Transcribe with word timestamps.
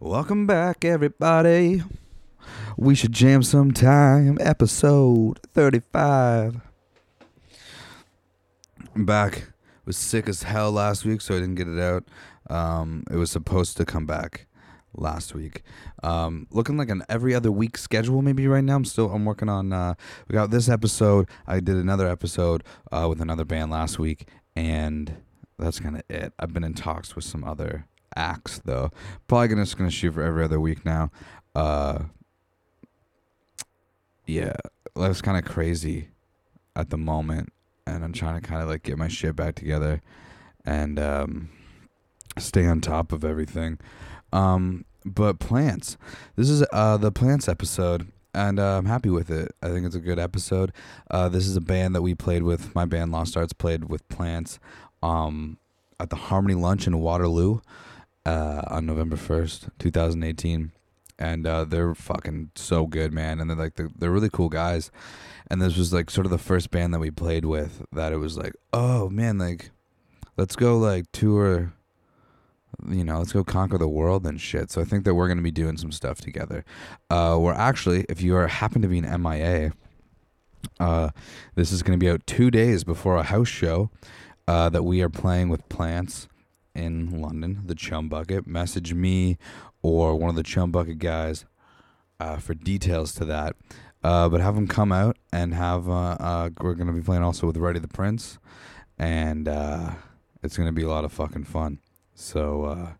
Welcome 0.00 0.46
back, 0.46 0.84
everybody. 0.84 1.82
We 2.76 2.94
should 2.94 3.12
jam 3.12 3.42
sometime. 3.42 4.38
Episode 4.40 5.40
35. 5.54 6.60
I'm 8.94 9.06
back. 9.06 9.48
Was 9.84 9.96
sick 9.96 10.28
as 10.28 10.42
hell 10.42 10.72
last 10.72 11.04
week, 11.04 11.20
so 11.20 11.36
I 11.36 11.40
didn't 11.40 11.54
get 11.54 11.68
it 11.68 11.80
out. 11.80 12.04
Um, 12.48 13.04
it 13.10 13.16
was 13.16 13.30
supposed 13.30 13.76
to 13.76 13.84
come 13.84 14.06
back 14.06 14.46
last 14.94 15.34
week. 15.34 15.62
Um, 16.02 16.46
looking 16.50 16.76
like 16.76 16.90
an 16.90 17.02
every 17.08 17.34
other 17.34 17.52
week 17.52 17.78
schedule 17.78 18.22
maybe 18.22 18.46
right 18.48 18.64
now. 18.64 18.76
I'm 18.76 18.84
still 18.84 19.10
I'm 19.12 19.24
working 19.24 19.48
on. 19.48 19.72
Uh, 19.72 19.94
we 20.28 20.34
got 20.34 20.50
this 20.50 20.68
episode. 20.68 21.28
I 21.46 21.60
did 21.60 21.76
another 21.76 22.08
episode 22.08 22.64
uh, 22.92 23.06
with 23.08 23.20
another 23.20 23.44
band 23.44 23.70
last 23.70 23.98
week, 23.98 24.28
and 24.54 25.16
that's 25.58 25.80
kind 25.80 25.96
of 25.96 26.02
it. 26.08 26.32
I've 26.38 26.52
been 26.52 26.64
in 26.64 26.74
talks 26.74 27.14
with 27.14 27.24
some 27.24 27.44
other 27.44 27.86
acts 28.16 28.60
though. 28.64 28.90
Probably 29.28 29.48
gonna 29.48 29.62
just 29.62 29.78
gonna 29.78 29.90
shoot 29.90 30.14
for 30.14 30.22
every 30.22 30.44
other 30.44 30.60
week 30.60 30.84
now. 30.84 31.10
Uh, 31.54 32.04
yeah, 34.26 34.54
that's 34.94 35.22
kind 35.22 35.38
of 35.38 35.50
crazy 35.50 36.08
at 36.74 36.90
the 36.90 36.98
moment, 36.98 37.52
and 37.86 38.04
I'm 38.04 38.12
trying 38.12 38.40
to 38.40 38.46
kind 38.46 38.62
of 38.62 38.68
like 38.68 38.82
get 38.82 38.98
my 38.98 39.08
shit 39.08 39.36
back 39.36 39.54
together 39.54 40.02
and 40.64 40.98
um, 40.98 41.48
stay 42.38 42.66
on 42.66 42.80
top 42.80 43.12
of 43.12 43.24
everything. 43.24 43.78
Um, 44.32 44.84
but 45.04 45.38
plants, 45.38 45.96
this 46.34 46.50
is 46.50 46.64
uh 46.72 46.96
the 46.96 47.12
plants 47.12 47.48
episode. 47.48 48.12
And 48.34 48.60
uh, 48.60 48.76
I'm 48.76 48.84
happy 48.84 49.08
with 49.08 49.30
it. 49.30 49.52
I 49.62 49.68
think 49.68 49.86
it's 49.86 49.94
a 49.94 50.00
good 50.00 50.18
episode. 50.18 50.70
Uh, 51.10 51.30
this 51.30 51.46
is 51.46 51.56
a 51.56 51.60
band 51.62 51.94
that 51.94 52.02
we 52.02 52.14
played 52.14 52.42
with. 52.42 52.74
My 52.74 52.84
band 52.84 53.10
Lost 53.10 53.34
Arts 53.34 53.54
played 53.54 53.84
with 53.84 54.06
Plants 54.10 54.58
um, 55.02 55.56
at 55.98 56.10
the 56.10 56.16
Harmony 56.16 56.52
Lunch 56.52 56.86
in 56.86 57.00
Waterloo 57.00 57.60
uh, 58.26 58.62
on 58.66 58.84
November 58.84 59.16
1st, 59.16 59.70
2018. 59.78 60.72
And 61.18 61.46
uh, 61.46 61.64
they're 61.64 61.94
fucking 61.94 62.50
so 62.56 62.86
good, 62.86 63.12
man. 63.12 63.40
And 63.40 63.48
they're 63.48 63.56
like, 63.56 63.76
they're, 63.76 63.90
they're 63.96 64.10
really 64.10 64.28
cool 64.28 64.50
guys. 64.50 64.90
And 65.48 65.62
this 65.62 65.76
was 65.78 65.92
like 65.92 66.10
sort 66.10 66.26
of 66.26 66.32
the 66.32 66.38
first 66.38 66.70
band 66.70 66.92
that 66.92 66.98
we 66.98 67.10
played 67.10 67.44
with 67.44 67.86
that 67.92 68.12
it 68.12 68.16
was 68.16 68.36
like, 68.36 68.54
oh 68.72 69.08
man, 69.08 69.38
like, 69.38 69.70
let's 70.36 70.56
go 70.56 70.76
like 70.76 71.10
tour, 71.12 71.72
you 72.90 73.04
know, 73.04 73.18
let's 73.18 73.32
go 73.32 73.44
conquer 73.44 73.78
the 73.78 73.88
world 73.88 74.26
and 74.26 74.40
shit. 74.40 74.70
So 74.72 74.80
I 74.80 74.84
think 74.84 75.04
that 75.04 75.14
we're 75.14 75.28
going 75.28 75.38
to 75.38 75.42
be 75.42 75.52
doing 75.52 75.78
some 75.78 75.92
stuff 75.92 76.20
together. 76.20 76.64
Uh, 77.08 77.38
we're 77.40 77.54
actually, 77.54 78.04
if 78.08 78.20
you 78.20 78.34
are 78.34 78.48
happen 78.48 78.82
to 78.82 78.88
be 78.88 78.98
an 78.98 79.22
MIA, 79.22 79.72
uh, 80.80 81.10
this 81.54 81.70
is 81.70 81.82
going 81.82 81.98
to 81.98 82.04
be 82.04 82.10
out 82.10 82.26
two 82.26 82.50
days 82.50 82.82
before 82.82 83.16
a 83.16 83.22
house 83.22 83.48
show 83.48 83.88
uh, 84.48 84.68
that 84.68 84.82
we 84.82 85.00
are 85.00 85.08
playing 85.08 85.48
with 85.48 85.66
plants 85.68 86.26
in 86.76 87.20
London, 87.20 87.62
the 87.64 87.74
Chum 87.74 88.08
Bucket. 88.08 88.46
Message 88.46 88.94
me 88.94 89.38
or 89.82 90.16
one 90.16 90.30
of 90.30 90.36
the 90.36 90.42
Chum 90.42 90.70
Bucket 90.70 90.98
guys 90.98 91.44
uh, 92.20 92.36
for 92.36 92.54
details 92.54 93.14
to 93.14 93.24
that. 93.24 93.56
Uh, 94.04 94.28
but 94.28 94.40
have 94.40 94.54
them 94.54 94.68
come 94.68 94.92
out 94.92 95.16
and 95.32 95.54
have. 95.54 95.88
Uh, 95.88 96.16
uh, 96.20 96.50
we're 96.60 96.74
gonna 96.74 96.92
be 96.92 97.00
playing 97.00 97.22
also 97.22 97.46
with 97.46 97.56
Ready 97.56 97.80
the 97.80 97.88
Prince, 97.88 98.38
and 98.98 99.48
uh, 99.48 99.90
it's 100.42 100.56
gonna 100.56 100.72
be 100.72 100.82
a 100.82 100.88
lot 100.88 101.04
of 101.04 101.12
fucking 101.12 101.44
fun. 101.44 101.80
So 102.14 102.64
uh, 102.64 102.90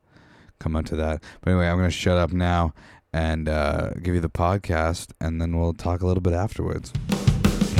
come 0.58 0.74
out 0.74 0.86
to 0.86 0.97
that. 0.97 1.22
But 1.41 1.50
anyway, 1.50 1.69
I'm 1.69 1.77
gonna 1.77 1.91
shut 1.91 2.19
up 2.19 2.32
now 2.32 2.74
and 3.12 3.47
give 4.02 4.14
you 4.14 4.20
the 4.20 4.28
podcast, 4.28 5.12
and 5.20 5.41
then 5.41 5.56
we'll 5.56 5.74
talk 5.74 6.00
a 6.00 6.06
little 6.06 6.22
bit 6.22 6.32
afterwards. 6.32 6.92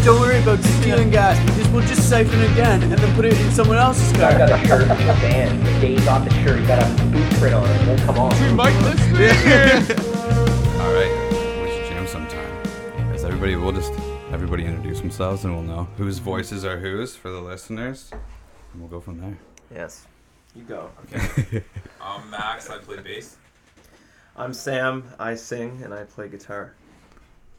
Don't 0.07 0.21
worry 0.21 0.41
about 0.41 0.61
stealing 0.61 1.11
gas 1.11 1.37
because 1.45 1.69
we'll 1.73 1.85
just 1.85 2.09
siphon 2.09 2.41
again 2.53 2.81
and 2.81 2.93
then 2.93 3.17
put 3.17 3.25
it 3.25 3.37
in 3.41 3.51
someone 3.51 3.77
else's 3.77 4.17
car. 4.17 4.31
I 4.31 4.39
got 4.39 4.53
a 4.53 4.65
shirt 4.65 4.87
from 4.87 4.99
the 4.99 5.13
band. 5.15 5.67
The 5.67 5.81
days 5.81 6.07
off 6.07 6.23
the 6.25 6.33
shirt, 6.45 6.61
you 6.61 6.67
got 6.69 6.81
a 6.81 7.05
boot 7.07 7.29
print 7.41 7.57
on 7.57 7.69
it. 7.69 7.83
It 7.83 7.89
won't 7.89 8.01
come 8.03 8.19
off. 8.21 8.41
Mike 8.53 8.81
listening? 8.83 9.99
All 10.81 10.93
right, 10.95 11.61
we 11.61 11.73
should 11.73 11.89
jam 11.89 12.07
sometime. 12.07 13.13
As 13.13 13.25
everybody, 13.25 13.57
we'll 13.57 13.73
just 13.73 13.93
everybody 14.31 14.65
introduce 14.65 15.01
themselves, 15.01 15.45
and 15.45 15.53
we'll 15.53 15.65
know 15.65 15.89
whose 15.97 16.21
voices 16.21 16.65
are 16.65 16.79
whose 16.79 17.17
for 17.17 17.33
the 17.33 17.41
listeners, 17.41 18.13
and 18.13 18.81
we'll 18.81 18.89
go 18.89 19.01
from 19.01 19.21
there. 19.21 19.37
Yes. 19.75 20.07
You 20.55 20.63
go. 20.63 20.89
Okay. 21.13 21.65
I'm 22.01 22.31
Max. 22.31 22.71
I 22.71 22.79
play 22.79 23.01
bass. 23.01 23.39
I'm 24.37 24.55
Sam. 24.55 25.03
I 25.19 25.35
sing 25.35 25.81
and 25.83 25.93
I 25.93 26.05
play 26.05 26.29
guitar. 26.29 26.75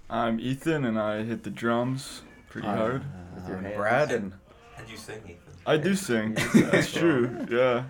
I'm 0.10 0.40
Ethan 0.40 0.86
and 0.86 0.98
I 0.98 1.24
hit 1.24 1.44
the 1.44 1.50
drums 1.50 2.22
pretty 2.62 2.68
hard. 2.78 3.04
With 3.36 3.48
your 3.48 3.58
I'm 3.58 3.64
hands. 3.64 3.76
Brad 3.78 4.12
and 4.12 4.34
And 4.78 4.90
you 4.90 4.98
sing, 4.98 5.18
Ethan. 5.26 5.38
I 5.66 5.78
do 5.78 5.96
sing. 5.96 6.36
That's 6.56 6.92
true. 6.94 7.46
Yeah. 7.50 7.84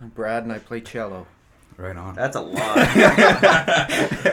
Brad 0.00 0.42
and 0.44 0.52
I 0.52 0.58
play 0.58 0.80
cello. 0.80 1.26
Right 1.76 1.96
on. 1.96 2.14
That's 2.14 2.36
a 2.36 2.40
lie. 2.56 2.58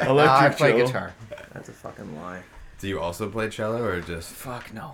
Electric 0.07 0.29
Ah, 0.29 0.45
I 0.45 0.50
play 0.50 0.72
cello. 0.72 0.85
guitar. 0.85 1.13
That's 1.53 1.69
a 1.69 1.72
fucking 1.73 2.16
lie. 2.17 2.41
Do 2.79 2.88
you 2.88 3.00
also 3.00 3.29
play 3.29 3.50
cello 3.50 3.83
or 3.83 4.00
just? 4.01 4.29
Fuck 4.31 4.73
no. 4.73 4.94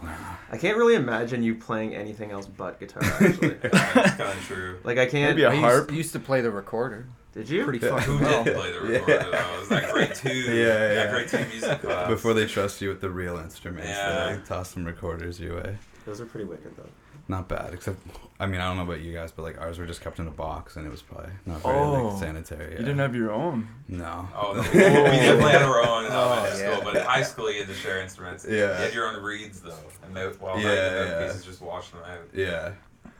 I 0.51 0.57
can't 0.57 0.78
really 0.78 0.95
imagine 0.95 1.44
you 1.44 1.56
playing 1.56 1.94
anything 1.95 2.31
else 2.31 2.45
but 2.47 2.79
guitar. 2.79 3.03
Actually, 3.03 3.50
That's 3.62 4.16
kind 4.16 4.22
of 4.22 4.44
true. 4.47 4.79
like 4.83 4.97
I 4.97 5.06
can't. 5.06 5.35
Maybe 5.35 5.44
a 5.44 5.51
I 5.51 5.56
harp. 5.56 5.89
used, 5.89 5.97
used 5.97 6.13
to 6.13 6.19
play 6.19 6.41
the 6.41 6.50
recorder. 6.51 7.06
Did 7.35 7.50
you? 7.50 7.63
Pretty 7.66 7.85
Yeah. 7.85 7.97
fucking 8.00 8.18
Who 8.18 8.23
well. 8.23 8.44
did 8.44 8.56
play 8.56 8.72
the 8.72 8.79
recorder 8.79 9.31
though? 9.31 9.38
It 9.56 9.59
was 9.59 9.69
that 9.69 9.91
grade 9.91 10.16
two? 10.16 10.29
Yeah, 10.34 10.53
yeah. 10.53 10.94
That 10.96 11.12
grade 11.12 11.28
two 11.28 11.46
music 11.50 11.81
class. 11.81 12.07
Before 12.07 12.34
they 12.34 12.46
trust 12.47 12.81
you 12.81 12.90
with 12.90 13.01
the 13.01 13.09
real 13.09 13.38
instruments, 13.38 13.90
Yeah. 13.90 14.35
they 14.38 14.41
toss 14.46 14.73
some 14.73 14.85
recorders 14.85 15.40
your 15.40 15.56
way. 15.57 15.78
Those 16.06 16.22
are 16.22 16.25
pretty 16.25 16.45
wicked 16.45 16.75
though. 16.78 16.90
Not 17.28 17.47
bad, 17.47 17.74
except 17.74 17.97
I 18.40 18.45
mean 18.45 18.62
I 18.62 18.68
don't 18.68 18.78
know 18.78 18.84
about 18.84 19.01
you 19.01 19.12
guys, 19.12 19.31
but 19.31 19.41
like 19.41 19.59
ours 19.59 19.79
were 19.79 19.88
just 19.88 20.00
kept 20.01 20.19
in 20.19 20.28
a 20.28 20.31
box, 20.31 20.75
and 20.75 20.85
it 20.85 20.91
was 20.91 21.01
probably 21.01 21.31
not 21.47 21.62
very 21.63 21.75
Oh. 21.75 22.07
like 22.09 22.19
sanitary. 22.19 22.72
You 22.74 22.78
didn't 22.78 23.00
have 23.00 23.16
your 23.16 23.31
own. 23.31 23.68
no. 23.88 24.29
Oh, 24.35 24.53
no, 24.53 24.62
we 24.62 24.68
definitely 24.79 25.51
had 25.51 25.63
our 25.63 25.81
own 25.85 26.06
in 26.06 26.12
Oh, 26.12 26.31
elementary 26.34 26.59
yeah. 26.59 26.72
school, 26.75 26.84
but 26.85 26.95
in 26.97 27.03
high 27.06 27.24
school 27.24 27.51
you 27.51 27.59
had 27.59 27.68
to 27.68 27.74
share 27.74 28.00
instruments. 28.01 28.45
Yeah. 28.47 28.53
You 28.53 28.84
had 28.85 28.94
your 28.94 29.07
own 29.07 29.24
reeds 29.24 29.59
though, 29.62 29.74
and 30.03 30.13
mouth, 30.13 30.40
while 30.40 30.59
Yeah, 30.59 30.68
yeah, 30.74 30.90
the 30.90 30.95
yeah. 31.06 31.12
mouthpieces 31.19 31.45
just 31.45 31.62
washed 31.62 31.91
them 31.94 32.01
out. 32.03 32.19
Yeah, 32.34 32.74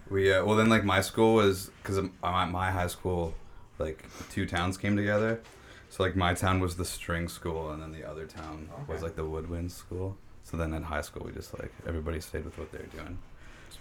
we 0.10 0.32
uh, 0.32 0.46
well 0.46 0.56
then 0.56 0.70
like 0.70 0.86
my 0.86 1.02
school 1.02 1.34
was 1.34 1.72
because 1.82 2.00
my 2.22 2.46
my 2.46 2.70
high 2.70 2.88
school 2.88 3.34
like 3.80 4.06
two 4.30 4.46
towns 4.46 4.78
came 4.78 4.96
together, 4.96 5.42
so 5.90 6.04
like 6.04 6.16
my 6.16 6.34
town 6.34 6.60
was 6.60 6.76
the 6.76 6.86
string 6.86 7.28
school 7.28 7.72
and 7.72 7.82
then 7.82 7.92
the 7.92 8.04
other 8.04 8.26
town 8.26 8.70
was 8.88 9.02
like 9.02 9.16
the 9.16 9.26
woodwind 9.26 9.72
school. 9.72 10.18
So 10.44 10.58
then 10.58 10.74
in 10.74 10.84
high 10.84 11.02
school 11.02 11.24
we 11.26 11.32
just 11.32 11.58
like 11.60 11.72
everybody 11.88 12.20
stayed 12.20 12.46
with 12.46 12.58
what 12.58 12.72
they 12.72 12.80
were 12.80 13.04
doing. 13.04 13.18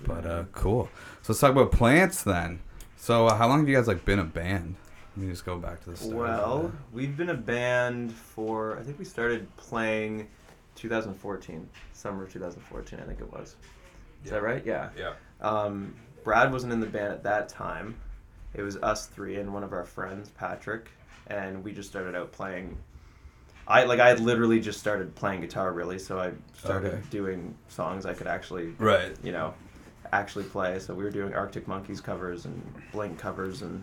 But 0.07 0.27
uh, 0.27 0.45
cool. 0.53 0.89
So 1.23 1.33
let's 1.33 1.41
talk 1.41 1.53
about 1.53 1.73
plants 1.73 2.23
then. 2.23 2.61
So 2.97 3.27
uh, 3.27 3.37
how 3.37 3.49
long 3.49 3.61
have 3.61 3.69
you 3.69 3.77
guys 3.77 3.87
like 3.87 4.05
been 4.05 4.19
a 4.19 4.25
band? 4.25 4.77
Let 5.17 5.27
me 5.27 5.31
just 5.31 5.45
go 5.45 5.59
back 5.59 5.83
to 5.85 5.91
the 5.91 5.97
start. 5.97 6.15
Well, 6.15 6.73
we've 6.93 7.17
been 7.17 7.31
a 7.31 7.35
band 7.35 8.13
for 8.13 8.79
I 8.79 8.83
think 8.83 8.99
we 8.99 9.05
started 9.05 9.55
playing 9.57 10.29
2014, 10.77 11.69
summer 11.93 12.25
of 12.25 12.33
2014, 12.33 12.99
I 12.99 13.03
think 13.05 13.21
it 13.21 13.33
was. 13.33 13.57
Is 14.25 14.31
that 14.31 14.43
right? 14.43 14.65
Yeah. 14.65 14.91
Yeah. 14.97 15.13
Um, 15.41 15.95
Brad 16.25 16.53
wasn't 16.53 16.73
in 16.73 16.81
the 16.81 16.87
band 16.87 17.13
at 17.13 17.23
that 17.25 17.49
time. 17.49 17.97
It 18.55 18.63
was 18.63 18.77
us 18.77 19.07
three 19.07 19.37
and 19.37 19.53
one 19.53 19.65
of 19.65 19.73
our 19.73 19.85
friends, 19.85 20.31
Patrick, 20.31 20.89
and 21.27 21.63
we 21.65 21.73
just 21.73 21.89
started 21.89 22.15
out 22.15 22.33
playing. 22.33 22.77
I 23.67 23.85
like 23.85 23.99
I 24.01 24.09
had 24.09 24.21
literally 24.21 24.61
just 24.61 24.79
started 24.79 25.15
playing 25.15 25.41
guitar 25.41 25.73
really, 25.73 25.99
so 25.99 26.19
I 26.19 26.33
started 26.57 26.93
Okay. 26.95 27.03
doing 27.11 27.55
songs 27.69 28.07
I 28.07 28.13
could 28.15 28.27
actually, 28.27 28.75
right. 28.79 29.17
you 29.23 29.33
know, 29.33 29.55
actually 30.13 30.45
play. 30.45 30.79
So 30.79 30.95
we 30.95 31.03
were 31.03 31.11
doing 31.11 31.35
Arctic 31.35 31.67
Monkeys 31.67 32.01
covers 32.01 32.45
and 32.45 32.63
Blink 32.93 33.19
covers 33.19 33.63
and 33.63 33.83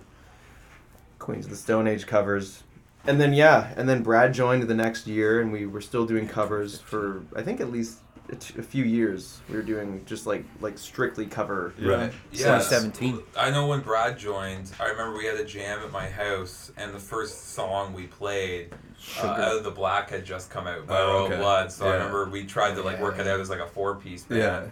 Queens 1.19 1.45
of 1.45 1.51
the 1.51 1.57
Stone 1.57 1.87
Age 1.87 2.05
covers. 2.05 2.63
And 3.07 3.19
then 3.19 3.33
yeah, 3.33 3.73
and 3.75 3.89
then 3.89 4.03
Brad 4.03 4.33
joined 4.33 4.63
the 4.63 4.75
next 4.75 5.07
year, 5.07 5.41
and 5.41 5.51
we 5.51 5.65
were 5.65 5.81
still 5.81 6.05
doing 6.05 6.27
covers 6.27 6.79
for 6.79 7.23
I 7.35 7.41
think 7.41 7.59
at 7.59 7.71
least 7.71 7.97
a, 8.31 8.35
t- 8.35 8.59
a 8.59 8.63
few 8.63 8.83
years. 8.83 9.41
We 9.49 9.55
were 9.55 9.61
doing 9.61 10.03
just 10.05 10.25
like 10.25 10.45
like 10.59 10.77
strictly 10.77 11.25
cover. 11.25 11.73
Right. 11.79 12.11
Yeah. 12.31 12.57
2017. 12.59 13.21
I 13.37 13.49
know 13.51 13.67
when 13.67 13.81
Brad 13.81 14.17
joined, 14.17 14.71
I 14.79 14.85
remember 14.87 15.17
we 15.17 15.25
had 15.25 15.35
a 15.35 15.45
jam 15.45 15.79
at 15.83 15.91
my 15.91 16.09
house, 16.09 16.71
and 16.77 16.93
the 16.93 16.99
first 16.99 17.53
song 17.53 17.93
we 17.93 18.07
played, 18.07 18.73
uh, 19.21 19.27
Out 19.27 19.57
of 19.57 19.63
the 19.63 19.71
Black 19.71 20.09
had 20.09 20.25
just 20.25 20.49
come 20.49 20.67
out 20.67 20.87
by 20.87 20.97
Oh, 20.99 21.07
Royal 21.07 21.25
okay. 21.25 21.37
Blood. 21.37 21.71
So 21.71 21.85
I 21.85 21.89
Yeah. 21.89 21.93
remember 21.95 22.29
we 22.29 22.45
tried 22.45 22.75
to 22.75 22.81
like 22.81 22.99
work 23.01 23.19
it 23.19 23.27
out 23.27 23.39
as 23.39 23.49
like 23.49 23.59
a 23.59 23.67
four 23.67 23.95
piece 23.95 24.23
band. 24.23 24.39
Yeah. 24.41 24.65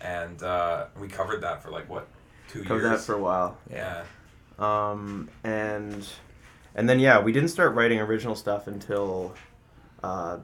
And 0.00 0.42
uh, 0.42 0.86
we 1.00 1.08
covered 1.08 1.40
that 1.42 1.62
for 1.62 1.70
like 1.70 1.88
what, 1.88 2.06
two 2.48 2.62
Covered 2.64 2.82
that 2.82 2.90
years? 2.90 3.06
for 3.06 3.14
a 3.14 3.18
while. 3.22 3.56
yeah. 3.70 4.04
Um, 4.58 5.28
and 5.42 6.06
and 6.76 6.88
then 6.88 6.98
yeah, 7.00 7.20
we 7.20 7.32
didn't 7.32 7.48
start 7.48 7.74
writing 7.74 8.00
original 8.00 8.34
stuff 8.34 8.66
until 8.66 9.34
uh, 10.02 10.38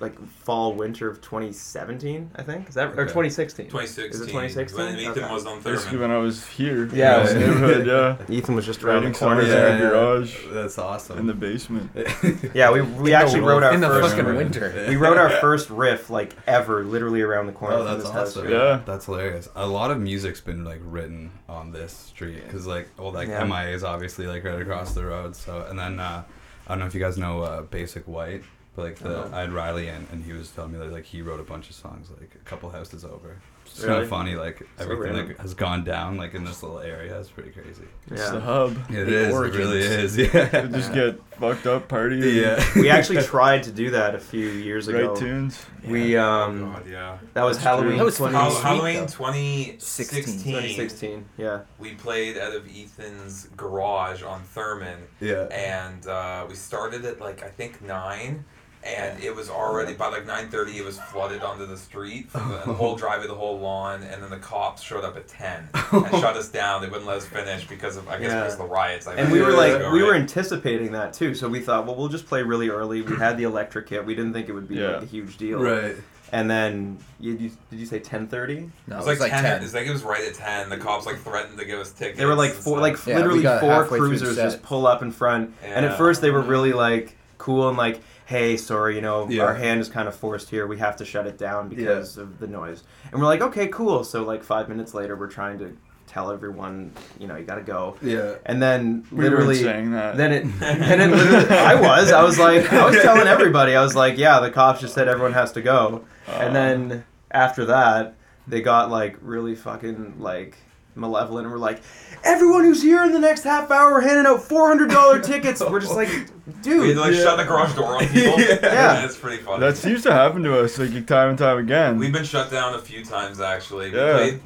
like 0.00 0.18
fall 0.28 0.72
winter 0.74 1.08
of 1.08 1.20
2017, 1.20 2.30
I 2.36 2.42
think. 2.42 2.68
Is 2.68 2.74
that 2.74 2.88
or 2.88 3.02
Okay. 3.02 3.12
2016? 3.12 3.66
2016. 3.66 4.10
Is 4.14 4.20
it 4.20 4.26
2016? 4.32 4.78
When 4.84 4.98
Ethan 4.98 5.24
Okay. 5.24 5.32
was 5.32 5.46
on 5.46 5.60
Basically 5.60 5.92
Thurman. 5.98 6.00
when 6.00 6.10
I 6.10 6.18
was 6.18 6.46
here. 6.46 6.86
Yeah, 6.92 7.16
in 7.16 7.20
it 7.20 7.22
was- 7.22 7.34
neighborhood, 7.34 7.86
yeah. 7.86 8.16
Ethan 8.36 8.54
was 8.54 8.66
just 8.66 8.82
around 8.82 8.96
Writing 8.96 9.12
the 9.12 9.18
corner 9.18 9.40
songs 9.42 9.52
there. 9.52 9.68
in 9.68 9.80
the 9.80 9.88
garage. 9.88 10.36
That's 10.50 10.78
awesome. 10.78 11.18
In 11.18 11.26
the 11.26 11.34
basement. 11.34 11.90
Yeah, 12.54 12.70
we 12.72 12.80
we 12.82 13.12
actually 13.14 13.40
wrote 13.40 13.62
our 13.62 13.72
in 13.72 13.80
the 13.80 13.88
first 13.88 14.16
fucking 14.16 14.34
winter. 14.36 14.84
we 14.88 14.96
wrote 14.96 15.18
our 15.18 15.30
first 15.30 15.70
riff 15.70 16.10
like 16.10 16.34
ever, 16.46 16.84
literally 16.84 17.22
around 17.22 17.46
the 17.46 17.52
corner 17.52 17.76
Oh, 17.76 17.78
from 17.78 17.86
that's 17.86 18.02
this 18.04 18.12
house. 18.12 18.28
awesome. 18.36 18.48
here. 18.48 18.56
Yeah. 18.58 18.80
That's 18.84 19.06
hilarious. 19.06 19.48
A 19.54 19.66
lot 19.66 19.90
of 19.90 19.98
music's 20.00 20.40
been 20.40 20.64
like 20.64 20.80
written 20.84 21.30
on 21.48 21.72
this 21.72 21.92
street 21.92 22.42
because 22.44 22.66
like 22.66 22.88
well 22.98 23.12
like 23.12 23.28
Yeah. 23.28 23.44
MIA 23.44 23.74
is 23.74 23.84
obviously 23.84 24.26
like 24.26 24.44
right 24.44 24.60
across 24.60 24.94
the 24.94 25.04
road. 25.04 25.36
So 25.36 25.66
and 25.68 25.78
then 25.78 26.00
uh, 26.00 26.22
I 26.66 26.72
don't 26.72 26.78
know 26.80 26.86
if 26.86 26.94
you 26.94 27.00
guys 27.00 27.18
know 27.18 27.42
uh, 27.42 27.62
Basic 27.62 28.06
White, 28.06 28.42
but 28.42 28.59
like 28.80 28.96
the 28.98 29.20
Uh-huh. 29.20 29.36
I 29.36 29.40
had 29.42 29.52
Riley 29.52 29.88
in, 29.88 30.06
and 30.12 30.24
he 30.24 30.32
was 30.32 30.50
telling 30.50 30.72
me 30.72 30.78
that 30.78 30.90
like 30.92 31.04
he 31.04 31.22
wrote 31.22 31.40
a 31.40 31.44
bunch 31.44 31.68
of 31.70 31.76
songs 31.76 32.08
like 32.18 32.34
a 32.34 32.44
couple 32.48 32.70
houses 32.70 33.04
over. 33.04 33.36
It's 33.66 33.84
kind 33.84 34.02
of 34.02 34.08
funny, 34.08 34.34
like 34.34 34.58
So 34.78 34.82
everything 34.82 35.04
random. 35.14 35.28
like 35.28 35.38
has 35.38 35.54
gone 35.54 35.84
down 35.84 36.16
like 36.16 36.34
in 36.34 36.42
this 36.44 36.60
little 36.60 36.80
area. 36.80 37.16
It's 37.20 37.28
pretty 37.30 37.50
crazy. 37.50 37.84
It's 38.10 38.20
Yeah. 38.20 38.30
the 38.32 38.40
hub. 38.40 38.76
It 38.90 39.04
The 39.04 39.26
is. 39.28 39.32
origins. 39.32 39.54
It 39.56 39.58
really 39.60 39.78
is. 39.80 40.16
They 40.16 40.24
Yeah. 40.32 40.66
just 40.66 40.92
get 40.92 41.20
fucked 41.38 41.66
up, 41.68 41.86
party. 41.86 42.16
yeah. 42.16 42.60
we 42.74 42.90
actually 42.90 43.22
tried 43.22 43.62
to 43.64 43.70
do 43.70 43.90
that 43.92 44.16
a 44.16 44.18
few 44.18 44.48
years 44.48 44.88
ago. 44.88 45.10
Write 45.10 45.16
tunes. 45.20 45.64
We 45.86 46.16
Oh 46.16 46.24
um 46.28 46.72
God, 46.72 46.86
yeah. 46.90 47.18
that 47.34 47.44
was 47.44 47.58
That's 47.58 47.64
true. 47.64 47.70
Halloween 47.70 47.98
That 47.98 48.04
was 48.04 48.16
20, 48.16 48.34
Hall- 48.34 48.50
sweet, 48.50 48.62
Halloween 48.64 49.06
2016. 49.06 50.24
2016. 50.24 51.24
Yeah. 51.36 51.60
We 51.78 51.94
played 51.94 52.38
out 52.38 52.54
of 52.54 52.66
Ethan's 52.66 53.48
garage 53.56 54.22
on 54.24 54.42
Thurman, 54.42 54.98
Yeah. 55.20 55.44
and 55.44 56.04
uh, 56.08 56.46
we 56.48 56.54
started 56.56 57.04
at 57.04 57.20
like 57.20 57.44
I 57.44 57.48
think 57.48 57.80
nine, 57.82 58.44
and 58.82 59.22
it 59.22 59.34
was 59.34 59.50
already 59.50 59.92
by 59.94 60.08
like 60.08 60.26
nine 60.26 60.48
thirty. 60.48 60.78
It 60.78 60.84
was 60.84 60.98
flooded 60.98 61.42
onto 61.42 61.66
the 61.66 61.76
street, 61.76 62.28
from 62.30 62.48
the, 62.50 62.56
the 62.66 62.72
whole 62.72 62.96
driveway, 62.96 63.26
the 63.26 63.34
whole 63.34 63.58
lawn, 63.58 64.02
and 64.02 64.22
then 64.22 64.30
the 64.30 64.38
cops 64.38 64.82
showed 64.82 65.04
up 65.04 65.16
at 65.16 65.28
ten 65.28 65.68
and 65.92 66.08
shut 66.10 66.36
us 66.36 66.48
down. 66.48 66.80
They 66.82 66.88
wouldn't 66.88 67.06
let 67.06 67.18
us 67.18 67.26
finish 67.26 67.66
because 67.66 67.96
of 67.96 68.08
I 68.08 68.18
guess 68.18 68.30
Yeah. 68.30 68.40
because 68.40 68.52
of 68.54 68.58
the 68.60 68.64
riots. 68.66 69.06
I 69.06 69.14
And 69.16 69.30
we 69.30 69.40
were 69.42 69.52
like, 69.52 69.74
ago, 69.74 69.90
we 69.92 70.02
were 70.02 70.14
anticipating 70.14 70.92
that 70.92 71.12
too. 71.12 71.34
So 71.34 71.48
we 71.48 71.60
thought, 71.60 71.86
well, 71.86 71.96
we'll 71.96 72.08
just 72.08 72.26
play 72.26 72.42
really 72.42 72.68
early. 72.70 73.02
We 73.02 73.16
had 73.16 73.36
the 73.36 73.44
electric 73.44 73.86
kit. 73.88 74.04
We 74.04 74.14
didn't 74.14 74.32
think 74.32 74.48
it 74.48 74.52
would 74.52 74.68
be 74.68 74.76
Yeah. 74.76 74.92
like 74.94 75.02
a 75.02 75.06
huge 75.06 75.36
deal. 75.36 75.58
Right. 75.60 75.96
And 76.32 76.48
then 76.48 76.96
you, 77.18 77.32
you 77.32 77.50
did 77.70 77.80
you 77.80 77.86
say 77.86 77.98
10:30? 77.98 78.28
No, 78.28 78.28
It 78.28 78.30
was 78.30 78.70
it 78.88 78.96
was 78.96 79.06
like, 79.06 79.18
like 79.20 79.30
10. 79.32 79.42
10. 79.42 79.62
It's 79.64 79.74
like 79.74 79.86
it 79.86 79.90
was 79.90 80.04
right 80.04 80.22
at 80.24 80.34
ten. 80.34 80.70
The 80.70 80.76
cops 80.78 81.04
like 81.04 81.18
threatened 81.18 81.58
to 81.58 81.64
give 81.64 81.80
us 81.80 81.90
tickets. 81.92 82.18
There 82.18 82.28
were 82.28 82.36
like 82.36 82.52
four, 82.52 82.78
like 82.80 83.04
Yeah, 83.04 83.16
literally 83.16 83.42
four 83.42 83.50
halfway 83.72 83.98
through 83.98 84.10
the 84.10 84.24
cruisers 84.24 84.36
just 84.36 84.62
pull 84.62 84.86
up 84.86 85.02
in 85.02 85.10
front. 85.10 85.52
And 85.62 85.84
at 85.84 85.98
first 85.98 86.20
they 86.22 86.30
were 86.30 86.40
really 86.42 86.72
like 86.72 87.16
cool 87.38 87.68
and 87.68 87.76
like, 87.76 88.00
hey, 88.30 88.56
sorry, 88.56 88.94
you 88.94 89.00
know, 89.00 89.28
Yeah. 89.28 89.42
our 89.42 89.54
hand 89.54 89.80
is 89.80 89.88
kind 89.88 90.06
of 90.06 90.14
forced 90.14 90.50
here. 90.50 90.68
We 90.68 90.78
have 90.78 90.94
to 90.98 91.04
shut 91.04 91.26
it 91.26 91.36
down 91.36 91.68
because 91.68 92.16
of 92.16 92.38
the 92.38 92.46
noise. 92.46 92.84
And 93.10 93.20
we're 93.20 93.26
like, 93.26 93.40
okay, 93.40 93.66
cool. 93.66 94.04
So 94.04 94.22
like 94.22 94.44
five 94.44 94.68
minutes 94.68 94.94
later, 94.94 95.16
we're 95.16 95.26
trying 95.26 95.58
to 95.58 95.76
tell 96.06 96.30
everyone, 96.30 96.92
you 97.18 97.26
know, 97.26 97.34
you 97.34 97.44
got 97.44 97.56
to 97.56 97.62
go. 97.62 97.96
Yeah. 98.00 98.36
And 98.46 98.62
then 98.62 99.04
We 99.10 99.24
literally. 99.24 99.56
saying 99.56 99.90
that. 99.92 100.16
Then 100.16 100.30
it, 100.30 100.44
then 100.60 101.00
it 101.00 101.08
literally, 101.12 101.48
I 101.58 101.74
was, 101.74 102.12
I 102.12 102.22
was 102.22 102.38
like, 102.38 102.72
I 102.72 102.86
was 102.88 103.02
telling 103.02 103.26
everybody, 103.26 103.74
I 103.74 103.82
was 103.82 103.96
like, 103.96 104.16
yeah, 104.16 104.38
the 104.38 104.52
cops 104.52 104.80
just 104.80 104.94
said 104.94 105.08
everyone 105.08 105.32
has 105.32 105.50
to 105.52 105.60
go. 105.60 106.04
And 106.28 106.50
uh. 106.50 106.52
then 106.52 107.04
after 107.32 107.64
that, 107.64 108.14
they 108.46 108.60
got 108.60 108.92
like 108.92 109.16
really 109.22 109.56
fucking 109.56 110.20
like 110.20 110.56
malevolent 110.94 111.44
and 111.46 111.52
we're 111.52 111.58
like, 111.58 111.80
everyone 112.24 112.64
who's 112.64 112.82
here 112.82 113.04
in 113.04 113.12
the 113.12 113.18
next 113.18 113.42
half 113.44 113.70
hour, 113.70 113.92
we're 113.92 114.00
handing 114.00 114.26
out 114.26 114.42
four 114.42 114.68
hundred 114.68 114.90
dollar 114.90 115.20
tickets. 115.32 115.60
We're 115.60 115.80
just 115.80 115.94
like, 115.94 116.08
We 116.08 116.14
had 116.18 116.62
dude, 116.62 116.94
to 116.96 117.00
like 117.00 117.14
Yeah. 117.14 117.22
shut 117.22 117.36
the 117.38 117.44
garage 117.44 117.74
door 117.74 117.96
on 117.96 118.06
people. 118.08 118.38
Yeah. 118.40 119.04
it's 119.04 119.16
pretty 119.16 119.42
funny. 119.42 119.60
that 119.60 119.76
seems 119.76 120.02
to 120.02 120.12
happen 120.12 120.42
to 120.42 120.60
us 120.60 120.78
like 120.78 121.06
time 121.06 121.30
and 121.30 121.38
time 121.38 121.58
again. 121.58 121.98
We've 121.98 122.12
been 122.12 122.24
shut 122.24 122.50
down 122.50 122.74
a 122.74 122.78
few 122.80 123.04
times 123.04 123.40
actually. 123.40 123.90
We 123.90 123.96
Yeah. 123.98 124.12
played 124.16 124.40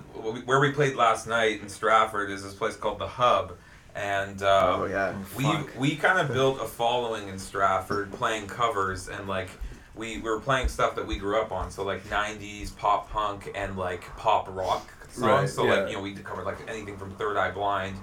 where 0.46 0.58
we 0.60 0.70
played 0.72 0.94
last 0.96 1.26
night 1.26 1.60
in 1.60 1.68
Stratford 1.68 2.30
is 2.30 2.42
this 2.42 2.54
place 2.54 2.76
called 2.76 2.98
the 2.98 3.06
Hub, 3.06 3.52
and 3.94 4.42
uh, 4.42 4.76
oh 4.80 4.84
yeah, 4.86 5.14
we 5.36 5.44
fuck. 5.44 5.68
we 5.78 5.96
kind 5.96 6.18
of 6.18 6.32
built 6.34 6.62
a 6.62 6.64
following 6.66 7.28
in 7.28 7.38
Stratford 7.38 8.10
playing 8.12 8.46
covers 8.46 9.08
and 9.08 9.28
like 9.28 9.50
we, 9.94 10.16
we 10.16 10.22
were 10.22 10.40
playing 10.40 10.68
stuff 10.68 10.96
that 10.96 11.06
we 11.06 11.18
grew 11.18 11.38
up 11.40 11.52
on, 11.52 11.70
so 11.70 11.84
like 11.84 12.04
'90s 12.08 12.74
pop 12.74 13.10
punk 13.10 13.50
and 13.54 13.76
like 13.76 14.02
pop 14.16 14.48
rock 14.50 14.88
songs. 15.14 15.26
Right, 15.40 15.48
so 15.48 15.64
yeah. 15.66 15.74
like 15.80 15.88
you 15.90 15.96
know 15.96 16.02
we 16.02 16.12
covered 16.14 16.44
like 16.44 16.58
anything 16.68 16.96
from 16.96 17.10
Third 17.12 17.36
Eye 17.36 17.50
Blind 17.50 17.96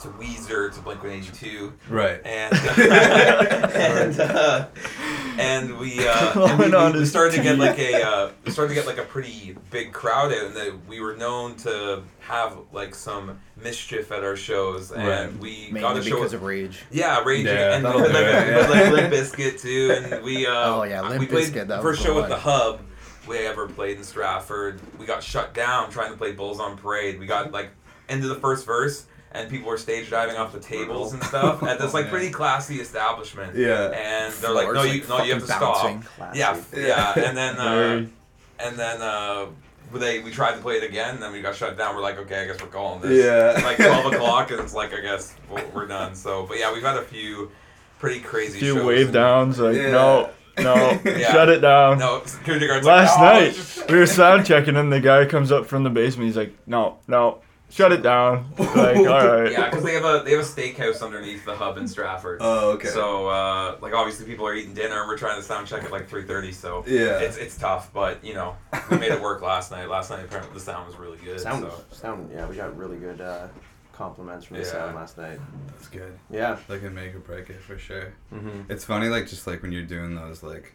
to 0.00 0.08
Weezer 0.08 0.74
to 0.74 0.80
Blink 0.80 1.00
182 1.04 1.72
Right. 1.88 2.20
and 2.24 2.52
and 2.56 4.20
uh, 4.20 4.66
and 5.38 5.78
we 5.78 6.06
uh, 6.06 6.48
and 6.50 6.58
we, 6.58 6.92
we, 6.92 6.98
we 7.00 7.06
started 7.06 7.36
to 7.36 7.42
get 7.42 7.56
like 7.58 7.78
a 7.78 8.02
uh, 8.02 8.30
we 8.44 8.50
started 8.50 8.70
to 8.70 8.74
get 8.74 8.86
like 8.86 8.98
a 8.98 9.04
pretty 9.04 9.56
big 9.70 9.92
crowd 9.92 10.32
out, 10.32 10.44
and 10.46 10.56
that 10.56 10.72
we 10.88 11.00
were 11.00 11.14
known 11.16 11.54
to 11.58 12.02
have 12.20 12.58
like 12.72 12.94
some 12.96 13.38
mischief 13.62 14.10
at 14.10 14.24
our 14.24 14.36
shows, 14.36 14.90
and 14.90 15.06
Right. 15.06 15.38
we 15.38 15.70
got 15.70 15.96
a 15.96 16.02
show. 16.02 16.16
because 16.16 16.32
of 16.32 16.42
rage. 16.42 16.80
yeah, 16.90 17.22
raging, 17.24 17.46
Yeah, 17.54 17.74
and 17.76 17.84
we 17.84 17.90
that'll 17.92 18.10
played 18.10 18.12
do 18.12 18.18
like, 18.18 18.26
it, 18.26 18.54
a, 18.54 18.58
we 18.58 18.64
played, 18.66 18.80
yeah. 18.84 18.90
like 18.90 19.10
Limp 19.10 19.14
Bizkit 19.14 19.60
too, 19.60 19.94
and 20.12 20.24
we 20.24 20.46
uh, 20.46 20.50
Oh, 20.74 20.82
yeah, 20.82 21.00
Limp 21.02 21.20
we 21.20 21.26
played 21.26 21.48
Bizkit, 21.52 21.68
that 21.68 21.76
the 21.76 21.82
first 21.82 22.02
show 22.02 22.14
the 22.14 22.22
at 22.24 22.28
the. 22.28 22.36
Hub 22.38 22.80
we 23.26 23.38
ever 23.38 23.68
played 23.68 23.96
in 23.98 24.04
Stratford. 24.04 24.80
We 24.98 25.06
got 25.06 25.22
shut 25.22 25.54
down 25.54 25.90
trying 25.90 26.10
to 26.12 26.16
play 26.18 26.32
Bulls 26.32 26.60
on 26.60 26.76
Parade. 26.76 27.18
We 27.18 27.26
got 27.26 27.52
like 27.52 27.70
into 28.08 28.28
the 28.28 28.34
first 28.36 28.66
verse. 28.66 29.06
And 29.34 29.48
people 29.48 29.68
were 29.70 29.78
stage 29.78 30.10
diving 30.10 30.36
off 30.36 30.52
the 30.52 30.60
tables 30.60 31.14
and 31.14 31.24
stuff 31.24 31.62
at 31.62 31.78
this 31.78 31.94
like 31.94 32.08
pretty 32.10 32.30
classy 32.30 32.80
establishment. 32.82 33.56
Yeah. 33.56 33.86
And 33.86 34.34
they're 34.34 34.52
like, 34.52 34.70
no, 34.74 34.82
you, 34.82 35.02
no, 35.08 35.22
you 35.24 35.32
have 35.32 35.40
to 35.40 35.46
stop. 35.46 36.02
Classy. 36.04 36.38
Yeah, 36.38 36.50
f- 36.50 36.74
yeah. 36.76 37.18
And 37.18 37.34
then, 37.34 37.56
uh, 37.56 38.06
and 38.60 38.76
then 38.76 39.00
uh, 39.00 39.46
they 39.94 40.20
we 40.20 40.30
tried 40.32 40.56
to 40.56 40.60
play 40.60 40.74
it 40.76 40.82
again. 40.84 41.14
And 41.14 41.22
then 41.22 41.32
we 41.32 41.40
got 41.40 41.54
shut 41.56 41.78
down. 41.78 41.96
We're 41.96 42.02
like, 42.02 42.18
okay, 42.18 42.42
I 42.42 42.46
guess 42.46 42.60
we're 42.60 42.66
calling 42.68 43.00
this. 43.00 43.24
Yeah. 43.24 43.52
It's 43.54 43.64
like 43.64 43.78
twelve 43.78 44.12
o'clock, 44.12 44.50
and 44.50 44.60
it's 44.60 44.74
like, 44.74 44.92
I 44.92 45.00
guess 45.00 45.34
we're, 45.50 45.64
we're 45.68 45.86
done. 45.86 46.14
So, 46.14 46.44
but 46.46 46.58
yeah, 46.58 46.70
we've 46.70 46.82
had 46.82 46.98
a 46.98 47.02
few 47.02 47.50
pretty 48.00 48.20
crazy 48.20 48.58
few 48.58 48.74
shows. 48.74 48.84
wave 48.84 49.12
downs 49.12 49.58
like 49.58 49.76
Yeah. 49.76 49.92
no, 49.92 50.30
no, 50.58 51.00
Yeah. 51.04 51.32
shut 51.32 51.48
it 51.48 51.60
down. 51.60 51.98
No, 51.98 52.22
security 52.24 52.66
guards. 52.66 52.86
Last 52.86 53.18
like, 53.18 53.34
"Oh, 53.36 53.40
night 53.46 53.54
just-" 53.54 53.90
we 53.90 53.98
were 53.98 54.06
sound 54.06 54.46
checking 54.46 54.76
and 54.76 54.92
the 54.92 55.00
guy 55.00 55.24
comes 55.26 55.50
up 55.52 55.66
from 55.66 55.82
the 55.84 55.90
basement. 55.90 56.26
He's 56.26 56.36
like, 56.36 56.54
no, 56.66 56.98
no, 57.08 57.40
shut 57.70 57.90
it 57.92 58.02
down. 58.02 58.52
Like, 58.72 58.96
all 58.96 59.04
right. 59.04 59.52
Yeah, 59.52 59.68
because 59.68 59.84
they 59.84 59.92
have 59.94 60.04
a 60.04 60.22
they 60.24 60.32
have 60.32 60.40
a 60.40 60.42
steakhouse 60.44 61.02
underneath 61.02 61.44
the 61.44 61.54
hub 61.54 61.76
in 61.78 61.86
Stratford. 61.86 62.38
Oh, 62.40 62.72
okay. 62.72 62.88
So 62.88 63.28
uh, 63.28 63.76
like 63.80 63.92
obviously 63.92 64.26
people 64.26 64.46
are 64.46 64.54
eating 64.54 64.72
dinner 64.74 65.00
and 65.00 65.08
we're 65.08 65.18
trying 65.18 65.36
to 65.36 65.42
sound 65.42 65.66
check 65.66 65.84
at 65.84 65.90
like 65.92 66.08
three 66.08 66.24
thirty. 66.24 66.52
So 66.52 66.84
Yeah. 66.86 67.18
it's 67.18 67.36
it's 67.36 67.56
tough, 67.56 67.92
but 67.92 68.24
you 68.24 68.34
know 68.34 68.56
we 68.90 68.98
made 68.98 69.12
it 69.12 69.20
work 69.20 69.42
last 69.42 69.70
night. 69.70 69.88
Last 69.88 70.10
night 70.10 70.24
apparently 70.24 70.54
the 70.54 70.60
sound 70.60 70.86
was 70.86 70.96
really 70.96 71.18
good. 71.18 71.40
sound, 71.40 71.62
So 71.64 71.84
sound. 71.90 72.30
Yeah, 72.32 72.46
we 72.46 72.56
got 72.56 72.76
really 72.76 72.96
good 72.96 73.20
uh, 73.20 73.48
compliments 73.92 74.46
from 74.46 74.56
the 74.58 74.62
Yeah. 74.62 74.68
sound 74.70 74.94
last 74.96 75.18
night. 75.18 75.38
That's 75.68 75.88
good. 75.88 76.18
Yeah. 76.30 76.58
That 76.68 76.80
can 76.80 76.94
make 76.94 77.14
or 77.14 77.18
break 77.20 77.50
it 77.50 77.60
for 77.60 77.78
sure. 77.78 78.12
Mm-hmm. 78.32 78.70
It's 78.70 78.84
funny, 78.84 79.08
like 79.08 79.28
just 79.28 79.46
like 79.46 79.62
when 79.62 79.72
you're 79.72 79.82
doing 79.84 80.14
those, 80.14 80.42
like 80.42 80.72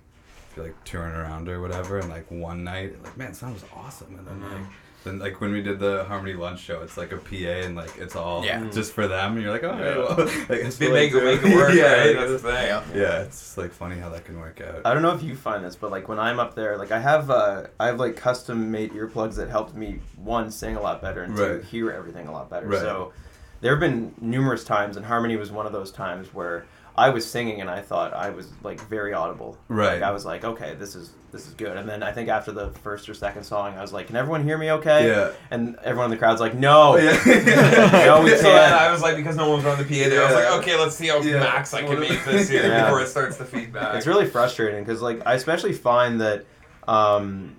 if 0.51 0.57
you're 0.57 0.65
like 0.67 0.83
touring 0.83 1.13
around 1.15 1.49
or 1.49 1.61
whatever, 1.61 1.99
and 1.99 2.09
like 2.09 2.29
one 2.31 2.63
night, 2.63 3.01
like 3.03 3.17
man, 3.17 3.33
sound 3.33 3.53
was 3.55 3.65
awesome, 3.75 4.15
and 4.17 4.27
then 4.27 4.41
like 4.41 4.61
then 5.07 5.19
like 5.19 5.39
when 5.42 5.51
we 5.51 5.62
did 5.62 5.80
the 5.80 6.04
Harmony 6.06 6.33
Lunch 6.33 6.59
show, 6.59 6.81
it's 6.81 6.98
like 6.98 7.12
a 7.12 7.18
PA 7.18 7.36
and 7.65 7.75
like 7.75 7.98
it's 7.98 8.15
all 8.15 8.44
Yeah. 8.45 8.63
just 8.71 8.92
for 8.94 9.07
them, 9.07 9.33
and 9.33 9.42
you're 9.42 9.51
like, 9.51 9.63
oh, 9.63 9.77
Yeah. 9.77 9.86
yeah. 9.86 9.98
well, 9.98 10.18
like, 10.50 10.62
that's 10.63 10.77
They 10.77 10.92
make 10.92 11.12
it 11.13 11.19
do. 11.19 11.25
make 11.25 11.44
it 11.44 11.56
work, 11.56 11.74
yeah, 11.74 11.94
right? 11.94 12.15
That's 12.15 12.31
the 12.31 12.39
thing. 12.39 12.68
Yeah. 12.68 12.83
yeah, 12.94 13.21
it's 13.21 13.39
just 13.39 13.57
like 13.57 13.71
funny 13.71 13.97
how 13.99 14.09
that 14.09 14.26
can 14.26 14.40
work 14.40 14.61
out. 14.61 14.81
I 14.85 14.94
don't 14.94 15.02
know 15.02 15.14
if 15.16 15.23
you 15.23 15.35
find 15.35 15.64
this, 15.64 15.76
but 15.76 15.90
like 15.92 16.07
when 16.07 16.19
I'm 16.19 16.40
up 16.40 16.56
there, 16.56 16.78
like 16.78 16.92
I 16.92 16.99
have 16.99 17.30
uh, 17.31 17.68
I 17.80 17.87
have 17.87 17.99
like 17.99 18.16
custom 18.16 18.69
made 18.71 18.92
earplugs 18.94 19.35
that 19.35 19.49
helped 19.49 19.73
me 19.76 19.99
one 20.18 20.52
sing 20.52 20.76
a 20.76 20.81
lot 20.81 21.02
better 21.02 21.23
and 21.23 21.35
two 21.35 21.59
hear 21.61 21.90
everything 21.92 22.28
a 22.28 22.31
lot 22.31 22.49
better. 22.49 22.68
Right. 22.68 22.80
So 22.80 23.14
there 23.61 23.71
have 23.71 23.80
been 23.80 24.14
numerous 24.21 24.64
times, 24.64 24.97
and 24.97 25.06
Harmony 25.06 25.35
was 25.35 25.52
one 25.52 25.66
of 25.66 25.71
those 25.71 25.92
times 25.92 26.33
where 26.33 26.66
I 26.97 27.09
was 27.09 27.30
singing 27.30 27.61
and 27.61 27.69
I 27.69 27.81
thought 27.81 28.13
I 28.13 28.31
was 28.31 28.47
like 28.63 28.81
very 28.89 29.13
audible. 29.13 29.56
Right. 29.68 29.94
Like 29.95 30.01
I 30.04 30.11
was 30.11 30.25
like, 30.25 30.44
okay, 30.44 30.73
this 30.75 30.95
is 30.95 31.11
this 31.31 31.45
is 31.47 31.54
good. 31.54 31.77
And 31.77 31.87
then 31.87 32.01
I 32.01 32.11
think 32.11 32.27
after 32.27 32.51
the 32.51 32.71
first 32.71 33.07
or 33.07 33.13
second 33.13 33.44
song, 33.44 33.75
I 33.77 33.81
was 33.81 33.94
like, 33.94 34.07
can 34.07 34.16
everyone 34.16 34.44
hear 34.44 34.57
me 34.57 34.71
okay? 34.71 35.07
Yeah. 35.07 35.31
And 35.51 35.75
everyone 35.83 36.06
in 36.06 36.11
the 36.11 36.18
crowd's 36.18 36.42
like, 36.42 36.56
no. 36.56 36.97
yeah. 36.97 37.11
No, 38.06 38.21
we 38.23 38.30
So 38.37 38.44
then 38.44 38.44
can't. 38.44 38.73
I 38.73 38.92
was 38.92 39.01
like, 39.04 39.16
because 39.16 39.35
no 39.35 39.49
one's 39.49 39.66
on 39.66 39.77
the 39.77 39.83
PA 39.83 40.09
there, 40.09 40.21
I 40.21 40.25
was 40.25 40.33
like, 40.33 40.61
okay, 40.63 40.80
let's 40.80 40.95
see 40.95 41.07
how 41.09 41.21
Yeah. 41.21 41.39
max 41.39 41.73
I 41.73 41.83
can 41.83 41.99
make 41.99 42.23
this 42.25 42.49
here 42.49 42.63
Yeah. 42.68 42.85
before 42.85 43.01
it 43.01 43.07
starts 43.09 43.37
the 43.37 43.45
feedback. 43.45 43.95
It's 43.95 44.07
really 44.07 44.25
frustrating 44.25 44.83
because 44.83 45.01
like 45.01 45.21
I 45.27 45.35
especially 45.35 45.73
find 45.73 46.19
that 46.21 46.45
um, 46.87 47.56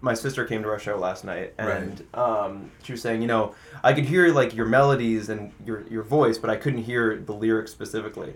my 0.00 0.14
sister 0.14 0.44
came 0.44 0.62
to 0.64 0.68
our 0.68 0.80
show 0.80 0.96
last 0.98 1.24
night 1.24 1.54
and 1.58 2.02
um, 2.14 2.70
she 2.82 2.90
was 2.92 3.00
saying, 3.02 3.22
you 3.22 3.28
know, 3.28 3.54
I 3.84 3.92
could 3.92 4.04
hear 4.06 4.32
like 4.32 4.54
your 4.56 4.66
melodies 4.66 5.28
and 5.28 5.52
your 5.64 5.86
your 5.88 6.02
voice, 6.02 6.36
but 6.38 6.50
I 6.50 6.56
couldn't 6.56 6.82
hear 6.82 7.18
the 7.18 7.32
lyrics 7.34 7.70
specifically. 7.70 8.34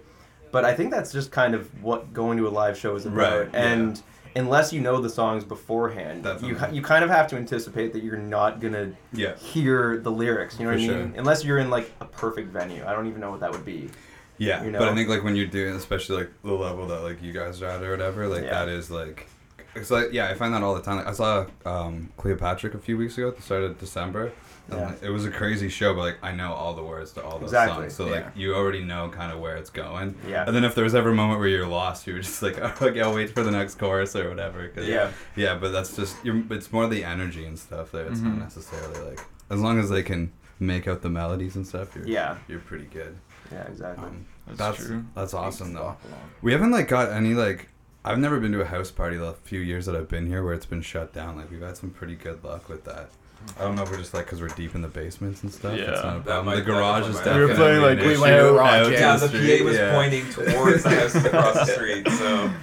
But 0.56 0.64
I 0.64 0.72
think 0.72 0.90
that's 0.90 1.12
just 1.12 1.30
kind 1.30 1.54
of 1.54 1.68
what 1.82 2.14
going 2.14 2.38
to 2.38 2.48
a 2.48 2.48
live 2.48 2.78
show 2.78 2.96
is 2.96 3.04
about. 3.04 3.16
Right, 3.40 3.48
yeah. 3.52 3.60
And 3.72 4.02
unless 4.34 4.72
you 4.72 4.80
know 4.80 5.02
the 5.02 5.10
songs 5.10 5.44
beforehand, 5.44 6.24
you 6.24 6.32
Definitely. 6.32 6.76
you 6.78 6.82
kind 6.82 7.04
of 7.04 7.10
have 7.10 7.26
to 7.28 7.36
anticipate 7.36 7.92
that 7.92 8.02
you're 8.02 8.16
not 8.16 8.58
gonna 8.58 8.92
yeah. 9.12 9.36
hear 9.36 9.98
the 9.98 10.10
lyrics. 10.10 10.58
You 10.58 10.64
know 10.64 10.70
For 10.72 10.76
what 10.78 10.82
I 10.82 10.86
sure. 10.86 10.98
mean? 11.08 11.14
Unless 11.18 11.44
you're 11.44 11.58
in 11.58 11.68
like 11.68 11.92
a 12.00 12.06
perfect 12.06 12.54
venue. 12.54 12.82
I 12.86 12.94
don't 12.94 13.06
even 13.06 13.20
know 13.20 13.30
what 13.30 13.40
that 13.40 13.52
would 13.52 13.66
be. 13.66 13.90
Yeah, 14.38 14.64
You 14.64 14.72
but 14.72 14.88
I 14.88 14.94
think 14.94 15.10
like 15.10 15.22
when 15.22 15.36
you're 15.36 15.44
doing, 15.46 15.74
especially 15.74 16.16
like 16.24 16.30
the 16.42 16.54
level 16.54 16.86
that 16.86 17.02
like 17.02 17.22
you 17.22 17.34
guys 17.34 17.60
are 17.60 17.66
at 17.66 17.82
or 17.82 17.90
whatever, 17.90 18.26
like 18.26 18.44
Yeah. 18.44 18.64
that 18.64 18.68
is 18.70 18.90
like, 18.90 19.28
it's 19.74 19.90
like 19.90 20.14
yeah, 20.14 20.28
I 20.28 20.34
find 20.34 20.54
that 20.54 20.62
all 20.62 20.74
the 20.74 20.80
time. 20.80 20.96
Like, 20.96 21.08
I 21.08 21.12
saw 21.12 21.44
um, 21.66 22.10
Cleopatra 22.16 22.74
a 22.74 22.78
few 22.78 22.96
weeks 22.96 23.18
ago 23.18 23.28
at 23.28 23.36
the 23.36 23.42
start 23.42 23.62
of 23.62 23.78
December. 23.78 24.32
And, 24.68 24.78
Yeah. 24.80 24.92
it 25.00 25.10
was 25.10 25.24
a 25.24 25.30
crazy 25.30 25.68
show, 25.68 25.94
but 25.94 26.00
like 26.00 26.18
I 26.22 26.32
know 26.32 26.52
all 26.52 26.74
the 26.74 26.82
words 26.82 27.12
to 27.12 27.22
all 27.24 27.38
those 27.38 27.50
Exactly, 27.50 27.84
songs, 27.84 27.94
so 27.94 28.06
yeah. 28.06 28.10
like 28.12 28.26
you 28.34 28.54
already 28.54 28.82
know 28.82 29.08
kind 29.08 29.30
of 29.32 29.38
where 29.38 29.56
it's 29.56 29.70
going. 29.70 30.16
Yeah. 30.28 30.44
And 30.46 30.56
then 30.56 30.64
if 30.64 30.74
there 30.74 30.82
was 30.84 30.94
ever 30.94 31.10
a 31.10 31.14
moment 31.14 31.38
where 31.38 31.48
you're 31.48 31.66
lost, 31.68 32.06
you 32.06 32.14
were 32.14 32.20
just 32.20 32.42
like, 32.42 32.58
oh, 32.60 32.72
okay, 32.86 33.00
I'll 33.00 33.14
wait 33.14 33.30
for 33.30 33.42
the 33.44 33.50
next 33.52 33.76
chorus 33.78 34.16
or 34.16 34.28
whatever. 34.28 34.66
'cause- 34.68 34.86
Yeah. 34.88 35.10
Yeah, 35.36 35.54
but 35.56 35.70
that's 35.72 35.94
just 35.94 36.16
you're, 36.24 36.42
it's 36.50 36.72
more 36.72 36.88
the 36.88 37.04
energy 37.04 37.44
and 37.44 37.58
stuff 37.58 37.92
there. 37.92 38.06
It's 38.06 38.20
Mhm. 38.20 38.24
not 38.24 38.38
necessarily 38.38 38.98
like 39.08 39.20
as 39.50 39.60
long 39.60 39.78
as 39.78 39.88
they 39.90 40.02
can 40.02 40.32
make 40.58 40.88
out 40.88 41.02
the 41.02 41.10
melodies 41.10 41.54
and 41.54 41.66
stuff. 41.66 41.94
You're, 41.94 42.06
Yeah. 42.08 42.36
you're 42.48 42.58
pretty 42.60 42.86
good. 42.86 43.16
Yeah, 43.52 43.62
exactly. 43.68 44.04
Um, 44.04 44.24
That's, 44.48 44.58
That's 44.58 44.76
true. 44.86 45.04
that's 45.14 45.34
awesome 45.34 45.72
though. 45.74 45.96
We 46.42 46.52
haven't 46.52 46.70
like 46.72 46.88
got 46.88 47.10
any 47.12 47.34
like 47.34 47.68
I've 48.04 48.18
never 48.18 48.38
been 48.40 48.52
to 48.52 48.60
a 48.60 48.64
house 48.66 48.90
party 48.92 49.16
the 49.16 49.32
few 49.44 49.58
years 49.60 49.86
that 49.86 49.96
I've 49.96 50.08
been 50.08 50.26
here 50.28 50.44
where 50.44 50.54
it's 50.54 50.66
been 50.66 50.82
shut 50.82 51.12
down. 51.12 51.36
Like 51.36 51.50
we've 51.50 51.60
had 51.60 51.76
some 51.76 51.90
pretty 51.90 52.14
good 52.14 52.42
luck 52.44 52.68
with 52.68 52.84
that. 52.84 53.10
I 53.58 53.62
don't 53.62 53.74
know 53.76 53.82
if 53.82 53.90
we're 53.90 53.96
just 53.98 54.12
like 54.14 54.24
because 54.26 54.40
we're 54.40 54.48
deep 54.48 54.74
in 54.74 54.82
the 54.82 54.88
basements 54.88 55.42
and 55.42 55.52
stuff. 55.52 55.76
Yeah. 55.78 55.92
It's 55.92 56.02
not 56.02 56.16
a 56.16 56.18
That 56.18 56.24
problem. 56.24 56.46
might- 56.46 56.54
the 56.56 56.62
garage 56.62 57.02
that 57.04 57.08
is 57.10 57.16
might- 57.16 57.24
definitely 57.24 57.40
We 57.44 57.48
were 57.50 57.54
playing, 57.56 57.82
like, 57.82 57.98
an 57.98 58.06
we 58.06 58.12
issue 58.12 58.20
went 58.22 58.36
garage, 58.40 58.70
out 58.86 58.92
yeah. 58.92 58.98
Yeah, 58.98 59.14
in 59.14 59.20
the 59.20 59.28
street, 59.28 59.58
PA 59.58 59.64
was 59.64 59.76
yeah. 59.76 59.92
pointing 59.94 60.30
towards 60.30 60.82
the 60.82 60.90
house 60.90 61.14
across 61.14 61.54
the 61.54 61.66
street, 61.66 62.08
so 62.10 62.50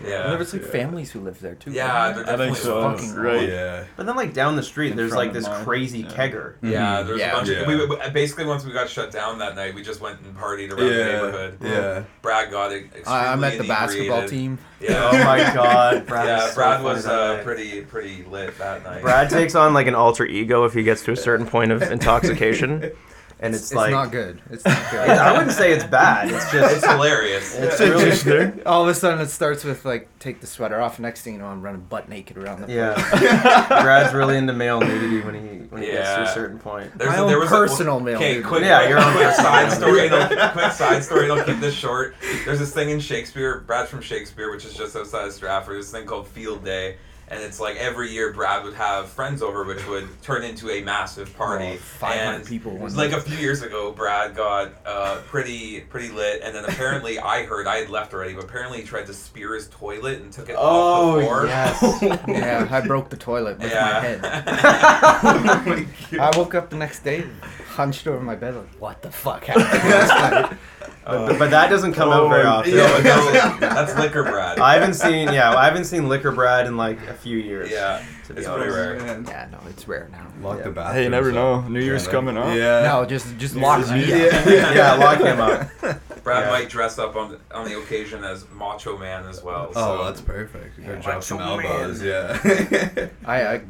Well, 0.00 0.10
yeah. 0.10 0.28
there 0.28 0.38
was 0.38 0.52
like 0.52 0.62
families 0.62 1.10
who 1.10 1.20
lived 1.20 1.40
there 1.40 1.54
too. 1.54 1.70
Yeah, 1.72 2.08
wasn't 2.10 2.28
I 2.28 2.36
think 2.36 2.56
so. 2.56 2.82
fucking 2.82 3.14
right. 3.14 3.48
Yeah. 3.48 3.84
But 3.96 4.06
then 4.06 4.16
like 4.16 4.34
down 4.34 4.56
the 4.56 4.62
street, 4.62 4.90
In 4.90 4.96
there's 4.96 5.14
like 5.14 5.32
this 5.32 5.46
mine, 5.46 5.64
crazy 5.64 6.00
yeah. 6.00 6.08
kegger. 6.08 6.54
Yeah, 6.62 7.02
Mhm. 7.02 7.06
there's 7.06 7.20
Yeah. 7.20 7.30
a 7.30 7.34
bunch 7.34 7.48
Yeah. 7.48 7.56
of. 7.60 7.66
We, 7.66 7.86
we, 7.86 7.96
basically, 8.12 8.44
once 8.44 8.64
we 8.64 8.72
got 8.72 8.88
shut 8.88 9.10
down 9.10 9.38
that 9.38 9.56
night, 9.56 9.74
we 9.74 9.82
just 9.82 10.00
went 10.00 10.20
and 10.20 10.36
partied 10.36 10.70
around 10.70 10.86
the 10.88 11.04
neighborhood. 11.04 11.58
Yeah. 11.62 12.02
Brad 12.22 12.50
got 12.50 12.72
it. 12.72 12.84
Extremely 12.86 13.04
I, 13.06 13.32
I 13.32 13.36
met 13.36 13.58
the 13.58 13.64
basketball 13.64 14.28
team. 14.28 14.58
Yeah. 14.80 15.08
Oh 15.12 15.24
my 15.24 15.38
god, 15.54 16.06
Brad. 16.06 16.26
yeah, 16.26 16.44
is 16.44 16.50
so 16.50 16.54
Brad 16.56 16.82
was 16.82 17.06
uh, 17.06 17.40
pretty 17.42 17.80
pretty 17.80 18.24
lit 18.24 18.58
that 18.58 18.84
night. 18.84 19.00
Brad 19.00 19.30
takes 19.30 19.54
on 19.54 19.72
like 19.72 19.86
an 19.86 19.94
alter 19.94 20.26
ego 20.26 20.64
if 20.64 20.74
he 20.74 20.82
gets 20.82 21.02
to 21.04 21.12
a 21.12 21.16
certain 21.16 21.46
point 21.46 21.72
of 21.72 21.80
intoxication, 21.92 22.90
and 23.38 23.54
it's, 23.54 23.64
It's 23.64 23.74
like 23.74 23.90
not 23.90 24.10
good. 24.10 24.40
It's 24.50 24.64
not 24.64 24.90
good. 24.90 25.08
I 25.10 25.32
wouldn't 25.32 25.52
say 25.52 25.72
it's 25.72 25.84
bad. 25.84 26.30
It's 26.30 26.50
just 26.50 26.76
it's 26.76 26.86
hilarious. 26.86 27.54
it's 27.54 27.78
It's 27.78 27.80
really 27.80 28.02
interesting. 28.10 28.62
All 28.66 28.82
of 28.82 28.88
a 28.88 28.94
sudden, 28.94 29.20
it 29.20 29.28
starts 29.28 29.62
with 29.64 29.84
like 29.84 30.08
take 30.18 30.40
the 30.40 30.46
sweater 30.46 30.80
off. 30.80 30.98
Next 30.98 31.22
thing 31.22 31.34
you 31.34 31.38
know, 31.40 31.46
I'm 31.46 31.60
running 31.60 31.82
butt 31.82 32.08
naked 32.08 32.38
around 32.38 32.62
the. 32.62 32.72
yeah. 32.72 33.66
Brad's 33.82 34.14
really 34.14 34.36
into 34.38 34.52
male 34.54 34.80
nudity 34.80 35.20
when 35.20 35.34
he 35.34 35.58
when 35.68 35.82
he 35.82 35.88
gets 35.88 36.14
to 36.14 36.22
a 36.22 36.28
certain 36.28 36.58
point. 36.58 36.96
There's 36.98 37.10
My 37.10 37.16
a, 37.16 37.22
own 37.22 37.28
there 37.28 37.38
was 37.38 37.48
personal 37.50 37.98
a, 37.98 38.00
male 38.02 38.16
Okay, 38.16 38.28
nudity. 38.36 38.48
quick, 38.48 38.62
Yeah, 38.62 38.88
your 38.88 38.98
own 38.98 39.12
quick 39.12 39.24
personal 39.26 39.50
side 39.52 39.72
story. 39.72 39.92
nudity. 40.08 40.14
And 40.14 40.40
I'll, 40.40 40.52
quick 40.52 40.72
side 40.72 41.04
story. 41.04 41.30
and 41.30 41.38
I'll 41.38 41.44
keep 41.44 41.60
this 41.60 41.74
short. 41.74 42.14
There's 42.44 42.58
this 42.58 42.72
thing 42.72 42.90
in 42.90 43.00
Shakespeare. 43.00 43.60
Brad's 43.60 43.90
from 43.90 44.00
Shakespeare, 44.00 44.50
which 44.50 44.64
is 44.64 44.74
just 44.74 44.96
outside 44.96 45.26
of 45.26 45.32
Stratford. 45.32 45.78
This 45.78 45.90
thing 45.92 46.06
called 46.06 46.26
Field 46.28 46.64
Day, 46.64 46.96
and 47.28 47.42
it's 47.42 47.58
like 47.58 47.76
every 47.76 48.10
year 48.10 48.32
Brad 48.32 48.64
would 48.64 48.74
have 48.74 49.08
friends 49.08 49.42
over, 49.42 49.64
which 49.64 49.86
would 49.88 50.08
turn 50.22 50.44
into 50.44 50.70
a 50.70 50.80
massive 50.82 51.36
party. 51.36 51.72
Oh, 51.74 51.76
500 51.76 52.46
people 52.46 52.72
It 52.72 52.80
was 52.80 52.94
one 52.94 53.10
like 53.10 53.16
a 53.16 53.20
few 53.20 53.36
years 53.36 53.62
ago. 53.62 53.90
Brad 53.92 54.34
got 54.36 54.72
uh, 54.86 55.20
pretty 55.26 55.80
pretty 55.80 56.10
lit, 56.10 56.42
and 56.42 56.54
then 56.54 56.64
apparently 56.64 57.18
I 57.34 57.44
heard 57.44 57.66
I 57.66 57.78
had 57.78 57.90
left 57.90 58.14
already, 58.14 58.34
but 58.34 58.44
apparently 58.44 58.78
he 58.80 58.84
tried 58.84 59.06
to 59.06 59.14
spear 59.14 59.54
his 59.54 59.68
toilet 59.68 60.20
and 60.20 60.32
took 60.32 60.48
it 60.48 60.56
off 60.56 61.16
the 61.16 61.22
floor. 61.22 61.40
Oh, 61.42 61.46
yes. 61.46 62.02
Yeah, 62.28 62.68
I 62.70 62.80
broke 62.80 63.08
the 63.10 63.16
toilet 63.16 63.58
with 63.58 63.72
my 63.72 63.78
head. 63.78 64.20
yeah. 64.22 65.84
I 66.20 66.36
woke 66.36 66.54
up 66.54 66.70
the 66.70 66.76
next 66.76 67.00
day, 67.00 67.24
hunched 67.70 68.06
over 68.06 68.20
my 68.22 68.36
bed, 68.36 68.54
like, 68.56 68.68
what 68.80 69.02
the 69.02 69.10
fuck 69.10 69.44
happened 69.44 70.58
last? 71.06 71.28
But, 71.28 71.38
but 71.38 71.50
that 71.50 71.68
doesn't 71.70 71.92
come 71.94 72.10
out 72.10 72.28
very 72.28 72.44
Oh, 72.44 72.48
often. 72.50 72.74
No, 72.76 72.86
no, 73.00 73.58
that's 73.60 73.94
liquor, 73.98 74.22
Brad. 74.22 74.58
I 74.58 74.74
haven't 74.74 74.94
seen 74.94 75.32
yeah, 75.32 75.54
I 75.54 75.64
haven't 75.66 75.84
seen 75.84 76.08
Liquor 76.08 76.32
Brad 76.32 76.66
in 76.66 76.76
like 76.76 77.00
a 77.08 77.14
few 77.14 77.38
years. 77.38 77.70
Yeah, 77.70 78.02
to 78.26 78.34
be 78.34 78.40
it's 78.40 78.48
pretty 78.48 78.70
rare. 78.70 78.96
Yeah, 78.96 79.48
no, 79.52 79.58
it's 79.68 79.86
rare 79.86 80.08
now. 80.10 80.26
Lock 80.40 80.58
Yeah. 80.58 80.64
the 80.64 80.70
bathroom. 80.70 80.94
Hey, 80.96 81.04
you 81.04 81.10
never 81.10 81.32
know. 81.32 81.60
New 81.62 81.80
Year's 81.80 82.06
coming 82.08 82.36
up. 82.36 82.54
Yeah. 82.54 82.82
No, 82.82 83.04
just 83.06 83.36
just 83.38 83.54
lock 83.56 83.88
me 83.90 84.04
Yeah. 84.04 84.26
up. 84.26 84.46
Yeah. 84.46 84.72
Yeah, 84.74 84.92
lock 84.94 85.18
him 85.20 85.40
up. 85.40 85.68
Brad 86.24 86.44
Yeah. 86.44 86.50
might 86.50 86.68
dress 86.68 86.98
up 86.98 87.14
on 87.16 87.38
on 87.52 87.64
the 87.68 87.78
occasion 87.78 88.24
as 88.24 88.44
Macho 88.50 88.98
Man 88.98 89.26
as 89.26 89.42
well. 89.42 89.70
Oh, 89.76 90.04
that's 90.04 90.20
perfect. 90.20 90.78
Yeah. 90.78 90.86
gotta 90.88 91.00
drop 91.00 91.22
some 91.22 91.38
Macho 91.38 91.62
Man. 91.62 92.00
Yeah. 92.02 93.08
I, 93.24 93.46
I 93.46 93.60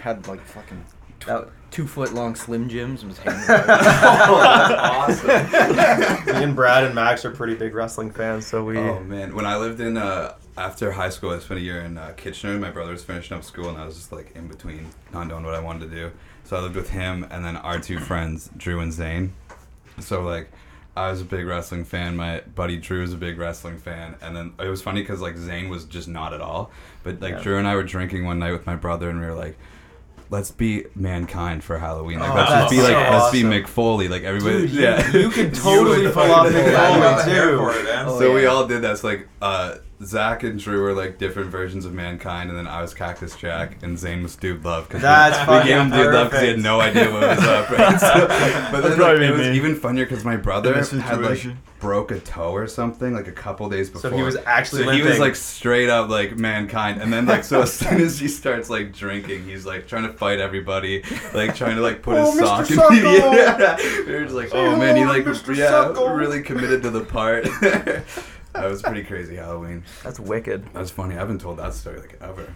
had 0.00 0.26
like 0.26 0.40
fucking 0.40 0.84
That- 1.26 1.48
two 1.70 1.86
foot 1.86 2.14
long 2.14 2.34
Slim 2.34 2.66
Jims 2.68 3.02
and 3.02 3.10
was 3.10 3.18
hanging 3.18 3.40
awesome. 3.50 5.26
Me 6.38 6.42
and 6.44 6.56
Brad 6.56 6.84
and 6.84 6.94
Max 6.94 7.24
are 7.24 7.30
pretty 7.30 7.54
big 7.54 7.74
wrestling 7.74 8.10
fans, 8.10 8.46
so 8.46 8.64
we 8.64 8.78
Oh 8.78 9.00
man, 9.00 9.34
when 9.34 9.44
I 9.46 9.56
lived 9.56 9.80
in 9.80 9.96
uh, 9.96 10.34
after 10.56 10.92
high 10.92 11.10
school, 11.10 11.30
I 11.30 11.38
spent 11.38 11.60
a 11.60 11.62
year 11.62 11.80
in 11.80 11.98
uh, 11.98 12.14
Kitchener. 12.16 12.58
My 12.58 12.70
brother 12.70 12.92
was 12.92 13.04
finishing 13.04 13.36
up 13.36 13.44
school, 13.44 13.68
and 13.68 13.76
I 13.78 13.84
was 13.84 13.96
just 13.96 14.12
like 14.12 14.34
in 14.34 14.48
between, 14.48 14.88
not 15.12 15.26
knowing 15.26 15.44
what 15.44 15.54
I 15.54 15.60
wanted 15.60 15.90
to 15.90 15.94
do. 15.94 16.10
So 16.44 16.56
I 16.56 16.60
lived 16.60 16.76
with 16.76 16.90
him, 16.90 17.26
and 17.30 17.44
then 17.44 17.56
our 17.56 17.78
two 17.78 17.98
friends, 18.00 18.50
Drew 18.56 18.80
and 18.80 18.92
Zane. 18.92 19.34
So 20.00 20.22
like, 20.22 20.50
I 20.96 21.10
was 21.10 21.20
a 21.20 21.24
big 21.26 21.46
wrestling 21.46 21.84
fan. 21.84 22.16
My 22.16 22.40
buddy 22.54 22.78
Drew 22.78 23.02
was 23.02 23.12
a 23.12 23.16
big 23.18 23.38
wrestling 23.38 23.76
fan, 23.78 24.16
and 24.22 24.34
then 24.34 24.54
it 24.58 24.68
was 24.68 24.80
funny 24.80 25.02
because 25.02 25.20
like 25.20 25.36
Zane 25.36 25.68
was 25.68 25.84
just 25.84 26.08
not 26.08 26.32
at 26.32 26.40
all. 26.40 26.70
But 27.02 27.20
like 27.20 27.34
Yeah. 27.34 27.42
Drew 27.42 27.58
and 27.58 27.68
I 27.68 27.74
were 27.74 27.82
drinking 27.84 28.24
one 28.24 28.38
night 28.38 28.52
with 28.52 28.64
my 28.66 28.76
brother, 28.76 29.10
and 29.10 29.20
we 29.20 29.26
were 29.26 29.34
like. 29.34 29.58
Let's 30.30 30.50
be 30.50 30.84
mankind 30.94 31.64
for 31.64 31.78
Halloween. 31.78 32.18
Like, 32.18 32.30
Oh, 32.30 32.34
let's 32.34 32.50
just 32.50 32.70
be 32.70 32.76
like, 32.82 32.88
so 32.92 32.92
let's 33.16 33.32
be 33.32 33.38
awesome. 33.38 33.50
Mick 33.50 33.66
Foley. 33.66 34.08
Like 34.08 34.24
everybody, 34.24 34.58
Dude, 34.66 34.70
you- 34.72 34.80
yeah. 34.82 35.10
you 35.12 35.30
could 35.30 35.54
totally 35.54 36.02
would 36.04 36.12
pull 36.12 36.30
off 36.30 36.46
fucking 36.48 36.60
Mick 36.60 36.64
pull 36.76 36.76
Foley, 36.94 37.06
off. 37.06 37.24
too. 37.24 37.56
For 37.58 37.70
it. 37.72 37.86
Oh, 38.06 38.18
so 38.20 38.34
we 38.34 38.44
all 38.46 38.66
did 38.66 38.82
that. 38.82 38.98
So 38.98 39.06
like 39.08 39.26
uh, 39.40 39.76
Zach 40.04 40.42
and 40.42 40.58
Drew 40.60 40.82
were 40.82 40.92
like 40.92 41.16
different 41.18 41.50
versions 41.50 41.86
of 41.86 41.94
mankind, 41.94 42.50
and 42.50 42.58
then 42.58 42.66
I 42.66 42.82
was 42.82 42.92
Cactus 42.92 43.34
Jack, 43.36 43.82
and 43.82 43.98
Zane 43.98 44.22
was 44.22 44.36
Dude 44.36 44.62
Love. 44.64 44.88
Cause 44.90 45.00
That's 45.00 45.36
we, 45.38 45.54
we 45.54 45.60
fucking 45.60 45.66
gave 45.72 45.80
him 45.80 45.90
Dude 45.90 46.14
Love 46.14 46.26
because 46.28 46.40
he 46.42 46.46
had 46.48 46.56
perfect. 46.56 46.64
no 46.64 46.80
idea 46.80 47.10
what 47.10 47.22
was 47.22 47.38
up. 47.48 47.70
Right? 47.70 48.00
So, 48.00 48.26
but 48.70 48.80
then 48.82 48.90
like, 48.90 48.96
probably 48.96 49.26
it 49.26 49.30
was 49.32 49.40
me. 49.48 49.56
even 49.56 49.74
funnier 49.76 50.04
because 50.04 50.24
my 50.26 50.36
brother 50.36 50.74
had 50.74 50.80
like 50.92 51.02
situation. 51.02 51.58
Broke 51.80 52.10
a 52.10 52.18
toe 52.18 52.52
or 52.52 52.66
something 52.66 53.14
like 53.14 53.28
a 53.28 53.32
couple 53.32 53.68
days 53.68 53.88
before. 53.88 54.10
So 54.10 54.16
he 54.16 54.22
was 54.22 54.36
actually 54.46 54.84
So 54.84 54.90
he 54.90 55.02
was 55.02 55.18
like 55.18 55.36
straight 55.36 55.88
up 55.88 56.08
like 56.08 56.36
mankind, 56.36 57.00
and 57.00 57.12
then 57.12 57.26
like 57.26 57.44
so 57.44 57.62
as 57.62 57.72
soon 57.78 58.00
as 58.00 58.18
he 58.18 58.26
starts 58.28 58.68
like 58.68 58.92
drinking, 58.92 59.44
he's 59.44 59.64
like 59.64 59.86
trying 59.86 60.02
to 60.04 60.12
fight 60.12 60.40
everybody, 60.40 61.04
like 61.34 61.54
trying 61.54 61.76
to 61.76 61.82
like 61.82 62.02
put 62.02 62.16
Oh, 62.16 62.32
his 62.32 62.40
Mr. 62.40 62.44
sock 62.46 62.70
in. 62.70 62.76
Suckle! 62.76 63.34
yeah, 63.34 63.76
we 64.06 64.12
were 64.12 64.22
just 64.24 64.34
like, 64.34 64.50
oh 64.52 64.76
man, 64.76 64.96
he 64.96 65.04
oh, 65.04 65.06
like 65.06 65.24
Mr. 65.24 65.54
yeah, 65.56 65.70
Socko! 65.70 66.16
really 66.16 66.42
committed 66.42 66.82
to 66.82 66.90
the 66.90 67.04
part. 67.04 67.44
that 67.60 68.04
was 68.54 68.82
pretty 68.82 69.04
crazy 69.04 69.36
Halloween. 69.36 69.84
That's 70.02 70.18
wicked. 70.18 70.64
That's 70.72 70.90
funny. 70.90 71.14
I 71.14 71.18
haven't 71.18 71.40
told 71.40 71.58
that 71.58 71.74
story 71.74 72.00
like 72.00 72.18
ever. 72.20 72.52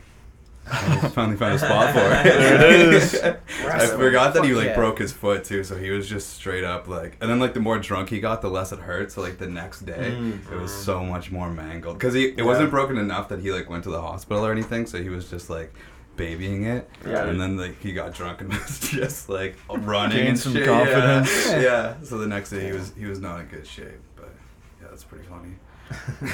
I 0.71 1.09
finally 1.09 1.37
found 1.37 1.55
a 1.55 1.59
spot 1.59 1.93
for 1.93 1.99
it. 2.01 2.25
There 2.25 2.73
it 2.73 2.95
is. 2.95 3.15
I 3.21 3.87
forgot 3.97 4.33
that 4.35 4.45
he 4.45 4.55
like 4.55 4.67
yeah. 4.69 4.75
broke 4.75 4.99
his 5.01 5.13
foot 5.13 5.45
too, 5.45 5.65
so 5.65 5.77
he 5.77 5.91
was 5.91 6.09
just 6.09 6.31
straight 6.35 6.65
up 6.65 6.87
like. 6.89 7.17
And 7.21 7.29
then 7.31 7.41
like 7.41 7.53
the 7.55 7.61
more 7.61 7.79
drunk 7.79 8.09
he 8.11 8.21
got, 8.21 8.43
the 8.43 8.49
less 8.51 8.73
it 8.73 8.79
hurt. 8.79 9.11
So 9.13 9.21
like 9.23 9.39
the 9.39 9.49
next 9.49 9.81
day, 9.81 10.13
Mm. 10.17 10.53
it 10.53 10.59
was 10.61 10.73
so 10.73 11.05
much 11.05 11.31
more 11.33 11.51
mangled 11.51 11.99
because 11.99 12.15
he 12.15 12.27
it 12.27 12.39
Yeah. 12.39 12.45
wasn't 12.45 12.71
broken 12.71 12.97
enough 12.97 13.29
that 13.31 13.41
he 13.41 13.53
like 13.53 13.69
went 13.69 13.83
to 13.85 13.91
the 13.91 14.01
hospital 14.01 14.47
or 14.47 14.53
anything. 14.53 14.87
So 14.87 15.03
he 15.03 15.09
was 15.09 15.29
just 15.29 15.51
like 15.51 15.73
babying 16.17 16.65
it. 16.65 16.89
Yeah. 17.07 17.25
And 17.27 17.41
then 17.41 17.57
like 17.57 17.81
he 17.83 17.93
got 17.93 18.15
drunk 18.15 18.41
and 18.41 18.51
was 18.53 18.79
just 18.81 19.29
like 19.29 19.57
running 19.69 20.17
Gained 20.19 20.29
and 20.29 20.39
some 20.39 20.53
shit, 20.53 20.67
confidence. 20.67 21.47
Yeah. 21.51 21.61
yeah. 21.61 21.95
So 22.05 22.19
the 22.19 22.27
next 22.29 22.51
day 22.51 22.67
he 22.67 22.73
was 22.73 22.93
he 22.97 23.07
was 23.07 23.19
not 23.21 23.41
in 23.41 23.47
good 23.47 23.67
shape, 23.67 24.01
but 24.17 24.33
yeah, 24.81 24.89
that's 24.91 25.05
pretty 25.05 25.25
funny. 25.27 25.55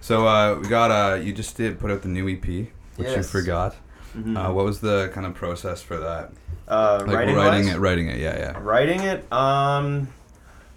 so 0.00 0.26
uh, 0.26 0.58
we 0.60 0.68
got 0.68 0.90
uh, 0.90 1.14
you 1.16 1.32
just 1.32 1.56
did 1.56 1.78
put 1.78 1.90
out 1.90 2.02
the 2.02 2.08
new 2.08 2.28
EP, 2.28 2.68
which 2.96 3.08
you 3.08 3.14
Yes. 3.14 3.30
forgot. 3.30 3.76
Mhm. 4.16 4.36
Uh, 4.36 4.52
what 4.52 4.64
was 4.64 4.80
the 4.80 5.10
kind 5.12 5.26
of 5.26 5.34
process 5.34 5.82
for 5.82 5.96
that? 5.96 6.30
Uh, 6.68 7.02
Like 7.06 7.16
writing 7.16 7.34
writing 7.36 7.68
it, 7.68 7.78
writing 7.78 8.08
it, 8.08 8.18
yeah, 8.20 8.36
yeah. 8.38 8.58
Writing 8.60 9.00
it, 9.00 9.30
um, 9.32 10.08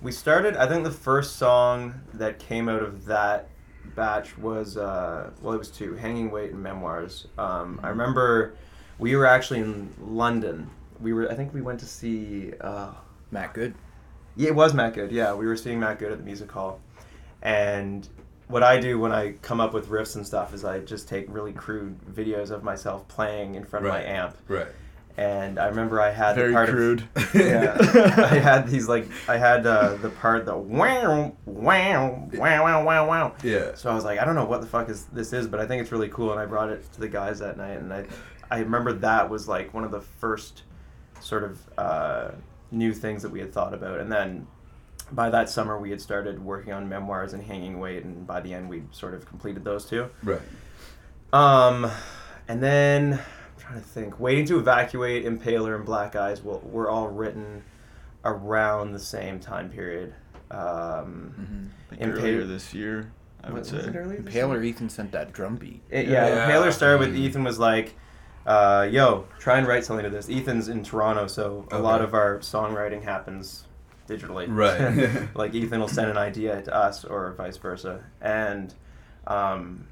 we 0.02 0.12
started. 0.12 0.56
I 0.58 0.68
think 0.68 0.84
the 0.84 0.92
first 0.92 1.36
song 1.38 1.94
that 2.16 2.40
came 2.40 2.68
out 2.68 2.82
of 2.82 3.06
that 3.06 3.50
batch 3.96 4.38
was 4.38 4.76
uh, 4.78 5.30
well, 5.42 5.54
it 5.54 5.58
was 5.60 5.70
two: 5.70 5.94
"Hanging 5.96 6.30
Weight" 6.32 6.52
and 6.52 6.62
"Memoirs." 6.62 7.28
Um, 7.38 7.80
I 7.84 7.90
remember 7.90 8.54
we 9.00 9.16
were 9.16 9.26
actually 9.26 9.60
in 9.60 9.94
London. 10.02 10.70
We 11.00 11.14
were. 11.14 11.32
I 11.32 11.36
think 11.36 11.54
we 11.54 11.62
went 11.62 11.80
to 11.82 11.86
see. 11.86 12.54
Uh, 12.60 12.90
Matt 13.30 13.54
Good. 13.54 13.74
yeah, 14.36 14.50
it 14.50 14.56
was 14.56 14.74
Matt 14.74 14.94
Good. 14.96 15.12
Yeah, 15.12 15.34
we 15.36 15.46
were 15.46 15.56
seeing 15.58 15.80
Matt 15.80 16.00
Good 16.00 16.12
at 16.12 16.18
the 16.18 16.24
music 16.24 16.52
hall, 16.52 16.80
and 17.42 18.08
what 18.48 18.64
I 18.64 18.80
do 18.80 19.00
when 19.00 19.12
I 19.12 19.34
come 19.42 19.60
up 19.60 19.74
with 19.74 19.90
riffs 19.90 20.16
and 20.16 20.26
stuff 20.26 20.54
is 20.54 20.64
I 20.64 20.80
just 20.80 21.08
take 21.08 21.26
really 21.30 21.52
crude 21.54 21.98
videos 22.12 22.50
of 22.52 22.64
myself 22.64 23.08
playing 23.08 23.56
in 23.56 23.64
front 23.66 23.86
Right. 23.86 24.02
of 24.02 24.08
my 24.08 24.12
amp. 24.14 24.38
Right. 24.48 24.68
And 25.18 25.58
I 25.58 25.66
remember 25.68 26.00
I 26.00 26.12
had 26.12 26.36
Very 26.36 26.50
the 26.50 26.54
part 26.54 26.70
crude. 26.70 27.04
of 27.16 27.34
yeah, 27.36 27.76
I 28.18 28.38
had 28.38 28.68
these 28.68 28.88
like 28.88 29.08
I 29.28 29.38
had 29.38 29.66
uh, 29.66 29.96
the 29.96 30.10
part 30.10 30.46
the 30.46 30.56
wow 30.56 31.36
wow 31.46 32.30
wow 32.34 32.64
wow 32.64 32.84
wow 32.86 33.08
wow. 33.08 33.34
Yeah. 33.44 33.74
So 33.74 33.90
I 33.90 33.96
was 33.96 34.06
like, 34.06 34.20
I 34.20 34.26
don't 34.26 34.36
know 34.36 34.46
what 34.46 34.62
the 34.62 34.68
fuck 34.68 34.90
is 34.90 35.06
this 35.06 35.34
is, 35.34 35.48
but 35.48 35.60
I 35.60 35.66
think 35.66 35.82
it's 35.82 35.92
really 35.92 36.10
cool, 36.10 36.32
and 36.32 36.40
I 36.40 36.46
brought 36.46 36.70
it 36.70 36.86
to 36.94 37.00
the 37.00 37.08
guys 37.10 37.40
that 37.40 37.58
night, 37.58 37.80
and 37.80 37.92
I 37.92 38.06
I 38.52 38.60
remember 38.60 38.94
that 38.94 39.28
was 39.28 39.48
like 39.48 39.74
one 39.74 39.84
of 39.84 39.90
the 39.90 40.02
first 40.02 40.62
sort 41.20 41.44
of 41.44 41.60
uh, 41.80 42.32
new 42.70 42.94
things 42.94 43.24
that 43.24 43.32
we 43.32 43.40
had 43.40 43.52
thought 43.52 43.74
about, 43.74 44.00
and 44.00 44.12
then 44.12 44.46
by 45.12 45.30
that 45.30 45.50
summer 45.50 45.80
we 45.80 45.90
had 45.90 46.02
started 46.02 46.44
working 46.44 46.74
on 46.74 46.88
memoirs 46.90 47.34
and 47.34 47.44
hanging 47.44 47.80
weight, 47.80 48.04
and 48.04 48.26
by 48.28 48.42
the 48.42 48.54
end 48.54 48.70
we 48.70 48.84
sort 48.92 49.14
of 49.14 49.26
completed 49.26 49.64
those 49.64 49.86
two. 49.86 50.10
Right. 50.24 50.42
Um, 51.34 51.90
and 52.48 52.62
then 52.62 53.14
I'm 53.14 53.20
trying 53.62 53.80
to 53.82 53.86
think. 53.88 54.20
Waiting 54.20 54.46
to 54.48 54.60
evacuate, 54.60 55.26
Impaler, 55.26 55.76
and 55.76 55.86
Black 55.86 56.16
Eyes 56.16 56.44
were, 56.44 56.58
were 56.60 56.90
all 56.90 57.08
written 57.08 57.64
around 58.26 58.92
the 58.94 59.00
same 59.00 59.40
time 59.40 59.70
period. 59.70 60.14
Um, 60.52 61.72
Like 61.92 62.00
Impaler- 62.00 62.18
earlier 62.18 62.44
this 62.46 62.74
year, 62.74 63.12
I 63.44 63.50
would 63.52 63.60
was 63.60 63.70
say. 63.70 63.78
it 63.78 63.94
Impaler? 63.94 64.64
Ethan 64.64 64.90
sent 64.90 65.12
that 65.12 65.34
drum 65.34 65.56
beat. 65.58 65.82
It- 65.90 66.08
yeah, 66.08 66.28
Yeah. 66.28 66.50
Impaler 66.50 66.72
started 66.74 67.00
with. 67.00 67.16
Ethan 67.16 67.44
was 67.44 67.60
like, 67.60 67.96
uh, 68.46 68.88
"Yo, 68.90 69.26
try 69.40 69.58
and 69.58 69.68
write 69.68 69.84
something 69.86 70.04
to 70.06 70.10
this." 70.10 70.30
Ethan's 70.30 70.70
in 70.70 70.84
Toronto, 70.84 71.28
so 71.28 71.66
a 71.72 71.80
lot 71.80 72.02
of 72.02 72.14
our 72.14 72.40
songwriting 72.40 73.04
happens 73.04 73.66
digitally. 74.08 74.46
Right. 74.50 75.28
like 75.36 75.54
Ethan 75.54 75.80
will 75.80 75.88
send 75.88 76.10
an 76.10 76.18
idea 76.18 76.62
to 76.64 76.74
us 76.76 77.04
or 77.06 77.34
vice 77.34 77.58
versa. 77.58 78.04
And 78.22 78.74
um, 79.26 79.88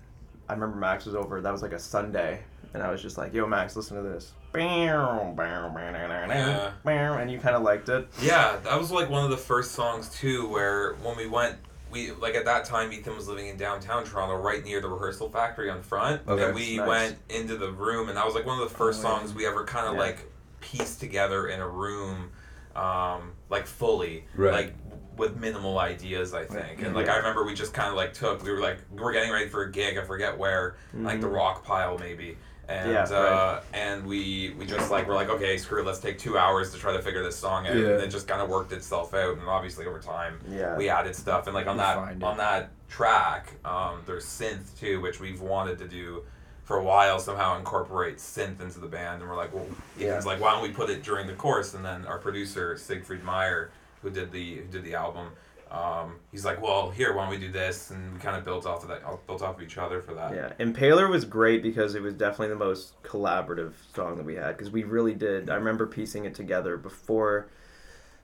I 0.50 0.54
remember 0.54 0.78
Max 0.78 1.06
was 1.06 1.16
over. 1.16 1.42
That 1.42 1.52
was 1.52 1.62
like 1.62 1.74
a 1.74 1.80
Sunday, 1.80 2.42
and 2.74 2.82
I 2.84 2.90
was 2.92 3.02
just 3.02 3.18
like, 3.18 3.34
"Yo, 3.34 3.46
Max, 3.48 3.76
listen 3.76 3.98
to 3.98 4.04
this." 4.04 4.32
Bam, 4.54 5.36
bam, 5.36 5.74
bam, 5.74 5.94
bam, 5.94 6.30
bam, 6.30 6.74
bam. 6.86 7.20
And 7.20 7.30
you 7.30 7.40
kind 7.40 7.56
of 7.56 7.62
liked 7.64 7.90
it. 7.90 8.08
Yeah, 8.22 8.58
that 8.64 8.80
was 8.80 8.90
like 8.92 9.10
one 9.10 9.24
of 9.26 9.30
the 9.30 9.38
first 9.38 9.72
songs 9.74 10.10
too, 10.10 10.48
where 10.48 10.94
when 11.04 11.18
we 11.18 11.28
went, 11.28 11.58
we 11.92 12.12
like 12.12 12.36
at 12.36 12.46
that 12.46 12.64
time 12.64 12.94
Ethan 12.94 13.14
was 13.16 13.28
living 13.28 13.48
in 13.48 13.58
downtown 13.58 14.06
Toronto, 14.06 14.36
right 14.38 14.64
near 14.64 14.80
the 14.80 14.88
rehearsal 14.88 15.30
factory 15.30 15.70
on 15.70 15.82
front, 15.82 16.22
Okay. 16.28 16.46
and 16.46 16.56
we 16.56 16.78
Nice. 16.78 16.88
went 16.88 17.18
into 17.30 17.58
the 17.58 17.70
room, 17.72 18.08
and 18.08 18.18
that 18.18 18.26
was 18.26 18.34
like 18.34 18.46
one 18.46 18.58
of 18.62 18.70
the 18.70 18.74
first 18.76 19.04
Oh, 19.04 19.10
yeah. 19.10 19.18
songs 19.20 19.34
we 19.34 19.46
ever 19.46 19.66
kind 19.66 19.88
of 19.88 19.96
Yeah. 19.96 20.00
like 20.00 20.32
pieced 20.62 21.02
together 21.02 21.48
in 21.50 21.60
a 21.60 21.68
room, 21.68 22.30
um, 22.76 23.32
like 23.50 23.66
fully, 23.66 24.26
Right. 24.36 24.54
like 24.54 24.74
with 25.18 25.38
minimal 25.38 25.80
ideas, 25.80 26.34
I 26.34 26.44
think, 26.44 26.82
and 26.82 26.94
like 26.94 27.06
Yeah. 27.06 27.14
I 27.14 27.18
remember 27.18 27.46
we 27.46 27.54
just 27.54 27.74
kind 27.74 27.90
of 27.90 27.96
like 27.96 28.14
took, 28.14 28.44
we 28.44 28.52
were 28.52 28.60
like 28.60 28.80
we 28.92 29.02
we're 29.02 29.14
getting 29.14 29.32
ready 29.32 29.48
for 29.48 29.64
a 29.64 29.72
gig, 29.72 29.98
I 29.98 30.04
forget 30.04 30.38
where, 30.38 30.76
like 30.94 31.22
the 31.22 31.28
Mhm. 31.28 31.36
rock 31.36 31.64
pile 31.64 31.98
maybe. 31.98 32.38
And 32.68 32.92
Yeah, 32.92 33.04
uh, 33.04 33.62
and 33.74 34.06
we 34.08 34.56
we 34.58 34.66
just 34.66 34.90
like 34.90 35.08
we're 35.08 35.14
like 35.14 35.30
okay 35.30 35.56
screw 35.58 35.82
it 35.82 35.86
let's 35.86 36.00
take 36.00 36.18
two 36.18 36.36
hours 36.36 36.74
to 36.74 36.80
try 36.80 36.94
to 36.94 37.02
figure 37.02 37.22
this 37.22 37.36
song 37.38 37.68
out 37.68 37.76
Yeah. 37.76 37.90
and 37.90 38.02
it 38.02 38.08
just 38.08 38.28
kind 38.28 38.42
of 38.42 38.50
worked 38.50 38.72
itself 38.72 39.14
out 39.14 39.38
and 39.38 39.48
obviously 39.48 39.86
over 39.86 40.00
time 40.00 40.40
Yeah. 40.50 40.76
we 40.76 40.90
added 40.90 41.16
stuff 41.16 41.46
and 41.46 41.54
like 41.54 41.68
on 41.68 41.78
that 41.78 41.98
on 42.24 42.38
that 42.38 42.72
track 42.90 43.54
um, 43.66 44.02
there's 44.08 44.26
synth 44.26 44.76
too 44.80 45.00
which 45.00 45.20
we've 45.20 45.42
wanted 45.42 45.78
to 45.78 45.88
do 45.88 46.24
for 46.66 46.78
a 46.78 46.84
while 46.84 47.20
somehow 47.20 47.58
incorporate 47.58 48.18
synth 48.18 48.60
into 48.60 48.80
the 48.80 48.88
band 48.88 49.22
and 49.22 49.30
we're 49.30 49.38
like 49.38 49.54
well 49.54 49.66
Yeah. 49.98 50.08
Ethan's 50.10 50.26
like 50.26 50.42
why 50.42 50.52
don't 50.52 50.62
we 50.64 50.70
put 50.70 50.90
it 50.90 51.04
during 51.04 51.28
the 51.28 51.34
chorus 51.34 51.74
and 51.76 51.86
then 51.86 52.06
our 52.06 52.18
producer 52.18 52.76
Siegfried 52.78 53.24
Meier 53.24 53.70
who 54.02 54.10
did 54.10 54.32
the 54.32 54.56
who 54.58 54.64
did 54.64 54.84
the 54.84 54.96
album 54.96 55.28
um, 55.72 56.16
he's 56.32 56.46
like 56.46 56.62
well 56.62 56.90
here 56.92 57.14
why 57.14 57.24
don't 57.24 57.32
we 57.32 57.38
do 57.38 57.52
this 57.52 57.90
and 57.92 58.14
we 58.14 58.20
kind 58.20 58.36
of 58.38 58.44
built 58.46 58.66
off 58.66 58.84
of 58.84 58.90
that 58.90 59.02
built 59.28 59.42
off 59.42 59.58
of 59.58 59.62
each 59.64 59.78
other 59.78 60.00
for 60.02 60.14
that 60.14 60.34
Yeah, 60.34 60.54
Impaler 60.60 61.10
was 61.10 61.26
great 61.26 61.62
because 61.64 61.96
it 61.96 62.02
was 62.02 62.14
definitely 62.14 62.50
the 62.50 62.56
most 62.56 63.02
collaborative 63.04 63.74
song 63.94 64.16
that 64.18 64.26
we 64.26 64.36
had 64.36 64.56
because 64.58 64.72
we 64.72 64.84
really 64.84 65.14
did. 65.16 65.50
I 65.50 65.56
remember 65.56 65.86
piecing 65.88 66.26
it 66.26 66.34
together 66.36 66.78
before 66.78 67.48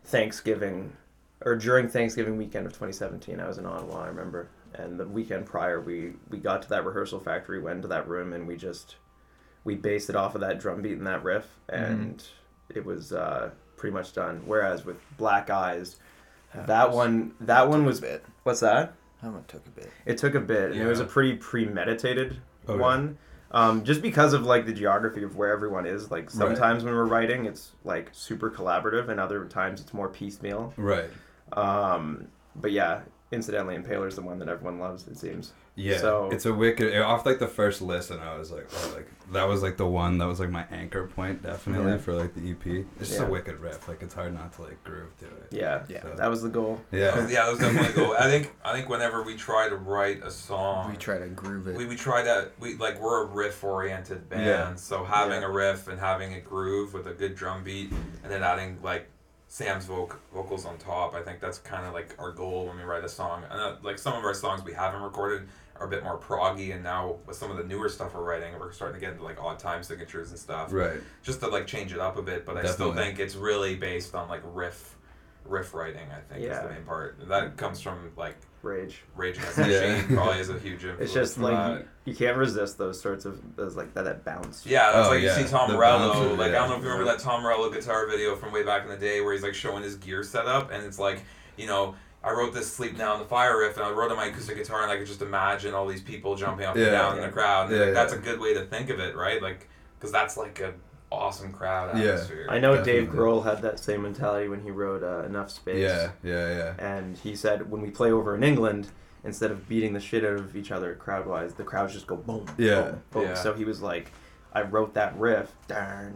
Thanksgiving 0.06 0.94
or 1.44 1.56
during 1.56 1.88
Thanksgiving 1.90 2.38
weekend 2.38 2.66
of 2.68 2.74
2017. 2.74 3.40
I 3.40 3.48
was 3.48 3.58
in 3.58 3.66
Ottawa, 3.66 4.04
I 4.04 4.08
remember, 4.08 4.48
and 4.76 5.00
the 5.00 5.06
weekend 5.08 5.46
prior, 5.46 5.80
we 5.82 6.14
we 6.30 6.38
got 6.38 6.62
to 6.64 6.70
that 6.70 6.86
rehearsal 6.86 7.20
factory, 7.20 7.60
went 7.60 7.82
to 7.84 7.88
that 7.90 8.08
room, 8.08 8.34
and 8.34 8.48
we 8.48 8.56
just 8.58 8.96
we 9.64 9.76
based 9.76 10.10
it 10.10 10.16
off 10.16 10.36
of 10.36 10.42
that 10.42 10.60
drum 10.60 10.82
beat 10.82 10.98
and 10.98 11.06
that 11.08 11.24
riff, 11.24 11.48
and 11.70 12.24
it 12.70 12.86
was 12.86 13.14
uh, 13.14 13.52
pretty 13.78 13.94
much 13.94 14.14
done. 14.14 14.42
Whereas 14.46 14.86
with 14.86 14.98
Black 15.18 15.50
Eyes, 15.50 15.98
that 16.56 16.92
one 16.92 17.34
that 17.42 17.68
one 17.70 17.86
was 17.86 18.00
bit. 18.02 18.24
what's 18.44 18.62
that? 18.62 18.94
That 19.22 19.32
one 19.34 19.44
took 19.48 19.66
a 19.68 19.70
bit. 19.70 19.92
It 20.06 20.18
took 20.18 20.34
a 20.36 20.40
bit, 20.40 20.72
and 20.72 20.82
it 20.82 20.88
was 20.88 21.00
a 21.00 21.06
pretty 21.06 21.36
premeditated 21.36 22.38
Okay. 22.68 22.80
one. 22.80 23.18
Um, 23.54 23.84
just 23.84 24.02
because 24.02 24.32
of 24.34 24.46
like 24.46 24.66
the 24.66 24.72
geography 24.72 25.24
of 25.24 25.36
where 25.36 25.52
everyone 25.52 25.86
is. 25.86 26.10
Like 26.10 26.24
Right. 26.26 26.32
sometimes 26.32 26.84
when 26.86 26.94
we're 26.94 27.06
writing, 27.06 27.46
it's 27.46 27.74
like 27.84 28.10
super 28.14 28.50
collaborative, 28.50 29.10
and 29.10 29.20
other 29.20 29.44
times 29.46 29.82
it's 29.82 29.94
more 29.94 30.08
piecemeal. 30.08 30.74
right. 30.78 31.10
Um, 31.54 32.28
but 32.56 32.72
yeah, 32.72 33.02
incidentally, 33.32 33.76
Impaler's 33.78 34.16
the 34.16 34.22
one 34.22 34.40
that 34.40 34.50
everyone 34.50 34.80
loves. 34.80 35.08
It 35.08 35.18
seems. 35.18 35.54
Yeah, 35.76 35.98
So- 36.00 36.30
it's 36.32 36.46
a 36.46 36.54
wicked. 36.54 36.94
Off 37.02 37.26
like 37.26 37.40
the 37.40 37.48
first 37.48 37.82
listen, 37.82 38.20
I 38.20 38.38
was 38.38 38.52
like, 38.52 38.68
oh, 38.76 38.92
like 38.94 39.08
that 39.32 39.48
was 39.48 39.64
like 39.64 39.78
the 39.78 39.88
one 39.88 40.18
that 40.18 40.26
was 40.28 40.38
like 40.42 40.50
my 40.50 40.66
anchor 40.70 41.08
point, 41.08 41.44
definitely 41.44 41.94
Yeah. 41.94 41.98
for 41.98 42.14
like 42.14 42.34
the 42.36 42.42
EP. 42.52 42.86
It's 43.00 43.08
just 43.08 43.22
Yeah. 43.22 43.28
a 43.28 43.30
wicked 43.30 43.58
riff. 43.62 43.88
Like 43.88 44.02
it's 44.04 44.14
hard 44.14 44.34
not 44.34 44.52
to 44.56 44.64
like 44.64 44.84
groove 44.84 45.18
to 45.20 45.26
it. 45.28 45.48
Yeah, 45.52 45.84
Yeah. 45.88 46.04
that 46.18 46.30
was 46.30 46.42
the 46.42 46.50
goal. 46.50 46.82
Yeah, 46.92 47.16
yeah, 47.30 47.46
that 47.46 47.50
was 47.52 47.60
definitely 47.60 47.94
cool. 47.94 48.14
I 48.20 48.24
think 48.30 48.54
I 48.66 48.74
think 48.74 48.90
whenever 48.90 49.24
we 49.24 49.36
try 49.38 49.70
to 49.70 49.78
write 49.78 50.22
a 50.24 50.30
song, 50.30 50.92
We 50.92 50.98
try 50.98 51.18
to 51.18 51.28
groove 51.28 51.68
it. 51.70 51.78
we, 51.78 51.86
we 51.86 51.96
try 51.96 52.22
to 52.24 52.50
we 52.60 52.76
like 52.76 53.00
we're 53.02 53.24
a 53.24 53.26
riff 53.28 53.64
oriented 53.64 54.28
band, 54.30 54.46
Yeah. 54.46 54.76
so 54.76 55.06
having 55.06 55.42
Yeah. 55.42 55.48
a 55.48 55.52
riff 55.52 55.88
and 55.88 55.98
having 56.02 56.34
it 56.34 56.44
groove 56.44 56.94
with 56.94 57.08
a 57.08 57.14
good 57.14 57.34
drum 57.36 57.64
beat, 57.64 57.94
and 58.24 58.32
then 58.32 58.44
adding 58.44 58.80
like 58.84 59.08
Sam's 59.52 59.86
voc- 59.86 60.16
vocals 60.34 60.66
on 60.66 60.78
top. 60.78 61.14
I 61.14 61.22
think 61.22 61.42
that's 61.42 61.58
kind 61.58 61.86
of 61.86 61.94
like 61.94 62.16
our 62.18 62.32
goal 62.32 62.68
when 62.68 62.78
we 62.78 62.84
write 62.84 63.04
a 63.04 63.10
song. 63.10 63.44
And 63.52 63.60
uh, 63.60 63.76
like 63.84 64.00
some 64.00 64.14
of 64.14 64.24
our 64.24 64.34
songs 64.34 64.64
we 64.64 64.72
haven't 64.72 65.02
recorded 65.02 65.50
are 65.76 65.88
a 65.88 65.90
bit 65.90 66.06
more 66.06 66.18
proggy, 66.18 66.74
and 66.74 66.82
now 66.82 67.18
with 67.28 67.36
some 67.36 67.52
of 67.52 67.58
the 67.58 67.66
newer 67.66 67.90
stuff 67.90 68.14
we're 68.14 68.24
writing, 68.24 68.58
we're 68.58 68.72
starting 68.72 68.98
to 68.98 69.02
get 69.02 69.12
into 69.12 69.26
like 69.26 69.44
odd 69.44 69.60
time 69.60 69.84
signatures 69.84 70.30
and 70.30 70.40
stuff 70.40 70.72
right. 70.72 71.02
just 71.22 71.42
to 71.42 71.48
like 71.48 71.68
change 71.68 71.92
it 71.92 72.00
up 72.00 72.16
a 72.16 72.22
bit. 72.22 72.46
But 72.46 72.56
I 72.56 72.66
still 72.72 72.94
think 72.94 73.20
it's 73.20 73.36
really 73.36 73.76
based 73.76 74.16
on 74.16 74.30
like 74.30 74.40
riff, 74.46 74.96
riff 75.46 75.74
writing. 75.74 76.08
I 76.12 76.20
think 76.34 76.46
is 76.50 76.58
the 76.60 76.70
main 76.70 76.84
part. 76.84 77.18
And 77.22 77.30
that 77.32 77.58
comes 77.58 77.82
from 77.82 78.12
like 78.16 78.38
Rage. 78.62 79.02
Rage 79.16 79.38
Against 79.38 79.56
the 79.58 79.68
Yeah. 79.70 79.94
Machine. 80.02 80.16
Probably 80.16 80.40
is 80.40 80.50
a 80.50 80.60
huge 80.60 80.84
influence. 80.86 81.02
It's 81.02 81.14
just 81.14 81.38
like 81.40 81.54
that. 81.56 81.80
you, 82.06 82.12
you 82.12 82.16
can't 82.16 82.38
resist 82.38 82.78
those 82.78 83.00
sorts 83.02 83.26
of 83.26 83.40
those 83.56 83.76
like 83.76 83.94
that 83.96 84.04
that 84.06 84.24
bounce. 84.24 84.66
Yeah, 84.66 84.92
that's 84.92 85.08
Oh, 85.08 85.12
like 85.12 85.22
yeah. 85.24 85.38
you 85.38 85.44
see 85.46 85.50
Tom 85.52 85.70
The 85.70 85.76
Morello. 85.76 86.14
bouncer, 86.14 86.34
like 86.36 86.50
I 86.50 86.54
don't 86.56 86.70
know 86.70 86.76
if 86.78 86.84
you 86.84 86.90
remember 86.90 87.06
that 87.12 87.20
Tom 87.20 87.42
Morello 87.44 87.70
guitar 87.72 88.08
video 88.08 88.36
from 88.36 88.52
way 88.52 88.64
back 88.64 88.84
in 88.84 88.90
the 88.90 88.98
day 88.98 89.22
where 89.22 89.34
he's 89.34 89.44
like 89.44 89.54
showing 89.56 89.84
his 89.84 89.96
gear 89.98 90.24
setup, 90.24 90.72
and 90.72 90.84
it's 90.86 91.00
like 91.00 91.24
you 91.58 91.68
know. 91.68 91.96
I 92.24 92.34
wrote 92.34 92.54
this 92.54 92.72
"Sleep 92.72 92.96
Now" 92.98 93.16
in 93.16 93.20
the 93.20 93.26
Fire 93.26 93.58
riff, 93.58 93.78
and 93.78 93.84
I 93.84 93.90
wrote 93.90 94.12
on 94.12 94.16
my 94.18 94.26
acoustic 94.28 94.56
guitar, 94.56 94.84
and 94.84 94.92
I 94.92 94.98
could 94.98 95.08
just 95.08 95.24
imagine 95.24 95.74
all 95.74 95.88
these 95.88 96.04
people 96.04 96.36
jumping 96.36 96.68
up 96.68 96.76
Yeah. 96.76 96.84
and 96.84 96.92
down 96.92 97.16
in 97.18 97.24
the 97.24 97.30
crowd. 97.30 97.72
And 97.72 97.80
Yeah, 97.80 97.86
like, 97.86 97.94
that's 97.96 98.14
a 98.14 98.20
good 98.20 98.40
way 98.40 98.54
to 98.54 98.64
think 98.64 98.92
of 98.92 99.00
it, 99.00 99.16
right? 99.16 99.42
Like, 99.42 99.68
because 99.98 100.12
that's 100.12 100.38
like 100.38 100.60
a 100.60 100.72
awesome 101.12 101.52
crowd 101.52 101.98
Yeah. 101.98 102.12
atmosphere. 102.14 102.48
I 102.50 102.60
know 102.60 102.84
Dave 102.84 103.10
Grohl 103.10 103.44
had 103.44 103.62
that 103.64 103.80
same 103.80 104.04
mentality 104.04 104.48
when 104.48 104.62
he 104.62 104.72
wrote 104.72 105.04
uh, 105.04 105.24
Enough 105.26 105.52
Space. 105.52 105.80
Yeah, 105.82 106.12
yeah, 106.24 106.58
yeah. 106.58 106.74
And 106.98 107.18
he 107.18 107.36
said 107.36 107.70
when 107.70 107.82
we 107.82 107.90
play 107.92 108.12
over 108.12 108.36
in 108.36 108.44
England, 108.44 108.88
instead 109.24 109.52
of 109.52 109.68
beating 109.70 109.94
the 109.94 110.00
shit 110.00 110.24
out 110.24 110.40
of 110.40 110.56
each 110.56 110.72
other 110.72 110.96
crowd 110.96 111.28
wise, 111.28 111.54
the 111.54 111.64
crowds 111.64 111.94
just 111.94 112.08
go 112.08 112.16
boom, 112.16 112.46
Yeah. 112.58 112.82
boom, 112.82 113.02
boom. 113.12 113.22
Yeah. 113.24 113.34
So 113.36 113.54
he 113.54 113.66
was 113.66 113.82
like, 113.82 114.12
I 114.54 114.64
wrote 114.64 114.94
that 114.96 115.18
riff, 115.18 115.52
Yeah. 115.70 116.10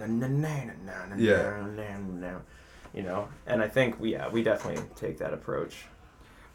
you 2.93 3.03
know, 3.03 3.27
and 3.47 3.61
I 3.61 3.67
think 3.67 3.99
we 3.99 4.13
yeah 4.13 4.29
we 4.29 4.43
definitely 4.43 4.83
take 4.95 5.17
that 5.19 5.33
approach. 5.33 5.85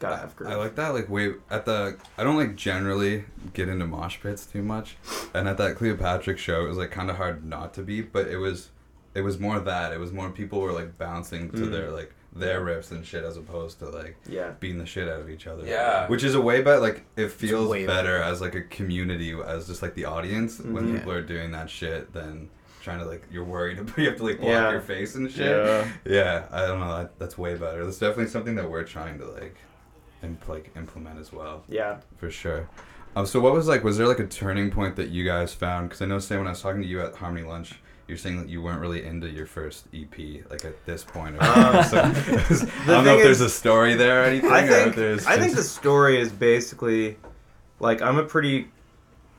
Gotta 0.01 0.17
have 0.17 0.35
groove. 0.35 0.51
I 0.51 0.55
like 0.55 0.75
that. 0.75 0.89
Like, 0.89 1.09
wait, 1.09 1.35
at 1.49 1.65
the 1.65 1.95
I 2.17 2.23
don't 2.23 2.35
like 2.35 2.55
generally 2.57 3.23
get 3.53 3.69
into 3.69 3.85
mosh 3.87 4.19
pits 4.21 4.45
too 4.45 4.61
much, 4.63 4.97
and 5.33 5.47
at 5.47 5.57
that 5.57 5.75
Cleopatra 5.77 6.35
show, 6.37 6.65
it 6.65 6.67
was 6.67 6.77
like 6.77 6.91
kind 6.91 7.09
of 7.09 7.15
hard 7.15 7.45
not 7.45 7.73
to 7.75 7.81
be, 7.83 8.01
but 8.01 8.27
it 8.27 8.37
was, 8.37 8.69
it 9.15 9.21
was 9.21 9.39
more 9.39 9.59
that 9.59 9.93
it 9.93 9.99
was 9.99 10.11
more 10.11 10.29
people 10.31 10.59
were 10.59 10.73
like 10.73 10.97
bouncing 10.97 11.49
to 11.51 11.57
Mm. 11.57 11.71
their 11.71 11.91
like 11.91 12.13
their 12.33 12.61
riffs 12.61 12.91
and 12.91 13.05
shit 13.05 13.23
as 13.25 13.35
opposed 13.37 13.77
to 13.79 13.89
like 13.89 14.15
yeah, 14.27 14.51
beating 14.59 14.77
the 14.79 14.85
shit 14.85 15.07
out 15.07 15.19
of 15.19 15.29
each 15.29 15.47
other. 15.47 15.65
Yeah. 15.65 16.07
Which 16.07 16.23
is 16.23 16.33
a 16.33 16.41
way 16.41 16.61
better. 16.61 16.79
Like 16.79 17.05
it 17.17 17.29
feels 17.29 17.67
way 17.69 17.85
better 17.85 18.21
as 18.23 18.41
like 18.41 18.55
a 18.55 18.61
community, 18.61 19.35
as 19.45 19.67
just 19.67 19.81
like 19.81 19.95
the 19.95 20.05
audience 20.05 20.59
when 20.59 20.87
Mhm. 20.87 20.93
people 20.97 21.11
are 21.11 21.21
doing 21.21 21.51
that 21.51 21.69
shit 21.69 22.13
than 22.13 22.49
trying 22.81 22.99
to 22.99 23.05
like 23.05 23.23
you're 23.31 23.43
worried 23.43 23.77
about 23.81 23.97
you 23.97 24.05
have 24.07 24.15
to 24.17 24.23
like 24.23 24.39
block 24.39 24.49
Yeah. 24.49 24.71
your 24.71 24.81
face 24.81 25.13
and 25.15 25.29
shit. 25.29 25.45
Yeah. 25.45 25.87
Yeah, 26.05 26.45
I 26.51 26.65
don't 26.65 26.79
know. 26.79 26.97
That, 26.99 27.19
that's 27.19 27.37
way 27.37 27.53
better. 27.55 27.83
That's 27.85 27.99
definitely 27.99 28.31
something 28.31 28.55
that 28.55 28.67
we're 28.71 28.83
trying 28.85 29.19
to 29.19 29.25
like, 29.29 29.57
imp- 30.23 30.47
like 30.47 30.71
implement 30.75 31.19
as 31.19 31.31
well, 31.31 31.63
yeah. 31.67 31.97
for 32.17 32.29
sure. 32.29 32.69
Um, 33.15 33.25
so 33.25 33.39
what 33.39 33.53
was 33.53 33.67
like? 33.67 33.83
Was 33.83 33.97
there 33.97 34.07
like 34.07 34.19
a 34.19 34.27
turning 34.27 34.71
point 34.71 34.95
that 34.95 35.09
you 35.09 35.25
guys 35.25 35.53
found? 35.53 35.89
Because 35.89 36.01
I 36.01 36.05
know, 36.05 36.19
say 36.19 36.37
when 36.37 36.47
I 36.47 36.51
was 36.51 36.61
talking 36.61 36.81
to 36.81 36.87
you 36.87 37.01
at 37.01 37.15
Harmony 37.15 37.45
Lunch, 37.45 37.75
you're 38.07 38.17
saying 38.17 38.37
that 38.37 38.49
you 38.49 38.61
weren't 38.61 38.79
really 38.79 39.05
into 39.05 39.29
your 39.29 39.45
first 39.45 39.87
EP, 39.93 40.17
like 40.49 40.65
at 40.65 40.85
this 40.85 41.03
point. 41.03 41.35
Or 41.41 41.43
Um, 41.43 41.83
so, 41.83 42.01
I 42.03 42.85
don't 42.85 43.05
know 43.05 43.17
if 43.17 43.23
there's 43.23 43.41
a 43.41 43.49
story 43.49 43.95
there 43.95 44.21
or 44.21 44.25
anything. 44.25 44.51
I 44.51 44.63
or 44.63 44.67
think 44.67 44.87
if 44.89 44.95
there's 44.95 45.25
I 45.25 45.37
think 45.37 45.55
the 45.55 45.63
story 45.63 46.19
is 46.19 46.31
basically 46.31 47.17
like 47.79 48.01
I'm 48.01 48.17
a 48.17 48.23
pretty 48.23 48.69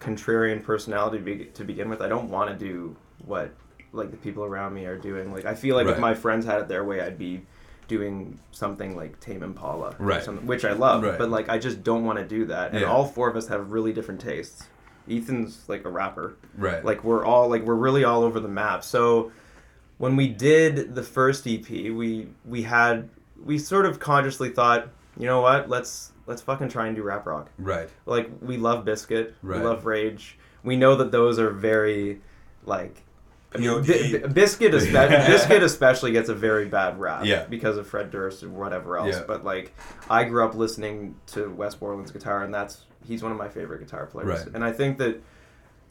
contrarian 0.01 0.62
personality 0.62 1.18
to, 1.18 1.25
be, 1.25 1.45
to 1.47 1.64
begin 1.64 1.88
with. 1.88 2.03
I 2.03 2.09
don't 2.09 2.29
want 2.29 2.51
to 2.51 2.57
do 2.57 2.97
what 3.25 3.55
like 3.92 4.11
the 4.11 4.16
people 4.16 4.45
around 4.45 4.75
me 4.75 4.85
are 4.87 4.99
doing. 4.99 5.33
Like 5.33 5.45
I 5.45 5.55
feel 5.55 5.77
like 5.77 5.87
if 5.87 5.99
my 5.99 6.14
friends 6.14 6.45
had 6.45 6.61
it 6.61 6.68
their 6.68 6.85
way, 6.85 7.01
I'd 7.01 7.18
be 7.18 7.42
doing 7.88 8.38
something 8.53 8.97
like 8.97 9.18
Tame 9.21 9.42
Impala, 9.42 9.95
Right. 9.99 10.25
which 10.45 10.64
I 10.64 10.73
love. 10.73 11.03
Right. 11.03 11.18
But 11.18 11.31
like 11.31 11.49
I 11.49 11.59
just 11.59 11.83
don't 11.83 12.05
want 12.05 12.18
to 12.18 12.25
do 12.25 12.47
that. 12.47 12.73
And 12.73 12.81
Yeah. 12.81 12.87
all 12.87 13.05
four 13.05 13.29
of 13.29 13.37
us 13.37 13.49
have 13.49 13.73
really 13.73 13.92
different 13.92 14.21
tastes. 14.21 14.68
Ethan's 15.11 15.64
like 15.68 15.85
a 15.85 15.88
rapper 15.88 16.37
right. 16.57 16.85
like 16.85 17.03
we're 17.03 17.25
all 17.25 17.49
like 17.49 17.62
we're 17.64 17.75
really 17.75 18.05
all 18.05 18.23
over 18.23 18.38
the 18.38 18.47
map 18.47 18.85
so 18.85 19.33
when 19.99 20.14
we 20.14 20.29
did 20.29 20.95
the 20.95 21.03
first 21.03 21.45
ep 21.45 21.68
we 21.68 22.29
we 22.45 22.62
had 22.62 23.09
we 23.45 23.59
sort 23.59 23.85
of 23.85 23.99
consciously 23.99 24.49
thought 24.51 24.87
you 25.16 25.27
know 25.27 25.40
what 25.40 25.68
let's 25.68 26.12
let's 26.29 26.40
fucking 26.40 26.68
try 26.68 26.87
and 26.87 26.95
do 26.95 27.03
rap 27.03 27.27
rock 27.27 27.51
right. 27.59 27.88
like 28.07 28.31
we 28.40 28.57
love 28.57 28.85
Bizkit 28.85 29.33
Right. 29.42 29.59
we 29.59 29.66
love 29.66 29.87
rage 29.87 30.38
we 30.62 30.77
know 30.77 30.95
that 30.95 31.11
those 31.11 31.40
are 31.40 31.51
very 31.51 32.21
like 32.64 33.03
POD. 33.58 33.86
Bi- 33.86 34.18
Bi- 34.28 34.32
Bizkit 34.40 34.74
especially 34.74 35.16
Bizkit 35.34 35.62
especially 35.62 36.12
gets 36.12 36.28
a 36.28 36.34
very 36.34 36.66
bad 36.66 36.98
rap 36.98 37.24
Yeah. 37.24 37.44
because 37.44 37.76
of 37.76 37.86
fred 37.86 38.10
durst 38.10 38.42
and 38.42 38.54
whatever 38.54 38.96
else 38.96 39.16
Yeah. 39.16 39.24
but 39.26 39.44
like 39.44 39.74
i 40.10 40.24
grew 40.24 40.44
up 40.44 40.54
listening 40.54 41.16
to 41.28 41.48
wes 41.50 41.74
borland's 41.74 42.10
guitar 42.10 42.42
and 42.42 42.52
that's 42.52 42.84
he's 43.06 43.22
one 43.22 43.32
of 43.32 43.38
my 43.38 43.48
favorite 43.48 43.80
guitar 43.80 44.06
players 44.06 44.44
Right. 44.46 44.54
and 44.54 44.64
i 44.64 44.72
think 44.72 44.98
that 44.98 45.22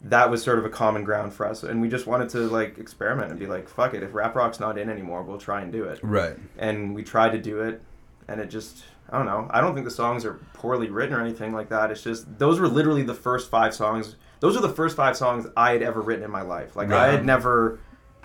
that 0.04 0.30
was 0.30 0.42
sort 0.42 0.58
of 0.58 0.64
a 0.64 0.68
common 0.68 1.04
ground 1.04 1.32
for 1.32 1.46
us, 1.46 1.62
and 1.62 1.80
we 1.80 1.88
just 1.88 2.08
wanted 2.08 2.28
to 2.30 2.38
like 2.48 2.76
experiment 2.76 3.30
and 3.30 3.38
be 3.38 3.46
like, 3.46 3.68
fuck 3.68 3.94
it, 3.94 4.02
if 4.02 4.12
rap 4.14 4.34
rock's 4.34 4.58
not 4.58 4.76
in 4.76 4.90
anymore, 4.90 5.22
we'll 5.22 5.38
try 5.38 5.60
and 5.60 5.70
do 5.70 5.84
it. 5.84 6.00
Right. 6.02 6.34
And 6.58 6.92
we 6.92 7.04
tried 7.04 7.30
to 7.30 7.38
do 7.38 7.60
it, 7.60 7.80
and 8.26 8.40
it 8.40 8.50
just 8.50 8.82
I 9.10 9.16
don't 9.16 9.26
know. 9.26 9.46
I 9.50 9.60
don't 9.60 9.74
think 9.74 9.84
the 9.84 9.92
songs 9.92 10.24
are 10.24 10.40
poorly 10.54 10.88
written 10.90 11.14
or 11.14 11.20
anything 11.20 11.52
like 11.52 11.68
that. 11.68 11.92
It's 11.92 12.02
just 12.02 12.36
those 12.36 12.58
were 12.58 12.66
literally 12.66 13.04
the 13.04 13.14
first 13.14 13.48
five 13.48 13.74
songs. 13.76 14.16
Those 14.42 14.56
are 14.56 14.60
the 14.60 14.68
first 14.68 14.96
five 14.96 15.16
songs 15.16 15.46
I 15.56 15.70
had 15.70 15.82
ever 15.82 16.00
written 16.00 16.24
in 16.24 16.30
my 16.32 16.42
life. 16.42 16.74
Like 16.74 16.90
I 16.90 17.12
had 17.12 17.24
never. 17.24 17.78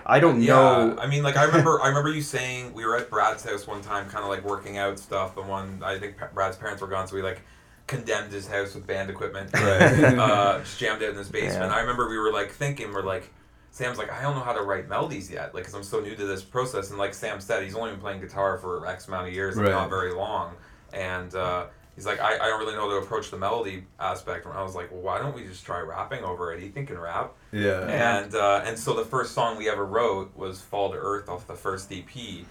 I 0.03 0.19
don't 0.19 0.41
Yeah, 0.41 0.55
know. 0.55 0.97
I 0.99 1.05
mean, 1.05 1.21
like 1.21 1.37
I 1.37 1.43
remember, 1.43 1.79
I 1.79 1.89
remember 1.89 2.09
you 2.09 2.23
saying 2.23 2.73
we 2.73 2.85
were 2.85 2.97
at 2.97 3.09
Brad's 3.11 3.43
house 3.43 3.67
one 3.67 3.81
time, 3.83 4.09
kind 4.09 4.23
of 4.23 4.29
like 4.29 4.43
working 4.43 4.79
out 4.79 4.97
stuff. 4.97 5.35
The 5.35 5.43
one 5.43 5.81
I 5.83 5.99
think 5.99 6.15
Brad's 6.33 6.57
parents 6.57 6.81
were 6.81 6.87
gone, 6.87 7.07
so 7.07 7.15
we 7.15 7.21
like 7.21 7.41
condemned 7.85 8.31
his 8.33 8.47
house 8.47 8.73
with 8.73 8.87
band 8.87 9.11
equipment. 9.11 9.53
Right. 9.53 9.61
uh, 10.17 10.59
just 10.59 10.79
jammed 10.79 11.03
it 11.03 11.11
in 11.11 11.15
his 11.17 11.29
basement. 11.29 11.69
Yeah. 11.71 11.77
I 11.77 11.81
remember 11.81 12.09
we 12.09 12.17
were 12.17 12.31
like 12.33 12.51
thinking, 12.51 12.91
we're 12.93 13.03
like, 13.03 13.31
Sam's 13.69 13.99
like, 13.99 14.11
I 14.11 14.23
don't 14.23 14.33
know 14.35 14.41
how 14.43 14.53
to 14.53 14.63
write 14.63 14.89
melodies 14.89 15.29
yet, 15.29 15.53
like, 15.53 15.65
cause 15.65 15.75
I'm 15.75 15.83
so 15.83 15.99
new 15.99 16.15
to 16.15 16.25
this 16.25 16.41
process. 16.41 16.89
And 16.89 16.97
like 16.97 17.13
Sam 17.13 17.39
said, 17.39 17.63
he's 17.63 17.75
only 17.75 17.91
been 17.91 17.99
playing 17.99 18.21
guitar 18.21 18.57
for 18.57 18.87
X 18.87 19.07
amount 19.07 19.27
of 19.27 19.33
years, 19.35 19.55
like, 19.55 19.67
Right. 19.67 19.71
not 19.71 19.89
very 19.89 20.13
long. 20.13 20.55
And 20.93 21.35
uh, 21.35 21.67
he's 21.97 22.05
like, 22.05 22.21
I, 22.21 22.35
I 22.35 22.47
don't 22.47 22.59
really 22.59 22.75
know 22.75 22.87
how 22.87 22.99
to 22.99 23.05
approach 23.05 23.31
the 23.31 23.37
melody 23.37 23.83
aspect. 23.99 24.45
And 24.45 24.53
I 24.53 24.63
was 24.63 24.75
like, 24.75 24.91
well, 24.91 25.01
why 25.01 25.17
don't 25.17 25.35
we 25.35 25.43
just 25.43 25.65
try 25.65 25.79
rapping 25.79 26.23
over 26.23 26.53
it? 26.53 26.63
Ethan 26.63 26.85
can 26.85 26.97
rap. 26.97 27.33
Yeah. 27.51 27.81
And 27.87 28.33
uh, 28.33 28.61
and 28.63 28.79
so 28.79 28.93
the 28.93 29.03
first 29.03 29.33
song 29.33 29.57
we 29.57 29.67
ever 29.69 29.85
wrote 29.85 30.35
was 30.37 30.61
"Fall 30.61 30.91
to 30.91 30.97
Earth" 30.97 31.27
off 31.27 31.47
the 31.47 31.55
first 31.55 31.91
EP, 31.91 32.45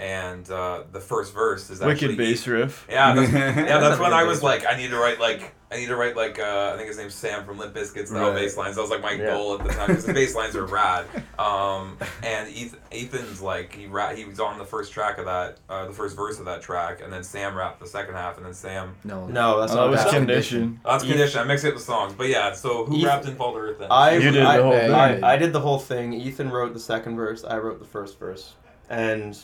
and 0.00 0.50
uh, 0.50 0.84
the 0.92 1.00
first 1.00 1.34
verse 1.34 1.68
is 1.70 1.80
actually 1.82 2.08
Wicked 2.08 2.16
bass 2.18 2.46
riff. 2.46 2.86
Yeah, 2.88 3.14
that's, 3.14 3.32
yeah, 3.32 3.52
That's 3.52 3.68
that's 3.82 4.00
when 4.00 4.12
I 4.12 4.24
was 4.24 4.38
bass 4.38 4.42
like, 4.44 4.66
I 4.66 4.76
need 4.76 4.90
to 4.90 4.96
write 4.98 5.20
like 5.20 5.54
I 5.72 5.76
need 5.76 5.86
to 5.86 5.94
write 5.96 6.16
like 6.16 6.38
uh, 6.40 6.72
I 6.74 6.76
think 6.76 6.88
his 6.88 6.98
name's 6.98 7.14
Sam 7.14 7.44
from 7.44 7.58
Limp 7.58 7.72
Bizkit 7.74 8.08
style 8.08 8.30
Right. 8.30 8.34
bass 8.40 8.56
lines. 8.56 8.74
That 8.76 8.82
was 8.82 8.90
like 8.90 9.02
my 9.02 9.12
Yeah. 9.12 9.26
goal 9.36 9.54
at 9.56 9.62
the 9.64 9.72
time 9.72 9.86
because 9.88 10.04
the 10.04 10.12
bass 10.14 10.34
lines 10.34 10.56
are 10.56 10.64
rad. 10.80 11.06
Um, 11.38 11.96
and 12.24 12.48
Ethan's 12.90 13.40
like 13.40 13.74
he 13.74 13.86
ra- 13.86 14.12
he 14.14 14.24
was 14.24 14.40
on 14.40 14.58
the 14.58 14.64
first 14.64 14.92
track 14.92 15.18
of 15.18 15.26
that 15.26 15.58
uh, 15.68 15.86
the 15.86 15.92
first 15.92 16.16
verse 16.16 16.38
of 16.40 16.44
that 16.46 16.60
track, 16.62 17.02
and 17.02 17.12
then 17.12 17.22
Sam 17.22 17.54
rapped 17.54 17.78
the 17.78 17.86
second 17.86 18.14
half, 18.14 18.36
and 18.36 18.44
then 18.46 18.54
Sam. 18.54 18.96
No. 19.04 19.26
no, 19.26 19.60
that's 19.60 19.72
Oh, 19.72 19.76
not 19.76 19.84
that 19.84 19.90
was 19.90 20.04
bad. 20.04 20.12
condition. 20.14 20.80
That's 20.84 21.04
Ethan- 21.04 21.16
condition. 21.18 21.40
I 21.40 21.44
mixed 21.44 21.64
it 21.64 21.74
with 21.74 21.82
songs, 21.84 22.14
but 22.14 22.28
yeah. 22.28 22.52
So 22.52 22.84
who 22.86 22.96
Ethan- 22.96 23.06
rapped 23.08 23.26
in 23.26 23.36
Fall 23.36 23.52
to 23.52 23.58
Earth 23.58 23.78
then? 23.78 23.88
I 23.92 24.14
You 24.16 24.30
did 24.32 24.42
I, 24.42 24.56
the 24.56 24.62
whole 24.64 24.72
I- 24.72 25.12
thing. 25.14 25.24
I 25.24 25.36
did 25.36 25.52
the 25.52 25.60
whole 25.60 25.78
thing. 25.78 26.14
Ethan 26.14 26.50
wrote 26.50 26.72
the 26.74 26.80
second 26.80 27.14
verse. 27.16 27.44
I 27.44 27.58
wrote 27.58 27.78
the 27.78 27.84
first 27.86 28.18
verse, 28.18 28.54
and 28.88 29.38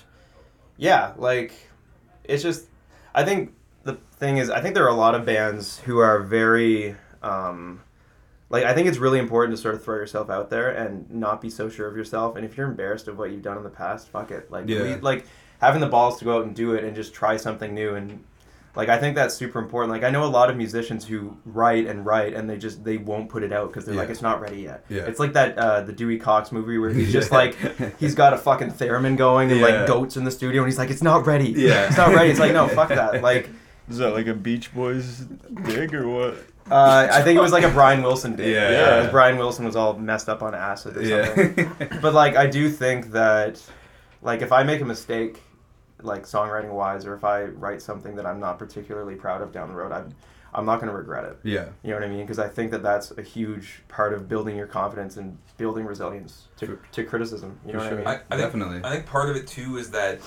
yeah, 0.76 1.12
like 1.16 1.52
it's 2.24 2.42
just. 2.42 2.66
I 3.14 3.24
think 3.24 3.54
the 3.84 3.94
thing 4.18 4.36
is, 4.36 4.50
I 4.50 4.60
think 4.60 4.74
there 4.74 4.84
are 4.84 4.90
a 4.90 4.94
lot 4.94 5.14
of 5.14 5.24
bands 5.24 5.78
who 5.80 5.98
are 5.98 6.20
very. 6.22 6.96
Um, 7.22 7.80
like 8.50 8.64
I 8.64 8.74
think 8.74 8.86
it's 8.86 8.98
really 8.98 9.18
important 9.18 9.56
to 9.56 9.60
sort 9.62 9.74
of 9.74 9.82
throw 9.82 9.96
yourself 9.96 10.30
out 10.30 10.50
there 10.50 10.70
and 10.70 11.10
not 11.10 11.40
be 11.40 11.50
so 11.50 11.68
sure 11.68 11.88
of 11.88 11.96
yourself. 11.96 12.36
And 12.36 12.44
if 12.44 12.56
you're 12.56 12.68
embarrassed 12.68 13.08
of 13.08 13.18
what 13.18 13.30
you've 13.32 13.42
done 13.42 13.56
in 13.56 13.64
the 13.64 13.70
past, 13.70 14.08
fuck 14.08 14.30
it. 14.30 14.50
Like 14.50 14.68
Yeah. 14.68 14.82
we, 14.82 14.94
like 14.96 15.26
having 15.60 15.80
the 15.80 15.88
balls 15.88 16.18
to 16.20 16.24
go 16.24 16.38
out 16.38 16.44
and 16.44 16.54
do 16.54 16.74
it 16.74 16.84
and 16.84 16.94
just 16.94 17.12
try 17.12 17.36
something 17.36 17.74
new 17.74 17.94
and 17.96 18.22
like 18.76 18.88
I 18.90 18.98
think 18.98 19.16
that's 19.16 19.34
super 19.34 19.58
important. 19.58 19.90
Like 19.90 20.04
I 20.04 20.10
know 20.10 20.24
a 20.24 20.26
lot 20.26 20.50
of 20.50 20.56
musicians 20.56 21.04
who 21.06 21.36
write 21.44 21.86
and 21.86 22.04
write 22.04 22.34
and 22.34 22.48
they 22.48 22.56
just 22.58 22.84
they 22.84 22.98
won't 22.98 23.28
put 23.28 23.42
it 23.42 23.52
out 23.52 23.68
because 23.68 23.84
they're 23.86 23.94
like 23.94 24.10
it's 24.10 24.22
not 24.22 24.40
ready 24.40 24.60
yet. 24.62 24.84
Yeah. 24.88 25.02
It's 25.06 25.18
like 25.18 25.32
that 25.32 25.56
uh, 25.58 25.80
the 25.80 25.92
Dewey 25.92 26.18
Cox 26.18 26.52
movie 26.52 26.76
where 26.78 26.90
he's 26.90 27.12
just 27.12 27.30
like 27.40 27.56
he's 27.98 28.14
got 28.14 28.32
a 28.32 28.36
fucking 28.38 28.72
theremin 28.72 29.16
going 29.16 29.50
and 29.50 29.60
Yeah. 29.60 29.66
like 29.66 29.86
goats 29.86 30.16
in 30.16 30.24
the 30.24 30.30
studio 30.30 30.62
and 30.62 30.70
he's 30.70 30.78
like 30.78 30.90
it's 30.90 31.02
not 31.02 31.26
ready. 31.26 31.50
Yeah. 31.56 31.86
It's 31.88 31.96
not 31.96 32.14
ready. 32.14 32.30
It's 32.30 32.40
like 32.40 32.52
no 32.52 32.68
fuck 32.68 32.90
that. 32.90 33.22
Like 33.30 33.48
Is 33.88 33.98
that 33.98 34.10
like 34.12 34.26
a 34.26 34.34
Beach 34.34 34.74
Boys 34.74 35.20
dig 35.64 35.94
or 35.94 36.08
what? 36.08 36.34
uh, 36.70 37.06
I 37.12 37.22
think 37.22 37.38
it 37.38 37.40
was 37.40 37.52
like 37.52 37.62
a 37.64 37.70
Brian 37.70 38.02
Wilson 38.02 38.36
did. 38.36 38.48
Yeah. 38.52 38.70
Yeah. 38.70 39.02
'cause 39.02 39.10
Brian 39.12 39.38
Wilson 39.38 39.64
was 39.64 39.76
all 39.76 39.94
messed 39.96 40.28
up 40.28 40.42
on 40.42 40.54
acid 40.54 40.96
or 40.96 41.04
something. 41.34 41.54
Yeah. 41.80 41.98
but 42.02 42.12
like 42.12 42.36
I 42.36 42.46
do 42.46 42.68
think 42.68 43.12
that 43.12 43.62
like 44.22 44.42
if 44.42 44.50
I 44.52 44.64
make 44.64 44.80
a 44.80 44.84
mistake 44.84 45.42
like 46.06 46.24
songwriting 46.24 46.72
wise 46.72 47.04
or 47.04 47.14
if 47.14 47.24
I 47.24 47.44
write 47.44 47.82
something 47.82 48.16
that 48.16 48.26
I'm 48.26 48.40
not 48.40 48.58
particularly 48.58 49.16
proud 49.16 49.42
of 49.42 49.52
down 49.52 49.68
the 49.68 49.74
road 49.74 49.92
I'm 49.92 50.14
I'm 50.54 50.64
not 50.64 50.76
going 50.76 50.90
to 50.90 50.96
regret 50.96 51.24
it. 51.24 51.38
yeah. 51.42 51.66
You 51.82 51.90
know 51.90 51.96
what 51.96 52.04
I 52.04 52.08
mean? 52.08 52.20
Because 52.20 52.38
I 52.38 52.48
think 52.48 52.70
that 52.70 52.82
that's 52.82 53.10
a 53.10 53.22
huge 53.22 53.82
part 53.88 54.14
of 54.14 54.26
building 54.26 54.56
your 54.56 54.66
confidence 54.66 55.18
and 55.18 55.36
building 55.58 55.84
resilience 55.84 56.48
to, 56.56 56.66
For- 56.66 56.80
to 56.92 57.04
criticism. 57.04 57.60
You 57.66 57.74
know 57.74 57.80
for 57.80 57.84
what. 57.84 57.92
I 57.92 57.96
mean? 57.96 58.06
I, 58.06 58.12
I 58.12 58.16
think, 58.16 58.40
Definitely. 58.40 58.80
I 58.82 58.90
think 58.90 59.06
part 59.06 59.28
of 59.28 59.36
it 59.36 59.46
too 59.46 59.76
is 59.76 59.90
that 59.90 60.20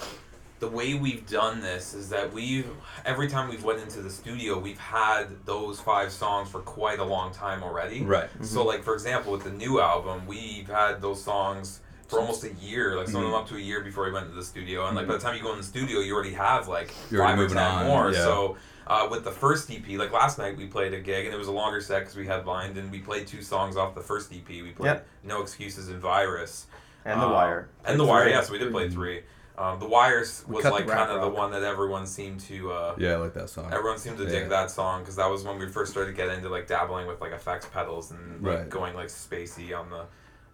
the 0.60 0.68
way 0.68 0.94
we've 0.94 1.28
done 1.28 1.62
this 1.62 1.94
is 1.94 2.10
that 2.10 2.32
we've 2.32 2.70
every 3.06 3.28
time 3.28 3.50
we've 3.50 3.64
went 3.64 3.80
into 3.80 4.02
the 4.02 4.10
studio, 4.10 4.60
we've 4.60 4.80
had 4.80 5.28
those 5.46 5.80
five 5.80 6.12
songs 6.12 6.50
for 6.50 6.60
quite 6.60 7.00
a 7.00 7.04
long 7.04 7.34
time 7.34 7.64
already. 7.64 8.04
Right. 8.04 8.30
So 8.42 8.60
mm-hmm. 8.60 8.68
like 8.68 8.84
for 8.84 8.94
example, 8.94 9.32
with 9.32 9.44
the 9.44 9.52
new 9.52 9.80
album, 9.80 10.28
we've 10.28 10.68
had 10.68 11.02
those 11.02 11.24
songs 11.24 11.80
for 12.10 12.20
almost 12.20 12.44
a 12.44 12.52
year, 12.56 12.98
like 12.98 13.08
some 13.08 13.22
of 13.24 13.28
them 13.32 13.34
up 13.34 13.48
to 13.50 13.56
a 13.56 13.60
year 13.60 13.82
before 13.82 14.04
we 14.06 14.12
went 14.12 14.28
to 14.28 14.36
the 14.36 14.44
studio. 14.44 14.88
And 14.88 14.96
like 14.98 15.08
by 15.08 15.14
the 15.14 15.20
time 15.20 15.38
you 15.38 15.42
go 15.44 15.52
in 15.54 15.58
the 15.60 15.64
studio, 15.64 16.00
you 16.02 16.14
already 16.14 16.34
have 16.34 16.68
like 16.68 16.92
You're 17.10 17.22
already 17.24 17.44
five 17.44 17.52
or 17.52 17.54
ten 17.56 17.64
on, 17.64 17.86
more. 17.86 18.12
yeah. 18.12 18.18
So 18.24 18.58
uh, 18.88 19.08
with 19.10 19.24
the 19.24 19.32
first 19.32 19.72
EP, 19.72 19.88
like 19.98 20.12
last 20.12 20.38
night 20.40 20.58
we 20.58 20.66
played 20.66 20.94
a 20.94 21.00
gig 21.00 21.26
and 21.26 21.34
it 21.34 21.38
was 21.38 21.48
a 21.48 21.52
longer 21.52 21.80
set 21.82 22.00
because 22.00 22.16
we 22.16 22.26
headlined 22.26 22.78
and 22.78 22.92
we 22.92 23.00
played 23.00 23.28
two 23.28 23.42
songs 23.44 23.78
off 23.78 23.94
the 23.96 24.02
first 24.02 24.34
EP. 24.34 24.48
We 24.50 24.72
played 24.72 24.88
Yep. 24.88 25.08
No 25.24 25.42
Excuses 25.44 25.88
and 25.90 26.00
Virus. 26.02 26.66
and 27.06 27.22
the 27.22 27.26
Um, 27.26 27.32
wire. 27.32 27.70
And 27.86 28.00
the 28.00 28.06
wire, 28.06 28.26
yes, 28.28 28.34
yeah. 28.34 28.42
So 28.42 28.52
we 28.54 28.58
did 28.60 28.72
play 28.72 28.90
three. 28.90 29.22
Um, 29.58 29.78
the 29.80 29.88
wires 29.88 30.44
was 30.48 30.64
like 30.66 30.88
kind 30.88 31.12
of 31.12 31.22
the 31.22 31.28
one 31.30 31.52
that 31.52 31.64
everyone 31.64 32.08
seemed 32.08 32.40
to. 32.42 32.72
Uh, 32.72 32.96
Yeah, 32.98 33.14
I 33.14 33.16
like 33.18 33.34
that 33.34 33.50
song. 33.50 33.70
Everyone 33.72 33.98
seemed 34.00 34.18
to 34.18 34.24
Yeah. 34.24 34.30
dig 34.30 34.50
that 34.50 34.72
song 34.72 35.02
because 35.02 35.18
that 35.18 35.30
was 35.30 35.44
when 35.44 35.60
we 35.60 35.68
first 35.68 35.92
started 35.92 36.16
getting 36.16 36.38
into 36.38 36.50
like 36.50 36.66
dabbling 36.66 37.08
with 37.08 37.20
like 37.22 37.34
effects 37.34 37.68
pedals 37.68 38.10
and 38.12 38.42
like, 38.44 38.58
Right. 38.58 38.70
going 38.70 38.96
like 38.96 39.10
spacey 39.10 39.78
on 39.78 39.90
the 39.90 40.06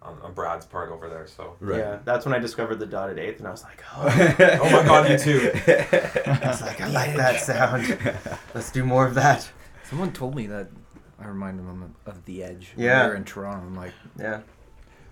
on, 0.06 0.18
on 0.22 0.32
Brad's 0.34 0.64
part. 0.66 0.90
Over 0.90 1.08
there. 1.08 1.26
So. 1.26 1.56
Right. 1.60 1.78
Yeah, 1.78 1.98
that's 2.04 2.24
when 2.24 2.34
I 2.34 2.38
discovered 2.38 2.76
the 2.76 2.86
dotted 2.86 3.18
eighth, 3.18 3.38
and 3.38 3.48
I 3.48 3.50
was 3.50 3.64
like, 3.64 3.82
oh, 3.94 4.04
Oh 4.62 4.70
my 4.70 4.84
God, 4.84 5.10
you 5.10 5.18
too. 5.18 5.50
I 5.66 6.40
was 6.46 6.62
like, 6.62 6.80
I 6.80 6.88
like 6.88 7.16
that 7.16 7.40
sound. 7.40 7.98
Let's 8.54 8.70
do 8.70 8.84
more 8.84 9.06
of 9.06 9.14
that. 9.14 9.50
Someone 9.88 10.12
told 10.12 10.34
me 10.34 10.46
that 10.46 10.68
I 11.18 11.26
reminded 11.28 11.66
them 11.66 11.94
of, 12.06 12.16
of 12.16 12.24
The 12.24 12.42
Edge. 12.44 12.72
Yeah. 12.76 13.04
We 13.04 13.10
were 13.10 13.16
in 13.16 13.24
Toronto. 13.24 13.66
I'm 13.66 13.76
like, 13.76 13.92
Yeah. 14.18 14.40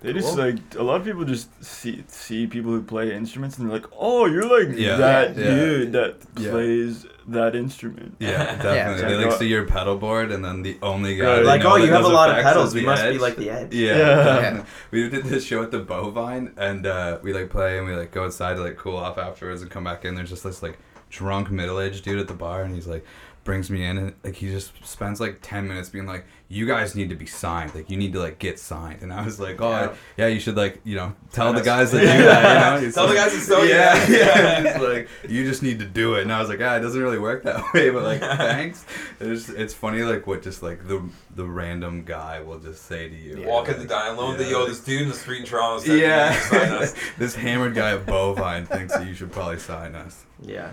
They 0.05 0.13
just 0.13 0.37
like 0.37 0.57
a 0.79 0.83
lot 0.83 1.01
of 1.01 1.05
people 1.07 1.25
just 1.25 1.49
see 1.65 2.05
see 2.09 2.47
people 2.47 2.71
who 2.71 2.83
play 2.83 3.15
instruments 3.15 3.57
and 3.59 3.67
they're 3.69 3.79
like, 3.79 3.89
oh, 3.99 4.27
you're 4.27 4.47
like 4.47 4.77
Yeah. 4.79 4.97
that 4.97 5.37
Yeah. 5.37 5.45
dude 5.55 5.93
that 5.93 6.17
Yeah. 6.39 6.51
plays 6.51 7.07
that 7.27 7.57
instrument. 7.57 8.17
Yeah, 8.19 8.45
definitely. 8.63 9.03
Yeah. 9.03 9.09
They 9.19 9.25
like 9.25 9.39
see 9.39 9.49
your 9.49 9.65
pedal 9.65 9.97
board, 9.97 10.31
and 10.31 10.45
then 10.45 10.63
the 10.63 10.77
only 10.83 11.17
guy. 11.17 11.25
Right. 11.25 11.37
they 11.39 11.45
Like, 11.45 11.63
know 11.63 11.73
oh, 11.73 11.79
that 11.79 11.87
you 11.87 11.93
have 11.93 12.05
a 12.05 12.09
lot 12.09 12.29
of 12.31 12.37
pedals. 12.45 12.75
We 12.75 12.81
You 12.81 12.87
the 12.87 12.93
must 12.93 13.05
be 13.05 13.19
like 13.19 13.37
the 13.37 13.51
Edge. 13.51 13.75
Yeah. 13.75 13.97
Yeah. 13.97 14.41
Yeah. 14.43 14.65
we 14.91 15.09
did 15.09 15.25
this 15.25 15.43
show 15.45 15.63
at 15.63 15.71
the 15.71 15.81
Bovine, 15.81 16.53
and 16.59 16.87
uh, 16.87 17.19
we 17.23 17.33
like 17.33 17.49
play 17.49 17.79
and 17.79 17.87
we 17.87 17.95
like 17.97 18.13
go 18.13 18.25
outside 18.27 18.57
to 18.57 18.63
like 18.63 18.77
cool 18.77 18.99
off 18.99 19.17
afterwards 19.17 19.63
and 19.63 19.71
come 19.71 19.85
back 19.85 20.05
in. 20.05 20.15
There's 20.15 20.31
just 20.31 20.45
this 20.45 20.63
like 20.63 20.79
drunk 21.09 21.51
middle 21.51 21.81
aged 21.81 22.05
dude 22.05 22.19
at 22.19 22.29
the 22.29 22.35
bar, 22.35 22.63
and 22.63 22.75
he's 22.75 22.87
like 22.87 23.05
brings 23.45 23.71
me 23.71 23.85
in 23.85 23.99
and 23.99 24.15
like 24.25 24.35
he 24.37 24.49
just 24.51 24.73
spends 24.87 25.21
like 25.21 25.39
10 25.43 25.69
minutes 25.69 25.91
being 25.91 26.07
like 26.07 26.25
you 26.49 26.67
guys 26.67 26.95
need 26.95 27.09
to 27.09 27.15
be 27.17 27.27
signed. 27.27 27.75
Like 27.75 27.91
you 27.91 27.97
need 27.97 28.13
to 28.13 28.19
like 28.21 28.39
get 28.39 28.59
signed. 28.59 29.03
And 29.03 29.13
i 29.13 29.25
was 29.25 29.39
like 29.39 29.61
oh 29.61 29.71
Yeah. 29.71 29.95
yeah, 30.17 30.27
you 30.29 30.41
should 30.41 30.57
like 30.57 30.81
you 30.85 30.97
know 30.97 31.15
tell 31.33 31.53
the 31.53 31.61
guys 31.61 31.93
that 31.93 32.01
do 32.01 32.07
that 32.07 32.81
you 32.81 32.87
know 32.87 32.93
Tell 32.93 33.07
the 33.09 33.15
guys 33.15 33.33
to 33.33 33.41
sell 33.41 33.63
you 33.65 33.71
yeah 33.75 34.07
yeah. 34.09 34.73
He's 34.73 34.83
like 34.83 35.09
you 35.29 35.45
just 35.45 35.63
need 35.63 35.79
to 35.81 35.85
do 35.85 36.15
it. 36.15 36.23
And 36.23 36.33
i 36.33 36.41
was 36.41 36.49
like 36.49 36.61
ah 36.63 36.77
it 36.77 36.81
doesn't 36.81 37.01
really 37.03 37.19
work 37.19 37.43
that 37.45 37.63
way 37.75 37.91
but 37.91 38.03
like 38.03 38.21
thanks. 38.21 38.85
It's, 39.21 39.49
it's 39.49 39.75
funny 39.75 40.03
like 40.03 40.27
what 40.27 40.43
just 40.43 40.63
like 40.63 40.87
the 40.89 41.03
the 41.35 41.45
random 41.45 42.05
guy 42.05 42.41
will 42.41 42.59
just 42.61 42.87
say 42.87 43.09
to 43.09 43.15
you. 43.15 43.43
Walk 43.47 43.69
in 43.69 43.75
Like, 43.75 43.83
the 43.83 43.89
diner, 43.89 44.15
alone 44.15 44.41
yeah. 44.41 44.49
yo, 44.51 44.67
this 44.67 44.81
dude 44.81 45.03
in 45.03 45.09
the 45.09 45.15
street 45.15 45.41
in 45.41 45.47
Toronto 45.47 45.93
yeah, 45.93 46.33
to 46.33 46.41
sign 46.41 46.69
us." 46.73 46.95
this 47.19 47.35
hammered 47.35 47.75
guy 47.75 47.93
at 47.95 48.07
Bovine 48.07 48.67
thinks 48.67 48.95
that 48.95 49.07
you 49.07 49.15
should 49.15 49.33
probably 49.33 49.59
sign 49.59 49.95
us. 49.97 50.25
Yeah. 50.41 50.71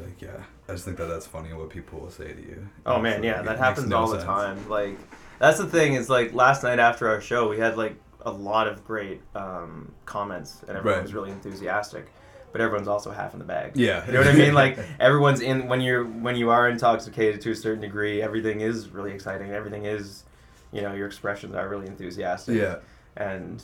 Like, 0.00 0.22
yeah, 0.22 0.42
I 0.68 0.72
just 0.72 0.84
think 0.84 0.96
that 0.98 1.06
that's 1.06 1.26
funny 1.26 1.52
what 1.52 1.70
people 1.70 2.00
will 2.00 2.10
say 2.10 2.32
to 2.32 2.40
you. 2.40 2.68
Oh 2.86 2.94
It's 2.96 3.02
man, 3.02 3.14
like, 3.16 3.24
yeah, 3.24 3.42
that 3.42 3.58
happens 3.58 3.88
no 3.88 3.98
all 3.98 4.08
the 4.08 4.22
time. 4.22 4.68
Like 4.68 4.96
that's 5.38 5.58
the 5.58 5.66
thing 5.66 5.94
is 5.94 6.08
like 6.08 6.32
last 6.32 6.62
night 6.62 6.78
after 6.78 7.08
our 7.08 7.20
show, 7.20 7.48
we 7.48 7.58
had 7.58 7.76
like 7.76 7.96
a 8.24 8.30
lot 8.30 8.68
of 8.68 8.84
great 8.84 9.20
um, 9.34 9.92
comments 10.06 10.62
and 10.68 10.76
everyone 10.76 10.98
Right. 10.98 11.02
was 11.02 11.12
really 11.14 11.30
enthusiastic. 11.30 12.06
But 12.52 12.60
everyone's 12.60 12.86
also 12.86 13.10
half 13.10 13.32
in 13.32 13.38
the 13.38 13.46
bag. 13.46 13.72
Yeah, 13.76 14.04
You 14.06 14.12
know 14.12 14.18
what 14.20 14.28
I 14.28 14.34
mean? 14.34 14.52
Like 14.54 14.78
everyone's 15.00 15.40
in 15.40 15.68
when 15.68 15.80
you're 15.80 16.04
when 16.04 16.36
you 16.36 16.50
are 16.50 16.68
intoxicated 16.68 17.40
to 17.42 17.50
a 17.50 17.56
certain 17.56 17.80
degree, 17.80 18.22
everything 18.22 18.60
is 18.60 18.90
really 18.90 19.12
exciting. 19.12 19.50
Everything 19.52 19.86
is, 19.86 20.24
you 20.70 20.82
know, 20.82 20.92
your 20.92 21.06
expressions 21.06 21.54
are 21.54 21.66
really 21.68 21.86
enthusiastic. 21.86 22.56
yeah, 22.56 22.76
And 23.16 23.62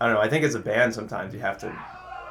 I 0.00 0.06
don't 0.06 0.14
know. 0.14 0.20
I 0.20 0.28
think 0.28 0.44
as 0.44 0.54
a 0.54 0.60
band, 0.60 0.94
sometimes 0.94 1.34
you 1.34 1.40
have 1.40 1.58
to 1.58 1.76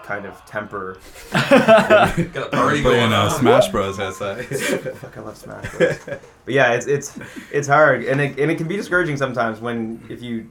kind 0.08 0.26
of 0.26 0.44
temper. 0.46 0.98
Got 1.32 2.18
a 2.20 2.50
party 2.52 2.82
going 2.82 3.12
uh, 3.12 3.24
on. 3.24 3.32
Smash 3.32 3.68
Bros. 3.68 4.00
outside. 4.00 4.46
Fuck, 4.46 5.18
I 5.18 5.22
love 5.22 5.38
Smash 5.38 5.70
Bros. 5.76 6.00
but 6.06 6.22
yeah, 6.48 6.74
it's 6.74 6.88
it's 6.88 7.20
it's 7.52 7.68
hard, 7.68 8.06
and 8.06 8.22
it 8.22 8.40
and 8.40 8.50
it 8.50 8.58
can 8.58 8.68
be 8.68 8.78
discouraging 8.78 9.18
sometimes 9.18 9.60
when 9.60 10.02
if 10.10 10.22
you 10.22 10.50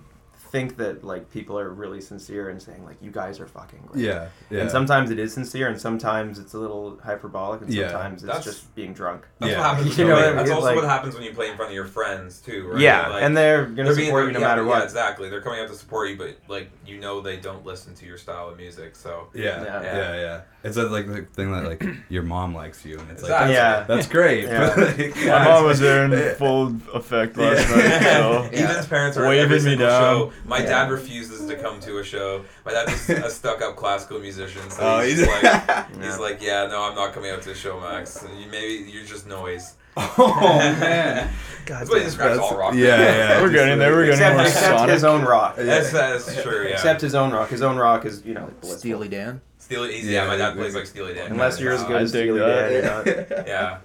think 0.50 0.76
that 0.78 1.04
like 1.04 1.30
people 1.30 1.58
are 1.58 1.70
really 1.70 2.00
sincere 2.00 2.48
and 2.50 2.60
saying 2.62 2.84
like 2.84 2.96
you 3.02 3.10
guys 3.10 3.40
are 3.40 3.46
fucking 3.46 3.82
great. 3.86 4.04
Yeah, 4.04 4.28
yeah. 4.50 4.60
And 4.60 4.70
sometimes 4.70 5.10
it 5.10 5.18
is 5.18 5.32
sincere, 5.34 5.68
and 5.68 5.80
sometimes 5.80 6.38
it's 6.38 6.54
a 6.54 6.58
little 6.58 6.98
hyperbolic, 7.02 7.62
and 7.62 7.72
Yeah. 7.72 7.90
sometimes 7.90 8.24
it's 8.24 8.44
just 8.44 8.74
being 8.74 8.92
drunk. 8.92 9.26
That's 9.38 9.52
Yeah. 9.52 9.58
what 9.58 9.66
happens. 9.76 9.98
You 9.98 10.04
know 10.04 10.10
you 10.10 10.16
what 10.16 10.24
I 10.24 10.26
play- 10.32 10.36
That's 10.36 10.50
also 10.50 10.66
Like- 10.66 10.76
what 10.76 10.84
happens 10.84 11.14
when 11.14 11.24
you 11.24 11.32
play 11.32 11.50
in 11.50 11.56
front 11.56 11.70
of 11.70 11.74
your 11.74 11.84
friends 11.86 12.40
too, 12.40 12.68
right? 12.68 12.80
Yeah, 12.80 13.08
Like, 13.08 13.22
and 13.22 13.36
they're 13.36 13.64
gonna 13.66 13.92
they're 13.92 14.04
support 14.04 14.24
being, 14.24 14.34
you 14.34 14.40
no 14.40 14.40
yeah, 14.40 14.46
matter 14.48 14.62
yeah, 14.62 14.68
what. 14.68 14.82
exactly. 14.84 15.28
They're 15.30 15.40
coming 15.40 15.60
out 15.60 15.68
to 15.68 15.74
support 15.74 16.08
you, 16.10 16.16
but 16.16 16.36
like 16.48 16.70
you 16.86 16.98
know 16.98 17.20
they 17.20 17.36
don't 17.36 17.64
listen 17.64 17.94
to 17.94 18.06
your 18.06 18.18
style 18.18 18.48
of 18.48 18.56
music, 18.56 18.96
so 18.96 19.28
yeah, 19.34 19.62
Yeah. 19.62 19.82
yeah, 19.82 20.14
yeah, 20.14 20.40
It's 20.66 20.76
a, 20.76 20.84
like 20.88 21.06
the 21.06 21.22
thing 21.22 21.52
that 21.52 21.64
like 21.64 21.84
your 22.08 22.22
mom 22.22 22.54
likes 22.54 22.84
you, 22.84 22.98
and 22.98 23.10
it's 23.10 23.22
like 23.22 23.30
Exactly. 23.30 23.54
Yeah. 23.54 23.84
that's 23.88 24.06
great. 24.06 24.44
Yeah. 24.44 24.72
but, 24.74 24.98
like, 24.98 25.16
My 25.16 25.44
mom 25.44 25.64
was 25.64 25.78
there 25.80 26.04
in 26.04 26.34
full 26.36 26.74
effect 26.92 27.36
last 27.36 27.68
Yeah. 27.70 27.76
night. 27.76 28.02
So. 28.02 28.48
Yeah. 28.56 28.70
Ethan's 28.70 28.86
parents 28.86 29.16
are 29.16 29.24
at 29.24 29.28
Waving 29.28 29.44
every 29.44 29.56
me 29.58 29.62
single 29.62 29.86
down. 29.88 30.00
show. 30.02 30.32
My 30.44 30.58
Yeah. 30.58 30.64
dad 30.84 30.90
refuses 30.90 31.46
to 31.46 31.56
come 31.56 31.80
to 31.80 31.98
a 31.98 32.04
show. 32.04 32.44
My 32.64 32.72
dad's 32.72 33.08
a 33.10 33.30
stuck-up 33.40 33.76
classical 33.76 34.18
musician, 34.18 34.68
so 34.70 34.82
Oh, 34.82 35.00
he's, 35.00 35.18
he's- 35.18 35.28
just 35.28 35.42
like, 35.44 35.86
he's 35.96 36.04
Yeah. 36.04 36.16
like, 36.16 36.42
yeah, 36.42 36.66
no, 36.66 36.82
I'm 36.82 36.94
not 36.94 37.12
coming 37.14 37.30
out 37.30 37.42
to 37.42 37.50
a 37.52 37.54
show, 37.54 37.80
Max. 37.80 38.24
You, 38.38 38.46
maybe 38.50 38.90
you're 38.90 39.04
just 39.04 39.26
noise. 39.26 39.74
oh 39.96 40.58
man. 40.78 41.30
That's 41.64 41.88
what 41.88 41.98
he 42.00 42.04
describes 42.04 42.38
all 42.38 42.56
rock. 42.56 42.74
Yeah, 42.74 42.96
yeah. 43.00 43.40
We're 43.40 43.50
getting 43.50 43.78
there. 43.78 43.92
We're 43.92 44.04
getting 44.04 44.20
Except, 44.20 44.36
more 44.36 44.46
except 44.46 44.78
Sonic. 44.78 44.92
his 44.92 45.04
own 45.04 45.22
rock. 45.24 45.56
That's, 45.56 45.90
that's 45.90 46.42
true. 46.42 46.64
Yeah. 46.64 46.74
Except 46.74 47.00
his 47.00 47.14
own 47.14 47.32
rock. 47.32 47.48
His 47.48 47.62
own 47.62 47.76
rock 47.76 48.04
is 48.04 48.22
you 48.24 48.34
know 48.34 48.50
blissful. 48.60 48.78
Steely 48.78 49.08
Dan. 49.08 49.40
Steely. 49.66 49.94
He's, 49.96 50.06
yeah, 50.08 50.22
Yeah, 50.22 50.28
my 50.28 50.36
dad 50.36 50.54
plays 50.54 50.74
like 50.76 50.86
Steely 50.86 51.14
Dan. 51.14 51.32
Unless 51.32 51.58
you're 51.60 51.72
as 51.72 51.82
good 51.84 51.96
I 51.96 52.00
as 52.02 52.10
Steely. 52.10 52.38
Dan, 52.38 52.72
you're 52.72 52.82
not. 52.82 53.06
Yeah, 53.48 53.78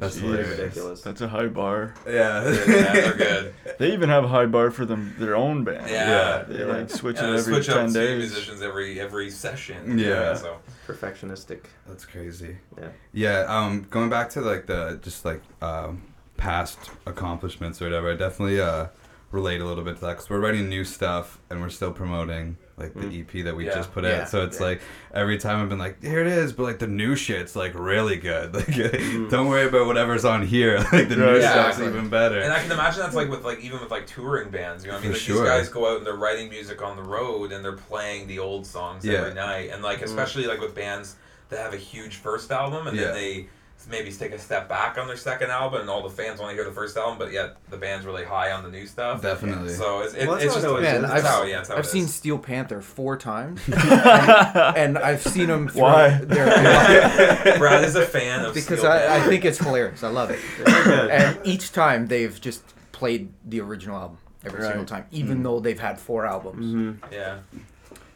That's 0.00 0.16
Jeez. 0.18 0.50
Ridiculous. 0.50 1.00
That's 1.02 1.20
a 1.20 1.28
high 1.28 1.46
bar. 1.46 1.94
Yeah. 2.06 2.42
yeah, 2.66 2.92
they're 2.92 3.14
good. 3.14 3.54
They 3.78 3.92
even 3.92 4.08
have 4.08 4.24
a 4.24 4.28
high 4.28 4.46
bar 4.46 4.70
for 4.72 4.84
them 4.84 5.14
their 5.18 5.36
own 5.36 5.62
band. 5.62 5.88
Yeah. 5.88 6.42
They 6.48 6.64
like 6.64 6.90
switch 6.90 7.16
Yeah, 7.16 7.30
it 7.34 7.38
every 7.38 7.54
switch 7.54 7.66
ten 7.66 7.78
up 7.78 7.86
two 7.88 7.92
days. 7.94 8.18
musicians 8.18 8.62
every 8.62 8.98
every 9.00 9.30
session. 9.30 9.96
Yeah. 9.98 10.34
So 10.34 10.58
Perfectionistic. 10.88 11.60
That's 11.86 12.04
crazy. 12.04 12.56
Yeah. 12.76 12.88
Yeah. 13.12 13.38
Um, 13.48 13.86
going 13.90 14.10
back 14.10 14.30
to 14.30 14.40
like 14.40 14.66
the 14.66 14.98
just 15.02 15.24
like 15.24 15.42
um 15.62 16.02
past 16.36 16.78
accomplishments 17.06 17.80
or 17.80 17.84
whatever, 17.86 18.12
I 18.12 18.16
definitely 18.16 18.60
uh 18.60 18.86
relate 19.30 19.60
a 19.60 19.64
little 19.64 19.84
bit 19.84 19.94
to 19.96 20.00
that 20.02 20.14
because 20.14 20.28
we're 20.30 20.40
writing 20.40 20.68
new 20.68 20.84
stuff 20.84 21.38
and 21.50 21.60
we're 21.60 21.68
still 21.70 21.92
promoting 21.92 22.56
like 22.76 22.92
the 22.94 23.00
Mm. 23.06 23.20
EP 23.20 23.42
that 23.44 23.54
we 23.54 23.66
Yeah. 23.66 23.74
just 23.76 23.92
put 23.92 24.02
Yeah. 24.04 24.22
out. 24.22 24.28
So 24.28 24.42
it's 24.44 24.58
Yeah. 24.58 24.66
like 24.66 24.80
every 25.14 25.38
time 25.38 25.62
I've 25.62 25.68
been 25.68 25.78
like, 25.78 26.02
here 26.02 26.20
it 26.20 26.26
is, 26.26 26.52
but 26.52 26.64
like 26.64 26.78
the 26.80 26.88
new 26.88 27.14
shit's 27.14 27.54
like 27.54 27.72
really 27.74 28.16
good. 28.16 28.52
Like, 28.54 28.66
don't 29.30 29.46
worry 29.48 29.66
about 29.66 29.86
whatever's 29.86 30.24
on 30.24 30.44
here. 30.44 30.78
Like 30.92 31.08
the 31.08 31.16
new 31.16 31.36
Yeah, 31.38 31.50
stuff's 31.52 31.76
exactly. 31.78 31.86
even 31.86 32.08
better. 32.08 32.40
And 32.40 32.52
I 32.52 32.60
can 32.60 32.72
imagine 32.72 33.00
that's 33.00 33.14
like 33.14 33.30
with 33.30 33.44
like 33.44 33.60
even 33.60 33.80
with 33.80 33.90
like 33.92 34.06
touring 34.08 34.50
bands, 34.50 34.84
you 34.84 34.90
know, 34.90 34.96
what 34.96 35.04
I 35.04 35.06
mean, 35.06 35.12
For 35.12 35.18
like 35.18 35.22
sure. 35.22 35.42
these 35.42 35.50
guys 35.50 35.68
go 35.68 35.88
out 35.90 35.98
and 35.98 36.06
they're 36.06 36.14
writing 36.16 36.48
music 36.48 36.82
on 36.82 36.96
the 36.96 37.02
road 37.04 37.52
and 37.52 37.64
they're 37.64 37.72
playing 37.72 38.26
the 38.26 38.40
old 38.40 38.66
songs 38.66 39.04
Yeah. 39.04 39.18
every 39.20 39.34
night, 39.34 39.70
and 39.72 39.82
like 39.82 40.02
especially 40.02 40.46
like 40.46 40.60
with 40.60 40.74
bands 40.74 41.14
that 41.50 41.60
have 41.60 41.74
a 41.74 41.76
huge 41.78 42.16
first 42.16 42.50
album 42.50 42.88
and 42.88 42.96
Yeah. 42.96 43.04
then 43.06 43.14
they 43.14 43.46
maybe 43.88 44.10
take 44.12 44.32
a 44.32 44.38
step 44.38 44.68
back 44.68 44.98
on 44.98 45.06
their 45.06 45.16
second 45.16 45.50
album, 45.50 45.82
and 45.82 45.90
all 45.90 46.02
the 46.02 46.10
fans 46.10 46.40
want 46.40 46.50
to 46.50 46.54
hear 46.54 46.64
the 46.64 46.74
first 46.74 46.96
album, 46.96 47.18
but 47.18 47.32
yet 47.32 47.56
the 47.70 47.76
band's 47.76 48.06
really 48.06 48.24
high 48.24 48.52
on 48.52 48.62
the 48.64 48.70
new 48.70 48.86
stuff. 48.86 49.22
Definitely. 49.22 49.70
So 49.74 50.00
it's, 50.00 50.14
it, 50.14 50.26
Well, 50.26 50.32
that's 50.38 50.44
it's 50.46 50.54
how 50.54 50.60
just 50.60 50.64
it 50.66 50.68
always 50.68 50.86
it's, 50.88 51.04
is. 51.04 51.10
I've- 51.10 51.26
how, 51.26 51.42
yeah, 51.44 51.64
how 51.66 51.74
I've 51.74 51.84
it 51.84 51.88
seen 51.88 52.04
is. 52.04 52.14
Steel 52.14 52.38
Panther 52.38 52.80
four 52.80 53.16
times, 53.16 53.60
and, 53.68 54.76
and 54.76 54.98
I've 54.98 55.22
seen 55.22 55.46
them. 55.48 55.68
Why? 55.74 56.10
Their, 56.18 56.46
Brad 57.58 57.84
is 57.84 57.94
a 57.96 58.06
fan 58.06 58.44
of 58.44 58.54
because 58.54 58.78
Steel 58.80 58.90
I, 58.90 59.16
I 59.16 59.20
think 59.20 59.44
it's 59.44 59.58
hilarious. 59.58 60.02
I 60.02 60.08
love 60.08 60.30
it. 60.30 60.40
And 60.66 61.38
each 61.44 61.72
time 61.72 62.06
they've 62.06 62.40
just 62.40 62.62
played 62.92 63.32
the 63.44 63.60
original 63.60 63.96
album 63.96 64.18
every 64.44 64.60
Right. 64.60 64.68
single 64.68 64.84
time, 64.86 65.06
even 65.10 65.42
though 65.42 65.58
they've 65.60 65.80
had 65.80 65.98
four 65.98 66.26
albums. 66.26 66.66
Mhm. 66.74 67.12
yeah. 67.12 67.38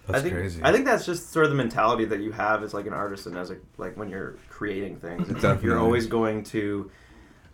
That's 0.07 0.21
I 0.21 0.23
think, 0.23 0.35
crazy. 0.37 0.61
I 0.65 0.73
think 0.73 0.87
that's 0.87 1.05
just 1.05 1.33
sort 1.33 1.45
of 1.45 1.51
the 1.51 1.57
mentality 1.57 2.07
that 2.07 2.21
you 2.21 2.33
have 2.33 2.63
as 2.63 2.73
like 2.73 2.87
an 2.87 2.95
artist 2.95 3.27
and 3.27 3.37
as 3.37 3.51
a 3.51 3.57
like 3.77 3.95
when 3.99 4.09
you're 4.09 4.37
creating 4.59 4.97
things. 4.97 5.31
It's 5.31 5.45
like 5.45 5.63
you're 5.63 5.79
always 5.79 6.07
going 6.09 6.43
to 6.45 6.91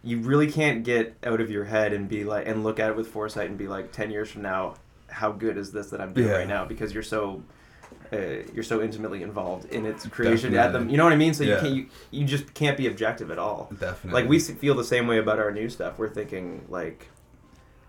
you 0.02 0.20
really 0.20 0.50
can't 0.50 0.84
get 0.84 1.14
out 1.24 1.40
of 1.40 1.50
your 1.50 1.64
head 1.64 1.92
and 1.92 2.08
be 2.08 2.24
like 2.24 2.46
and 2.48 2.64
look 2.64 2.80
at 2.80 2.88
it 2.90 2.96
with 2.96 3.08
foresight 3.08 3.48
and 3.50 3.58
be 3.58 3.68
like 3.68 3.92
10 3.92 4.10
years 4.10 4.30
from 4.30 4.40
now 4.42 4.74
how 5.08 5.30
good 5.32 5.56
is 5.58 5.70
this 5.70 5.88
that 5.90 6.00
I'm 6.00 6.12
doing 6.14 6.28
Yeah. 6.28 6.36
right 6.36 6.48
now 6.48 6.64
because 6.64 6.94
you're 6.94 7.02
so 7.02 7.42
uh, 8.12 8.16
you're 8.54 8.62
so 8.64 8.80
intimately 8.82 9.22
involved 9.22 9.66
in 9.72 9.84
its 9.86 10.06
creation 10.06 10.54
at 10.54 10.72
them. 10.72 10.88
You 10.88 10.96
know 10.96 11.04
what 11.04 11.12
I 11.12 11.16
mean? 11.16 11.34
So 11.34 11.44
you 11.44 11.56
can't 11.56 11.74
you, 11.74 11.86
you 12.10 12.24
just 12.24 12.54
can't 12.54 12.76
be 12.76 12.86
objective 12.86 13.30
at 13.30 13.38
all. 13.38 13.68
Definitely. 13.78 14.20
Like 14.22 14.28
we 14.30 14.38
feel 14.40 14.74
the 14.74 14.84
same 14.84 15.06
way 15.06 15.18
about 15.18 15.38
our 15.38 15.50
new 15.50 15.68
stuff. 15.68 15.98
We're 15.98 16.08
thinking 16.08 16.64
like 16.70 17.08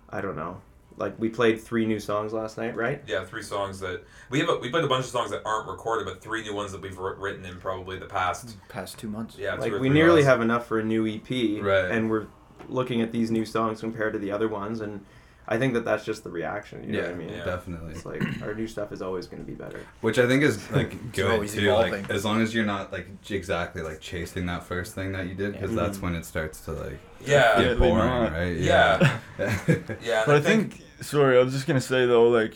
I 0.10 0.20
don't 0.22 0.36
know. 0.36 0.60
Like 0.98 1.20
we 1.20 1.30
played 1.30 1.62
three 1.62 1.86
new 1.86 2.00
songs 2.00 2.32
last 2.32 2.58
night, 2.58 2.76
right? 2.76 3.02
Yeah, 3.06 3.26
three 3.26 3.42
songs 3.42 3.80
that 3.82 4.06
we 4.30 4.40
have. 4.40 4.50
A, 4.50 4.58
we 4.58 4.70
played 4.70 4.86
a 4.86 4.88
bunch 4.88 5.06
of 5.06 5.12
songs 5.12 5.32
that 5.32 5.42
aren't 5.46 5.68
recorded, 5.68 6.06
but 6.06 6.22
three 6.22 6.42
new 6.44 6.54
ones 6.54 6.72
that 6.72 6.82
we've 6.82 6.98
written 6.98 7.44
in 7.46 7.60
probably 7.60 8.00
the 8.00 8.06
past. 8.06 8.56
Past 8.70 8.98
two 8.98 9.10
months. 9.10 9.38
Yeah, 9.38 9.56
like 9.56 9.74
we 9.74 9.90
nearly 9.90 10.16
months. 10.22 10.28
have 10.28 10.42
enough 10.42 10.68
for 10.68 10.80
a 10.80 10.84
new 10.84 11.06
EP, 11.06 11.62
Right. 11.62 11.92
And 11.92 12.10
we're 12.10 12.28
looking 12.70 13.02
at 13.02 13.12
these 13.12 13.30
new 13.30 13.46
songs 13.46 13.82
compared 13.82 14.14
to 14.14 14.20
the 14.20 14.32
other 14.32 14.48
ones, 14.48 14.82
and 14.82 15.06
I 15.48 15.58
think 15.60 15.74
that 15.76 15.86
that's 15.86 16.04
just 16.04 16.24
the 16.24 16.32
reaction. 16.32 16.84
You 16.84 16.94
know 16.94 17.00
yeah, 17.00 17.06
what 17.06 17.14
I 17.14 17.18
mean? 17.18 17.30
Yeah. 17.30 17.46
definitely. 17.46 17.92
It's 17.94 18.06
like 18.06 18.22
our 18.42 18.56
new 18.56 18.68
stuff 18.68 18.92
is 18.92 19.02
always 19.02 19.28
going 19.28 19.44
to 19.44 19.48
be 19.48 19.54
better. 19.54 19.82
Which 20.02 20.18
I 20.18 20.28
think 20.28 20.42
is 20.44 20.70
like 20.72 21.12
good 21.14 21.32
always 21.32 21.54
too. 21.54 21.72
Like 21.72 22.10
as 22.10 22.26
long 22.26 22.42
as 22.42 22.54
you're 22.56 22.66
not 22.66 22.92
like 22.92 23.08
exactly 23.30 23.82
like 23.84 24.02
chasing 24.02 24.48
that 24.48 24.64
first 24.64 24.96
thing 24.96 25.12
that 25.12 25.28
you 25.28 25.36
did, 25.36 25.54
because 25.54 25.72
Yeah. 25.72 25.84
that's 25.84 26.02
when 26.02 26.16
it 26.16 26.26
starts 26.26 26.62
to 26.62 26.72
like 26.72 27.00
Yeah, 27.26 27.62
get 27.62 27.68
Yeah, 27.72 27.74
boring, 27.76 28.06
not. 28.06 28.32
right? 28.32 28.58
Yeah. 28.58 29.20
Yeah. 29.38 29.60
yeah. 30.04 30.24
But 30.26 30.36
I 30.36 30.42
think, 30.42 30.82
sorry, 31.02 31.38
I 31.38 31.44
was 31.44 31.54
just 31.54 31.68
gonna 31.68 31.82
say 31.82 32.06
though, 32.06 32.28
like, 32.30 32.56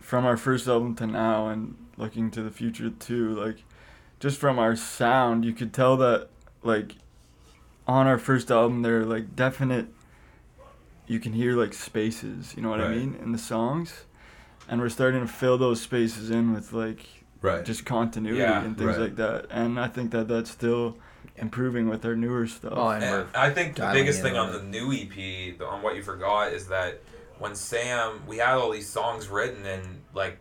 from 0.00 0.26
our 0.26 0.36
first 0.36 0.68
album 0.68 0.94
to 0.96 1.06
now, 1.06 1.48
and 1.48 1.74
looking 1.96 2.30
to 2.32 2.42
the 2.42 2.50
future 2.50 2.90
too, 2.90 3.34
like, 3.34 3.64
just 4.20 4.38
from 4.38 4.58
our 4.58 4.76
sound, 4.76 5.44
you 5.44 5.52
could 5.54 5.72
tell 5.72 5.96
that, 5.96 6.28
like, 6.62 6.96
on 7.86 8.06
our 8.06 8.18
first 8.18 8.50
album, 8.50 8.82
there 8.82 9.00
are 9.00 9.04
like 9.06 9.34
definite. 9.36 9.86
You 11.06 11.20
can 11.20 11.32
hear 11.32 11.56
like 11.56 11.72
spaces, 11.72 12.54
you 12.56 12.62
know 12.62 12.70
what 12.70 12.80
I 12.80 12.88
mean, 12.88 13.16
in 13.22 13.32
the 13.32 13.38
songs, 13.38 14.04
and 14.68 14.80
we're 14.80 14.88
starting 14.88 15.20
to 15.20 15.28
fill 15.28 15.56
those 15.58 15.80
spaces 15.80 16.30
in 16.30 16.52
with 16.52 16.72
like 16.72 17.06
right. 17.42 17.64
just 17.64 17.84
continuity 17.84 18.38
Yeah. 18.40 18.62
and 18.64 18.76
things 18.76 18.90
Right. 18.90 18.98
like 19.00 19.16
that, 19.16 19.46
and 19.50 19.78
I 19.78 19.86
think 19.88 20.10
that 20.10 20.26
that's 20.28 20.50
still 20.50 20.96
improving 21.36 21.88
with 21.88 22.04
our 22.04 22.16
newer 22.16 22.46
stuff. 22.46 22.72
Oh, 22.74 22.88
and 22.88 23.04
And 23.04 23.26
I 23.36 23.50
think 23.50 23.76
the 23.76 23.90
biggest 23.92 24.22
thing 24.22 24.36
on 24.36 24.48
on 24.48 24.54
it. 24.54 24.58
the 24.58 24.64
new 24.64 24.92
EP, 24.92 25.56
the, 25.58 25.66
on 25.66 25.82
what 25.82 25.94
you 25.96 26.02
forgot, 26.02 26.52
is 26.52 26.66
that 26.68 27.00
when 27.38 27.54
Sam, 27.54 28.22
we 28.26 28.38
had 28.38 28.54
all 28.54 28.70
these 28.72 28.88
songs 28.88 29.28
written 29.28 29.64
and 29.66 29.84
like 30.14 30.38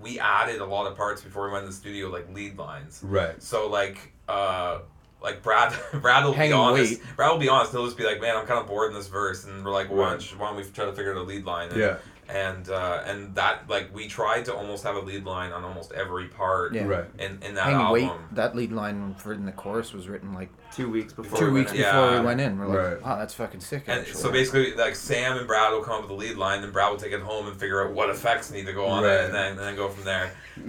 we 0.00 0.18
added 0.18 0.60
a 0.60 0.64
lot 0.66 0.90
of 0.90 0.96
parts 0.96 1.22
before 1.22 1.46
we 1.46 1.52
went 1.52 1.62
in 1.64 1.70
the 1.70 1.76
studio, 1.76 2.08
like 2.08 2.28
lead 2.34 2.58
lines. 2.58 3.00
right. 3.04 3.40
So 3.42 3.68
like, 3.68 4.12
uh, 4.28 4.80
like 5.22 5.42
Brad, 5.42 5.74
Brad 6.02 6.24
will 6.24 6.32
Hang 6.32 6.50
be 6.50 6.52
honest. 6.54 6.92
wait. 7.00 7.16
Brad 7.16 7.30
will 7.30 7.38
be 7.38 7.48
honest. 7.48 7.72
He'll 7.72 7.84
just 7.84 7.96
be 7.98 8.04
like, 8.04 8.20
"Man, 8.20 8.36
I'm 8.36 8.46
kind 8.46 8.60
of 8.60 8.66
bored 8.66 8.90
in 8.90 8.96
this 8.96 9.08
verse," 9.08 9.44
and 9.44 9.64
we're 9.64 9.70
like, 9.72 9.90
"Why 9.90 9.96
Right. 9.96 10.10
don't, 10.10 10.32
you, 10.32 10.38
why 10.38 10.48
don't 10.48 10.56
we 10.56 10.64
try 10.64 10.84
to 10.86 10.92
figure 10.92 11.12
out 11.12 11.18
a 11.18 11.22
lead 11.22 11.44
line?" 11.44 11.68
And, 11.70 11.78
Yeah. 11.80 11.96
And 12.28 12.70
uh, 12.70 13.02
and 13.04 13.34
that 13.34 13.68
like 13.68 13.92
we 13.94 14.06
tried 14.08 14.44
to 14.46 14.54
almost 14.54 14.84
have 14.84 14.94
a 14.96 15.00
lead 15.00 15.24
line 15.26 15.52
on 15.52 15.64
almost 15.64 15.92
every 15.92 16.28
part. 16.28 16.72
Yeah. 16.72 16.84
Right. 16.84 17.04
In 17.18 17.38
in 17.42 17.54
that 17.56 17.64
Hang 17.64 17.74
and 17.74 17.82
album. 17.82 17.92
Wait, 17.92 18.10
that 18.36 18.56
lead 18.56 18.72
line 18.72 19.14
for 19.18 19.34
in 19.34 19.44
the 19.44 19.52
chorus 19.52 19.92
was 19.92 20.08
written 20.08 20.32
like 20.32 20.48
Two 20.72 20.88
weeks 20.88 21.12
before. 21.12 21.38
two 21.38 21.46
we 21.46 21.52
weeks 21.60 21.72
went 21.72 21.80
in. 21.80 21.84
before 21.90 22.10
Yeah. 22.12 22.20
we 22.20 22.24
went 22.26 22.40
in. 22.40 22.58
We're 22.58 22.66
like, 22.68 22.78
Right. 22.78 23.02
wow, 23.02 23.18
that's 23.18 23.34
fucking 23.34 23.60
sick. 23.60 23.82
And 23.86 24.00
actually. 24.00 24.14
so 24.20 24.30
basically, 24.32 24.72
like 24.76 24.94
Sam 24.94 25.36
and 25.36 25.46
Brad 25.46 25.72
will 25.72 25.82
come 25.82 25.94
up 25.94 26.00
with 26.02 26.08
the 26.10 26.14
lead 26.14 26.36
line, 26.38 26.62
then 26.62 26.70
Brad 26.70 26.90
will 26.90 26.96
take 26.96 27.12
it 27.12 27.20
home 27.20 27.48
and 27.48 27.56
figure 27.58 27.84
out 27.86 27.92
what 27.92 28.08
effects 28.08 28.50
need 28.50 28.64
to 28.66 28.72
go 28.72 28.86
on 28.86 29.02
Right. 29.02 29.12
it, 29.12 29.24
and 29.26 29.34
then 29.34 29.50
and 29.50 29.58
then 29.58 29.76
go 29.76 29.88
from 29.90 30.04
there. 30.04 30.30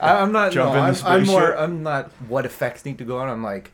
I, 0.00 0.20
I'm 0.20 0.32
not. 0.32 0.52
Jump 0.52 0.72
no, 0.74 0.78
in 0.80 0.84
I'm, 0.84 0.94
the 0.94 1.08
I'm 1.08 1.24
more. 1.26 1.56
I'm 1.56 1.82
not. 1.82 2.10
What 2.28 2.44
effects 2.44 2.84
need 2.84 2.98
to 2.98 3.04
go 3.04 3.18
on? 3.18 3.28
I'm 3.30 3.42
like, 3.42 3.70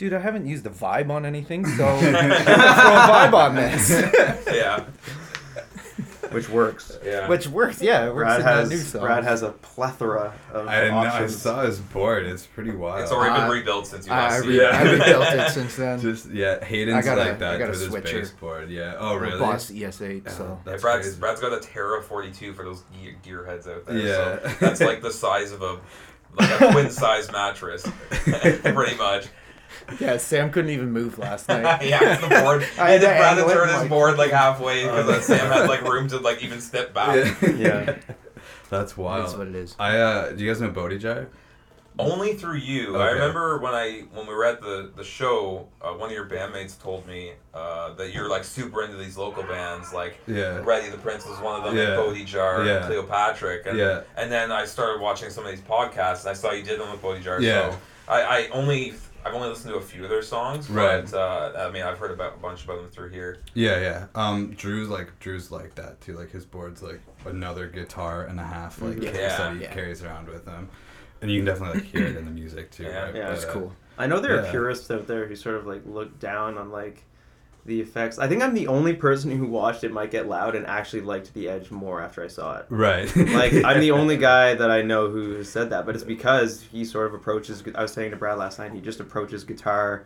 dude, 0.00 0.14
I 0.14 0.18
haven't 0.18 0.46
used 0.46 0.64
the 0.64 0.70
vibe 0.70 1.10
on 1.10 1.26
anything, 1.26 1.66
so 1.66 1.86
I'm 1.88 2.00
gonna 2.12 2.34
throw 2.42 2.54
a 2.54 2.56
vibe 2.56 3.34
on 3.34 3.54
this, 3.54 3.90
Yeah, 4.46 4.84
which 6.32 6.48
works. 6.48 6.98
yeah. 7.04 7.28
which 7.28 7.46
works. 7.48 7.82
Yeah, 7.82 8.06
it 8.08 8.14
works 8.14 8.26
Brad 8.28 8.40
in 8.40 8.46
has 8.46 8.70
new 8.70 8.76
song. 8.78 9.00
Brad 9.02 9.24
has 9.24 9.42
a 9.42 9.50
plethora 9.50 10.32
of 10.52 10.66
I 10.68 10.76
didn't 10.80 10.94
know. 10.94 11.00
I 11.00 11.06
options. 11.08 11.36
saw 11.36 11.62
his 11.64 11.80
board. 11.80 12.24
It's 12.24 12.46
pretty 12.46 12.70
wild. 12.70 13.02
it's 13.02 13.12
already 13.12 13.34
been 13.34 13.50
Uh, 13.50 13.52
rebuilt 13.52 13.86
since 13.88 14.06
you 14.06 14.12
I, 14.14 14.16
last 14.22 14.32
I, 14.32 14.40
seen 14.40 14.48
re- 14.50 14.58
it. 14.60 14.72
I 14.74 14.82
rebuilt 14.92 15.26
it 15.34 15.50
since 15.50 15.76
then. 15.76 16.00
Just 16.00 16.30
yeah, 16.30 16.64
Hayden's 16.64 16.96
I 16.96 17.02
got 17.02 17.18
a- 17.18 17.20
like 17.20 17.30
I 17.32 17.34
that 17.34 17.58
got 17.58 17.64
a 17.68 17.70
with 17.72 17.80
his 17.80 17.88
switcher. 17.88 18.20
baseboard. 18.20 18.70
Yeah. 18.70 18.94
Oh 18.98 19.10
I'm 19.10 19.16
a 19.16 19.20
really? 19.20 19.38
Boss 19.38 19.70
ES8. 19.70 20.22
Oh, 20.26 20.30
So 20.30 20.60
that's 20.64 20.80
Brad's, 20.82 21.02
crazy. 21.08 21.20
Brad's 21.20 21.40
got 21.40 21.52
a 21.52 21.60
Terra 21.60 22.02
42 22.02 22.54
for 22.54 22.64
those 22.64 22.82
gear, 23.02 23.16
gearheads 23.44 23.68
out 23.68 23.84
there. 23.86 23.98
Yeah. 23.98 24.38
So 24.40 24.56
that's 24.60 24.80
like 24.80 25.02
the 25.02 25.10
size 25.12 25.52
of 25.52 25.62
a 25.62 25.78
like 26.38 26.60
a 26.60 26.70
twin 26.72 26.90
size 26.90 27.30
mattress, 27.32 27.82
pretty 28.10 28.96
much. 28.96 29.26
yeah, 30.00 30.16
Sam 30.16 30.50
couldn't 30.50 30.70
even 30.70 30.90
move 30.92 31.18
last 31.18 31.48
night. 31.48 31.82
yeah, 31.88 32.16
the 32.16 32.28
board. 32.28 32.66
I 32.78 32.82
I 32.86 32.90
had 32.90 33.00
had 33.00 33.00
to 33.00 33.06
Brad 33.06 33.18
to 33.36 33.40
angle 33.42 33.50
it, 33.50 33.54
turn 33.54 33.68
his 33.68 33.76
like- 33.78 33.88
board 33.90 34.18
like 34.18 34.30
halfway 34.30 34.84
because 34.84 35.06
then 35.06 35.22
Sam 35.22 35.50
had 35.52 35.68
like 35.68 35.82
room 35.82 36.08
to 36.08 36.18
like 36.18 36.42
even 36.42 36.60
step 36.60 36.92
back. 36.94 37.16
Yeah. 37.42 37.50
Yeah. 37.56 37.98
That's 38.68 38.96
wild. 38.96 39.24
That's 39.26 39.36
what 39.36 39.48
it 39.48 39.54
is. 39.56 39.74
I 39.78 39.98
uh, 39.98 40.30
do 40.32 40.44
you 40.44 40.50
guys 40.50 40.60
know 40.60 40.70
Bodhi 40.70 40.98
Jive? 40.98 41.26
Only 41.98 42.34
through 42.34 42.56
you. 42.58 42.96
I 42.96 43.10
remember 43.10 43.58
when 43.58 43.74
I 43.74 44.04
when 44.14 44.26
we 44.26 44.32
were 44.32 44.44
at 44.46 44.60
the 44.62 44.90
the 44.96 45.04
show, 45.04 45.66
uh, 45.82 45.90
one 45.92 46.08
of 46.08 46.14
your 46.14 46.24
bandmates 46.26 46.80
told 46.80 47.06
me 47.06 47.32
uh, 47.52 47.92
that 47.94 48.14
you're 48.14 48.28
like 48.30 48.44
super 48.44 48.84
into 48.84 48.96
these 48.96 49.18
local 49.18 49.42
bands, 49.42 49.92
like 49.92 50.18
Yeah. 50.26 50.62
Ready 50.64 50.88
the 50.88 50.96
Prince 50.96 51.26
was 51.26 51.38
one 51.40 51.58
of 51.58 51.64
them, 51.64 51.76
Yeah. 51.76 51.88
and 51.88 51.96
Bodie 51.96 52.24
Jar, 52.24 52.64
Yeah. 52.64 52.76
and 52.76 52.84
Cleopatra, 52.86 53.58
and 53.66 53.76
Yeah. 53.76 54.02
and 54.16 54.30
then 54.32 54.50
I 54.52 54.64
started 54.64 55.02
watching 55.02 55.28
some 55.30 55.44
of 55.44 55.50
these 55.50 55.60
podcasts, 55.60 56.20
and 56.20 56.30
I 56.30 56.32
saw 56.34 56.52
you 56.52 56.62
did 56.62 56.80
them 56.80 56.90
with 56.90 57.02
Bodie 57.02 57.22
Jar. 57.22 57.40
Yeah. 57.42 57.70
So 57.72 57.78
I, 58.08 58.22
I 58.22 58.48
only 58.52 58.94
I've 59.24 59.34
only 59.34 59.48
listened 59.48 59.72
to 59.72 59.78
a 59.78 59.82
few 59.82 60.04
of 60.04 60.10
their 60.10 60.22
songs, 60.22 60.70
Right. 60.70 61.04
but 61.10 61.14
uh, 61.16 61.66
I 61.68 61.70
mean 61.70 61.82
I've 61.82 61.98
heard 61.98 62.10
about 62.10 62.34
a 62.34 62.38
bunch 62.38 62.64
about 62.64 62.78
them 62.78 62.88
through 62.88 63.10
here. 63.10 63.38
Yeah, 63.54 63.78
yeah. 63.80 64.06
Um, 64.14 64.52
Drew's 64.54 64.88
like 64.88 65.18
Drew's 65.20 65.50
like 65.50 65.74
that 65.74 66.00
too. 66.00 66.16
Like 66.16 66.30
his 66.30 66.44
board's 66.46 66.82
like 66.82 67.00
another 67.26 67.66
guitar 67.68 68.24
and 68.24 68.40
a 68.40 68.44
half 68.44 68.80
like 68.80 68.96
Mhm. 68.96 69.02
case 69.02 69.16
Yeah. 69.16 69.36
that 69.36 69.54
he 69.56 69.62
Yeah. 69.62 69.72
carries 69.74 70.02
around 70.02 70.28
with 70.28 70.46
him, 70.46 70.68
and 71.20 71.30
you 71.30 71.38
can 71.40 71.46
definitely 71.46 71.80
like 71.80 71.88
hear 71.90 72.06
it 72.06 72.16
in 72.16 72.24
the 72.24 72.30
music 72.30 72.70
too. 72.70 72.84
Yeah. 72.84 73.04
right? 73.04 73.14
Yeah, 73.14 73.22
But, 73.26 73.30
That's 73.30 73.44
uh, 73.44 73.52
cool. 73.52 73.72
I 73.98 74.06
know 74.06 74.20
there 74.20 74.38
are 74.40 74.44
Yeah. 74.44 74.50
purists 74.50 74.90
out 74.90 75.06
there 75.06 75.26
who 75.26 75.36
sort 75.36 75.56
of 75.56 75.66
like 75.66 75.82
look 75.84 76.18
down 76.18 76.56
on 76.56 76.70
like 76.70 77.02
the 77.70 77.80
effects. 77.80 78.18
I 78.18 78.28
think 78.28 78.42
I'm 78.42 78.52
the 78.54 78.66
only 78.66 78.92
person 78.94 79.30
who 79.30 79.46
watched 79.46 79.84
it 79.84 79.92
might 79.92 80.10
get 80.10 80.28
loud 80.28 80.54
and 80.54 80.66
actually 80.66 81.00
liked 81.02 81.32
the 81.32 81.48
Edge 81.48 81.70
more 81.70 82.02
after 82.02 82.22
I 82.22 82.26
saw 82.28 82.58
it. 82.58 82.66
Right. 82.68 83.06
Like 83.16 83.54
I'm 83.64 83.80
the 83.80 83.92
only 83.92 84.16
guy 84.30 84.54
that 84.54 84.70
I 84.70 84.82
know 84.82 85.08
who 85.08 85.34
has 85.36 85.48
said 85.48 85.70
that, 85.70 85.86
but 85.86 85.94
it's 85.94 86.04
because 86.04 86.60
he 86.62 86.84
sort 86.84 87.06
of 87.06 87.14
approaches. 87.14 87.62
I 87.74 87.82
was 87.82 87.92
saying 87.92 88.10
to 88.10 88.16
Brad 88.16 88.36
last 88.38 88.58
night, 88.58 88.72
he 88.72 88.80
just 88.80 89.00
approaches 89.00 89.44
guitar. 89.44 90.04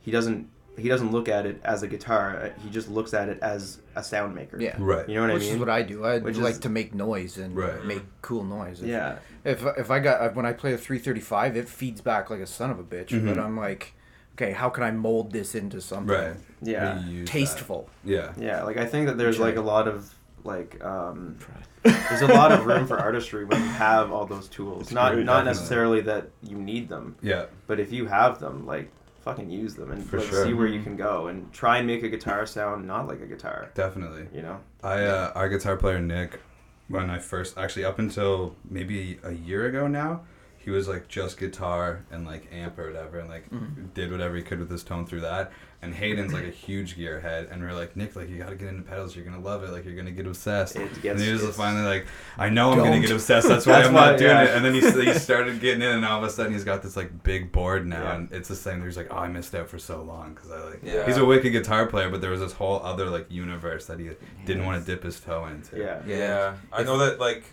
He 0.00 0.10
doesn't. 0.10 0.48
He 0.78 0.90
doesn't 0.90 1.10
look 1.10 1.26
at 1.30 1.46
it 1.46 1.58
as 1.64 1.82
a 1.82 1.88
guitar. 1.88 2.52
He 2.62 2.68
just 2.68 2.90
looks 2.90 3.14
at 3.14 3.30
it 3.30 3.38
as 3.40 3.80
a 3.94 4.02
sound 4.04 4.34
maker. 4.34 4.60
Yeah. 4.60 4.76
Right. 4.78 5.08
You 5.08 5.14
know 5.14 5.22
what 5.22 5.32
Which 5.32 5.44
I 5.44 5.46
mean? 5.46 5.48
Which 5.48 5.54
is 5.54 5.58
what 5.60 5.70
I 5.70 5.82
do. 5.82 6.04
I 6.04 6.18
Which 6.18 6.36
like 6.36 6.52
is- 6.52 6.58
to 6.60 6.68
make 6.68 6.94
noise 6.94 7.38
and 7.38 7.56
Right. 7.56 7.82
make 7.84 8.02
cool 8.20 8.44
noise. 8.44 8.82
If, 8.82 8.88
yeah. 8.88 9.16
If 9.42 9.64
if 9.78 9.90
I 9.90 10.00
got 10.00 10.34
when 10.34 10.44
I 10.44 10.52
play 10.52 10.74
a 10.74 10.76
335, 10.78 11.56
it 11.56 11.66
feeds 11.68 12.02
back 12.02 12.28
like 12.28 12.40
a 12.40 12.46
son 12.46 12.70
of 12.70 12.78
a 12.78 12.84
bitch. 12.84 13.08
But 13.26 13.36
Mhm. 13.36 13.42
I'm 13.42 13.56
like, 13.56 13.94
okay, 14.40 14.52
how 14.52 14.68
can 14.68 14.82
I 14.84 14.90
mold 14.90 15.32
this 15.32 15.54
into 15.54 15.80
something 15.80 16.14
Right. 16.16 16.36
Yeah. 16.62 16.94
How 17.00 17.08
you 17.08 17.18
use 17.18 17.26
that. 17.28 17.32
tasteful? 17.32 17.88
Yeah. 18.04 18.32
Yeah. 18.38 18.62
Like 18.64 18.76
I 18.76 18.86
think 18.86 19.06
that 19.08 19.18
there's 19.18 19.38
Which 19.38 19.46
like 19.48 19.56
a 19.56 19.60
lot 19.62 19.88
of 19.88 20.14
like 20.44 20.82
um, 20.84 21.38
there's 21.82 22.22
a 22.22 22.28
lot 22.28 22.52
of 22.52 22.66
room 22.66 22.86
for 22.86 22.98
artistry 22.98 23.44
when 23.44 23.60
you 23.60 23.68
have 23.68 24.12
all 24.12 24.26
those 24.26 24.48
tools. 24.48 24.92
Not 24.92 25.12
True, 25.12 25.24
not 25.24 25.32
definitely. 25.44 25.50
necessarily 25.52 26.00
that 26.02 26.28
you 26.42 26.56
need 26.58 26.88
them, 26.88 27.16
Yeah. 27.22 27.46
but 27.66 27.80
if 27.80 27.92
you 27.92 28.06
have 28.06 28.38
them, 28.40 28.66
like 28.66 28.90
fucking 29.22 29.50
use 29.50 29.74
them 29.74 29.90
and 29.90 30.04
For 30.04 30.18
like, 30.18 30.28
sure. 30.28 30.44
see 30.44 30.54
where 30.54 30.68
you 30.68 30.82
can 30.82 30.96
go 30.96 31.26
and 31.26 31.52
try 31.52 31.78
and 31.78 31.86
make 31.86 32.02
a 32.04 32.08
guitar 32.08 32.46
sound 32.46 32.86
not 32.86 33.08
like 33.08 33.20
a 33.20 33.26
guitar. 33.26 33.70
Definitely. 33.74 34.28
You 34.32 34.42
know. 34.42 34.60
I 34.84 35.02
uh, 35.04 35.32
our 35.34 35.48
guitar 35.48 35.76
player 35.76 35.98
Nick, 36.00 36.40
when 36.88 37.10
I 37.10 37.18
first 37.18 37.58
actually 37.58 37.84
up 37.84 37.98
until 37.98 38.54
maybe 38.70 39.18
a 39.24 39.32
year 39.32 39.66
ago 39.66 39.88
now, 39.88 40.20
he 40.66 40.72
was 40.72 40.88
like 40.88 41.06
just 41.06 41.38
guitar 41.38 42.04
and 42.10 42.26
like 42.26 42.48
amp 42.52 42.76
or 42.76 42.88
whatever, 42.88 43.20
and 43.20 43.28
like 43.28 43.48
mm-hmm. 43.50 43.86
did 43.94 44.10
whatever 44.10 44.34
he 44.34 44.42
could 44.42 44.58
with 44.58 44.68
his 44.68 44.82
tone 44.82 45.06
through 45.06 45.20
that. 45.20 45.52
And 45.80 45.94
Hayden's 45.94 46.32
like 46.32 46.42
a 46.42 46.50
huge 46.66 46.98
gearhead, 46.98 47.52
and 47.52 47.62
we 47.62 47.68
are 47.68 47.72
like 47.72 47.94
Nick, 47.94 48.16
like 48.16 48.28
you 48.28 48.38
got 48.38 48.48
to 48.48 48.56
get 48.56 48.66
into 48.66 48.82
pedals. 48.82 49.14
You're 49.14 49.24
gonna 49.24 49.38
love 49.38 49.62
it. 49.62 49.70
Like 49.70 49.84
you're 49.84 49.94
gonna 49.94 50.10
get 50.10 50.26
obsessed. 50.26 50.74
It 50.74 50.90
and 51.04 51.20
he 51.20 51.30
was 51.30 51.42
it's- 51.42 51.56
finally 51.56 51.84
like, 51.84 52.08
I 52.36 52.48
know 52.48 52.72
I'm 52.72 52.78
gonna 52.78 52.98
get 52.98 53.12
obsessed. 53.12 53.46
That's 53.48 53.64
why 53.64 53.74
That's 53.74 53.88
I'm 53.90 53.94
why- 53.94 54.10
not 54.10 54.18
doing 54.18 54.30
yeah. 54.32 54.42
it. 54.42 54.56
And 54.56 54.64
then 54.64 54.74
he 54.74 54.80
he 54.80 55.16
started 55.20 55.60
getting 55.60 55.82
in, 55.82 55.88
and 55.88 56.04
all 56.04 56.18
of 56.18 56.28
a 56.28 56.32
sudden 56.32 56.52
he's 56.52 56.64
got 56.64 56.82
this 56.82 56.96
like 56.96 57.22
big 57.22 57.52
board 57.52 57.86
now, 57.86 58.02
Yeah. 58.02 58.16
and 58.16 58.32
it's 58.32 58.48
the 58.48 58.56
same. 58.56 58.84
He's 58.84 58.96
like, 58.96 59.12
oh, 59.12 59.18
I 59.18 59.28
missed 59.28 59.54
out 59.54 59.68
for 59.68 59.78
so 59.78 60.02
long 60.02 60.34
because 60.34 60.50
I 60.50 60.64
like. 60.64 60.80
Yeah. 60.82 61.06
He's 61.06 61.16
a 61.16 61.24
wicked 61.24 61.52
guitar 61.52 61.86
player, 61.86 62.10
but 62.10 62.20
there 62.20 62.32
was 62.32 62.40
this 62.40 62.54
whole 62.54 62.82
other 62.82 63.08
like 63.08 63.30
universe 63.30 63.86
that 63.86 64.00
he 64.00 64.10
didn't 64.44 64.66
want 64.66 64.84
to 64.84 64.92
dip 64.92 65.04
his 65.04 65.20
toe 65.20 65.46
into. 65.46 65.78
Yeah. 65.78 66.02
Yeah, 66.08 66.56
I 66.72 66.82
know 66.82 66.98
that 66.98 67.20
like 67.20 67.44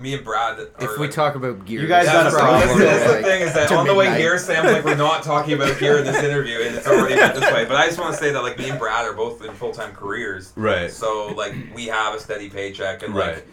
me 0.00 0.14
and 0.14 0.24
Brad. 0.24 0.58
Are, 0.58 0.68
If 0.80 0.92
we 0.98 1.06
like, 1.06 1.10
talk 1.10 1.34
about 1.34 1.64
gear, 1.64 1.80
You 1.82 1.86
guys 1.86 2.06
Yeah, 2.06 2.12
got 2.14 2.20
a 2.20 2.30
that's, 2.30 2.34
problem. 2.36 2.78
that's, 2.78 2.80
that's 2.80 3.04
the 3.04 3.12
Like, 3.16 3.24
thing 3.24 3.42
is 3.42 3.54
that 3.54 3.68
to 3.68 3.74
on 3.76 3.86
the 3.86 3.94
way 3.94 4.04
midnight. 4.06 4.20
here, 4.20 4.38
Sam's 4.38 4.72
like, 4.72 4.84
we're 4.84 4.94
not 4.96 5.22
talking 5.22 5.54
about 5.54 5.78
gear 5.78 5.98
in 5.98 6.04
this 6.04 6.22
interview, 6.22 6.58
and 6.60 6.74
it's 6.76 6.86
already 6.86 7.16
went 7.16 7.34
this 7.34 7.52
way. 7.52 7.64
But 7.66 7.76
I 7.76 7.86
just 7.86 7.98
want 7.98 8.14
to 8.14 8.18
say 8.20 8.32
that 8.32 8.42
like 8.42 8.58
me 8.58 8.70
and 8.70 8.78
Brad 8.78 9.06
are 9.06 9.12
both 9.14 9.44
in 9.44 9.52
full 9.54 9.72
time 9.72 9.92
careers, 9.94 10.52
Right. 10.56 10.90
so 10.90 11.28
like 11.28 11.54
we 11.74 11.86
have 11.86 12.14
a 12.14 12.20
steady 12.20 12.48
paycheck, 12.50 13.02
and 13.02 13.14
like 13.14 13.34
Right. 13.34 13.44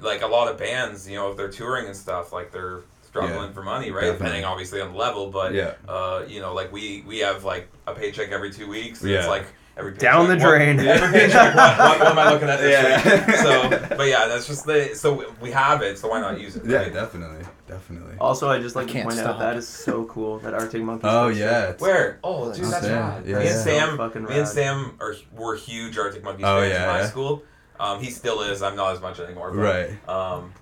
like 0.00 0.22
a 0.22 0.26
lot 0.26 0.48
of 0.50 0.56
bands, 0.58 1.08
you 1.08 1.16
know, 1.16 1.30
if 1.30 1.36
they're 1.36 1.48
touring 1.50 1.86
and 1.86 1.96
stuff, 1.96 2.32
like 2.32 2.50
they're 2.52 2.80
struggling 3.02 3.48
Yeah, 3.48 3.52
for 3.52 3.62
money, 3.62 3.90
right? 3.90 4.02
definitely. 4.02 4.18
Depending 4.18 4.44
obviously 4.44 4.80
on 4.80 4.92
the 4.92 4.98
level, 4.98 5.26
but 5.30 5.52
Yeah. 5.52 5.72
uh, 5.88 6.22
you 6.26 6.40
know, 6.40 6.54
like 6.54 6.72
we 6.72 7.04
we 7.06 7.18
have 7.18 7.44
like 7.44 7.68
a 7.86 7.92
paycheck 7.92 8.30
every 8.30 8.50
two 8.52 8.68
weeks. 8.68 9.02
and 9.02 9.10
Yeah. 9.10 9.18
It's 9.18 9.28
like 9.28 9.46
every 9.76 9.94
Down 9.94 10.26
paycheck, 10.26 10.38
the 10.40 10.44
what- 10.46 10.56
drain. 10.58 10.80
every 10.86 11.12
paycheck. 11.20 11.54
What, 11.54 11.78
what, 11.78 11.98
what 12.00 12.08
am 12.08 12.18
I 12.18 12.30
looking 12.32 12.48
at 12.48 12.60
this 12.60 12.70
Yeah. 13.04 13.26
week? 13.26 13.36
So, 13.36 13.68
but 13.96 14.08
yeah, 14.08 14.26
that's 14.26 14.46
just 14.46 14.66
the 14.66 14.94
so 14.94 15.32
we 15.40 15.50
have 15.50 15.82
it, 15.82 15.98
so 15.98 16.08
why 16.08 16.20
not 16.20 16.40
use 16.40 16.56
it? 16.56 16.64
Yeah, 16.66 16.78
right? 16.78 16.92
definitely, 16.92 17.44
definitely. 17.66 18.16
Also, 18.20 18.48
I 18.48 18.58
just 18.58 18.76
like 18.76 18.88
I 18.90 18.92
to 18.92 19.02
point 19.02 19.14
stop. 19.14 19.36
out 19.36 19.38
that 19.40 19.56
is 19.56 19.66
so 19.68 20.04
cool 20.04 20.38
that 20.40 20.54
Arctic 20.54 20.82
Monkeys. 20.82 21.10
Oh 21.10 21.28
yeah. 21.28 21.62
it's- 21.64 21.80
Where? 21.80 22.18
Oh, 22.24 22.52
dude, 22.52 22.64
that's 22.66 22.84
Sam. 22.86 22.92
rad. 22.98 23.26
Yeah, 23.26 23.32
me 23.38 23.40
and 23.40 23.44
yeah. 23.50 23.62
Sam, 23.62 23.96
Fucking 23.96 24.24
me 24.24 24.38
and. 24.38 24.48
Sam 24.48 24.96
are 25.00 25.14
were 25.36 25.56
huge 25.56 25.96
Arctic 25.98 26.22
Monkeys 26.24 26.44
Oh, 26.46 26.60
fans 26.60 26.72
yeah, 26.72 26.82
in 26.84 26.88
high 26.90 27.00
yeah. 27.00 27.06
school. 27.06 27.42
Um, 27.78 27.98
he 27.98 28.10
still 28.10 28.42
is. 28.42 28.60
I'm 28.62 28.76
not 28.76 28.92
as 28.92 29.00
much 29.00 29.20
anymore. 29.20 29.52
But, 29.52 29.58
Right. 29.58 30.08
Um, 30.08 30.52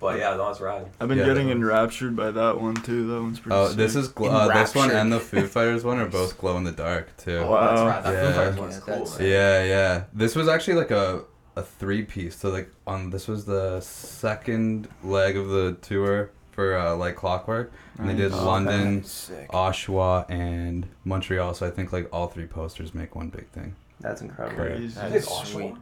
but 0.00 0.18
yeah, 0.18 0.30
that 0.30 0.38
was 0.38 0.60
rad. 0.60 0.86
I've 1.00 1.08
been 1.08 1.18
Yeah. 1.18 1.26
getting 1.26 1.50
enraptured 1.50 2.14
by 2.16 2.30
that 2.30 2.60
one 2.60 2.74
too. 2.74 3.06
That 3.08 3.20
one's 3.22 3.40
pretty. 3.40 3.56
Oh, 3.56 3.68
sick. 3.68 3.76
this 3.76 3.96
is 3.96 4.08
gl- 4.08 4.30
uh, 4.32 4.48
this 4.54 4.74
one 4.74 4.90
and 4.90 5.12
the 5.12 5.20
Foo 5.20 5.46
Fighters 5.46 5.84
one 5.84 5.98
are 5.98 6.06
both 6.06 6.38
glow 6.38 6.56
in 6.56 6.64
the 6.64 6.72
dark 6.72 7.16
too. 7.16 7.40
Wow. 7.44 7.66
that's 7.74 7.80
rad. 7.82 8.04
That 8.04 8.12
Yeah. 8.22 8.30
Foo 8.30 8.36
Fighters 8.38 8.56
one's 8.58 8.74
Yeah, 8.74 8.80
cool. 8.94 9.04
man. 9.18 9.28
Yeah, 9.30 9.64
yeah. 9.64 10.02
This 10.12 10.34
was 10.36 10.48
actually 10.48 10.74
like 10.74 10.90
a 10.90 11.22
a 11.56 11.62
three 11.62 12.02
piece. 12.04 12.36
So 12.36 12.50
like 12.50 12.70
on 12.86 13.10
this 13.10 13.26
was 13.26 13.44
the 13.44 13.80
second 13.80 14.88
leg 15.02 15.36
of 15.36 15.48
the 15.48 15.76
tour 15.82 16.30
for 16.52 16.76
uh, 16.76 16.94
like 16.96 17.14
Clockwork, 17.16 17.72
and 17.98 18.08
they 18.08 18.14
did 18.14 18.32
Nice. 18.32 18.40
London, 18.42 19.04
Sick. 19.04 19.48
Oshawa, 19.52 20.28
and 20.28 20.88
Montreal. 21.04 21.54
So 21.54 21.66
I 21.66 21.70
think 21.70 21.92
like 21.92 22.08
all 22.12 22.26
three 22.28 22.46
posters 22.46 22.94
make 22.94 23.14
one 23.14 23.28
big 23.28 23.48
thing. 23.50 23.74
That's 24.00 24.20
incredible. 24.22 24.64
Crazy. 24.64 24.88
That 24.94 25.10
You 25.10 25.16
is 25.18 25.26
Oshawa? 25.26 25.76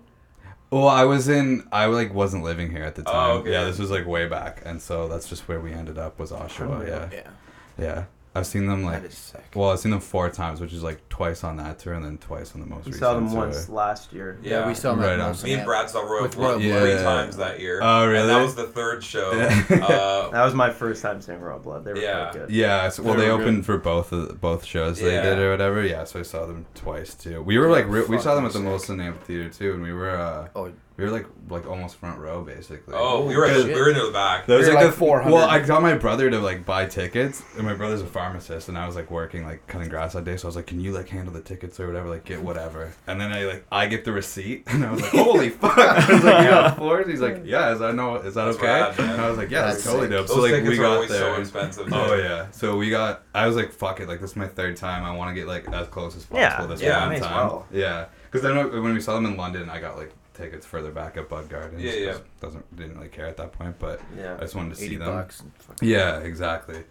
Sweet. 0.69 0.79
Well, 0.79 0.89
I 0.89 1.05
was 1.05 1.29
in. 1.29 1.67
I 1.73 1.87
like 1.87 2.13
wasn't 2.15 2.45
living 2.45 2.71
here 2.71 2.85
at 2.85 2.95
the 2.95 3.03
Oh, 3.07 3.13
time. 3.13 3.31
okay. 3.39 3.53
Yeah, 3.53 3.65
this 3.65 3.79
was 3.79 3.91
like 3.91 4.07
way 4.07 4.27
back, 4.29 4.63
and 4.65 4.81
so 4.81 5.09
that's 5.09 5.29
just 5.29 5.49
where 5.49 5.61
we 5.61 5.73
ended 5.73 5.99
up 5.99 6.19
was 6.19 6.33
Oshawa. 6.33 6.87
Yeah, 6.87 7.09
Yeah, 7.13 7.31
yeah. 7.79 8.05
I've 8.37 8.46
seen 8.46 8.66
them 8.66 8.85
like 8.85 9.03
that 9.03 9.11
is 9.11 9.16
sick. 9.18 9.44
Well, 9.55 9.70
I've 9.70 9.79
seen 9.79 9.90
them 9.92 10.01
four 10.01 10.29
times, 10.31 10.61
which 10.61 10.72
is 10.72 10.83
like 10.83 11.09
twice 11.09 11.42
on 11.44 11.57
that 11.57 11.79
tour 11.79 11.94
and 11.94 12.05
then 12.05 12.18
twice 12.18 12.55
on 12.55 12.61
the 12.61 12.66
most 12.66 12.87
recent 12.87 13.01
tour. 13.03 13.14
We 13.14 13.20
recent 13.20 13.31
saw 13.33 13.37
them 13.37 13.51
tour. 13.51 13.57
once 13.57 13.68
last 13.68 14.12
year. 14.12 14.38
yeah, 14.42 14.51
Yeah. 14.61 14.66
we 14.68 14.75
saw 14.75 14.90
them 14.90 15.01
Right 15.01 15.12
at 15.14 15.20
on. 15.20 15.37
Me 15.42 15.55
and 15.55 15.64
Brad 15.64 15.88
saw 15.90 16.01
Royal 16.03 16.29
Blood 16.29 16.37
Royal 16.37 16.59
three 16.61 16.70
Blood. 16.70 17.03
times 17.03 17.37
that 17.38 17.61
year. 17.61 17.81
Oh, 17.83 18.03
And 18.03 18.12
really? 18.12 18.27
that 18.29 18.42
was 18.42 18.55
the 18.55 18.66
third 18.66 19.03
show. 19.03 19.33
Yeah. 19.33 19.64
uh, 19.85 20.31
That 20.31 20.44
was 20.44 20.55
my 20.55 20.70
first 20.70 21.03
time 21.03 21.20
seeing 21.20 21.40
Royal 21.40 21.59
Blood. 21.59 21.85
They 21.85 21.92
were 21.92 21.99
Yeah. 22.01 22.31
quite 22.31 22.33
good. 22.40 22.51
Yeah, 22.51 22.88
so, 22.90 23.03
well, 23.03 23.14
They 23.14 23.22
they 23.27 23.31
opened 23.31 23.59
good. 23.59 23.66
for 23.66 23.79
both 23.79 24.12
of 24.12 24.40
both 24.40 24.64
shows 24.64 25.01
yeah. 25.01 25.09
they 25.22 25.31
did 25.31 25.38
or 25.38 25.51
whatever. 25.51 25.83
Yeah, 25.83 26.05
so 26.05 26.20
I 26.20 26.22
saw 26.22 26.46
them 26.46 26.66
twice 26.75 27.14
too. 27.14 27.42
We 27.42 27.59
were 27.59 27.70
like, 27.70 27.87
re- 27.88 28.05
we 28.07 28.18
saw 28.18 28.35
them 28.35 28.44
at 28.46 28.53
the 28.53 28.59
Fucking 28.61 28.96
Molson 28.99 29.03
Amphitheater 29.03 29.49
too, 29.49 29.72
and 29.75 29.83
we 29.83 29.92
were 29.92 30.11
uh, 30.16 30.49
Oh, 30.55 30.72
we 30.97 31.05
were 31.05 31.11
like 31.11 31.27
like 31.49 31.67
almost 31.67 31.97
front 31.97 32.19
row 32.19 32.43
basically. 32.43 32.95
oh, 32.97 33.25
we 33.25 33.37
were 33.37 33.47
Shit. 33.49 33.67
we 33.67 33.75
were 33.81 33.93
near 33.93 34.07
the 34.07 34.13
back. 34.13 34.47
There 34.47 34.57
was 34.59 34.67
We 34.67 34.73
were 34.73 34.79
like, 34.81 34.87
like 34.87 34.95
a 34.95 34.99
400. 34.99 35.33
Well, 35.33 35.49
I 35.49 35.61
got 35.61 35.83
my 35.83 35.95
brother 35.95 36.31
to 36.31 36.39
like 36.41 36.65
buy 36.65 36.87
tickets, 36.87 37.43
and 37.57 37.65
my 37.67 37.75
brother's 37.75 38.01
a 38.03 38.07
pharmacist, 38.07 38.69
and 38.69 38.77
I 38.79 38.87
was 38.87 38.97
like 38.97 39.11
working 39.11 39.45
like 39.45 39.67
cutting 39.67 39.89
grass 39.89 40.15
that 40.15 40.25
day, 40.25 40.37
so 40.37 40.47
I 40.47 40.49
was 40.49 40.57
like, 40.57 40.67
"Can 40.67 40.81
you 40.81 40.93
like 40.93 41.09
handle 41.09 41.33
the 41.35 41.41
tickets 41.43 41.79
or 41.79 41.87
whatever? 41.87 42.09
Like 42.09 42.25
get 42.25 42.43
whatever." 42.43 42.93
And 43.07 43.21
then 43.21 43.31
I 43.33 43.45
like 43.45 43.67
I 43.71 43.87
get 43.87 44.05
the 44.05 44.13
receipt, 44.13 44.65
and 44.69 44.85
I 44.85 44.91
was 44.91 45.03
like, 45.03 45.11
"Holy 45.13 45.51
fuck!" 45.63 45.79
I 45.79 46.13
was 46.15 46.25
like, 46.25 46.45
"You 46.45 46.51
got 46.51 46.77
floors?" 46.77 47.07
He's 47.07 47.21
like, 47.21 47.43
"Yeah, 47.45 47.73
is 47.73 47.79
that 47.81 47.95
no? 47.95 48.17
Is 48.17 48.35
that 48.35 48.47
That's 48.47 48.57
okay?" 48.57 48.67
rad, 48.67 48.99
and 48.99 49.21
I 49.21 49.29
was 49.29 49.39
like, 49.39 49.51
"Yeah, 49.51 49.63
that's, 49.63 49.77
That's 49.77 49.87
totally 49.87 50.05
sick. 50.09 50.11
dope." 50.17 50.27
Those 50.29 50.37
So 50.37 50.43
like 50.43 50.51
tickets 50.53 50.69
we 50.71 50.79
are 50.79 50.83
got 50.83 50.95
always 50.95 51.11
there. 51.11 51.35
so 51.35 51.41
expensive. 51.41 51.93
Oh 51.93 52.15
yeah, 52.15 52.51
so 52.53 52.77
we 52.77 52.89
got. 52.91 53.23
I 53.35 53.47
was 53.47 53.55
like, 53.57 53.71
"Fuck 53.73 54.01
it!" 54.01 54.09
Like 54.09 54.21
this 54.21 54.31
is 54.31 54.37
my 54.37 54.49
third 54.49 54.77
time. 54.77 55.05
I 55.05 55.15
want 55.15 55.29
to 55.31 55.35
get 55.35 55.47
like 55.47 55.69
as 55.73 55.89
close 55.89 56.17
as 56.17 56.25
possible 56.25 56.41
Yeah, 56.41 56.67
this 56.67 56.81
yeah, 56.81 57.01
one 57.01 57.09
may 57.11 57.21
time. 57.21 57.35
well. 57.37 57.67
Yeah, 57.71 58.07
because 58.25 58.43
then 58.43 58.57
when 58.57 58.83
when 58.83 58.95
we 58.95 59.01
saw 59.01 59.15
them 59.15 59.27
in 59.27 59.37
London, 59.37 59.69
I 59.69 59.79
got 59.81 59.97
like 59.99 60.13
tickets 60.37 60.66
further 60.66 60.90
back 60.90 61.16
at 61.16 61.29
Bud 61.29 61.49
Gardens. 61.49 61.83
Yeah, 61.83 61.92
yeah. 61.92 62.12
'cause 62.12 62.22
Doesn't 62.40 62.77
didn't 62.77 62.96
really 62.96 63.09
care 63.09 63.27
at 63.27 63.37
that 63.38 63.53
point, 63.53 63.77
but 63.79 64.01
yeah. 64.16 64.37
I 64.37 64.40
just 64.40 64.55
wanted 64.55 64.75
to 64.75 64.81
see 64.81 64.96
them. 64.96 65.09
bucks. 65.09 65.40
and 65.40 65.53
Yeah, 65.81 66.18
exactly. 66.18 66.85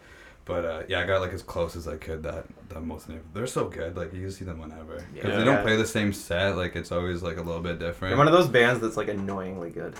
But 0.45 0.63
uh, 0.65 0.84
yeah, 0.88 0.99
I 0.99 1.05
got 1.08 1.21
like 1.21 1.34
as 1.34 1.41
close 1.41 1.75
as 1.75 1.88
I 1.88 1.97
could. 1.97 2.21
That 2.21 2.45
that 2.69 2.81
most 2.81 3.10
of 3.10 3.15
they're 3.34 3.47
so 3.47 3.65
good. 3.67 3.97
Like 3.97 4.13
you 4.13 4.21
can 4.21 4.31
see 4.31 4.45
them 4.45 4.60
whenever 4.60 5.03
because 5.13 5.31
Yeah. 5.31 5.38
they 5.39 5.43
don't 5.43 5.63
play 5.63 5.75
the 5.75 5.88
same 5.88 6.13
set. 6.13 6.55
Like 6.55 6.75
it's 6.75 6.91
always 6.91 7.23
like 7.23 7.38
a 7.38 7.41
little 7.41 7.62
bit 7.62 7.79
different. 7.79 8.12
They're 8.12 8.17
one 8.17 8.27
of 8.27 8.34
those 8.34 8.47
bands 8.47 8.79
that's 8.79 8.95
like 8.97 9.08
annoyingly 9.08 9.71
good. 9.71 9.95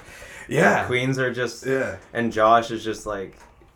yeah, 0.48 0.86
Queens 0.86 1.18
are 1.18 1.34
just, 1.34 1.66
yeah, 1.66 1.98
and 2.14 2.32
Josh 2.32 2.70
is 2.70 2.84
just 2.84 3.08
like, 3.08 3.36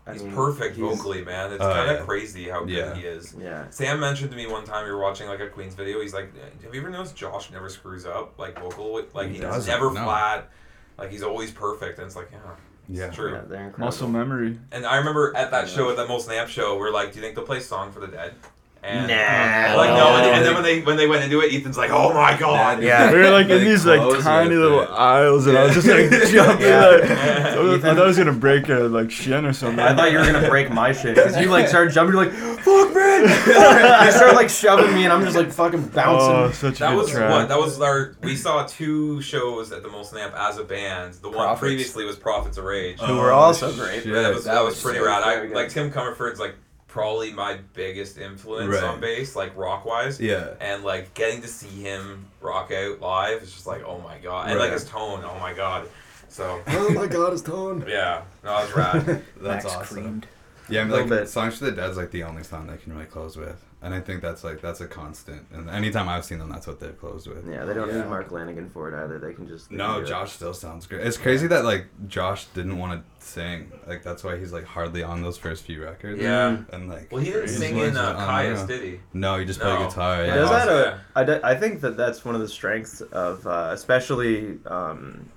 I 0.09 0.13
He's 0.13 0.23
mean, 0.23 0.33
perfect 0.33 0.75
he's- 0.75 0.97
vocally, 0.97 1.23
man. 1.23 1.51
It's 1.53 1.63
Oh, 1.63 1.71
kind 1.71 1.91
of 1.91 1.99
yeah. 1.99 2.05
crazy 2.05 2.49
how 2.49 2.61
good 2.61 2.69
Yeah. 2.69 2.93
he 2.95 3.01
is. 3.03 3.35
Yeah. 3.39 3.69
Sam 3.69 3.99
mentioned 3.99 4.31
to 4.31 4.37
me 4.37 4.47
one 4.47 4.65
time 4.65 4.85
we 4.85 4.91
were 4.91 4.99
watching 4.99 5.27
like 5.27 5.39
a 5.39 5.47
Queen's 5.47 5.75
video. 5.75 6.01
He's 6.01 6.13
like, 6.13 6.31
"Have 6.63 6.73
you 6.73 6.81
ever 6.81 6.89
noticed 6.89 7.15
Josh 7.15 7.51
never 7.51 7.69
screws 7.69 8.05
up 8.05 8.37
like 8.39 8.59
vocal? 8.59 9.01
Like 9.13 9.27
He 9.27 9.33
he's 9.33 9.41
doesn't, 9.41 9.71
never 9.71 9.91
no. 9.93 10.03
flat. 10.03 10.49
Like 10.97 11.11
he's 11.11 11.23
always 11.23 11.51
perfect." 11.51 11.99
And 11.99 12.07
it's 12.07 12.15
like, 12.15 12.29
yeah, 12.31 12.39
yeah. 12.87 13.09
true. 13.11 13.39
Yeah. 13.51 13.69
Muscle 13.77 14.07
memory. 14.07 14.59
And 14.71 14.85
I 14.85 14.97
remember 14.97 15.31
at 15.35 15.51
that 15.51 15.69
show, 15.69 15.89
at 15.91 15.97
that 15.97 16.07
Molson 16.07 16.31
Amp 16.31 16.49
show, 16.49 16.75
we 16.77 16.87
are 16.87 16.91
like, 16.91 17.11
"Do 17.13 17.19
you 17.19 17.21
think 17.23 17.35
they'll 17.35 17.45
play 17.45 17.59
"Song 17.59 17.91
for 17.91 17.99
the 17.99 18.07
Dead"? 18.07 18.33
And, 18.81 19.07
Nah. 19.07 19.71
Um, 19.71 19.77
like 19.77 19.89
no, 19.89 20.15
and, 20.15 20.25
and 20.37 20.45
then 20.45 20.53
when 20.53 20.63
they 20.63 20.81
when 20.81 20.95
they 20.95 21.05
went 21.05 21.23
into 21.23 21.41
it, 21.41 21.53
Ethan's 21.53 21.77
like, 21.77 21.91
"Oh 21.91 22.13
my 22.13 22.37
god!" 22.37 22.81
Yeah. 22.81 23.11
We 23.11 23.17
were 23.19 23.29
like 23.29 23.49
in 23.49 23.63
these 23.63 23.85
like 23.85 23.99
tiny 24.23 24.55
little 24.55 24.81
it. 24.83 24.89
aisles, 24.89 25.47
and 25.47 25.57
I 25.57 25.65
was 25.65 25.73
just 25.75 25.85
like 25.87 26.09
jumping. 26.31 26.65
Yeah. 26.65 26.85
Like, 26.87 27.03
I, 27.11 27.59
was- 27.59 27.83
I 27.83 27.93
thought 27.93 27.99
I 28.03 28.07
was 28.07 28.17
gonna 28.17 28.31
break 28.31 28.69
a 28.69 28.75
like 28.87 29.11
shin 29.11 29.45
or 29.45 29.51
something. 29.51 29.79
I 29.83 29.93
thought 29.93 30.11
you 30.13 30.17
were 30.19 30.25
gonna 30.25 30.47
break 30.47 30.71
my 30.71 30.93
shit 30.93 31.15
because 31.15 31.37
you 31.37 31.49
like 31.49 31.67
started 31.67 31.91
jumping. 31.93 32.15
You're 32.15 32.25
like, 32.25 32.33
"Fuck, 32.33 32.93
man!" 32.95 33.21
you 34.05 34.11
started 34.11 34.35
like 34.35 34.49
shoving 34.49 34.93
me, 34.95 35.03
and 35.03 35.11
I'm 35.11 35.23
just 35.23 35.35
like 35.35 35.51
fucking 35.51 35.89
bouncing. 35.89 36.29
Oh, 36.31 36.51
such 36.51 36.77
a 36.77 36.79
That 36.79 36.89
good 36.91 36.97
was 36.97 37.11
track. 37.11 37.29
what 37.31 37.49
that 37.49 37.59
was 37.59 37.81
our. 37.81 38.15
We 38.23 38.35
saw 38.37 38.65
two 38.65 39.21
shows 39.21 39.73
at 39.73 39.83
the 39.83 39.89
Molson 39.89 40.19
Amp 40.21 40.33
as 40.35 40.57
a 40.57 40.63
band. 40.63 41.15
The 41.15 41.27
one 41.27 41.37
Prophets. 41.39 41.59
previously 41.59 42.05
was 42.05 42.15
Prophets 42.15 42.57
of 42.57 42.63
Rage. 42.63 42.99
Who 43.01 43.17
were 43.17 43.31
also 43.33 43.71
oh, 43.71 43.75
great. 43.75 44.03
shit. 44.03 44.13
that 44.13 44.33
was 44.33 44.45
that 44.45 44.63
was 44.63 44.75
was 44.75 44.81
pretty 44.83 44.99
rad. 44.99 45.23
I 45.23 45.43
like 45.53 45.69
Tim 45.69 45.91
Commerford's 45.91 46.39
like 46.39 46.55
probably 46.89 47.31
my 47.31 47.57
biggest 47.73 48.17
influence 48.17 48.73
Right. 48.75 48.83
on 48.83 48.99
bass, 48.99 49.35
like 49.35 49.55
rock 49.55 49.85
wise. 49.85 50.19
Yeah. 50.19 50.55
And 50.59 50.83
like 50.83 51.13
getting 51.13 51.41
to 51.41 51.47
see 51.47 51.67
him 51.81 52.25
rock 52.41 52.71
out 52.71 52.99
live 52.99 53.41
is 53.43 53.53
just 53.53 53.65
like 53.67 53.83
oh 53.85 53.99
my 53.99 54.17
god, 54.17 54.49
and 54.49 54.59
like 54.59 54.69
Right. 54.71 54.73
his 54.79 54.85
tone, 54.89 55.23
oh 55.23 55.39
my 55.39 55.53
god. 55.53 55.87
So 56.27 56.61
Oh 56.67 56.89
my 56.91 57.07
god, 57.07 57.31
his 57.31 57.41
tone. 57.41 57.85
yeah, 57.87 58.23
no, 58.43 58.49
that 58.57 58.63
was 58.65 58.75
rad. 59.05 59.05
That's 59.41 59.63
Max 59.63 59.75
awesome. 59.77 59.97
creamed. 60.03 60.27
Yeah, 60.67 60.81
I 60.81 60.83
mean, 60.83 60.93
like 60.93 61.09
bit. 61.09 61.29
"Songs 61.29 61.57
for 61.57 61.65
the 61.65 61.71
Dead's 61.71 61.97
like 61.97 62.11
the 62.11 62.23
only 62.23 62.43
song 62.43 62.67
they 62.67 62.77
can 62.77 62.93
really 62.93 63.05
close 63.07 63.35
with, 63.37 63.63
and 63.81 63.93
I 63.93 64.01
think 64.01 64.21
that's 64.21 64.43
like 64.43 64.59
that's 64.61 64.81
a 64.81 64.87
constant. 64.87 65.45
And 65.53 65.69
anytime 65.69 66.09
I've 66.09 66.25
seen 66.25 66.39
them, 66.39 66.49
that's 66.49 66.67
what 66.67 66.79
they've 66.79 66.97
closed 66.99 67.27
with. 67.27 67.47
Yeah, 67.49 67.63
they 67.65 67.73
don't 67.73 67.87
Yeah. 67.87 68.01
need 68.01 68.07
Mark 68.09 68.29
Lanegan 68.29 68.69
for 68.71 68.89
it 68.91 69.03
either. 69.03 69.19
They 69.19 69.33
can 69.33 69.47
just. 69.47 69.69
they 69.69 69.77
No, 69.77 69.85
can 69.93 69.95
do 69.99 70.01
it. 70.05 70.07
Josh 70.09 70.31
still 70.33 70.53
sounds 70.53 70.85
great. 70.85 71.01
It's 71.07 71.17
crazy 71.17 71.47
that 71.47 71.63
like 71.63 71.85
Josh 72.07 72.45
didn't 72.53 72.77
want 72.77 73.01
to 73.01 73.25
sing. 73.25 73.71
Like 73.87 74.03
that's 74.03 74.23
why 74.23 74.37
he's 74.37 74.51
like 74.51 74.65
hardly 74.65 75.01
on 75.03 75.21
those 75.21 75.37
first 75.37 75.63
few 75.63 75.81
records. 75.83 76.21
Yeah. 76.21 76.57
And 76.73 76.89
like 76.89 77.11
Well, 77.11 77.21
he 77.21 77.31
didn't 77.31 77.47
sing 77.49 77.77
in 77.77 77.91
is 77.91 77.97
uh, 77.97 78.15
Kyuss, 78.15 78.61
unreal. 78.61 78.67
did 78.67 78.83
he? 78.83 78.99
No, 79.13 79.37
he 79.39 79.45
just 79.45 79.59
No. 79.61 79.75
played 79.77 79.89
guitar. 79.89 80.21
He 80.23 80.27
Yeah. 80.27 80.35
does 80.35 80.49
that. 80.49 80.67
Yeah. 80.67 80.73
Uh, 80.73 80.97
I, 81.15 81.23
d- 81.23 81.39
I 81.43 81.55
think 81.55 81.81
that 81.81 81.95
that's 81.95 82.25
one 82.25 82.35
of 82.35 82.41
the 82.41 82.47
strengths 82.49 83.01
of, 83.01 83.47
uh, 83.47 83.69
especially 83.71 84.59
um, 84.65 85.29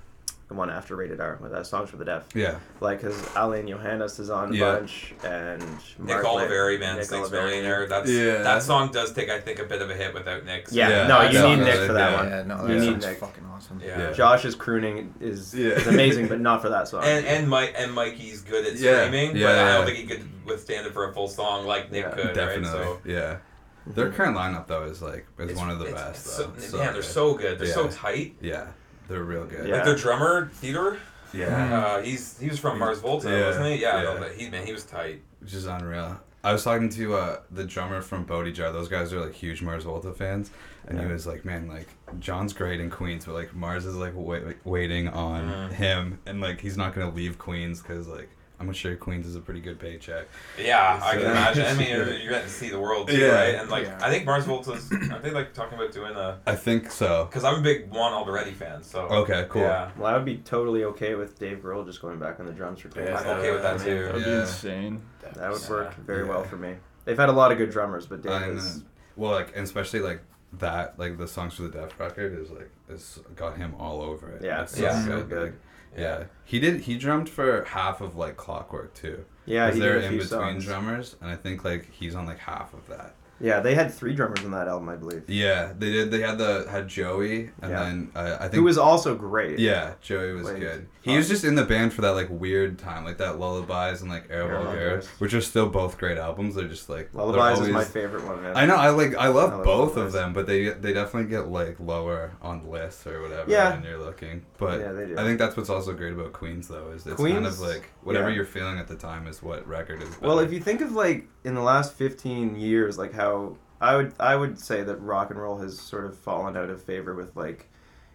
the 0.53 0.59
one 0.59 0.71
after 0.71 0.95
Rated 0.97 1.21
R 1.21 1.39
with 1.41 1.53
uh, 1.53 1.65
Songs 1.65 1.91
for 1.91 1.97
the 1.97 2.05
Deaf. 2.05 2.25
Yeah. 2.35 2.57
Like, 2.81 3.01
because 3.01 3.21
Alain 3.37 3.67
Johannes 3.67 4.19
is 4.19 4.31
on 4.31 4.53
a 4.53 4.57
Yeah. 4.57 4.75
bunch, 4.77 5.15
and 5.25 5.61
Nick 5.99 6.23
Mark 6.23 6.25
Lan- 6.25 6.49
Oliveri, 6.49 6.79
man, 6.79 6.97
Nick 6.97 7.07
Sings 7.07 7.29
Oliveri. 7.29 7.33
Millionaire. 7.47 7.87
That's 7.87 8.11
Yeah. 8.11 8.43
that 8.43 8.63
song 8.63 8.93
does 8.93 9.13
take, 9.13 9.31
I 9.31 9.41
think, 9.41 9.59
a 9.59 9.65
bit 9.65 9.81
of 9.83 9.91
a 9.91 9.95
hit 9.95 10.13
without 10.15 10.45
Nick. 10.45 10.67
Yeah, 10.71 10.89
Yeah, 10.89 11.07
no, 11.07 11.23
you 11.23 11.57
need 11.57 11.65
Nick 11.65 11.87
for 11.87 11.93
that 11.95 12.11
yeah. 12.13 12.17
one. 12.17 12.29
Yeah, 12.29 12.43
no, 12.45 12.63
You 12.63 12.69
that 12.69 12.81
need 12.81 12.91
sounds 12.93 13.07
Nick. 13.07 13.19
fucking 13.19 13.45
awesome. 13.53 13.81
Yeah. 13.85 13.99
Yeah. 13.99 14.13
Josh's 14.13 14.55
crooning 14.55 15.15
is, 15.21 15.55
Yeah. 15.55 15.71
is 15.71 15.87
amazing, 15.87 16.29
but 16.29 16.41
not 16.41 16.61
for 16.63 16.69
that 16.69 16.89
song. 16.89 17.03
And 17.05 17.25
and 17.27 17.49
Mike 17.49 17.75
and 17.77 17.93
Mikey's 17.93 18.43
good 18.43 18.67
at 18.67 18.75
Yeah. 18.77 19.07
screaming, 19.07 19.37
Yeah, 19.37 19.47
but 19.47 19.55
I 19.59 19.63
yeah. 19.63 19.73
don't 19.77 19.87
think 19.87 19.99
he 19.99 20.07
could 20.07 20.29
withstand 20.47 20.87
it 20.87 20.93
for 20.93 21.09
a 21.09 21.15
full 21.15 21.29
song 21.29 21.67
like 21.67 21.91
Nick 21.91 22.05
Yeah. 22.05 22.11
could, 22.11 22.35
Definitely. 22.35 22.79
right? 22.79 22.87
So 22.87 22.99
Yeah. 23.05 23.37
Their 23.85 24.11
current 24.11 24.37
lineup 24.37 24.67
though 24.69 24.85
is 24.85 25.03
like 25.03 25.27
is 25.39 25.45
it's- 25.51 25.59
one 25.59 25.71
of 25.71 25.79
the 25.81 25.87
it's- 25.87 26.01
best. 26.01 26.27
it's 26.27 26.37
though. 26.37 26.53
So, 26.59 26.61
So 26.71 26.77
man, 26.79 26.87
they're 26.87 26.95
good. 27.03 27.05
so 27.05 27.35
good. 27.35 27.59
They're 27.59 27.67
so 27.67 27.85
Yeah. 27.85 27.91
tight. 27.91 28.35
Yeah. 28.41 28.67
They're 29.09 29.23
real 29.25 29.45
good. 29.45 29.69
Yeah. 29.69 29.77
Like 29.77 29.85
their 29.85 29.97
drummer, 29.97 30.49
Theodore, 30.55 30.99
Yeah. 31.33 31.79
uh, 31.79 32.03
he's 32.03 32.39
he 32.39 32.49
was 32.49 32.59
from 32.59 32.79
Mars 32.79 33.01
Volta, 33.01 33.31
Yeah. 33.31 33.47
wasn't 33.47 33.67
he? 33.67 33.75
Yeah, 33.83 33.97
Yeah. 34.03 34.21
No, 34.21 34.29
he 34.29 34.49
man, 34.51 34.67
he 34.67 34.73
was 34.73 34.85
tight. 34.85 35.23
Which 35.41 35.55
is 35.55 35.67
unreal. 35.67 36.19
I 36.45 36.53
was 36.53 36.65
talking 36.65 36.89
to 36.91 37.15
uh, 37.15 37.41
the 37.53 37.63
drummer 37.65 38.03
from 38.03 38.25
Bodhi 38.25 38.51
Jar. 38.53 38.73
Those 38.73 38.89
guys 38.89 39.13
are 39.13 39.21
like 39.21 39.33
huge 39.35 39.63
Mars 39.63 39.85
Volta 39.85 40.13
fans, 40.13 40.51
and 40.89 40.99
he 40.99 41.07
was 41.07 41.25
like, 41.27 41.45
"Man, 41.45 41.69
like 41.69 41.87
John's 42.19 42.53
great 42.53 42.81
in 42.81 42.91
Queens, 42.91 43.25
but 43.27 43.35
like 43.35 43.55
Mars 43.55 43.87
is 43.87 43.95
like 43.95 44.13
wait, 44.17 44.45
like, 44.45 44.59
waiting 44.65 45.09
on 45.09 45.49
Mhm. 45.49 45.73
him, 45.73 46.19
and 46.27 46.41
like 46.41 46.61
he's 46.61 46.77
not 46.77 46.95
gonna 46.95 47.11
leave 47.15 47.39
Queens 47.39 47.81
because 47.81 48.09
like 48.09 48.29
I'm 48.69 48.73
sure 48.73 48.95
Queens 48.97 49.27
is 49.27 49.37
a 49.37 49.41
pretty 49.41 49.61
good 49.61 49.79
paycheck." 49.79 50.27
Yeah, 50.59 51.01
I 51.03 51.13
can 51.17 51.23
imagine. 51.31 51.65
I 51.67 51.75
mean, 51.75 51.89
you're, 51.97 52.09
you're 52.13 52.31
getting 52.31 52.47
to 52.47 52.49
see 52.49 52.71
the 52.71 52.79
world 52.79 53.09
too, 53.09 53.19
Yeah. 53.19 53.29
right? 53.33 53.55
And 53.57 53.69
like, 53.71 53.85
Yeah. 53.85 53.99
I 54.01 54.11
think 54.11 54.25
Mars 54.25 54.45
Volta's. 54.45 54.91
Are 55.11 55.19
they 55.19 55.31
like 55.31 55.53
talking 55.53 55.79
about 55.79 55.93
doing 55.93 56.15
a? 56.15 56.39
I 56.47 56.55
think 56.55 56.91
so. 56.91 57.27
Because 57.27 57.45
I'm 57.45 57.57
a 57.59 57.63
big 57.63 57.91
Juan 57.91 58.13
Alderete 58.13 58.53
fan, 58.55 58.83
so. 58.83 59.01
Okay, 59.03 59.47
cool. 59.49 59.63
Yeah. 59.63 59.91
well, 59.99 60.07
I 60.13 60.17
would 60.17 60.25
be 60.25 60.39
totally 60.39 60.85
okay 60.85 61.15
with 61.15 61.39
Dave 61.39 61.59
Grohl 61.59 61.85
just 61.85 62.01
going 62.01 62.19
back 62.19 62.41
on 62.41 62.47
the 62.47 62.53
drums 62.53 62.81
for 62.81 62.89
two 62.89 63.01
Yeah, 63.01 63.07
years. 63.11 63.21
I'm 63.23 63.39
okay 63.39 63.51
with 63.53 63.63
that 63.63 63.81
too. 63.81 64.05
That'd 64.07 64.25
be 64.25 64.31
insane. 64.31 65.03
That 65.35 65.51
would 65.51 65.63
Yeah. 65.63 65.71
work 65.71 65.95
very 65.97 66.25
well 66.25 66.45
for 66.45 66.57
me. 66.57 66.77
They've 67.05 67.19
had 67.19 67.29
a 67.29 67.33
lot 67.33 67.51
of 67.53 67.59
good 67.59 67.71
drummers, 67.71 68.07
but 68.07 68.23
Dave 68.23 68.33
I 68.33 68.45
is. 68.51 68.85
Well, 69.17 69.33
like 69.33 69.49
and 69.55 69.65
especially 69.65 70.01
like 70.01 70.23
that, 70.59 70.99
like 70.99 71.19
the 71.19 71.27
songs 71.27 71.55
for 71.55 71.63
the 71.63 71.69
Deaf 71.71 71.99
record 71.99 72.39
is 72.39 72.51
like 72.51 72.71
it's 72.89 73.19
got 73.37 73.57
him 73.57 73.75
all 73.79 74.03
over 74.03 74.31
it. 74.31 74.43
Yeah, 74.45 74.63
It's 74.63 74.79
yeah. 74.79 75.05
so 75.05 75.19
good. 75.23 75.29
good. 75.29 75.55
Yeah, 75.97 76.25
he 76.45 76.59
did. 76.59 76.83
He 76.83 76.97
drummed 76.97 77.29
for 77.29 77.65
half 77.65 78.01
of 78.01 78.17
like 78.17 78.37
Clockwork 78.37 78.95
too. 78.95 79.25
Yeah, 79.45 79.71
he 79.73 79.81
they're 79.81 79.95
did 79.95 80.05
a 80.05 80.07
in 80.07 80.11
few 80.13 80.21
between 80.21 80.41
songs. 80.41 80.65
drummers, 80.65 81.17
and 81.21 81.31
I 81.31 81.37
think 81.37 81.65
like 81.65 81.91
he's 81.93 82.15
on 82.15 82.27
like 82.27 82.39
half 82.39 82.73
of 82.75 82.87
that. 82.89 83.15
Yeah, 83.43 83.61
they 83.61 83.75
had 83.75 83.93
three 83.93 84.15
drummers 84.15 84.45
on 84.45 84.53
that 84.53 84.69
album, 84.69 84.89
I 84.89 84.97
believe. 84.97 85.25
Yeah, 85.29 85.73
they 85.77 85.91
did. 85.91 86.11
They 86.11 86.21
had 86.21 86.39
the 86.39 86.67
had 86.71 86.89
Joey, 86.89 87.51
and 87.61 87.71
Yeah. 87.73 87.83
then 87.85 88.11
uh, 88.15 88.37
I 88.39 88.43
think 88.45 88.55
Who 88.55 88.63
was 88.63 88.79
also 88.79 89.15
great. 89.15 89.59
yeah, 89.59 89.95
Joey 90.01 90.33
was 90.33 90.45
Like, 90.45 90.61
good. 90.61 90.87
He 91.03 91.17
was 91.17 91.29
just 91.29 91.43
in 91.43 91.57
the 91.57 91.65
band 91.65 91.93
for 91.93 92.03
that 92.03 92.13
like 92.13 92.29
weird 92.31 92.79
time, 92.79 93.05
like 93.05 93.19
that 93.19 93.41
Lullabies 93.41 94.03
and 94.03 94.11
like 94.11 94.27
Era 94.31 94.47
Era 94.63 94.65
Vulgaris, 95.01 95.07
which 95.19 95.35
are 95.35 95.41
still 95.41 95.69
both 95.69 95.99
great 95.99 96.17
albums. 96.17 96.55
They're 96.55 96.69
just 96.69 96.89
like 96.89 97.11
Lullabies 97.13 97.67
is 97.67 97.73
my 97.73 97.83
favorite 97.85 98.25
one. 98.25 98.41
Man. 98.43 98.57
I 98.57 98.67
know. 98.67 98.77
I 98.77 98.91
like. 98.91 99.17
I 99.17 99.27
love 99.27 99.53
I 99.53 99.57
love 99.57 99.65
both 99.65 99.97
of 99.97 100.13
them, 100.13 100.33
but 100.33 100.47
they 100.47 100.69
they 100.69 100.93
definitely 100.93 101.29
get 101.29 101.49
like 101.49 101.81
lower 101.81 102.33
on 102.41 102.71
lists 102.71 103.05
or 103.07 103.21
whatever 103.21 103.51
Yeah. 103.51 103.75
when 103.75 103.83
you're 103.83 103.99
looking. 103.99 104.47
But 104.59 104.79
Yeah, 104.79 104.93
they 104.93 105.07
do. 105.07 105.19
I 105.19 105.25
think 105.25 105.41
that's 105.41 105.57
what's 105.57 105.71
also 105.71 105.93
great 105.93 106.13
about 106.13 106.33
Queens 106.33 106.69
though 106.69 106.93
is 106.93 107.05
it's 107.05 107.21
kind 107.21 107.47
of 107.47 107.59
like 107.59 107.91
whatever 108.05 108.29
yeah. 108.29 108.37
you're 108.37 108.45
feeling 108.45 108.79
at 108.79 108.87
the 108.87 108.95
time 108.95 109.27
is 109.27 109.43
what 109.43 109.67
record 109.67 110.03
is. 110.03 110.21
Well, 110.21 110.39
if 110.39 110.53
you 110.53 110.61
think 110.61 110.81
of 110.83 110.93
like 110.93 111.27
in 111.45 111.55
the 111.55 111.61
last 111.63 111.95
15 111.95 112.57
years, 112.57 112.99
like 112.99 113.13
how 113.13 113.57
I 113.81 113.97
would 113.97 114.13
I 114.21 114.37
would 114.37 114.59
say 114.59 114.83
that 114.83 114.97
rock 114.97 115.31
and 115.31 115.41
roll 115.41 115.59
has 115.59 115.79
sort 115.79 116.05
of 116.05 116.17
fallen 116.17 116.57
out 116.57 116.71
of 116.71 116.83
favor 116.83 117.15
with 117.15 117.35
like 117.37 117.69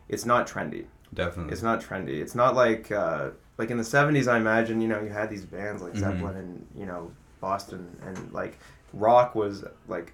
it's 0.09 0.25
not 0.25 0.47
trendy. 0.47 0.86
definitely, 1.13 1.51
It's 1.53 1.61
not 1.63 1.82
trendy. 1.82 2.21
It's 2.21 2.36
not 2.36 2.55
like 2.55 2.91
uh, 2.91 3.32
like 3.57 3.69
in 3.71 3.78
the 3.78 3.84
70s. 3.84 4.28
I 4.32 4.38
imagine 4.38 4.80
you 4.82 4.88
know 4.88 5.01
you 5.01 5.09
had 5.09 5.30
these 5.30 5.45
bands 5.45 5.82
like 5.82 5.93
Mhm. 5.93 5.99
Zeppelin 5.99 6.38
and 6.38 6.67
you 6.75 6.86
know 6.86 7.11
Boston 7.41 7.95
and 8.05 8.32
like 8.32 8.57
rock 8.93 9.36
was 9.36 9.65
like 9.88 10.13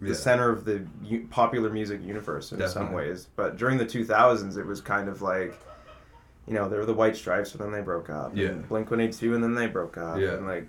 the 0.00 0.08
Yeah. 0.08 0.14
center 0.14 0.50
of 0.50 0.64
the 0.64 0.86
u- 1.02 1.26
popular 1.30 1.70
music 1.70 2.02
universe 2.02 2.52
in 2.52 2.66
some 2.68 2.92
ways. 2.92 3.28
But 3.36 3.56
during 3.56 3.78
the 3.78 3.86
2000s, 3.86 4.56
it 4.58 4.66
was 4.66 4.80
kind 4.82 5.08
of 5.08 5.22
like, 5.22 5.58
you 6.46 6.52
know, 6.52 6.68
there 6.68 6.78
were 6.80 6.84
the 6.86 6.92
White 6.92 7.16
Stripes, 7.16 7.54
and 7.54 7.62
then 7.62 7.72
they 7.72 7.80
broke 7.80 8.10
up. 8.10 8.32
Yeah. 8.34 8.50
Blink 8.68 8.90
182, 8.90 9.34
and 9.34 9.42
then 9.42 9.54
they 9.54 9.66
broke 9.66 9.96
up. 9.96 10.18
Yeah. 10.18 10.34
And 10.34 10.46
like, 10.46 10.66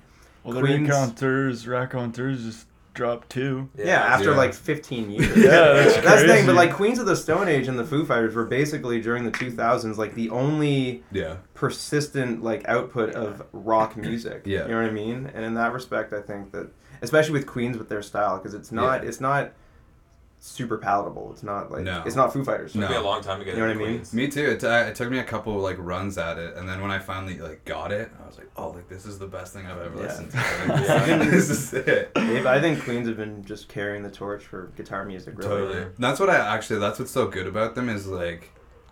Well, 0.48 0.56
the 0.56 0.62
Queens- 0.62 0.90
Raconteurs, 0.90 1.68
Raconteurs 1.68 2.44
just 2.44 2.68
dropped 2.94 3.30
too. 3.30 3.70
yeah, 3.78 4.00
after 4.00 4.32
Yeah. 4.32 4.38
like 4.38 4.54
15 4.56 5.12
years. 5.12 5.28
Yeah, 5.38 5.74
that's 5.74 5.96
the 5.96 6.02
thing. 6.02 6.28
crazy. 6.28 6.46
But 6.48 6.56
like 6.56 6.74
Queens 6.74 6.98
of 6.98 7.06
the 7.06 7.16
Stone 7.16 7.48
Age 7.48 7.68
and 7.68 7.78
the 7.78 7.84
Foo 7.84 8.04
Fighters 8.06 8.34
were 8.34 8.46
basically 8.46 9.00
during 9.02 9.24
the 9.24 9.30
2000s 9.32 9.98
like 9.98 10.16
the 10.16 10.32
only 10.32 11.04
yeah, 11.12 11.36
persistent 11.54 12.42
like 12.44 12.68
output 12.68 13.14
of 13.14 13.44
rock 13.54 13.96
music. 13.98 14.44
Yeah. 14.46 14.64
You 14.64 14.70
know 14.72 14.82
what 14.82 14.86
I 14.90 14.92
mean? 14.92 15.30
And 15.36 15.46
in 15.46 15.54
that 15.56 15.74
respect, 15.74 16.12
I 16.14 16.22
think 16.22 16.52
that 16.54 16.72
especially 17.04 17.34
with 17.34 17.46
Queens 17.46 17.78
with 17.78 17.90
their 17.90 18.02
style 18.02 18.38
because 18.40 18.56
it's 18.56 18.72
not 18.72 19.04
Yeah. 19.04 19.10
it's 19.10 19.22
not 19.22 19.52
super 20.40 20.78
palatable. 20.78 21.32
It's 21.34 21.44
not 21.44 21.72
like 21.72 21.84
No. 21.84 22.04
it's 22.06 22.16
not 22.16 22.32
Foo 22.32 22.44
Fighters. 22.44 22.76
No. 22.76 22.82
Took 22.82 22.92
me 22.92 22.96
a 22.98 23.02
long 23.02 23.22
time 23.22 23.40
to 23.40 23.46
get 23.46 23.56
it. 23.56 23.58
You 23.58 23.64
know 23.64 23.70
what 23.70 23.76
I 23.76 23.80
mean? 23.80 23.98
Queens. 23.98 24.14
me 24.14 24.28
too. 24.28 24.46
It, 24.52 24.64
uh, 24.64 24.86
it 24.88 24.96
took 24.96 25.10
me 25.10 25.18
a 25.20 25.24
couple 25.24 25.56
like 25.58 25.78
runs 25.80 26.18
at 26.18 26.38
it, 26.38 26.56
and 26.56 26.70
then 26.70 26.82
when 26.82 26.92
I 26.92 27.00
finally 27.00 27.40
like 27.40 27.66
got 27.66 27.92
it, 27.92 28.12
I 28.24 28.28
was 28.28 28.38
like, 28.38 28.50
oh, 28.56 28.70
like 28.70 28.88
this 28.88 29.06
is 29.06 29.18
the 29.20 29.28
best 29.28 29.54
thing 29.54 29.66
I've 29.66 29.82
ever 29.82 29.96
Yeah. 29.98 30.04
listened 30.08 30.32
to. 30.32 30.38
Like, 30.68 31.30
this 31.32 31.50
is 31.50 31.74
it. 31.74 32.14
Dave, 32.14 32.46
I 32.46 32.62
think 32.62 32.84
Queens 32.84 33.08
have 33.08 33.18
been 33.18 33.44
just 33.44 33.68
carrying 33.68 34.04
the 34.04 34.12
torch 34.12 34.44
for 34.44 34.68
guitar 34.78 35.06
music. 35.06 35.38
Really. 35.38 35.50
Totally. 35.50 35.86
That's 35.98 36.20
what 36.20 36.30
I 36.30 36.36
actually. 36.56 36.80
That's 36.80 37.00
what's 37.00 37.12
so 37.12 37.28
good 37.28 37.48
about 37.48 37.76
them 37.76 37.90
is 37.90 38.06
like, 38.08 38.52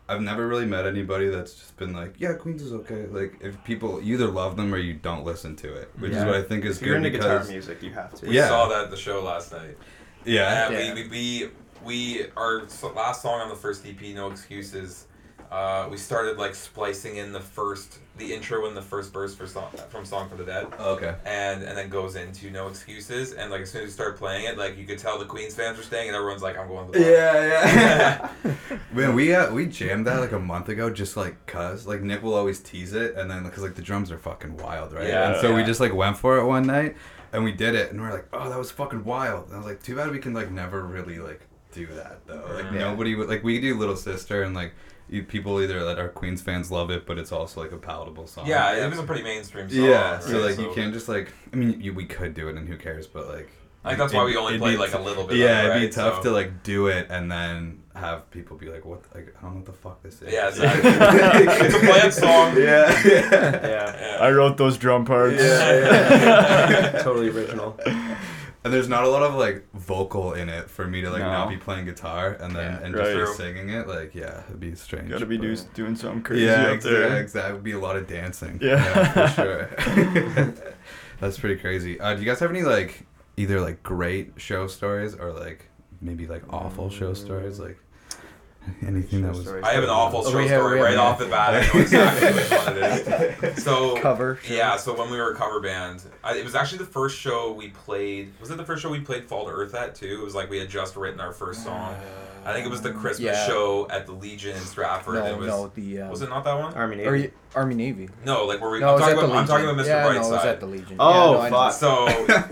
I've 0.10 0.22
never 0.22 0.48
really 0.48 0.66
met 0.66 0.86
anybody 0.86 1.30
that's 1.30 1.54
just 1.54 1.78
been 1.78 1.94
like, 1.94 2.16
yeah, 2.20 2.34
Queens 2.34 2.62
is 2.62 2.74
okay. 2.74 3.06
Like 3.08 3.38
if 3.42 3.64
people 3.64 4.02
you 4.02 4.16
either 4.16 4.28
love 4.28 4.56
them 4.58 4.74
or 4.74 4.78
you 4.78 4.94
don't 4.96 5.24
listen 5.24 5.56
to 5.58 5.74
it, 5.76 5.90
which 6.00 6.12
is 6.12 6.24
what 6.26 6.36
I 6.36 6.42
think 6.44 6.66
is 6.66 6.78
If 6.78 6.86
you're 6.88 6.98
good 7.00 7.06
into 7.08 7.18
guitar 7.18 7.36
because 7.38 7.50
music, 7.52 7.82
you 7.84 7.92
have 7.92 8.14
to. 8.16 8.26
We 8.28 8.36
Yeah. 8.36 8.48
saw 8.48 8.68
that 8.70 8.86
at 8.86 8.90
the 8.92 8.98
show 8.98 9.24
last 9.24 9.52
night. 9.52 9.78
Yeah, 10.26 10.68
And 10.68 10.74
Yeah. 10.74 10.94
we, 10.94 11.04
we, 11.04 11.10
we, 11.10 11.50
we, 11.84 12.26
our 12.36 12.64
last 12.96 13.22
song 13.22 13.42
on 13.42 13.50
the 13.50 13.56
first 13.56 13.86
EP, 13.86 14.02
No 14.16 14.30
Excuses, 14.32 15.06
uh, 15.52 15.88
we 15.90 15.96
started 15.98 16.38
like 16.38 16.56
splicing 16.56 17.18
in 17.18 17.32
the 17.32 17.40
first, 17.40 18.00
the 18.18 18.34
intro 18.34 18.66
and 18.68 18.76
the 18.76 18.82
first 18.82 19.14
verse 19.14 19.36
for 19.36 19.46
song, 19.46 19.70
from 19.90 20.04
Song 20.04 20.28
for 20.28 20.36
the 20.36 20.44
Dead. 20.44 20.68
okay. 20.80 21.16
And 21.24 21.62
and 21.64 21.78
then 21.78 21.88
goes 21.90 22.16
into 22.16 22.50
No 22.50 22.68
Excuses. 22.68 23.34
And 23.34 23.52
like 23.52 23.62
as 23.62 23.72
soon 23.72 23.84
as 23.84 23.88
we 23.90 23.92
started 23.92 24.18
playing 24.18 24.46
it, 24.46 24.58
like 24.58 24.76
you 24.78 24.86
could 24.86 24.98
tell 24.98 25.20
the 25.20 25.26
Queens 25.26 25.54
fans 25.54 25.78
were 25.78 25.84
staying 25.84 26.08
and 26.08 26.16
everyone's 26.18 26.42
like, 26.42 26.58
I'm 26.58 26.68
going 26.68 26.92
to 26.92 26.98
the 26.98 27.06
bar. 27.06 27.12
Yeah, 27.12 28.30
yeah. 28.44 28.78
Man, 28.92 29.14
we 29.14 29.36
uh, 29.36 29.54
we 29.54 29.68
jammed 29.68 30.08
that 30.08 30.20
like 30.20 30.32
a 30.32 30.40
month 30.40 30.68
ago, 30.70 30.90
just 30.90 31.16
like 31.16 31.46
cause 31.46 31.86
like 31.86 32.02
Nick 32.02 32.24
will 32.24 32.34
always 32.34 32.60
tease 32.60 32.94
it, 32.94 33.16
and 33.16 33.30
then 33.30 33.44
because 33.44 33.62
like 33.62 33.76
the 33.76 33.82
drums 33.84 34.12
are 34.12 34.18
fucking 34.18 34.58
wild, 34.58 34.94
right? 34.94 35.08
Yeah. 35.08 35.34
and 35.34 35.42
so 35.42 35.54
we 35.56 35.64
just 35.64 35.80
like 35.80 35.94
went 35.94 36.18
for 36.18 36.38
it 36.40 36.46
one 36.46 36.66
night, 36.66 36.96
and 37.36 37.44
we 37.44 37.52
did 37.52 37.76
it, 37.76 37.92
and 37.92 38.02
we 38.02 38.08
are 38.08 38.14
like, 38.14 38.28
oh, 38.34 38.50
that 38.50 38.58
was 38.58 38.72
fucking 38.72 39.04
wild. 39.04 39.46
And 39.48 39.56
I 39.56 39.58
was 39.58 39.66
like, 39.68 39.84
too 39.84 39.96
bad 39.96 40.12
we 40.12 40.20
can 40.20 40.34
like 40.34 40.50
never 40.52 40.84
really 40.84 41.20
like 41.20 41.42
do 41.72 41.86
that 41.88 42.26
though. 42.26 42.46
Like 42.54 42.66
Yeah. 42.72 42.80
nobody 42.80 43.16
would 43.16 43.28
like 43.30 43.44
we 43.44 43.60
do 43.62 43.78
Little 43.78 43.96
Sister, 43.98 44.44
and 44.44 44.56
like 44.56 44.74
you, 45.10 45.22
people 45.24 45.62
either 45.62 45.84
that 45.86 46.00
are 46.00 46.10
Queens 46.10 46.42
fans 46.42 46.72
love 46.72 46.90
it, 46.90 47.06
but 47.06 47.20
it's 47.20 47.32
also 47.32 47.62
like 47.62 47.72
a 47.72 47.78
palatable 47.78 48.26
song. 48.28 48.48
Yeah, 48.48 48.84
it 48.84 48.90
was 48.90 48.98
a 49.00 49.04
pretty 49.04 49.24
mainstream 49.24 49.70
song. 49.70 49.84
yeah. 49.84 50.14
right? 50.16 50.24
So 50.24 50.40
like 50.40 50.58
you 50.58 50.72
can't 50.74 50.94
just 50.94 51.08
like 51.08 51.32
I 51.54 51.58
mean 51.58 51.80
you, 51.82 51.94
we 51.94 52.06
could 52.06 52.34
do 52.34 52.48
it, 52.48 52.56
and 52.56 52.68
who 52.68 52.78
cares? 52.78 53.06
But 53.08 53.28
like 53.28 53.50
I 53.86 53.90
think 53.90 54.00
that's 54.00 54.14
why 54.14 54.24
we 54.26 54.36
only 54.36 54.54
it'd 54.56 54.62
played 54.62 54.74
be 54.74 54.78
like 54.78 54.94
a 54.94 55.00
little 55.00 55.26
bit. 55.26 55.38
Yeah, 55.38 55.62
of 55.62 55.66
it, 55.66 55.78
it'd 55.78 55.90
be 55.90 55.94
tough 55.96 56.18
So- 56.18 56.24
to 56.24 56.32
like 56.32 56.64
do 56.64 56.88
it 56.88 57.08
and 57.10 57.32
then 57.32 57.82
have 57.96 58.30
people 58.30 58.58
be 58.58 58.68
like, 58.68 58.84
"What? 58.84 59.04
Like, 59.16 59.34
I 59.38 59.42
don't 59.42 59.52
know 59.52 59.58
what 59.58 59.66
the 59.68 59.72
fuck 59.74 60.04
this 60.04 60.22
is." 60.22 60.34
Yeah, 60.34 60.50
exactly. 60.50 60.92
it's 61.66 61.76
a 61.76 61.80
planned 61.80 62.14
song. 62.14 62.58
yeah, 62.58 63.02
yeah. 63.06 63.32
Yeah. 63.32 63.62
Yeah. 64.00 64.18
I 64.20 64.32
wrote 64.32 64.58
those 64.58 64.78
drum 64.78 65.06
parts. 65.06 65.36
Yeah. 65.42 67.02
Totally 67.04 67.30
original. 67.30 67.80
And 68.66 68.74
there's 68.74 68.90
not 68.90 69.04
a 69.04 69.08
lot 69.08 69.22
of 69.22 69.36
like 69.36 69.64
vocal 69.76 70.34
in 70.34 70.50
it 70.50 70.70
for 70.72 70.88
me 70.88 71.02
to 71.02 71.10
like 71.12 71.22
No. 71.22 71.28
not 71.32 71.50
be 71.50 71.58
playing 71.58 71.86
guitar 71.86 72.36
and 72.40 72.56
then 72.56 72.72
Yeah. 72.74 72.80
and 72.86 72.96
just 72.96 73.14
Right. 73.14 73.20
like 73.28 73.28
singing 73.38 73.70
it. 73.70 73.88
Like, 73.88 74.16
yeah, 74.16 74.42
it'd 74.50 74.60
be 74.60 74.74
strange. 74.76 75.12
Gotta 75.12 75.26
be 75.28 75.38
but- 75.38 75.44
do, 75.44 75.56
doing 75.76 75.96
something 75.96 76.24
crazy 76.24 76.46
yeah, 76.46 76.64
up 76.64 76.74
ex- 76.74 76.84
there. 76.84 77.08
yeah, 77.10 77.16
exactly. 77.18 77.54
Would 77.54 77.64
be 77.64 77.74
a 77.74 77.80
lot 77.80 77.96
of 77.96 78.08
dancing. 78.08 78.58
Yeah. 78.62 79.28
for 79.30 79.42
sure. 79.42 80.54
That's 81.20 81.38
pretty 81.40 81.58
crazy. 81.62 82.00
Uh, 82.00 82.14
do 82.16 82.22
you 82.22 82.26
guys 82.28 82.40
have 82.40 82.50
any 82.50 82.64
like 82.64 83.06
either 83.38 83.62
like 83.62 83.84
great 83.84 84.34
show 84.38 84.68
stories 84.68 85.16
or 85.16 85.32
like 85.34 85.70
maybe 86.02 86.28
like 86.28 86.44
awful 86.54 86.90
show 86.90 87.14
stories? 87.14 87.60
Like 87.60 87.78
anything 88.82 89.20
Show 89.22 89.28
that 89.28 89.34
was. 89.36 89.42
stories. 89.46 89.64
I 89.64 89.74
have 89.74 89.84
an 89.84 89.90
awful 89.90 90.22
Oh, 90.26 90.32
show 90.32 90.38
we 90.38 90.48
have- 90.48 90.60
story 90.62 90.74
we 90.74 90.78
have 90.80 90.86
right 90.86 90.94
an 90.94 91.00
off 91.00 91.20
the 91.20 91.26
bat. 91.28 91.54
I 91.54 91.68
know 91.74 91.82
exactly 91.82 92.34
which 92.34 92.52
one 92.52 92.78
it 92.78 93.44
is. 93.58 93.64
So 93.64 93.96
Cover. 93.98 94.40
Yeah, 94.50 94.76
so 94.78 94.98
when 94.98 95.10
we 95.12 95.18
were 95.18 95.32
a 95.32 95.36
cover 95.36 95.60
band, 95.60 96.04
I, 96.24 96.36
it 96.38 96.44
was 96.44 96.56
actually 96.56 96.80
the 96.80 96.86
first 96.86 97.18
show 97.18 97.52
we 97.52 97.70
played. 97.70 98.34
Was 98.42 98.50
it 98.50 98.58
the 98.58 98.66
first 98.66 98.82
show 98.82 98.90
we 98.90 99.02
played 99.02 99.26
Fall 99.26 99.46
to 99.46 99.52
Earth 99.52 99.76
at 99.76 99.94
too? 99.96 100.20
It 100.22 100.24
was 100.24 100.34
like 100.36 100.50
we 100.50 100.58
had 100.58 100.70
just 100.70 100.96
written 100.96 101.20
our 101.20 101.32
first 101.32 101.64
song. 101.64 101.96
I 102.46 102.54
think 102.54 102.66
it 102.66 102.70
was 102.70 102.82
the 102.82 102.92
Christmas 102.92 103.20
Yeah. 103.36 103.48
show 103.48 103.88
at 103.90 104.06
the 104.06 104.12
Legion 104.12 104.56
in 104.56 104.62
Stratford. 104.62 105.16
No, 105.16 105.26
it 105.26 105.38
was, 105.38 105.48
no, 105.48 105.72
the 105.74 106.02
um, 106.02 106.10
Was 106.10 106.22
it 106.22 106.30
not 106.30 106.44
that 106.44 106.58
one? 106.60 106.74
Army 106.76 106.98
Navy. 106.98 107.08
or 107.28 107.32
Army 107.60 107.74
Navy. 107.76 108.10
No, 108.26 108.46
like 108.46 108.60
where 108.62 108.70
we. 108.70 108.80
No, 108.82 108.94
I'm, 108.96 109.00
talking 109.00 109.18
about, 109.18 109.32
I'm 109.32 109.48
talking 109.48 109.66
about 109.66 109.78
Mr. 109.84 109.88
Yeah, 109.88 110.04
no, 110.04 110.12
it 110.12 110.18
was 110.20 110.30
Brightside. 110.30 110.46
at 110.46 110.60
the 110.60 110.66
Legion. 110.68 110.98
Oh, 111.00 111.34
yeah, 111.44 111.50
no, 111.50 111.56
fuck. 111.56 111.74
So 111.74 112.06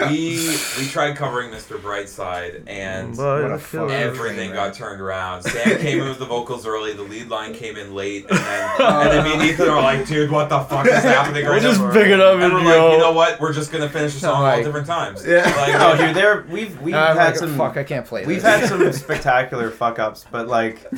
we 0.10 0.48
we 0.80 0.88
tried 0.90 1.16
covering 1.18 1.52
Mr. 1.52 1.78
Brightside 1.78 2.64
and 2.68 3.18
What 3.18 3.92
everything 3.92 4.54
got 4.54 4.74
turned 4.74 5.02
around. 5.02 5.44
Sam 5.44 5.78
came 5.80 6.00
in 6.02 6.08
with 6.08 6.20
the 6.20 6.26
vocals 6.26 6.66
early. 6.66 6.94
The 6.94 7.04
lead 7.04 7.28
line 7.30 7.54
came 7.54 7.76
in 7.78 7.94
late, 7.94 8.26
and 8.30 8.40
then 8.40 8.72
and 8.80 9.12
then 9.12 9.24
me 9.26 9.34
and 9.34 9.42
Ethan 9.44 9.68
are 9.70 9.82
like, 9.82 10.08
"Dude, 10.08 10.32
what 10.32 10.50
the 10.50 10.60
fuck 10.62 10.86
is 10.88 10.94
happening 11.04 11.44
right 11.46 11.62
We'll 11.62 11.72
just 11.72 11.82
now?" 11.82 11.92
pick 11.92 12.08
it 12.08 12.20
up 12.22 12.36
And 12.36 12.44
and 12.46 12.54
we're 12.54 12.64
go. 12.64 12.86
like, 12.86 12.94
you 12.94 13.00
know 13.00 13.12
what? 13.12 13.40
We're 13.42 13.54
just 13.54 13.72
gonna 13.72 13.90
finish 13.90 14.20
the 14.20 14.26
No, 14.28 14.34
song 14.34 14.46
all 14.46 14.64
different 14.64 14.88
times. 14.88 15.26
Yeah. 15.28 15.44
Like, 15.58 15.76
Oh, 15.76 15.98
dude, 15.98 16.16
there 16.16 16.46
we've 16.50 16.80
we've 16.82 16.96
had 16.96 17.36
some 17.36 17.58
fuck, 17.58 17.76
I 17.78 17.84
can't 17.84 18.06
play 18.06 18.26
We've 18.26 18.42
had 18.42 18.68
some 18.70 18.90
spectacular 18.94 19.70
fuck 19.84 20.00
ups, 20.00 20.26
but 20.32 20.48
like, 20.48 20.90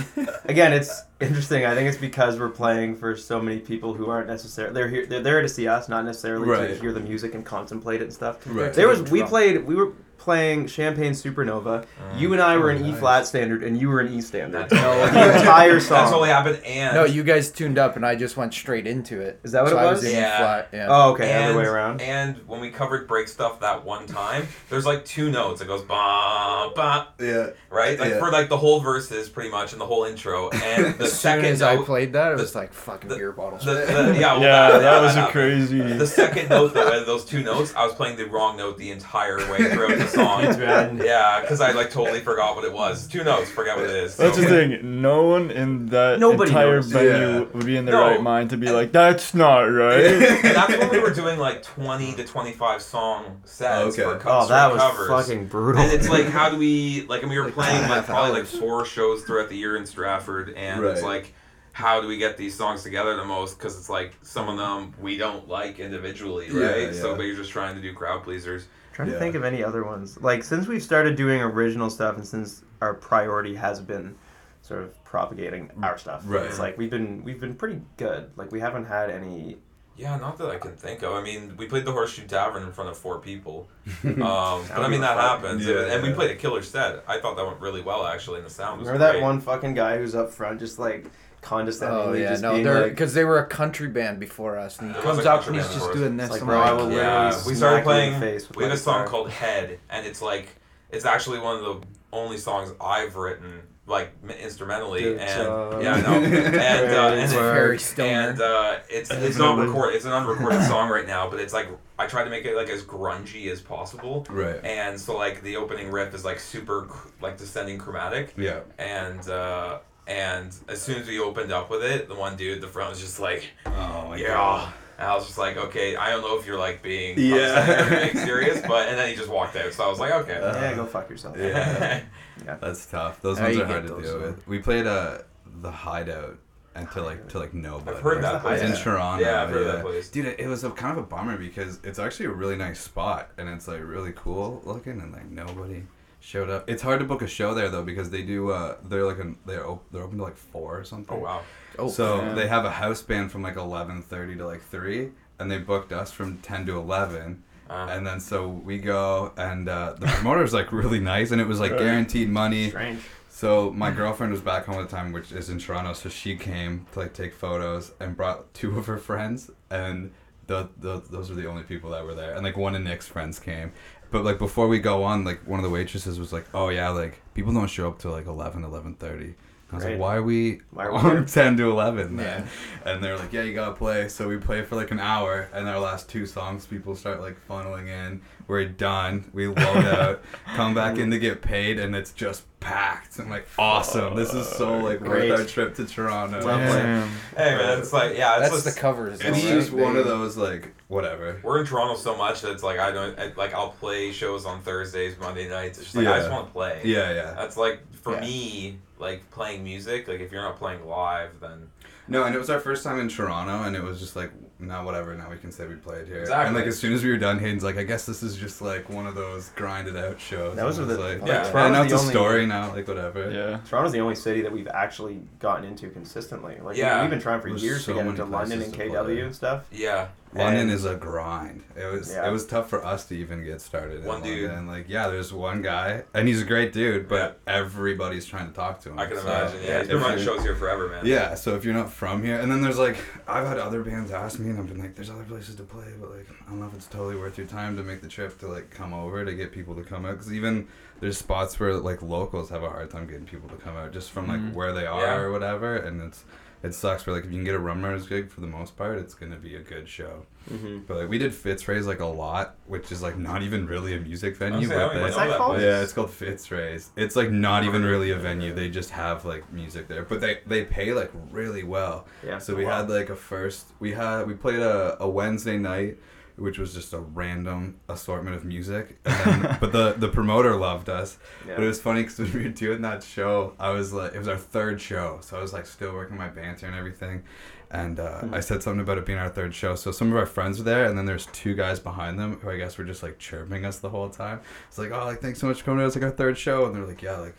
again, 0.45 0.73
it's 0.73 1.03
interesting. 1.19 1.65
I 1.65 1.73
think 1.73 1.89
it's 1.89 1.97
because 1.97 2.37
we're 2.37 2.49
playing 2.49 2.95
for 2.95 3.15
so 3.17 3.41
many 3.41 3.59
people 3.59 3.93
who 3.93 4.09
aren't 4.09 4.27
necessarily 4.27 4.73
they're 4.73 4.89
here. 4.89 5.05
They're 5.05 5.23
there 5.23 5.41
to 5.41 5.49
see 5.49 5.67
us, 5.67 5.89
not 5.89 6.05
necessarily 6.05 6.67
to 6.67 6.79
hear 6.79 6.93
the 6.93 6.99
music 6.99 7.33
and 7.33 7.45
contemplate 7.45 8.01
it 8.01 8.05
and 8.05 8.13
stuff. 8.13 8.39
Right. 8.45 8.73
There 8.73 8.87
was 8.87 9.01
we 9.11 9.23
played 9.23 9.65
we 9.65 9.75
were 9.75 9.93
playing 10.25 10.65
Champagne 10.67 11.11
Supernova. 11.13 11.83
Uh, 11.83 11.85
you 12.17 12.33
and 12.33 12.41
I 12.41 12.57
were 12.57 12.71
in 12.71 12.83
oh, 12.83 12.87
E 12.87 12.91
flat 12.93 13.27
standard, 13.27 13.63
and 13.63 13.79
you 13.79 13.87
were 13.89 14.01
in 14.01 14.11
E 14.11 14.21
standard. 14.21 14.67
That's 14.69 14.73
No, 14.73 14.97
the 15.11 15.37
entire 15.39 15.79
song. 15.79 15.99
That's 15.99 16.09
totally 16.11 16.29
happened. 16.29 16.61
And 16.65 16.95
No, 16.95 17.05
you 17.05 17.23
guys 17.23 17.51
tuned 17.51 17.77
up 17.77 17.95
and 17.95 18.03
I 18.05 18.15
just 18.15 18.35
went 18.35 18.53
straight 18.53 18.87
into 18.87 19.21
it. 19.21 19.39
Is 19.43 19.51
that 19.51 19.61
what 19.61 19.69
so 19.71 19.77
it 19.77 19.81
I 19.81 19.85
was? 19.91 20.01
was 20.01 20.11
in 20.11 20.17
Yeah. 20.19 20.35
E 20.35 20.37
flat. 20.39 20.69
Yeah. 20.73 20.87
Oh, 20.89 21.11
okay, 21.11 21.31
and, 21.31 21.45
other 21.51 21.57
way 21.59 21.65
around. 21.65 22.01
And 22.01 22.37
when 22.47 22.59
we 22.59 22.71
covered 22.71 23.07
break 23.07 23.27
stuff 23.27 23.59
that 23.59 23.85
one 23.85 24.07
time, 24.07 24.47
there's 24.69 24.85
like 24.85 25.05
two 25.05 25.29
notes. 25.31 25.61
It 25.61 25.67
goes 25.67 25.83
ba 25.83 26.71
ba, 26.75 27.07
Yeah. 27.19 27.49
right? 27.69 27.99
Like 27.99 28.09
Yeah. 28.09 28.19
for 28.19 28.31
like 28.31 28.49
the 28.49 28.57
whole 28.57 28.79
verses, 28.79 29.29
pretty 29.29 29.51
much, 29.51 29.71
and 29.73 29.79
the 29.79 29.85
whole 29.85 30.05
intro. 30.05 30.49
And 30.49 30.95
the 30.97 31.03
as 31.05 31.11
soon 31.11 31.19
second 31.19 31.45
as 31.45 31.61
I 31.61 31.77
played 31.77 32.13
that, 32.13 32.31
it 32.31 32.37
the- 32.37 32.43
was 32.43 32.55
like 32.55 32.73
fucking 32.73 33.09
the- 33.09 33.15
beer 33.15 33.31
bottles. 33.31 33.63
the, 33.63 33.73
the, 33.73 34.17
yeah, 34.19 34.33
well, 34.33 34.41
yeah, 34.41 34.71
that, 34.71 34.79
that 34.79 35.01
was 35.03 35.15
a 35.15 35.27
crazy. 35.27 35.81
The 35.81 36.07
second 36.07 36.49
note, 36.49 36.73
though, 36.73 36.99
of 36.99 37.05
those 37.05 37.25
two 37.25 37.43
notes, 37.43 37.73
I 37.75 37.85
was 37.85 37.93
playing 37.93 38.17
the 38.17 38.25
wrong 38.25 38.57
note 38.57 38.77
the 38.79 38.89
entire 38.89 39.37
way 39.51 39.69
throughout 39.69 39.97
the 39.99 40.07
song. 40.15 40.97
yeah, 41.05 41.41
because 41.41 41.61
I 41.61 41.71
like 41.71 41.91
totally 41.91 42.21
forgot 42.21 42.55
what 42.55 42.65
it 42.65 42.73
was. 42.73 43.07
Two 43.07 43.23
notes, 43.23 43.49
forget 43.51 43.75
what 43.77 43.85
it 43.85 43.95
is. 43.95 44.15
That's 44.15 44.35
So- 44.35 44.41
the 44.41 44.47
thing. 44.47 45.01
No 45.01 45.23
one 45.23 45.51
in 45.51 45.87
that 45.87 46.19
Nobody 46.19 46.49
entire 46.51 46.75
knows. 46.77 46.87
venue 46.91 47.39
Yeah. 47.39 47.45
would 47.53 47.65
be 47.65 47.77
in 47.77 47.85
their 47.85 47.95
No. 47.95 48.07
right 48.09 48.21
mind 48.21 48.49
to 48.51 48.57
be 48.57 48.69
like, 48.69 48.91
"That's 48.91 49.33
not 49.33 49.59
right." 49.61 50.03
And 50.05 50.21
that's 50.55 50.77
when 50.77 50.89
we 50.89 50.99
were 50.99 51.13
doing 51.13 51.37
like 51.37 51.61
20 51.63 52.13
to 52.15 52.23
25 52.23 52.81
song 52.81 53.41
sets 53.45 53.93
Okay. 53.99 54.03
for 54.03 54.17
co- 54.17 54.29
Oh, 54.39 54.47
that 54.47 54.67
straight 54.69 54.73
was 54.73 54.81
covers. 54.81 55.07
fucking 55.27 55.45
brutal. 55.47 55.81
And 55.81 55.91
it's 55.91 56.09
like, 56.09 56.25
how 56.27 56.49
do 56.49 56.57
we 56.57 57.05
like? 57.07 57.21
And 57.21 57.29
we 57.29 57.37
were 57.39 57.51
playing 57.51 57.81
like 57.83 57.91
half 57.91 58.05
probably 58.07 58.31
like 58.31 58.39
hours. 58.41 58.57
four 58.59 58.85
shows 58.85 59.23
throughout 59.23 59.49
the 59.49 59.57
year 59.57 59.75
in 59.77 59.85
Stratford, 59.85 60.53
and 60.55 60.83
it's 60.85 61.01
Right. 61.01 61.07
like, 61.07 61.33
how 61.73 61.99
do 61.99 62.07
we 62.07 62.17
get 62.17 62.37
these 62.37 62.55
songs 62.55 62.83
together 62.83 63.15
the 63.17 63.25
most? 63.25 63.57
Because 63.57 63.77
it's 63.77 63.89
like 63.89 64.13
some 64.21 64.47
of 64.47 64.57
them 64.57 64.93
we 65.01 65.17
don't 65.17 65.49
like 65.49 65.77
individually, 65.79 66.47
Yeah, 66.49 66.67
right? 66.67 66.95
So, 66.95 67.11
yeah. 67.11 67.17
but 67.17 67.23
you're 67.23 67.35
just 67.35 67.51
trying 67.51 67.75
to 67.75 67.81
do 67.81 67.93
crowd 67.93 68.23
pleasers. 68.23 68.65
Trying 68.95 69.09
Yeah. 69.09 69.15
to 69.15 69.19
think 69.19 69.35
of 69.35 69.43
any 69.43 69.61
other 69.61 69.83
ones. 69.83 70.17
Like 70.21 70.41
since 70.41 70.67
we've 70.67 70.81
started 70.81 71.17
doing 71.17 71.41
original 71.41 71.89
stuff, 71.89 72.15
and 72.15 72.25
since 72.25 72.63
our 72.79 72.93
priority 72.93 73.53
has 73.55 73.81
been 73.81 74.15
sort 74.61 74.83
of 74.83 75.03
propagating 75.03 75.69
our 75.83 75.97
stuff, 75.97 76.23
Right. 76.25 76.45
It's 76.45 76.59
like 76.59 76.77
we've 76.77 76.89
been 76.89 77.21
we've 77.25 77.39
been 77.41 77.55
pretty 77.55 77.81
good. 77.97 78.31
Like 78.37 78.53
we 78.53 78.61
haven't 78.61 78.85
had 78.85 79.09
any. 79.09 79.57
Yeah, 79.97 80.15
not 80.17 80.37
that 80.37 80.49
I 80.49 80.57
can 80.57 80.75
think 80.77 81.03
of. 81.03 81.13
I 81.13 81.21
mean, 81.21 81.55
we 81.57 81.67
played 81.67 81.83
the 81.85 81.91
Horseshoe 81.91 82.25
Tavern 82.27 82.63
in 82.63 82.71
front 82.71 82.89
of 82.89 82.97
four 82.97 83.19
people, 83.19 83.69
um, 84.05 84.15
but 84.23 84.79
I 84.79 84.87
mean 84.87 85.01
that 85.01 85.17
happens. 85.17 85.65
Yeah, 85.65 85.93
and 85.93 86.01
we 86.01 86.13
played 86.13 86.31
a 86.31 86.35
killer 86.35 86.61
set. 86.61 87.03
I 87.05 87.19
thought 87.19 87.35
that 87.35 87.45
went 87.45 87.59
really 87.59 87.81
well 87.81 88.05
actually, 88.07 88.37
and 88.37 88.45
the 88.45 88.49
sound 88.49 88.79
was 88.79 88.87
Remember 88.87 89.11
that 89.13 89.21
one 89.21 89.41
fucking 89.41 89.73
guy 89.73 89.97
who's 89.97 90.15
up 90.15 90.31
front, 90.31 90.59
just 90.61 90.79
like 90.79 91.05
condescendingly, 91.45 92.05
Oh 92.07 92.13
yeah, 92.13 92.29
just 92.29 92.41
no, 92.41 92.61
they're 92.63 92.81
like, 92.81 92.91
because 92.91 93.13
they 93.13 93.23
were 93.23 93.39
a 93.39 93.45
country 93.47 93.87
band 93.87 94.19
before 94.19 94.57
us, 94.57 94.79
and 94.79 94.95
he 94.95 95.01
comes 95.01 95.25
a 95.25 95.31
up 95.31 95.47
and 95.47 95.55
he's 95.55 95.67
just 95.73 95.93
doing 95.93 96.17
this. 96.17 96.29
Like, 96.29 96.41
I'm 96.41 96.47
bro, 96.47 96.59
I 96.59 96.71
will 96.73 96.91
Yeah, 96.91 97.25
literally 97.27 97.47
we 97.47 97.55
started 97.55 97.83
playing. 97.83 98.19
face 98.19 98.49
We 98.55 98.63
have 98.63 98.73
a 98.73 98.77
song 98.77 99.07
called 99.07 99.29
Head, 99.29 99.79
and 99.89 100.05
it's 100.05 100.21
like 100.21 100.47
it's 100.89 101.05
actually 101.05 101.39
one 101.39 101.55
of 101.57 101.61
the 101.61 101.87
only 102.11 102.37
songs 102.37 102.73
I've 102.81 103.15
written 103.15 103.61
like 103.87 104.11
instrumentally, 104.41 105.03
Good 105.03 105.19
and 105.19 105.43
job. 105.45 105.81
yeah, 105.83 106.01
no, 106.01 106.13
and 106.13 106.25
uh, 106.25 106.49
Great 106.49 107.19
and, 107.19 107.33
work. 107.33 107.53
Harry 107.55 107.79
and 107.99 108.41
uh, 108.41 108.77
it's 108.89 109.11
it's 109.11 109.37
not 109.37 109.59
recorded. 109.59 109.95
It's 109.95 110.05
an 110.05 110.11
unrecorded 110.11 110.63
song 110.67 110.89
right 110.89 111.05
now, 111.05 111.29
but 111.29 111.39
it's 111.39 111.53
like 111.53 111.67
I 111.99 112.07
tried 112.07 112.23
to 112.23 112.31
make 112.31 112.45
it 112.45 112.55
like 112.55 112.69
as 112.69 112.81
grungy 112.83 113.51
as 113.51 113.61
possible, 113.61 114.25
Right. 114.29 114.59
and 114.65 114.99
so 114.99 115.15
like 115.15 115.43
the 115.43 115.57
opening 115.57 115.91
riff 115.91 116.15
is 116.15 116.25
like 116.25 116.39
super 116.39 116.87
like 117.21 117.37
descending 117.37 117.77
chromatic, 117.77 118.33
Yeah. 118.37 118.61
and. 118.79 119.27
uh 119.29 119.79
and 120.07 120.53
as 120.67 120.81
soon 120.81 121.01
as 121.01 121.07
we 121.07 121.19
opened 121.19 121.51
up 121.51 121.69
with 121.69 121.83
it, 121.83 122.07
the 122.07 122.15
one 122.15 122.35
dude 122.35 122.61
the 122.61 122.67
front 122.67 122.89
was 122.91 122.99
just 122.99 123.19
like, 123.19 123.49
Oh 123.65 124.07
my 124.09 124.17
yeah. 124.17 124.27
god. 124.33 124.73
And 124.97 125.07
I 125.09 125.13
was 125.15 125.25
just 125.25 125.37
like, 125.37 125.57
okay, 125.57 125.97
I 125.97 126.09
don't 126.09 126.21
know 126.21 126.37
if 126.39 126.45
you're 126.45 126.57
like 126.59 126.81
being 126.81 127.19
Yeah. 127.19 127.89
being 127.89 128.25
serious, 128.25 128.61
but 128.67 128.87
and 128.87 128.97
then 128.97 129.09
he 129.09 129.15
just 129.15 129.29
walked 129.29 129.55
out. 129.57 129.73
So 129.73 129.83
I 129.85 129.89
was 129.89 129.99
like, 129.99 130.11
okay. 130.11 130.35
Uh, 130.37 130.53
yeah, 130.55 130.73
go 130.75 130.85
fuck 130.85 131.09
yourself. 131.09 131.35
Yeah. 132.45 132.57
That's 132.59 132.85
tough. 132.85 133.21
Those 133.21 133.37
How 133.39 133.45
ones 133.45 133.57
are 133.57 133.65
hard 133.65 133.83
to 133.83 133.87
deal 134.01 134.19
though? 134.19 134.21
with. 134.27 134.47
We 134.47 134.59
played 134.59 134.85
uh 134.87 135.19
the 135.61 135.71
hideout 135.71 136.37
and 136.75 136.91
to 136.91 137.01
like 137.01 137.29
to 137.29 137.39
like 137.39 137.53
nobody. 137.53 137.95
I've 137.95 138.03
heard 138.03 138.21
that 138.23 138.45
It's 138.45 138.61
in 138.61 138.67
place. 138.71 138.83
Toronto. 138.83 139.23
Yeah, 139.25 139.41
I've 139.43 139.49
heard 139.49 139.67
that 139.67 139.81
place. 139.83 140.09
Dude, 140.09 140.25
it, 140.25 140.39
it 140.41 140.47
was 140.47 140.63
a 140.65 140.69
kind 140.71 140.97
of 140.97 141.03
a 141.03 141.07
bummer 141.07 141.37
because 141.37 141.79
it's 141.85 141.97
actually 141.97 142.25
a 142.25 142.31
really 142.31 142.57
nice 142.57 142.81
spot 142.81 143.31
and 143.37 143.47
it's 143.49 143.67
like 143.69 143.79
really 143.81 144.11
cool 144.15 144.61
looking 144.65 144.99
and 144.99 145.13
like 145.13 145.29
nobody 145.31 145.83
showed 146.25 146.49
up. 146.49 146.69
It's 146.69 146.81
hard 146.81 146.99
to 146.99 147.05
book 147.05 147.21
a 147.21 147.27
show 147.27 147.53
there 147.53 147.69
though 147.69 147.83
because 147.83 148.09
they 148.09 148.23
do 148.23 148.49
uh 148.51 148.77
they're 148.83 149.05
like 149.05 149.19
an, 149.19 149.37
they're 149.45 149.67
op- 149.67 149.85
they're 149.91 150.03
open 150.03 150.17
to 150.17 150.23
like 150.23 150.37
4 150.37 150.79
or 150.79 150.83
something. 150.83 151.15
oh 151.17 151.21
wow. 151.21 151.41
oh, 151.77 151.89
So 151.89 152.21
yeah. 152.21 152.33
they 152.33 152.47
have 152.47 152.65
a 152.65 152.71
house 152.71 153.01
band 153.01 153.31
from 153.31 153.41
like 153.43 153.55
11:30 153.55 154.37
to 154.39 154.45
like 154.45 154.63
3 154.63 155.11
and 155.39 155.51
they 155.51 155.59
booked 155.59 155.91
us 155.91 156.11
from 156.11 156.37
10 156.39 156.65
to 156.67 156.77
11 156.77 157.43
Uh, 157.69 157.87
and 157.91 158.05
then 158.07 158.19
so 158.19 158.47
we 158.47 158.77
go 158.77 159.31
and 159.37 159.67
uh, 159.69 159.93
the 159.99 160.07
promoter's 160.07 160.53
like 160.53 160.71
really 160.71 160.99
nice 160.99 161.31
and 161.31 161.39
it 161.41 161.47
was 161.47 161.59
like 161.59 161.71
Right. 161.71 161.79
guaranteed 161.85 162.29
money 162.29 162.69
Strange. 162.69 163.01
so 163.29 163.69
my 163.71 163.91
girlfriend 163.91 164.31
was 164.31 164.41
back 164.41 164.65
home 164.65 164.79
at 164.81 164.89
the 164.89 164.95
time, 164.95 165.11
which 165.11 165.31
is 165.31 165.49
in 165.49 165.59
Toronto. 165.59 165.93
So 165.93 166.09
she 166.09 166.35
came 166.37 166.85
to 166.93 166.99
like 166.99 167.13
take 167.13 167.33
photos 167.33 167.91
and 167.99 168.15
brought 168.15 168.53
two 168.53 168.77
of 168.79 168.85
her 168.87 168.97
friends, 168.97 169.51
and 169.69 170.11
the, 170.47 170.69
the 170.77 171.01
those 171.09 171.29
were 171.31 171.35
the 171.35 171.47
only 171.47 171.63
people 171.63 171.89
that 171.89 172.05
were 172.05 172.13
there. 172.21 172.33
And 172.35 172.43
like 172.47 172.55
one 172.55 172.75
of 172.75 172.81
Nick's 172.83 173.07
friends 173.07 173.39
came, 173.39 173.71
but 174.11 174.23
like 174.23 174.37
before 174.39 174.67
we 174.67 174.79
go 174.79 175.03
on, 175.03 175.23
like 175.23 175.45
one 175.47 175.59
of 175.59 175.63
the 175.63 175.69
waitresses 175.69 176.19
was 176.19 176.31
like, 176.33 176.45
"Oh 176.53 176.69
yeah, 176.69 176.89
like 176.89 177.21
people 177.33 177.53
don't 177.53 177.67
show 177.69 177.87
up 177.87 177.99
till 177.99 178.11
like 178.11 178.27
11, 178.27 178.63
11.30. 178.63 179.33
I 179.71 179.75
was 179.75 179.83
Great. 179.83 179.93
like, 179.93 179.99
"Why 180.01 180.15
are 180.15 180.23
we 180.23 180.61
Why 180.71 180.85
are 180.85 180.91
we 180.91 180.97
on 180.99 181.25
ten 181.39 181.57
to 181.57 181.69
11 181.71 182.15
then?" 182.15 182.47
And 182.85 183.03
they're 183.03 183.17
like, 183.17 183.33
"Yeah, 183.33 183.41
you 183.43 183.53
gotta 183.53 183.73
play." 183.73 184.07
So 184.09 184.27
we 184.27 184.37
play 184.37 184.61
for 184.63 184.75
like 184.75 184.91
an 184.91 184.99
hour, 184.99 185.49
and 185.53 185.67
our 185.67 185.79
last 185.79 186.07
two 186.07 186.25
songs, 186.25 186.65
people 186.65 186.95
start 186.95 187.19
like 187.19 187.35
funneling 187.47 187.87
in. 187.87 188.21
We're 188.47 188.65
done. 188.65 189.29
We 189.33 189.47
load 189.47 189.57
out, 189.59 190.23
come 190.55 190.73
back 190.75 190.97
in 190.97 191.09
to 191.11 191.19
get 191.19 191.41
paid, 191.41 191.79
and 191.79 191.95
it's 191.95 192.11
just 192.13 192.43
packed. 192.65 193.19
I'm 193.19 193.29
like, 193.29 193.47
awesome. 193.59 194.15
This 194.15 194.33
is 194.33 194.47
so 194.47 194.77
like 194.79 194.99
Great. 194.99 195.29
worth 195.29 195.39
our 195.41 195.45
trip 195.45 195.75
to 195.75 195.85
Toronto. 195.85 196.43
Well 196.43 196.57
played. 196.57 196.81
Damn. 196.83 197.07
hey 197.37 197.55
man, 197.55 197.79
it's 197.79 197.93
like 197.93 198.17
yeah, 198.17 198.41
it's 198.41 198.49
that's 198.63 198.75
the 198.75 198.79
covers. 198.79 199.19
though, 199.19 199.29
It's 199.29 199.43
right? 199.43 199.53
just 199.53 199.71
one 199.71 199.95
of 199.95 200.05
those 200.05 200.35
like 200.35 200.73
whatever. 200.87 201.39
We're 201.43 201.59
in 201.61 201.65
Toronto 201.67 201.95
so 201.95 202.17
much 202.17 202.41
that 202.41 202.51
it's 202.51 202.63
like 202.63 202.79
I 202.79 202.91
don't 202.91 203.17
I, 203.19 203.31
like 203.37 203.53
I'll 203.53 203.69
play 203.69 204.11
shows 204.11 204.45
on 204.45 204.61
Thursdays, 204.61 205.17
Monday 205.19 205.47
nights. 205.47 205.77
It's 205.77 205.85
just 205.93 205.95
like 205.95 206.07
I 206.07 206.17
just 206.19 206.31
want 206.31 206.47
to 206.47 206.51
play. 206.53 206.81
Yeah, 206.83 207.13
yeah. 207.13 207.33
That's 207.33 207.55
like 207.57 207.79
for 207.93 208.13
Yeah. 208.13 208.21
me, 208.21 208.77
like 208.99 209.29
playing 209.31 209.63
music. 209.63 210.07
Like 210.07 210.19
if 210.19 210.31
you're 210.31 210.41
not 210.41 210.57
playing 210.57 210.85
live, 210.87 211.39
then 211.39 211.69
No, 212.07 212.23
and 212.23 212.33
it 212.33 212.39
was 212.39 212.49
our 212.49 212.59
first 212.59 212.83
time 212.83 212.99
in 212.99 213.09
Toronto, 213.09 213.63
and 213.63 213.75
it 213.75 213.83
was 213.83 213.99
just 213.99 214.15
like, 214.15 214.31
now 214.67 214.83
whatever. 214.85 215.13
Now 215.15 215.29
we 215.29 215.37
can 215.37 215.51
say 215.51 215.65
we 215.67 215.75
played 215.75 216.07
here. 216.07 216.19
Exactly. 216.21 216.47
And 216.47 216.55
like 216.55 216.65
as 216.65 216.77
soon 216.77 216.93
as 216.93 217.03
we 217.03 217.09
were 217.11 217.17
done, 217.17 217.39
Hayden's 217.39 217.63
like, 217.63 217.77
I 217.77 217.83
guess 217.83 218.05
this 218.05 218.23
is 218.23 218.35
just 218.35 218.61
like 218.61 218.89
one 218.89 219.07
of 219.07 219.15
those 219.15 219.49
grinded 219.55 219.95
out 219.97 220.19
shows. 220.19 220.55
That 220.55 220.65
was 220.65 220.79
It 220.79 220.87
the- 220.87 220.97
like, 220.97 221.19
like, 221.21 221.27
Yeah. 221.27 221.43
and 221.43 221.51
Toronto's 221.51 221.71
now 221.73 221.81
it's 221.83 221.91
the 221.91 221.97
a 221.97 221.99
only- 222.01 222.13
story 222.13 222.45
now, 222.45 222.71
like 222.73 222.87
whatever. 222.87 223.29
Yeah. 223.31 223.59
Toronto's 223.69 223.91
the 223.93 223.99
only 223.99 224.15
city 224.15 224.41
that 224.41 224.51
we've 224.51 224.67
actually 224.67 225.21
gotten 225.39 225.65
into 225.65 225.89
consistently. 225.89 226.57
Like 226.61 226.77
Yeah. 226.77 227.01
we've 227.01 227.09
been 227.09 227.21
trying 227.21 227.41
for 227.41 227.49
There's 227.49 227.63
years 227.63 227.85
so 227.85 227.93
to 227.93 227.99
get 227.99 228.07
into 228.07 228.25
London 228.25 228.61
and 228.61 228.73
KW 228.73 229.05
play. 229.05 229.19
and 229.21 229.35
stuff. 229.35 229.65
Yeah. 229.71 230.07
London 230.33 230.63
And- 230.63 230.71
is 230.71 230.83
a 230.83 230.95
grind. 230.95 231.63
It 231.77 231.85
was 231.89 232.11
Yeah. 232.11 232.27
it 232.27 232.31
was 232.31 232.45
tough 232.45 232.69
for 232.69 232.85
us 232.85 233.05
to 233.05 233.15
even 233.15 233.45
get 233.45 233.61
started. 233.61 234.01
in 234.01 234.05
One 234.05 234.21
dude. 234.21 234.49
London. 234.49 234.67
like 234.67 234.85
yeah, 234.89 235.07
there's 235.07 235.31
one 235.31 235.61
guy, 235.61 236.03
and 236.13 236.27
he's 236.27 236.41
a 236.41 236.45
great 236.45 236.73
dude, 236.73 237.07
but 237.07 237.39
everybody's 237.47 238.25
trying 238.25 238.47
to 238.47 238.53
talk 238.53 238.81
to 238.81 238.89
him. 238.89 238.99
I 238.99 239.05
can 239.05 239.17
So, 239.17 239.23
imagine. 239.23 239.59
Yeah, 239.63 239.73
he's 239.79 239.83
if 239.83 239.87
been 239.93 240.01
running 240.01 240.23
shows 240.25 240.41
here 240.43 240.55
forever, 240.55 240.89
man. 240.89 241.05
Yeah, 241.05 241.35
so 241.35 241.55
if 241.55 241.63
you're 241.63 241.73
not 241.73 241.89
from 241.91 242.21
here, 242.21 242.37
and 242.37 242.51
then 242.51 242.61
there's 242.61 242.77
like, 242.77 242.97
I've 243.27 243.47
had 243.47 243.57
other 243.59 243.81
bands 243.81 244.11
ask 244.11 244.37
me, 244.39 244.49
and 244.55 244.63
I've 244.63 244.73
been 244.73 244.81
like, 244.81 244.95
there's 244.95 245.09
other 245.09 245.23
places 245.23 245.55
to 245.55 245.63
play, 245.63 245.85
but 245.99 246.09
like, 246.11 246.27
I 246.45 246.49
don't 246.49 246.59
know 246.59 246.67
if 246.67 246.73
it's 246.73 246.87
totally 246.87 247.15
worth 247.15 247.37
your 247.37 247.47
time 247.47 247.75
to 247.77 247.83
make 247.83 248.01
the 248.01 248.07
trip 248.07 248.39
to 248.39 248.47
like 248.47 248.69
come 248.69 248.93
over 248.93 249.23
to 249.25 249.33
get 249.33 249.51
people 249.51 249.75
to 249.75 249.83
come 249.83 250.05
out. 250.05 250.11
Because 250.13 250.31
even 250.33 250.67
there's 250.99 251.17
spots 251.17 251.59
where 251.59 251.73
like 251.73 252.01
locals 252.01 252.49
have 252.49 252.63
a 252.63 252.69
hard 252.69 252.89
time 252.89 253.07
getting 253.07 253.25
people 253.25 253.49
to 253.49 253.55
come 253.55 253.75
out 253.75 253.91
just 253.93 254.11
from 254.11 254.27
like 254.27 254.39
Mhm. 254.39 254.53
where 254.53 254.71
they 254.73 254.85
are 254.85 255.01
Yeah. 255.01 255.17
or 255.17 255.31
whatever, 255.31 255.75
and 255.75 256.01
it's 256.01 256.23
it 256.65 256.73
sucks. 256.73 257.05
Where 257.05 257.15
like 257.15 257.25
if 257.25 257.31
you 257.31 257.37
can 257.37 257.45
get 257.45 257.55
a 257.55 257.59
rum 257.59 257.83
runners 257.83 258.07
gig 258.07 258.29
for 258.29 258.41
the 258.41 258.47
most 258.47 258.75
part, 258.75 258.97
it's 258.97 259.13
gonna 259.13 259.37
be 259.37 259.55
a 259.55 259.59
good 259.61 259.87
show. 259.87 260.25
Mm-hmm. 260.51 260.79
But 260.87 260.97
like 260.97 261.09
we 261.09 261.17
did 261.17 261.31
Fitzrays 261.31 261.85
like 261.85 261.99
a 262.01 262.05
lot, 262.05 262.55
which 262.67 262.91
is 262.91 263.01
like 263.01 263.17
not 263.17 263.41
even 263.41 263.65
really 263.67 263.95
a 263.95 263.99
music 263.99 264.35
venue. 264.37 264.57
Honestly, 264.57 264.75
but 264.75 265.01
What's 265.01 265.15
that 265.15 265.37
called? 265.37 265.61
yeah, 265.61 265.81
it's 265.81 265.93
called 265.93 266.09
Fitzrays. 266.11 266.89
It's 266.95 267.15
like 267.15 267.31
not 267.31 267.63
even 267.63 267.83
really 267.83 268.11
a 268.11 268.17
venue. 268.17 268.53
They 268.53 268.69
just 268.69 268.91
have 268.91 269.25
like 269.25 269.51
music 269.51 269.87
there, 269.87 270.03
but 270.03 270.21
they 270.21 270.39
they 270.45 270.65
pay 270.65 270.93
like 270.93 271.11
really 271.31 271.63
well. 271.63 272.05
Yeah. 272.25 272.37
So 272.39 272.55
we 272.55 272.65
Wow. 272.65 272.77
had 272.81 272.89
like 272.89 273.09
a 273.09 273.15
first. 273.15 273.67
We 273.79 273.93
had 273.93 274.27
we 274.27 274.33
played 274.33 274.59
a, 274.59 274.97
a 275.01 275.09
Wednesday 275.09 275.57
night, 275.57 275.97
which 276.37 276.57
was 276.59 276.73
just 276.73 276.93
a 276.93 276.99
random 276.99 277.79
assortment 277.89 278.35
of 278.35 278.45
music. 278.45 279.01
Then, 279.03 279.57
but 279.61 279.71
the 279.71 279.93
the 279.97 280.09
promoter 280.09 280.55
loved 280.55 280.89
us. 280.89 281.17
Yeah. 281.47 281.55
But 281.55 281.63
it 281.63 281.67
was 281.67 281.81
funny 281.81 282.01
because 282.03 282.19
when 282.19 282.33
we 282.33 282.43
were 282.43 282.49
doing 282.49 282.81
that 282.81 283.03
show, 283.03 283.53
I 283.59 283.69
was 283.71 283.93
like, 283.93 284.13
it 284.13 284.19
was 284.19 284.27
our 284.27 284.37
third 284.37 284.79
show, 284.81 285.19
so 285.21 285.37
I 285.37 285.41
was 285.41 285.53
like 285.53 285.65
still 285.65 285.93
working 285.93 286.17
my 286.17 286.29
banter 286.29 286.65
and 286.67 286.75
everything. 286.75 287.23
And 287.71 287.99
uh, 287.99 288.21
Mhm. 288.21 288.33
I 288.35 288.39
said 288.41 288.61
something 288.61 288.79
about 288.81 288.97
it 288.99 289.05
being 289.05 289.17
our 289.17 289.27
third 289.29 289.53
show. 289.53 289.75
So 289.75 289.91
some 289.91 290.11
of 290.11 290.17
our 290.17 290.25
friends 290.27 290.59
were 290.59 290.63
there, 290.65 290.85
and 290.85 290.97
then 290.97 291.05
there's 291.05 291.25
two 291.27 291.55
guys 291.55 291.79
behind 291.79 292.19
them 292.19 292.39
who 292.41 292.49
I 292.49 292.57
guess 292.57 292.77
were 292.77 292.83
just 292.85 293.01
like 293.03 293.17
chirping 293.17 293.65
us 293.65 293.79
the 293.79 293.89
whole 293.89 294.09
time. 294.09 294.39
It's 294.67 294.77
like, 294.77 294.91
oh, 294.91 295.03
like 295.05 295.19
thanks 295.19 295.39
so 295.39 295.47
much 295.47 295.59
for 295.59 295.65
coming. 295.65 295.79
to 295.79 295.85
It's 295.87 295.95
like 295.95 296.05
our 296.05 296.11
third 296.11 296.37
show, 296.37 296.65
and 296.65 296.75
they're 296.75 296.85
like, 296.85 297.01
yeah, 297.01 297.17
like 297.17 297.35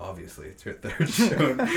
obviously 0.00 0.48
it's 0.48 0.64
your 0.64 0.74
third 0.74 1.08
show. 1.12 1.26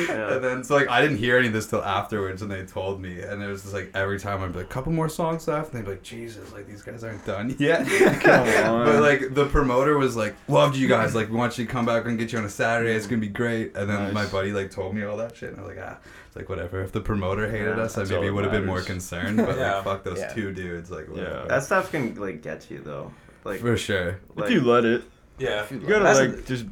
Yeah. 0.07 0.34
And 0.36 0.43
then 0.43 0.63
so 0.63 0.76
like 0.76 0.88
I 0.88 1.01
didn't 1.01 1.17
hear 1.17 1.38
any 1.38 1.47
of 1.47 1.53
this 1.53 1.67
till 1.67 1.84
afterwards, 1.84 2.41
and 2.41 2.49
they 2.49 2.63
told 2.65 3.01
me, 3.01 3.21
and 3.21 3.43
it 3.43 3.47
was 3.47 3.61
just 3.63 3.74
like 3.74 3.91
every 3.93 4.19
time 4.19 4.41
I'd 4.41 4.53
be 4.53 4.59
like, 4.59 4.69
couple 4.69 4.91
more 4.91 5.09
songs 5.09 5.47
left, 5.47 5.74
and 5.74 5.80
they'd 5.82 5.86
be 5.86 5.91
like, 5.91 6.03
Jesus, 6.03 6.51
like 6.53 6.65
these 6.67 6.82
guys 6.82 7.03
aren't 7.03 7.26
done 7.26 7.55
yet. 7.59 7.86
Come 8.21 8.47
on. 8.76 8.86
but 8.86 9.01
like 9.01 9.34
the 9.34 9.45
promoter 9.47 9.97
was 9.97 10.15
like, 10.15 10.36
loved 10.47 10.76
you 10.76 10.88
guys, 10.88 11.13
like 11.13 11.30
we 11.30 11.36
want 11.36 11.57
you 11.57 11.65
to 11.65 11.71
come 11.71 11.86
back 11.86 12.05
and 12.05 12.17
get 12.17 12.32
you 12.32 12.38
on 12.39 12.45
a 12.45 12.49
Saturday, 12.49 12.93
it's 12.93 13.05
gonna 13.07 13.19
be 13.21 13.28
great. 13.28 13.76
And 13.76 13.89
then 13.89 14.03
Nice. 14.05 14.13
my 14.13 14.26
buddy 14.28 14.51
like 14.51 14.71
told 14.71 14.95
me 14.95 15.03
all 15.03 15.17
that 15.17 15.36
shit, 15.36 15.49
and 15.49 15.59
I 15.59 15.63
was 15.65 15.76
like, 15.76 15.86
ah, 15.86 15.97
it's 16.28 16.36
like 16.36 16.49
whatever. 16.49 16.82
If 16.82 16.91
the 16.93 17.01
promoter 17.01 17.49
hated 17.49 17.78
Yeah, 17.78 17.84
us, 17.84 17.97
I 17.97 18.03
maybe 18.05 18.26
that 18.28 18.34
would 18.34 18.43
have 18.45 18.53
been 18.53 18.65
more 18.65 18.82
concerned. 18.82 19.38
But 19.38 19.57
Yeah. 19.57 19.76
like, 19.76 19.84
fuck 19.84 20.03
those 20.03 20.19
Yeah. 20.19 20.34
two 20.34 20.51
dudes, 20.53 20.89
like 20.89 21.07
whatever. 21.09 21.41
Yeah. 21.41 21.45
That 21.47 21.63
stuff 21.63 21.91
can 21.91 22.15
like 22.15 22.41
get 22.41 22.71
you 22.71 22.80
though. 22.80 23.11
Like, 23.43 23.59
for 23.59 23.76
sure. 23.76 24.19
like, 24.36 24.45
if 24.45 24.51
you 24.53 24.61
let 24.61 24.86
it, 24.86 25.03
Yeah. 25.38 25.63
If 25.63 25.71
you 25.71 25.80
you 25.80 25.88
gotta 25.88 26.05
That's- 26.05 26.36
like 26.38 26.45
just 26.47 26.65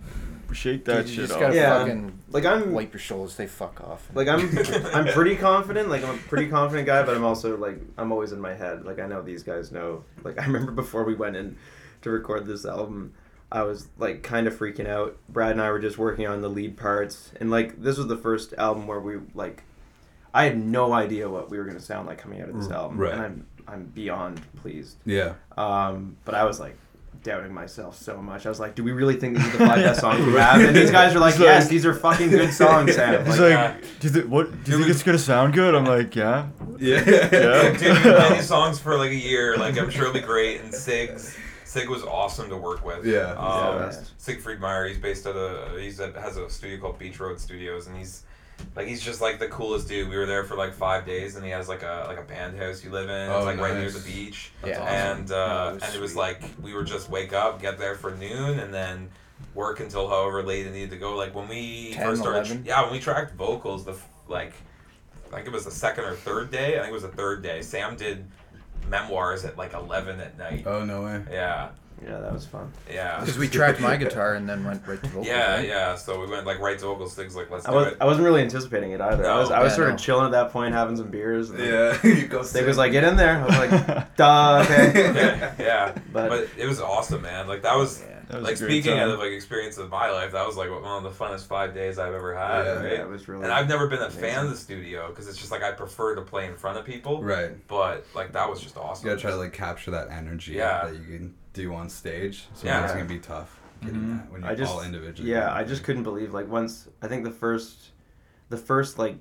shake 0.53 0.85
that 0.85 1.05
Dude, 1.05 1.09
you 1.09 1.13
shit 1.15 1.21
just 1.23 1.33
off. 1.33 1.39
gotta 1.39 1.55
Yeah. 1.55 1.79
fucking 1.79 2.19
like 2.29 2.45
I'm 2.45 2.71
wipe 2.73 2.93
your 2.93 2.99
shoulders, 2.99 3.33
say 3.33 3.47
fuck 3.47 3.81
off. 3.81 4.09
like 4.13 4.27
I'm 4.27 4.49
I'm 4.93 5.07
pretty 5.07 5.35
confident. 5.35 5.89
Like 5.89 6.03
I'm 6.03 6.15
a 6.15 6.17
pretty 6.17 6.47
confident 6.49 6.85
guy, 6.87 7.03
but 7.03 7.15
I'm 7.15 7.23
also 7.23 7.57
like 7.57 7.79
I'm 7.97 8.11
always 8.11 8.31
in 8.31 8.39
my 8.41 8.53
head. 8.53 8.85
Like 8.85 8.99
I 8.99 9.07
know 9.07 9.21
these 9.21 9.43
guys 9.43 9.71
know. 9.71 10.03
Like 10.23 10.39
I 10.39 10.45
remember 10.45 10.71
before 10.71 11.03
we 11.03 11.15
went 11.15 11.35
in 11.35 11.57
to 12.03 12.09
record 12.09 12.45
this 12.45 12.65
album, 12.65 13.13
I 13.51 13.63
was 13.63 13.87
like 13.97 14.23
kind 14.23 14.47
of 14.47 14.53
freaking 14.57 14.87
out. 14.87 15.17
Brad 15.29 15.51
and 15.51 15.61
I 15.61 15.69
were 15.71 15.79
just 15.79 15.97
working 15.97 16.27
on 16.27 16.41
the 16.41 16.49
lead 16.49 16.77
parts, 16.77 17.31
and 17.39 17.51
like 17.51 17.81
this 17.81 17.97
was 17.97 18.07
the 18.07 18.17
first 18.17 18.53
album 18.57 18.87
where 18.87 18.99
we 18.99 19.17
like 19.33 19.63
I 20.33 20.45
had 20.45 20.57
no 20.57 20.93
idea 20.93 21.29
what 21.29 21.49
we 21.49 21.57
were 21.57 21.65
gonna 21.65 21.79
sound 21.79 22.07
like 22.07 22.17
coming 22.17 22.41
out 22.41 22.49
of 22.49 22.55
this 22.55 22.69
album, 22.71 22.97
right. 22.97 23.13
and 23.13 23.21
I'm 23.21 23.47
I'm 23.67 23.83
beyond 23.85 24.41
pleased. 24.55 24.97
Yeah. 25.05 25.33
Um, 25.57 26.17
but 26.25 26.33
I 26.35 26.45
was 26.45 26.59
like 26.59 26.77
doubting 27.23 27.53
myself 27.53 27.97
so 27.97 28.21
much. 28.21 28.45
I 28.45 28.49
was 28.49 28.59
like, 28.59 28.73
do 28.75 28.83
we 28.83 28.91
really 28.91 29.15
think 29.15 29.37
these 29.37 29.45
are 29.47 29.57
the 29.57 29.65
five 29.65 29.77
best 29.77 29.99
songs 30.01 30.25
we 30.25 30.33
have? 30.39 30.59
And 30.61 30.75
these 30.75 30.89
guys 30.91 31.13
are 31.15 31.19
like, 31.19 31.33
It's 31.35 31.41
yes, 31.41 31.67
these 31.67 31.85
are 31.85 31.93
fucking 31.93 32.29
good 32.29 32.51
songs, 32.53 32.95
Sam. 32.95 33.25
He's 33.25 33.39
Like, 33.39 33.53
like, 33.53 33.99
do 33.99 34.07
you, 34.07 34.13
th- 34.13 34.25
what, 34.25 34.63
do 34.63 34.71
you 34.71 34.77
think 34.79 34.89
it's 34.89 35.03
gonna 35.03 35.17
sound 35.19 35.53
good? 35.53 35.75
I'm 35.75 35.85
like, 35.85 36.15
yeah. 36.15 36.47
Yeah. 36.79 37.03
Yeah. 37.31 37.77
Dude, 37.77 37.95
we 37.97 38.01
played 38.01 38.37
these 38.39 38.47
songs 38.47 38.79
for 38.79 38.97
like 38.97 39.11
a 39.11 39.15
year. 39.15 39.55
Like 39.55 39.77
I'm 39.77 39.91
sure 39.91 40.03
it'll 40.07 40.13
be 40.13 40.19
great. 40.21 40.61
And 40.61 40.73
Sig's 40.73 41.37
Sig 41.63 41.87
was 41.89 42.03
awesome 42.03 42.49
to 42.49 42.57
work 42.57 42.83
with. 42.83 43.05
Yeah. 43.05 43.33
Um, 43.33 43.81
Yeah. 43.91 43.91
Siegfried 44.17 44.59
Meier. 44.59 44.87
He's 44.87 44.97
based 44.97 45.27
at 45.27 45.35
a 45.35 45.77
he's 45.79 45.99
at, 45.99 46.15
has 46.15 46.37
a 46.37 46.49
studio 46.49 46.79
called 46.81 46.97
Beach 46.97 47.19
Road 47.19 47.39
Studios, 47.39 47.85
and 47.87 47.95
he's 47.95 48.23
like 48.75 48.87
he's 48.87 49.01
just 49.01 49.21
like 49.21 49.39
the 49.39 49.47
coolest 49.47 49.87
dude. 49.87 50.09
We 50.09 50.17
were 50.17 50.25
there 50.25 50.43
for 50.43 50.55
like 50.55 50.73
five 50.73 51.05
days, 51.05 51.35
and 51.35 51.43
he 51.45 51.51
has 51.51 51.67
like 51.67 51.83
a 51.83 52.05
like 52.07 52.17
a 52.19 52.23
band 52.23 52.57
house 52.57 52.83
you 52.83 52.89
live 52.91 53.09
in. 53.09 53.29
Oh, 53.29 53.37
it's 53.37 53.45
like 53.45 53.59
right 53.59 53.75
near 53.75 53.91
the 53.91 53.99
beach. 53.99 54.51
That's 54.61 54.77
Yeah. 54.77 54.83
awesome. 54.83 55.21
And 55.21 55.31
uh, 55.31 55.35
Oh, 55.35 55.77
that 55.77 55.87
and 55.87 55.95
it 55.95 56.01
was 56.01 56.11
sweet. 56.13 56.19
like 56.21 56.43
we 56.61 56.73
were 56.73 56.83
just 56.83 57.09
wake 57.09 57.33
up, 57.33 57.61
get 57.61 57.77
there 57.77 57.95
for 57.95 58.11
noon, 58.15 58.59
and 58.59 58.73
then 58.73 59.09
work 59.55 59.79
until 59.79 60.07
however 60.07 60.43
late 60.43 60.65
it 60.65 60.71
needed 60.71 60.91
to 60.91 60.97
go. 60.97 61.15
Like 61.15 61.33
when 61.35 61.47
we 61.47 61.91
10, 61.93 62.05
first 62.05 62.21
started, 62.21 62.45
11? 62.47 62.65
yeah, 62.65 62.83
when 62.83 62.91
we 62.93 62.99
tracked 62.99 63.35
vocals, 63.35 63.83
the 63.85 63.95
like, 64.27 64.53
I 65.31 65.35
think 65.35 65.47
it 65.47 65.53
was 65.53 65.65
the 65.65 65.71
second 65.71 66.05
or 66.05 66.15
third 66.15 66.51
day. 66.51 66.75
I 66.77 66.79
think 66.79 66.89
it 66.89 66.93
was 66.93 67.03
the 67.03 67.09
third 67.09 67.41
day. 67.43 67.61
Sam 67.61 67.95
did 67.95 68.25
memoirs 68.87 69.45
at 69.45 69.57
like 69.57 69.73
eleven 69.73 70.19
at 70.19 70.37
night. 70.37 70.63
Oh 70.65 70.83
no 70.85 71.03
way. 71.03 71.21
Yeah, 71.31 71.69
yeah, 72.03 72.19
that 72.19 72.33
was 72.33 72.45
fun. 72.45 72.71
yeah, 72.91 73.19
Because 73.19 73.37
we 73.37 73.47
tracked 73.47 73.79
my 73.79 73.95
guitar 73.95 74.33
and 74.35 74.47
then 74.49 74.63
went 74.63 74.85
right 74.87 75.01
to 75.01 75.09
vocals. 75.09 75.27
yeah, 75.27 75.55
right? 75.57 75.67
yeah. 75.67 75.95
So 75.95 76.19
we 76.19 76.27
went 76.27 76.45
like 76.45 76.59
right 76.59 76.77
to 76.79 76.85
vocals. 76.85 77.15
Things 77.15 77.35
like 77.35 77.49
let's 77.51 77.65
I 77.67 77.71
do 77.71 77.75
was 77.77 77.87
it. 77.87 77.97
I 78.01 78.05
wasn't 78.05 78.25
really 78.25 78.41
anticipating 78.41 78.91
it 78.91 79.01
either. 79.01 79.25
I 79.29 79.39
was 79.39 79.51
I 79.51 79.61
was 79.61 79.71
Yeah, 79.73 79.75
sort 79.75 79.87
no. 79.89 79.93
of 79.95 79.99
chilling 79.99 80.25
at 80.25 80.31
that 80.31 80.51
point, 80.51 80.73
having 80.73 80.95
some 80.97 81.09
beers. 81.09 81.49
And 81.49 81.59
Yeah. 81.59 81.97
you 82.07 82.27
go. 82.27 82.43
They 82.43 82.63
was 82.65 82.77
like, 82.77 82.91
get 82.91 83.03
in 83.03 83.15
there. 83.17 83.37
I 83.41 83.45
was 83.45 83.57
like, 83.71 84.15
duh, 84.15 84.65
okay. 84.65 85.13
yeah, 85.15 85.53
yeah. 85.59 85.95
But, 86.11 86.29
But 86.29 86.47
it 86.57 86.67
was 86.67 86.79
awesome, 86.81 87.21
man. 87.21 87.47
Like 87.47 87.61
that 87.63 87.75
was. 87.77 88.01
Yeah. 88.01 88.07
That 88.29 88.39
was 88.39 88.47
Like 88.47 88.57
speaking 88.57 88.95
time. 88.95 89.09
of 89.09 89.19
like 89.19 89.31
experience 89.33 89.77
of 89.77 89.89
my 89.89 90.09
life, 90.09 90.31
that 90.31 90.47
was 90.47 90.55
like 90.55 90.69
one 90.69 90.85
of 90.85 91.03
the 91.03 91.09
funnest 91.09 91.47
five 91.47 91.73
days 91.73 91.99
I've 91.99 92.13
ever 92.13 92.33
had. 92.33 92.63
Yeah. 92.63 92.73
right? 92.75 92.91
yeah, 92.93 93.01
it 93.01 93.09
was 93.09 93.27
really. 93.27 93.43
And 93.43 93.51
I've 93.51 93.67
never 93.67 93.87
been 93.89 94.01
a 94.01 94.09
fan 94.09 94.45
of 94.45 94.49
the 94.51 94.55
studio 94.55 95.09
because 95.09 95.27
it's 95.27 95.37
just 95.37 95.51
like 95.51 95.63
I 95.63 95.73
prefer 95.73 96.15
to 96.15 96.21
play 96.21 96.45
in 96.47 96.55
front 96.55 96.77
of 96.77 96.85
people. 96.85 97.21
Right. 97.21 97.51
But 97.67 98.05
like 98.15 98.31
that 98.31 98.49
was 98.49 98.61
just 98.61 98.77
awesome. 98.77 99.05
You 99.05 99.11
gotta 99.11 99.21
try 99.21 99.31
to 99.31 99.35
like 99.37 99.51
capture 99.51 99.91
that 99.91 100.09
energy 100.11 100.53
Yeah. 100.53 100.85
that 100.85 100.93
you 100.95 101.03
can 101.03 101.35
do 101.53 101.73
on 101.73 101.89
stage. 101.89 102.47
So 102.53 102.67
Yeah. 102.67 102.83
it's 102.83 102.93
gonna 102.93 103.05
be 103.05 103.19
tough 103.19 103.59
getting 103.81 103.95
Mhm. 104.01 104.17
that 104.17 104.31
when 104.31 104.41
you're 104.43 104.55
just- 104.55 104.71
all 104.71 104.81
individually. 104.83 105.31
Yeah, 105.31 105.53
I 105.53 105.63
just 105.63 105.83
couldn't 105.83 106.03
believe 106.03 106.33
like 106.33 106.47
once 106.47 106.87
I 107.01 107.07
think 107.07 107.23
the 107.23 107.31
first, 107.31 107.91
the 108.49 108.57
first 108.57 108.97
like 108.99 109.19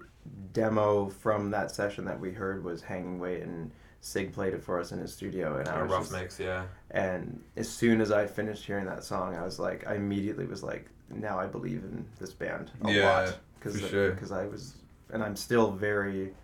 demo 0.53 1.09
from 1.09 1.51
that 1.51 1.71
session 1.71 2.05
that 2.05 2.21
we 2.21 2.33
heard 2.33 2.63
was 2.63 2.83
Hanging 2.83 3.19
Weight 3.19 3.43
and 3.43 3.71
Sig 4.03 4.33
played 4.33 4.55
it 4.55 4.63
for 4.63 4.79
us 4.81 4.93
in 4.93 4.99
his 4.99 5.13
studio 5.13 5.57
and 5.59 5.69
I 5.69 5.79
a 5.79 5.83
was 5.83 5.93
rough 5.93 6.03
just, 6.03 6.13
mix, 6.13 6.41
yeah. 6.41 6.65
and 6.91 7.43
as 7.57 7.69
soon 7.69 8.01
as 8.01 8.11
I 8.13 8.27
finished 8.27 8.65
hearing 8.65 8.87
that 8.87 9.05
song 9.05 9.35
I 9.35 9.43
was 9.43 9.59
like 9.59 9.87
I 9.87 9.95
immediately 9.95 10.47
was 10.47 10.63
like 10.63 10.89
now 11.11 11.39
I 11.39 11.47
believe 11.47 11.85
in 11.85 12.07
this 12.19 12.33
band 12.33 12.71
a 12.85 12.91
Yeah, 12.93 13.11
lot 13.11 13.39
because 13.59 13.81
for 13.81 13.89
sure. 13.89 14.11
because 14.13 14.31
I 14.33 14.47
was 14.47 14.75
and 15.13 15.23
I'm 15.23 15.37
still 15.37 15.71
very 15.73 16.35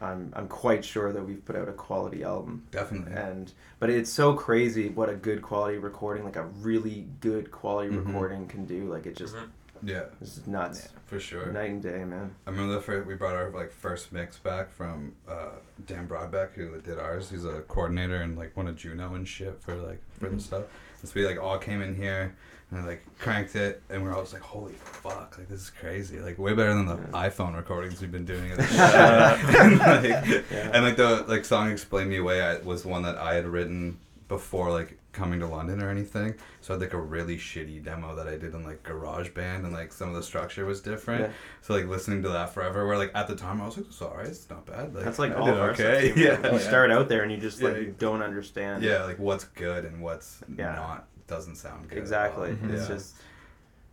I'm 0.00 0.32
I'm 0.34 0.48
quite 0.48 0.84
sure 0.84 1.12
that 1.12 1.22
we've 1.22 1.44
put 1.44 1.56
out 1.56 1.68
a 1.68 1.72
quality 1.72 2.22
album 2.24 2.64
Definitely. 2.70 3.12
and 3.12 3.52
but 3.78 3.90
it's 3.90 4.10
so 4.10 4.34
crazy 4.34 4.88
what 4.88 5.08
a 5.08 5.14
good 5.14 5.42
quality 5.42 5.78
recording 5.78 6.24
like 6.24 6.36
a 6.36 6.44
really 6.44 7.06
good 7.20 7.50
quality 7.50 7.90
Mhm. 7.94 8.06
recording 8.06 8.46
can 8.48 8.64
do 8.64 8.84
like 8.92 9.06
it 9.06 9.16
just 9.16 9.34
Mhm. 9.34 9.48
yeah, 9.82 10.04
this 10.20 10.36
is 10.38 10.46
nuts 10.46 10.88
for 11.06 11.18
sure. 11.20 11.46
night 11.52 11.70
and 11.70 11.82
day 11.82 12.04
man 12.04 12.34
I 12.46 12.50
remember 12.50 12.74
the 12.74 12.80
first 12.80 13.06
we 13.06 13.14
brought 13.14 13.34
our 13.34 13.50
like 13.50 13.70
first 13.72 14.12
mix 14.12 14.38
back 14.38 14.70
from 14.70 15.14
uh, 15.28 15.50
Dan 15.86 16.06
Brodbeck 16.08 16.52
who 16.52 16.80
did 16.80 16.98
ours. 16.98 17.30
He's 17.30 17.44
a 17.44 17.60
coordinator 17.62 18.16
and 18.16 18.36
like 18.36 18.56
one 18.56 18.66
of 18.68 18.76
Juno 18.76 19.14
and 19.14 19.26
shit 19.26 19.60
for 19.62 19.74
like 19.76 20.00
for 20.18 20.26
Mm-hmm. 20.26 20.36
the 20.36 20.42
stuff. 20.42 20.64
And 21.00 21.08
so 21.08 21.12
we 21.18 21.26
like 21.26 21.38
all 21.42 21.58
came 21.58 21.80
in 21.82 21.94
here 21.94 22.34
and 22.72 22.86
like 22.86 23.04
cranked 23.18 23.56
it 23.56 23.82
and 23.90 24.02
we're 24.02 24.14
all 24.14 24.22
just 24.22 24.32
like, 24.32 24.42
holy 24.42 24.72
fuck, 24.74 25.36
like 25.38 25.48
this 25.48 25.60
is 25.60 25.70
crazy, 25.70 26.20
like 26.20 26.38
way 26.38 26.54
better 26.54 26.74
than 26.74 26.86
the 26.86 26.96
Yeah. 26.96 27.28
iPhone 27.28 27.56
recordings 27.56 28.00
we've 28.00 28.12
been 28.12 28.24
doing. 28.24 28.52
Of 28.52 28.58
this 28.58 28.70
shit. 28.70 28.80
and, 28.80 29.78
like, 29.78 30.44
Yeah. 30.50 30.70
and 30.72 30.84
like 30.84 30.96
the 30.96 31.24
like 31.26 31.44
song 31.44 31.70
"Explain 31.70 32.08
Me 32.08 32.18
Away" 32.18 32.42
I, 32.42 32.58
was 32.58 32.84
one 32.84 33.02
that 33.02 33.16
I 33.18 33.34
had 33.34 33.46
written 33.46 33.98
before 34.28 34.70
like 34.70 34.96
coming 35.12 35.40
to 35.40 35.46
London 35.46 35.82
or 35.82 35.90
anything. 35.90 36.34
So 36.60 36.72
I 36.72 36.74
had 36.76 36.82
like 36.82 36.92
a 36.92 37.00
really 37.00 37.36
shitty 37.36 37.82
demo 37.82 38.14
that 38.14 38.28
I 38.28 38.36
did 38.36 38.54
in 38.54 38.62
like 38.62 38.84
GarageBand 38.84 39.64
and 39.64 39.72
like 39.72 39.92
some 39.92 40.08
of 40.10 40.14
the 40.14 40.22
structure 40.22 40.64
was 40.64 40.80
different. 40.80 41.22
Yeah. 41.22 41.30
So 41.62 41.74
like 41.74 41.86
listening 41.88 42.22
to 42.22 42.28
that 42.28 42.54
forever, 42.54 42.86
where 42.86 42.96
like 42.96 43.10
at 43.16 43.26
the 43.26 43.34
time 43.34 43.60
I 43.60 43.66
was 43.66 43.76
like, 43.76 43.86
it's 43.86 44.00
alright, 44.00 44.28
it's 44.28 44.48
not 44.48 44.66
bad. 44.66 44.94
Like, 44.94 45.04
that's 45.04 45.18
like 45.18 45.32
I 45.32 45.34
all 45.34 45.48
of 45.48 45.58
our 45.58 45.70
okay. 45.70 46.12
Yeah. 46.16 46.52
you 46.52 46.60
start 46.60 46.92
out 46.92 47.08
there 47.08 47.22
and 47.24 47.32
you 47.32 47.38
just 47.38 47.60
like 47.60 47.72
Yeah. 47.74 47.80
you 47.80 47.94
don't 47.98 48.22
understand 48.22 48.84
Yeah, 48.84 49.02
like 49.02 49.18
what's 49.18 49.42
good 49.44 49.84
and 49.84 50.00
what's 50.00 50.42
not 50.46 51.06
doesn't 51.30 51.56
sound 51.56 51.88
good. 51.88 51.96
at 51.96 52.02
exactly 52.02 52.50
all. 52.50 52.70
it's 52.70 52.82
Yeah. 52.88 52.94
just 52.96 53.14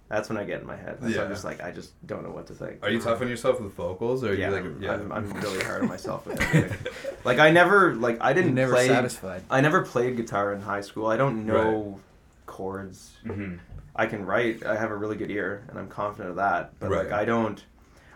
That's 0.10 0.30
when 0.30 0.38
I 0.38 0.44
get 0.46 0.62
in 0.62 0.68
my 0.68 0.76
head. 0.78 0.94
That's 1.00 1.02
when 1.04 1.12
Yeah. 1.12 1.24
I'm 1.24 1.30
just 1.30 1.44
like 1.46 1.62
I 1.64 1.72
just 1.72 1.92
don't 2.08 2.24
know 2.24 2.32
what 2.32 2.48
to 2.48 2.54
think. 2.54 2.80
Are 2.84 2.90
you 2.90 3.00
tough 3.02 3.22
on 3.22 3.28
yourself 3.30 3.60
with 3.62 3.74
vocals, 3.74 4.24
or 4.24 4.30
are 4.32 4.34
yeah, 4.34 4.48
you 4.50 4.54
like 4.56 4.64
I'm, 4.64 4.82
yeah? 4.82 4.94
I'm, 4.94 5.12
I'm 5.12 5.32
really 5.42 5.62
hard 5.64 5.82
on 5.84 5.88
myself 5.90 6.26
with 6.26 6.42
everything. 6.42 6.94
like 7.24 7.40
I 7.40 7.52
never 7.52 7.94
like 7.96 8.18
I 8.22 8.34
didn't 8.34 8.56
never 8.56 8.74
play. 8.74 8.88
satisfied. 8.88 9.44
I 9.50 9.62
never 9.62 9.84
played 9.84 10.16
guitar 10.18 10.54
in 10.54 10.62
high 10.62 10.82
school. 10.82 11.08
I 11.08 11.18
don't 11.18 11.46
know 11.46 12.00
chords. 12.46 13.12
Mhm. 13.26 13.60
I 13.96 14.06
can 14.06 14.26
write. 14.26 14.66
I 14.66 14.76
have 14.78 14.92
a 14.92 14.96
really 14.96 15.16
good 15.18 15.32
ear, 15.32 15.64
and 15.70 15.78
I'm 15.80 15.88
confident 15.90 16.30
of 16.30 16.36
that. 16.38 16.72
But 16.80 16.92
like 16.92 17.12
I 17.12 17.26
don't, 17.26 17.62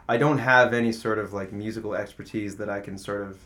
I 0.07 0.17
don't 0.17 0.38
have 0.38 0.74
any 0.74 0.91
sort 0.91 1.17
of 1.19 1.34
like 1.34 1.51
musical 1.51 1.95
expertise 1.95 2.55
that 2.57 2.69
I 2.69 2.80
can 2.80 2.97
sort 2.97 3.24
of 3.24 3.38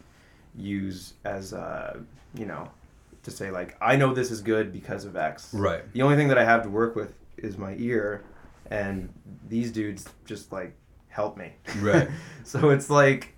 use 0.55 1.13
as 1.23 1.53
uh, 1.53 1.97
you 2.36 2.45
know, 2.45 2.69
to 3.26 3.32
say 3.32 3.51
like 3.51 3.76
I 3.82 3.95
know 3.95 4.13
this 4.13 4.32
is 4.32 4.41
good 4.41 4.71
because 4.71 5.05
of 5.05 5.15
X. 5.15 5.53
Right. 5.53 5.91
The 5.93 6.01
only 6.01 6.15
thing 6.15 6.30
that 6.30 6.38
I 6.38 6.45
have 6.45 6.63
to 6.63 6.69
work 6.69 6.95
with 6.95 7.13
is 7.38 7.57
my 7.57 7.76
ear, 7.78 8.23
and 8.71 9.13
these 9.47 9.71
dudes 9.71 10.05
just 10.26 10.51
like 10.51 10.76
help 11.09 11.38
me. 11.38 11.53
Right. 11.80 12.07
so 12.43 12.69
it's 12.69 12.89
like. 12.89 13.34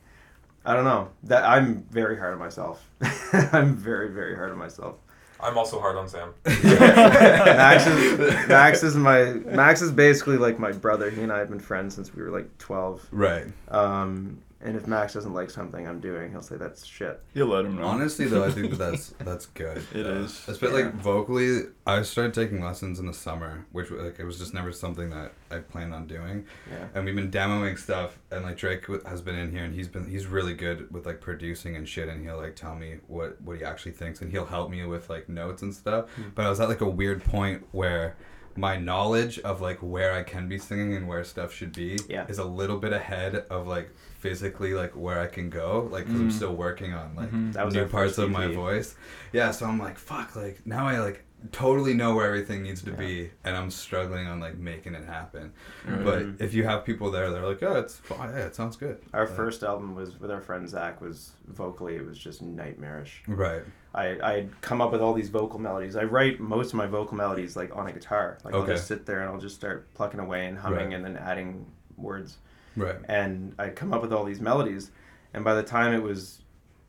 I 0.65 0.73
don't 0.73 0.83
know. 0.83 1.11
That 1.23 1.45
I'm 1.45 1.83
very 1.89 2.17
hard 2.17 2.33
on 2.33 2.39
myself. 2.39 2.85
I'm 3.53 3.73
very, 3.73 4.09
very 4.09 4.35
hard 4.35 4.51
on 4.51 4.57
myself. 4.57 4.97
I'm 5.39 5.57
also 5.57 5.79
hard 5.79 5.95
on 5.97 6.07
Sam. 6.07 6.33
Max 6.45 7.87
is 7.87 8.47
Max 8.47 8.83
is 8.83 8.95
my 8.95 9.23
Max 9.33 9.81
is 9.81 9.91
basically 9.91 10.37
like 10.37 10.59
my 10.59 10.71
brother. 10.71 11.09
He 11.09 11.21
and 11.21 11.31
I 11.31 11.39
have 11.39 11.49
been 11.49 11.59
friends 11.59 11.95
since 11.95 12.13
we 12.13 12.23
were 12.23 12.31
like 12.31 12.57
twelve. 12.57 13.07
Right. 13.11 13.45
Um, 13.69 14.41
and 14.67 14.75
if 14.75 14.85
Max 14.85 15.13
doesn't 15.13 15.33
like 15.33 15.49
something 15.49 15.87
I'm 15.87 15.99
doing, 15.99 16.29
he'll 16.31 16.41
say 16.41 16.57
that's 16.57 16.85
shit. 16.85 17.21
You'll 17.33 17.47
let 17.47 17.65
him 17.65 17.77
know. 17.77 17.85
Honestly, 17.85 18.25
though, 18.25 18.43
I 18.43 18.51
think 18.51 18.69
that 18.71 18.77
that's 18.91 19.09
that's 19.19 19.45
good. 19.47 19.81
It 19.93 20.05
uh, 20.05 20.09
is. 20.09 20.43
Especially 20.47 20.79
Yeah. 20.81 20.85
like 20.87 20.95
vocally, 20.95 21.61
I 21.85 22.01
started 22.01 22.33
taking 22.33 22.61
lessons 22.61 22.99
in 22.99 23.05
the 23.05 23.13
summer, 23.13 23.65
which 23.71 23.89
like 23.89 24.19
it 24.19 24.25
was 24.25 24.37
just 24.37 24.53
never 24.53 24.71
something 24.71 25.09
that 25.11 25.31
I 25.49 25.59
planned 25.59 25.93
on 25.93 26.05
doing. 26.05 26.45
Yeah. 26.69 26.87
And 26.93 27.05
we've 27.05 27.15
been 27.15 27.31
demoing 27.31 27.79
stuff, 27.79 28.19
and 28.29 28.43
like 28.43 28.57
Drake 28.57 28.85
has 29.05 29.21
been 29.21 29.35
in 29.35 29.51
here, 29.51 29.63
and 29.63 29.73
he's 29.73 29.87
been 29.87 30.05
he's 30.09 30.27
really 30.27 30.53
good 30.53 30.91
with 30.91 31.05
like 31.05 31.21
producing 31.21 31.75
and 31.77 31.87
shit, 31.87 32.09
and 32.09 32.23
he'll 32.23 32.37
like 32.37 32.55
tell 32.55 32.75
me 32.75 32.97
what 33.07 33.41
what 33.41 33.57
he 33.57 33.63
actually 33.63 33.93
thinks, 33.93 34.21
and 34.21 34.29
he'll 34.31 34.45
help 34.45 34.69
me 34.69 34.85
with 34.85 35.09
like 35.09 35.29
notes 35.29 35.61
and 35.61 35.73
stuff. 35.73 36.09
Hmm. 36.15 36.29
But 36.35 36.45
I 36.45 36.49
was 36.49 36.59
at 36.59 36.67
like 36.67 36.81
a 36.81 36.89
weird 36.89 37.23
point 37.23 37.65
where 37.71 38.17
my 38.59 38.75
knowledge 38.75 39.37
of 39.41 39.61
like 39.61 39.77
where 39.83 40.13
I 40.13 40.23
can 40.23 40.49
be 40.49 40.57
singing 40.57 40.95
and 40.95 41.07
where 41.07 41.23
stuff 41.23 41.53
should 41.53 41.73
be 41.73 41.99
Yeah. 42.09 42.25
is 42.27 42.39
a 42.39 42.43
little 42.43 42.77
bit 42.77 42.91
ahead 42.91 43.35
of 43.51 43.67
like 43.67 43.91
physically 44.27 44.73
like 44.73 44.91
where 44.95 45.19
I 45.19 45.27
can 45.27 45.49
go, 45.49 45.87
like 45.91 46.05
because 46.05 46.19
I'm 46.21 46.29
Mm. 46.29 46.33
still 46.33 46.55
working 46.55 46.93
on 46.93 47.15
like 47.15 47.31
Mhm. 47.31 47.53
That 47.53 47.65
was 47.65 47.73
new 47.73 47.85
parts 47.87 48.17
of 48.17 48.29
my 48.29 48.47
voice. 48.47 48.95
Yeah, 49.31 49.51
so 49.51 49.65
I'm 49.65 49.79
like, 49.79 49.97
fuck, 49.97 50.35
like 50.35 50.65
now 50.65 50.87
I 50.87 50.99
like 50.99 51.23
totally 51.51 51.93
know 51.93 52.15
where 52.15 52.25
everything 52.25 52.63
needs 52.63 52.81
to 52.81 52.89
Yeah. 52.91 52.97
be, 52.97 53.31
and 53.43 53.55
I'm 53.55 53.69
struggling 53.69 54.25
on 54.27 54.39
like 54.39 54.57
making 54.57 54.95
it 54.95 55.05
happen. 55.05 55.53
Right. 55.87 56.03
But 56.03 56.25
if 56.45 56.53
you 56.55 56.63
have 56.63 56.83
people 56.83 57.11
there, 57.11 57.29
they're 57.29 57.45
like, 57.45 57.61
oh, 57.61 57.75
it's 57.77 57.95
fine. 57.95 58.29
Yeah, 58.31 58.45
it 58.47 58.55
sounds 58.55 58.75
good. 58.75 58.97
Our 59.13 59.25
Like, 59.27 59.35
first 59.35 59.63
album 59.63 59.93
was 59.95 60.19
with 60.19 60.31
our 60.31 60.41
friend 60.41 60.67
Zach. 60.67 60.99
Was 60.99 61.33
vocally 61.47 61.95
it 61.95 62.05
was 62.05 62.17
just 62.17 62.41
nightmarish. 62.41 63.23
Right. 63.27 63.61
I 63.93 64.05
I'd 64.31 64.61
come 64.61 64.81
up 64.81 64.91
with 64.91 65.01
all 65.01 65.13
these 65.13 65.29
vocal 65.29 65.59
melodies. 65.59 65.95
I 65.95 66.03
write 66.03 66.39
most 66.39 66.69
of 66.73 66.75
my 66.75 66.87
vocal 66.87 67.15
melodies 67.15 67.55
like 67.55 67.73
on 67.75 67.87
a 67.87 67.93
guitar. 67.93 68.39
Like 68.43 68.53
I'll 68.53 68.65
just 68.65 68.87
sit 68.87 69.05
there 69.05 69.21
and 69.21 69.29
I'll 69.29 69.39
just 69.39 69.55
start 69.55 69.93
plucking 69.93 70.19
away 70.19 70.47
and 70.47 70.57
humming 70.57 70.87
Right. 70.87 70.93
and 70.95 71.05
then 71.05 71.17
adding 71.17 71.65
words. 71.97 72.37
Right. 72.77 72.95
and 73.09 73.53
I'd 73.59 73.75
come 73.75 73.91
up 73.93 74.01
with 74.01 74.13
all 74.13 74.23
these 74.23 74.39
melodies, 74.39 74.91
and 75.33 75.43
by 75.43 75.55
the 75.55 75.63
time 75.63 75.93
it 75.93 76.01
was 76.01 76.41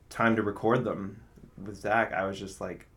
time 0.09 0.35
to 0.37 0.41
record 0.43 0.83
them 0.85 1.19
with 1.63 1.75
Zach, 1.77 2.13
I 2.13 2.25
was 2.25 2.39
just 2.39 2.61
like, 2.61 2.87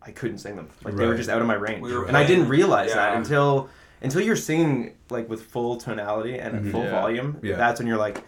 I 0.00 0.12
couldn't 0.12 0.38
sing 0.38 0.56
them. 0.56 0.68
Like 0.84 0.94
they 0.96 1.06
were 1.06 1.16
just 1.16 1.28
out 1.28 1.40
of 1.42 1.46
my 1.46 1.54
range, 1.54 1.82
We 1.82 1.94
and 1.94 2.16
I 2.16 2.22
didn't 2.22 2.46
playing- 2.46 2.48
realize 2.48 2.94
that 2.94 3.16
until 3.16 3.68
until 4.00 4.20
you're 4.20 4.36
singing 4.36 4.94
like 5.10 5.28
with 5.28 5.42
full 5.42 5.76
tonality 5.76 6.38
and 6.38 6.54
at 6.56 6.62
Mhm. 6.62 6.70
full 6.70 6.84
Yeah. 6.84 6.90
volume. 6.92 7.38
Yeah. 7.42 7.56
That's 7.56 7.80
when 7.80 7.88
you're 7.88 7.98
like, 7.98 8.22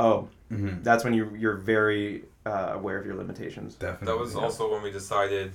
oh, 0.00 0.28
Mm-hmm. 0.52 0.82
that's 0.82 1.04
when 1.04 1.14
you 1.14 1.32
you're 1.38 1.56
very 1.56 2.24
uh, 2.44 2.70
aware 2.74 2.98
of 2.98 3.06
your 3.06 3.14
limitations. 3.16 3.74
Definitely. 3.76 4.06
That 4.06 4.18
was 4.20 4.34
yeah. 4.34 4.40
also 4.40 4.70
when 4.72 4.82
we 4.82 4.90
decided, 4.92 5.52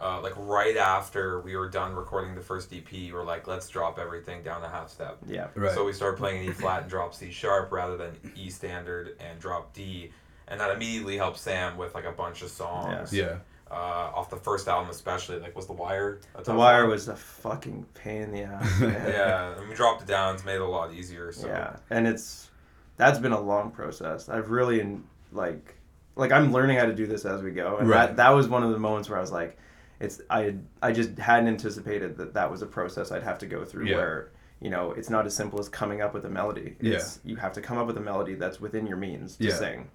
uh, 0.00 0.20
like 0.20 0.34
right 0.36 0.76
after 0.76 1.40
we 1.40 1.56
were 1.56 1.68
done 1.68 1.94
recording 1.94 2.34
the 2.34 2.40
first 2.40 2.72
EP, 2.72 3.12
we're 3.12 3.24
like, 3.24 3.46
let's 3.46 3.68
drop 3.68 3.98
everything 3.98 4.42
down 4.42 4.62
a 4.62 4.68
half 4.68 4.90
step. 4.90 5.16
Yeah. 5.26 5.48
Right. 5.54 5.72
So 5.72 5.84
we 5.84 5.92
started 5.92 6.18
playing 6.18 6.42
an 6.44 6.50
E 6.50 6.52
flat 6.52 6.82
and 6.82 6.90
drop 6.90 7.14
C 7.14 7.30
sharp 7.30 7.72
rather 7.72 7.96
than 7.96 8.12
E 8.36 8.50
standard 8.50 9.16
and 9.20 9.38
drop 9.40 9.72
D, 9.72 10.12
and 10.48 10.60
that 10.60 10.70
immediately 10.70 11.16
helped 11.16 11.38
Sam 11.38 11.76
with 11.78 11.94
like 11.94 12.04
a 12.04 12.12
bunch 12.12 12.42
of 12.42 12.50
songs. 12.50 13.12
yeah. 13.12 13.36
Uh, 13.68 13.74
off 14.14 14.30
the 14.30 14.36
first 14.36 14.68
album 14.68 14.88
especially, 14.90 15.40
like 15.40 15.56
was 15.56 15.66
the 15.66 15.72
Wire. 15.72 16.20
a 16.36 16.42
The 16.44 16.54
wire 16.54 16.82
one? 16.82 16.90
was 16.92 17.08
a 17.08 17.16
fucking 17.16 17.84
pain 17.94 18.22
in 18.22 18.30
the 18.32 18.42
ass. 18.42 18.80
Yeah, 18.80 19.58
and 19.58 19.68
we 19.68 19.74
dropped 19.74 20.02
it 20.02 20.06
down. 20.06 20.36
It's 20.36 20.44
made 20.44 20.54
it 20.54 20.60
a 20.60 20.64
lot 20.68 20.92
easier. 20.92 21.32
So 21.32 21.48
Yeah, 21.48 21.74
and 21.90 22.06
it's 22.06 22.48
that's 22.96 23.18
been 23.18 23.32
a 23.32 23.40
long 23.40 23.72
process. 23.72 24.28
I've 24.28 24.50
really 24.50 24.78
in, 24.80 25.02
like 25.32 25.74
like 26.14 26.30
I'm 26.30 26.52
learning 26.52 26.76
how 26.78 26.86
to 26.86 26.94
do 26.94 27.08
this 27.08 27.24
as 27.24 27.42
we 27.42 27.50
go, 27.50 27.78
and 27.78 27.88
Right. 27.88 28.06
that 28.06 28.16
that 28.18 28.30
was 28.30 28.46
one 28.46 28.62
of 28.62 28.70
the 28.70 28.78
moments 28.78 29.08
where 29.08 29.18
I 29.18 29.20
was 29.20 29.32
like, 29.32 29.58
it's 30.00 30.20
I 30.30 30.56
I 30.82 30.92
just 30.92 31.18
hadn't 31.18 31.48
anticipated 31.48 32.16
that 32.18 32.34
that 32.34 32.50
was 32.50 32.62
a 32.62 32.66
process 32.66 33.12
I'd 33.12 33.22
have 33.22 33.38
to 33.38 33.46
go 33.46 33.64
through 33.64 33.86
Yeah. 33.86 33.96
where 33.96 34.30
you 34.60 34.70
know 34.70 34.92
it's 34.92 35.10
not 35.10 35.26
as 35.26 35.34
simple 35.34 35.58
as 35.60 35.68
coming 35.68 36.00
up 36.00 36.14
with 36.14 36.24
a 36.24 36.30
melody. 36.30 36.76
It's, 36.80 37.20
You 37.24 37.36
have 37.36 37.52
to 37.54 37.60
come 37.60 37.78
up 37.78 37.86
with 37.86 37.96
a 37.96 38.00
melody 38.00 38.34
that's 38.34 38.60
within 38.60 38.86
your 38.86 38.96
means 38.96 39.36
to 39.36 39.44
Yeah. 39.44 39.54
sing, 39.54 39.90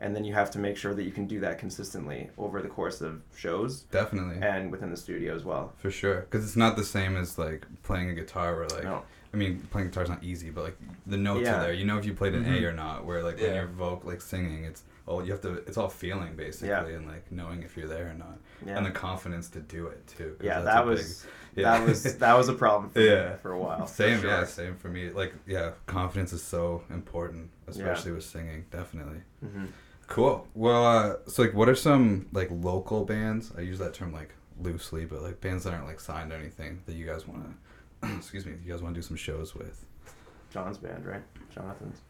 and 0.00 0.14
then 0.14 0.24
you 0.24 0.34
have 0.34 0.50
to 0.52 0.58
make 0.58 0.76
sure 0.76 0.94
that 0.94 1.04
you 1.04 1.10
can 1.12 1.26
do 1.26 1.40
that 1.40 1.58
consistently 1.58 2.30
over 2.38 2.60
the 2.62 2.68
course 2.68 3.00
of 3.00 3.22
shows 3.36 3.82
Definitely. 3.90 4.36
and 4.46 4.70
within 4.70 4.90
the 4.90 4.96
studio 4.96 5.34
as 5.34 5.44
well. 5.44 5.72
For 5.78 5.90
sure. 5.90 6.20
Because 6.20 6.44
it's 6.44 6.56
not 6.56 6.76
the 6.76 6.84
same 6.84 7.16
as 7.16 7.38
like 7.38 7.66
playing 7.82 8.10
a 8.10 8.14
guitar 8.14 8.56
where 8.56 8.68
like. 8.68 8.84
No. 8.84 9.02
I 9.34 9.38
mean, 9.38 9.66
playing 9.70 9.88
guitar's 9.88 10.08
not 10.08 10.24
easy, 10.24 10.48
but 10.48 10.64
like 10.64 10.76
the 11.06 11.18
notes 11.18 11.42
Yeah. 11.44 11.56
are 11.58 11.62
there. 11.64 11.72
You 11.74 11.84
know 11.84 11.98
if 11.98 12.06
you 12.06 12.14
played 12.14 12.34
an. 12.34 12.44
A 12.44 12.48
mm-hmm. 12.48 12.64
or 12.64 12.72
not. 12.72 13.04
Where 13.04 13.22
like 13.22 13.38
when 13.38 13.54
you're 13.54 13.66
vocal, 13.66 14.08
like 14.10 14.22
singing, 14.22 14.64
it's 14.64 14.82
all 15.06 15.24
you 15.24 15.32
have 15.32 15.40
to. 15.42 15.52
It's 15.68 15.76
all 15.76 15.88
feeling 15.88 16.34
basically, 16.36 16.68
Yeah. 16.68 16.86
and 16.86 17.06
like 17.06 17.30
knowing 17.30 17.62
if 17.62 17.76
you're 17.76 17.88
there 17.88 18.10
or 18.10 18.14
not, 18.14 18.38
Yeah. 18.66 18.76
and 18.76 18.86
the 18.86 18.90
confidence 18.90 19.48
to 19.50 19.60
do 19.60 19.86
it 19.86 20.06
too 20.06 20.36
yeah, 20.42 20.60
that 20.62 20.84
was 20.84 21.24
big- 21.54 21.62
yeah. 21.64 21.78
that 21.78 21.86
was 21.86 22.16
that 22.18 22.34
was 22.36 22.48
a 22.48 22.52
problem 22.54 22.90
for 22.90 23.00
Yeah. 23.00 23.36
for 23.36 23.52
a 23.52 23.58
while. 23.58 23.86
Same, 23.86 24.22
yeah, 24.24 24.44
same 24.44 24.76
for 24.76 24.88
me. 24.88 25.10
Like, 25.10 25.32
yeah, 25.46 25.72
confidence 25.86 26.32
is 26.32 26.42
so 26.42 26.82
important, 26.90 27.50
especially 27.68 28.12
with 28.12 28.24
singing. 28.24 28.66
Definitely. 28.70 29.22
Mhm. 29.44 29.68
Cool. 30.08 30.46
Well, 30.54 30.84
uh, 30.84 31.16
so 31.26 31.42
like, 31.42 31.54
what 31.54 31.68
are 31.68 31.74
some 31.74 32.26
like 32.32 32.48
local 32.50 33.04
bands? 33.04 33.52
I 33.56 33.60
use 33.62 33.78
that 33.78 33.92
term 33.94 34.12
like 34.12 34.30
loosely, 34.60 35.04
but 35.04 35.22
like 35.22 35.40
bands 35.40 35.64
that 35.64 35.72
aren't 35.74 35.86
like 35.86 36.00
signed 36.00 36.32
or 36.32 36.36
anything 36.36 36.82
that 36.86 36.94
you 36.94 37.06
guys 37.06 37.26
want 37.28 37.44
to, 38.02 38.08
excuse 38.16 38.46
me, 38.46 38.54
you 38.64 38.70
guys 38.72 38.82
want 38.82 38.94
to 38.94 38.98
do 39.00 39.06
some 39.06 39.16
shows 39.16 39.54
with. 39.54 39.84
John's 40.50 40.78
band, 40.78 41.04
right? 41.06 41.22
Jonathan's. 41.54 42.00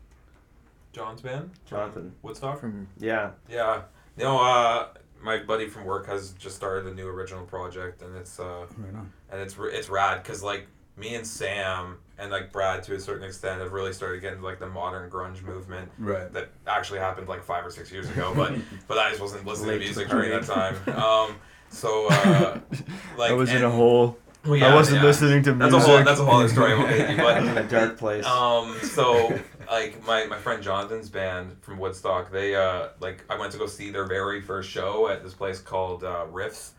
John's 0.97 1.21
band, 1.21 1.51
Jonathan. 1.69 2.13
Woodstock. 2.23 2.59
From 2.59 2.89
Yeah. 2.99 3.33
Yeah. 3.51 3.83
No, 4.17 4.39
uh, 4.43 4.89
my 5.23 5.37
buddy 5.43 5.69
from 5.69 5.85
work 5.85 6.07
has 6.07 6.33
just 6.33 6.57
started 6.57 6.91
a 6.91 6.95
new 6.95 7.07
original 7.07 7.45
project, 7.45 8.01
and 8.01 8.17
it's 8.17 8.41
uh, 8.41 8.65
Right 8.79 8.95
on. 8.95 9.13
and 9.31 9.43
it's 9.43 9.57
it's 9.59 9.91
rad 9.91 10.23
because 10.23 10.43
like 10.43 10.67
me 10.97 11.15
and 11.15 11.27
Sam 11.27 11.99
and 12.17 12.31
like 12.31 12.51
Brad 12.51 12.83
to 12.85 12.95
a 12.95 12.99
certain 13.01 13.25
extent 13.25 13.61
have 13.61 13.73
really 13.73 13.93
started 13.93 14.23
getting 14.23 14.41
like 14.41 14.59
the 14.59 14.67
modern 14.69 15.11
grunge 15.11 15.43
movement 15.43 15.91
Right. 15.99 16.33
that 16.33 16.49
actually 16.67 17.01
happened 17.01 17.29
like 17.29 17.43
five 17.45 17.67
or 17.67 17.71
six 17.71 17.93
years 17.93 18.09
ago, 18.09 18.33
but 18.35 18.55
but 18.89 18.97
I 18.97 19.11
just 19.11 19.21
wasn't 19.21 19.45
listening 19.45 19.73
Late 19.73 19.75
to 19.75 19.81
to 19.81 19.85
music 19.89 20.09
during 20.09 20.31
that 20.31 20.45
time. 20.45 20.77
Um, 20.99 21.37
so 21.69 22.07
uh, 22.09 22.59
like 23.19 23.33
I 23.33 23.35
was 23.35 23.51
in 23.53 23.63
a 23.65 23.71
hole. 23.71 24.17
well, 24.47 24.65
I 24.65 24.75
wasn't 24.75 25.01
yeah. 25.03 25.05
listening 25.09 25.43
to 25.43 25.53
That's 25.53 25.73
music. 25.73 25.89
a 25.91 25.93
whole 25.97 26.05
that's 26.05 26.21
a 26.21 26.25
whole 26.25 26.37
other 26.37 26.49
story. 26.49 26.73
I 26.73 26.79
won't 26.79 26.89
get 26.89 27.11
into, 27.11 27.23
but 27.23 27.37
in 27.43 27.59
a 27.59 27.69
dark 27.69 27.99
place. 27.99 28.25
um, 28.25 28.75
so 28.83 29.39
like 29.71 30.05
my, 30.07 30.27
my 30.27 30.39
friend 30.39 30.63
Jonathan's 30.63 31.09
band 31.09 31.57
from 31.61 31.79
Woodstock, 31.79 32.31
they 32.31 32.55
uh 32.55 32.89
like 33.01 33.25
I 33.29 33.39
went 33.39 33.53
to 33.53 33.59
go 33.59 33.67
see 33.67 33.91
their 33.91 34.07
very 34.07 34.41
first 34.41 34.71
show 34.71 35.09
at 35.09 35.23
this 35.23 35.35
place 35.35 35.61
called 35.61 36.05
uh, 36.05 36.27
Riffs, 36.33 36.71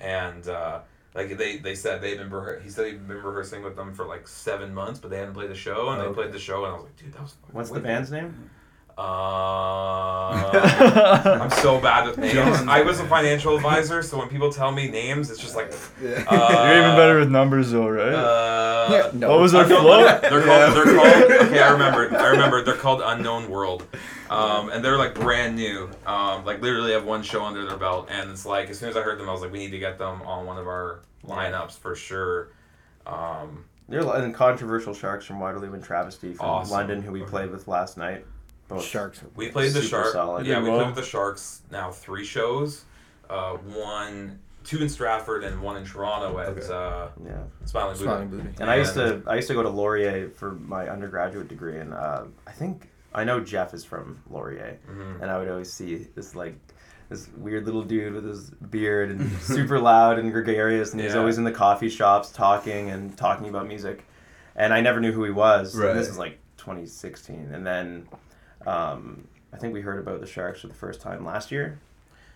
and 0.00 0.46
uh, 0.48 0.80
like 1.14 1.36
they 1.36 1.58
they 1.58 1.74
said 1.74 2.00
they've 2.00 2.18
been 2.18 2.30
rehe- 2.30 2.62
he 2.62 2.70
said 2.70 2.86
he'd 2.86 3.06
been 3.06 3.16
rehearsing 3.16 3.62
with 3.62 3.76
them 3.76 3.92
for 3.92 4.06
like 4.06 4.28
seven 4.28 4.74
months, 4.74 5.00
but 5.00 5.10
they 5.10 5.18
hadn't 5.18 5.34
played 5.34 5.50
the 5.50 5.54
show, 5.54 5.88
and 5.90 6.00
they 6.00 6.06
okay. 6.06 6.14
played 6.14 6.32
the 6.32 6.38
show, 6.38 6.64
and 6.64 6.72
I 6.72 6.76
was 6.76 6.84
like, 6.84 6.96
dude, 6.96 7.12
that 7.12 7.22
was 7.22 7.32
fucking 7.32 7.54
What's 7.54 7.68
the 7.70 7.74
wicked." 7.74 7.86
band's 7.86 8.10
name? 8.10 8.50
Uh, 8.98 10.50
I'm 11.42 11.50
so 11.50 11.80
bad 11.80 12.06
with 12.08 12.18
names. 12.18 12.36
I 12.66 12.82
was 12.82 12.98
a 13.00 13.04
financial 13.06 13.54
advisor, 13.56 14.02
so 14.02 14.18
when 14.18 14.28
people 14.28 14.52
tell 14.52 14.72
me 14.72 14.88
names, 14.88 15.30
it's 15.30 15.40
just 15.40 15.54
like. 15.54 15.72
Yeah. 16.02 16.24
Uh, 16.28 16.64
You're 16.68 16.78
even 16.84 16.96
better 16.96 17.18
with 17.20 17.30
numbers, 17.30 17.70
though, 17.70 17.88
right? 17.88 18.12
Uh, 18.12 19.10
no. 19.14 19.30
what 19.30 19.40
was 19.40 19.54
our 19.54 19.64
I 19.64 19.68
know- 19.68 19.80
float? 19.82 20.22
They're 20.22 20.42
called. 20.44 20.76
They're 20.76 20.94
called. 20.96 21.32
Okay, 21.48 21.60
I 21.60 21.70
remember. 21.72 22.14
I 22.18 22.28
remember. 22.28 22.62
They're 22.62 22.74
called 22.74 23.00
Unknown 23.02 23.48
World, 23.48 23.86
um, 24.30 24.68
and 24.70 24.84
they're 24.84 24.98
like 24.98 25.14
brand 25.14 25.56
new. 25.56 25.88
Um, 26.04 26.44
like 26.44 26.60
literally 26.60 26.92
have 26.92 27.04
one 27.04 27.22
show 27.22 27.42
under 27.44 27.66
their 27.66 27.78
belt, 27.78 28.08
and 28.10 28.30
it's 28.30 28.44
like 28.44 28.68
as 28.68 28.78
soon 28.78 28.88
as 28.90 28.96
I 28.96 29.02
heard 29.02 29.18
them, 29.18 29.28
I 29.28 29.32
was 29.32 29.40
like, 29.40 29.52
we 29.52 29.58
need 29.58 29.70
to 29.70 29.78
get 29.78 29.98
them 29.98 30.20
on 30.22 30.44
one 30.44 30.58
of 30.58 30.66
our 30.66 31.00
lineups 31.26 31.78
for 31.78 31.94
sure. 31.94 32.50
Um, 33.06 33.64
They're 33.88 34.00
and 34.16 34.34
controversial 34.34 34.92
sharks 34.92 35.24
from 35.24 35.40
Waterloo 35.40 35.72
and 35.72 35.82
Travesty 35.82 36.34
from 36.34 36.46
Awesome. 36.46 36.72
London, 36.72 37.02
who 37.02 37.12
we 37.12 37.22
played 37.22 37.50
with 37.50 37.66
last 37.68 37.96
night. 37.96 38.26
Both 38.68 38.84
Sharks. 38.84 39.20
we 39.34 39.50
played 39.50 39.72
the 39.72 39.82
Sharks. 39.82 40.14
Yeah, 40.14 40.60
we 40.60 40.68
well. 40.68 40.76
played 40.78 40.86
with 40.88 40.96
the 40.96 41.02
Sharks 41.02 41.62
now 41.70 41.90
three 41.90 42.24
shows. 42.24 42.84
Uh, 43.28 43.54
one 43.56 44.38
two 44.64 44.82
in 44.82 44.88
Stratford 44.88 45.44
and 45.44 45.62
one 45.62 45.76
in 45.78 45.84
Toronto 45.84 46.38
at 46.38 46.48
Okay. 46.48 46.66
uh, 46.72 47.08
Yeah. 47.24 47.38
Smiling 47.64 47.92
Buddha. 47.94 48.04
Smiling 48.04 48.28
Booty. 48.28 48.48
And 48.60 48.70
I 48.70 48.76
used 48.76 48.94
to 48.94 49.22
I 49.26 49.36
used 49.36 49.48
to 49.48 49.54
go 49.54 49.62
to 49.62 49.68
Laurier 49.70 50.28
for 50.30 50.52
my 50.52 50.88
undergraduate 50.88 51.48
degree, 51.48 51.78
and 51.78 51.94
uh, 51.94 52.24
I 52.46 52.50
think 52.52 52.90
I 53.14 53.24
know 53.24 53.40
Jeff 53.40 53.72
is 53.72 53.84
from 53.84 54.22
Laurier, 54.28 54.78
Mhm. 54.90 55.22
and 55.22 55.30
I 55.30 55.38
would 55.38 55.48
always 55.48 55.72
see 55.72 55.96
this 56.14 56.34
like 56.34 56.54
this 57.08 57.28
weird 57.38 57.64
little 57.64 57.82
dude 57.82 58.12
with 58.12 58.26
his 58.26 58.50
beard 58.50 59.10
and 59.10 59.32
super 59.40 59.78
loud 59.80 60.18
and 60.18 60.30
gregarious, 60.30 60.92
and 60.92 61.00
he's 61.00 61.14
Yeah. 61.14 61.20
always 61.20 61.38
in 61.38 61.44
the 61.44 61.52
coffee 61.52 61.88
shops 61.88 62.30
talking 62.30 62.90
and 62.90 63.16
talking 63.16 63.48
about 63.48 63.66
music, 63.66 64.04
and 64.56 64.74
I 64.74 64.82
never 64.82 65.00
knew 65.00 65.12
who 65.12 65.24
he 65.24 65.30
was. 65.30 65.74
And 65.74 65.84
Right. 65.84 65.94
This 65.94 66.08
is 66.08 66.18
like 66.18 66.38
2016, 66.58 67.50
and 67.54 67.66
then 67.66 68.06
um, 68.66 69.26
I 69.52 69.56
think 69.56 69.72
we 69.72 69.80
heard 69.80 69.98
about 69.98 70.20
the 70.20 70.26
Sharks 70.26 70.60
for 70.60 70.66
the 70.68 70.74
first 70.74 71.00
time 71.00 71.24
last 71.24 71.50
year. 71.50 71.78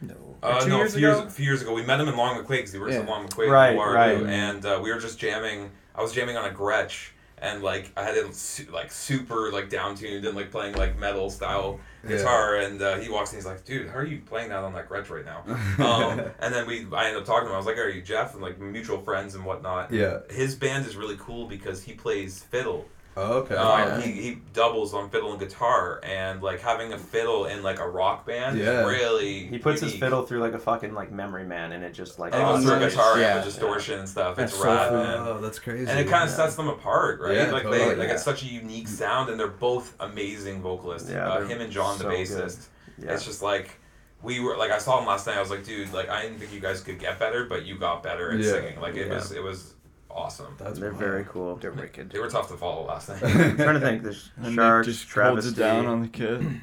No. 0.00 0.14
Uh, 0.42 0.60
Two 0.60 0.70
no, 0.70 0.76
years 0.78 0.94
a 0.94 0.98
few 0.98 1.06
years, 1.06 1.18
ago? 1.18 1.26
a 1.26 1.30
few 1.30 1.44
years 1.44 1.62
ago, 1.62 1.72
we 1.72 1.84
met 1.84 2.00
him 2.00 2.08
in 2.08 2.16
Long 2.16 2.36
McQuade 2.42 2.48
because 2.48 2.72
he 2.72 2.78
works 2.78 2.94
at 2.96 3.06
Long 3.08 3.28
McQuade. 3.28 3.50
Right, 3.50 3.72
in 3.72 3.78
right. 3.78 4.22
And 4.26 4.64
uh, 4.66 4.80
we 4.82 4.90
were 4.92 4.98
just 4.98 5.18
jamming. 5.18 5.70
I 5.94 6.02
was 6.02 6.12
jamming 6.12 6.36
on 6.36 6.50
a 6.50 6.52
Gretsch, 6.52 7.10
and 7.38 7.62
like 7.62 7.92
I 7.96 8.02
had 8.02 8.16
it 8.16 8.34
su- 8.34 8.66
like 8.72 8.90
super 8.90 9.52
like 9.52 9.68
down 9.70 9.94
tuned 9.94 10.24
and 10.24 10.34
like 10.36 10.50
playing 10.50 10.74
like 10.74 10.98
metal 10.98 11.30
style 11.30 11.78
Yeah. 12.02 12.16
guitar. 12.16 12.56
And 12.56 12.82
uh, 12.82 12.96
he 12.96 13.10
walks 13.10 13.30
in, 13.32 13.36
he's 13.38 13.46
like, 13.46 13.64
"Dude, 13.64 13.88
how 13.90 13.98
are 13.98 14.04
you 14.04 14.22
playing 14.26 14.48
that 14.48 14.64
on 14.64 14.72
that 14.72 14.88
Gretsch 14.88 15.08
right 15.10 15.24
now?" 15.24 15.44
um, 15.84 16.20
and 16.40 16.52
then 16.52 16.66
we, 16.66 16.84
I 16.92 17.06
ended 17.06 17.20
up 17.20 17.26
talking 17.26 17.44
to 17.44 17.50
him. 17.50 17.54
I 17.54 17.58
was 17.58 17.66
like, 17.66 17.78
"Are 17.78 17.88
you 17.88 18.02
Jeff?" 18.02 18.32
And 18.32 18.42
like 18.42 18.58
mutual 18.58 19.00
friends 19.02 19.36
and 19.36 19.44
whatnot. 19.44 19.92
Yeah. 19.92 20.20
His 20.30 20.56
band 20.56 20.84
is 20.86 20.96
really 20.96 21.16
cool 21.20 21.46
because 21.46 21.84
he 21.84 21.92
plays 21.92 22.42
fiddle. 22.42 22.86
Oh, 23.14 23.32
okay. 23.40 23.54
Um, 23.56 23.78
yeah. 23.78 24.00
he, 24.00 24.12
he 24.12 24.38
doubles 24.54 24.94
on 24.94 25.10
fiddle 25.10 25.32
and 25.32 25.38
guitar, 25.40 26.00
and 26.02 26.42
like 26.42 26.60
having 26.60 26.92
a 26.94 26.98
fiddle 26.98 27.44
in 27.44 27.62
like 27.62 27.78
a 27.78 27.86
rock 27.86 28.26
band 28.26 28.58
Yeah. 28.58 28.80
is 28.80 28.86
really 28.86 29.46
He 29.48 29.58
puts 29.58 29.82
his 29.82 29.94
fiddle 29.94 30.22
through 30.22 30.40
like 30.40 30.54
a 30.54 30.58
fucking 30.58 30.94
like 30.94 31.12
memory 31.12 31.44
man, 31.44 31.72
and 31.72 31.84
it 31.84 31.92
just 31.92 32.18
like 32.18 32.32
And 32.32 32.42
it 32.42 32.46
goes 32.46 32.64
through 32.64 32.74
a 32.74 32.78
guitar 32.88 33.18
Yeah. 33.20 33.36
and 33.36 33.44
with 33.44 33.54
distortion 33.54 33.98
and 33.98 34.08
stuff. 34.08 34.36
That's 34.36 34.52
It's 34.52 34.60
so 34.62 34.66
rad, 34.66 34.88
cool. 34.88 34.98
man. 35.02 35.16
Oh, 35.18 35.40
that's 35.40 35.58
crazy. 35.58 35.90
And 35.90 36.00
it 36.00 36.08
kind 36.08 36.24
of 36.24 36.30
Yeah. 36.30 36.36
sets 36.36 36.56
them 36.56 36.68
apart, 36.68 37.20
right? 37.20 37.34
Yeah, 37.36 37.50
like 37.50 37.64
totally, 37.64 37.78
they 37.78 37.96
like 37.96 38.08
yeah. 38.08 38.14
it's 38.14 38.22
such 38.22 38.42
a 38.44 38.46
unique 38.46 38.88
sound, 38.88 39.28
and 39.28 39.38
they're 39.38 39.46
both 39.48 39.94
amazing 40.00 40.62
vocalists. 40.62 41.10
Yeah, 41.10 41.28
uh, 41.28 41.44
him 41.44 41.60
and 41.60 41.70
John, 41.70 41.98
the 41.98 42.04
so 42.04 42.10
good. 42.10 42.18
bassist. 42.18 42.66
Yeah. 42.98 43.12
It's 43.12 43.24
just 43.26 43.42
like 43.42 43.78
we 44.22 44.40
were 44.40 44.56
like 44.56 44.70
I 44.70 44.78
saw 44.78 44.98
him 45.00 45.06
last 45.06 45.26
night. 45.26 45.36
I 45.36 45.40
was 45.40 45.50
like, 45.50 45.64
dude, 45.64 45.92
like 45.92 46.08
I 46.08 46.22
didn't 46.22 46.38
think 46.38 46.52
you 46.52 46.60
guys 46.60 46.80
could 46.80 46.98
get 46.98 47.18
better, 47.18 47.44
but 47.44 47.66
you 47.66 47.76
got 47.78 48.02
better 48.02 48.30
at 48.30 48.38
Yeah. 48.38 48.52
singing. 48.52 48.80
Like 48.80 48.94
it 48.94 49.08
Yeah. 49.08 49.14
was 49.16 49.32
it 49.32 49.42
was 49.42 49.74
awesome. 50.14 50.54
That's 50.58 50.78
They're 50.78 50.90
wild. 50.90 51.00
very 51.00 51.24
cool. 51.24 51.56
They're 51.56 51.72
wicked. 51.72 52.10
They 52.10 52.18
were 52.18 52.28
tough 52.28 52.48
to 52.48 52.56
follow 52.56 52.86
last 52.86 53.08
night. 53.08 53.22
I'm 53.22 53.56
trying 53.56 53.74
to 53.74 53.80
think. 53.80 54.02
There's 54.04 54.30
And 54.36 54.46
Nick 54.46 54.54
Sharks, 54.56 54.86
just 54.86 55.02
holds 55.10 55.12
Travesty. 55.44 55.50
it 55.50 55.56
down 55.64 55.86
on 55.86 56.02
the 56.02 56.08
kid. 56.08 56.46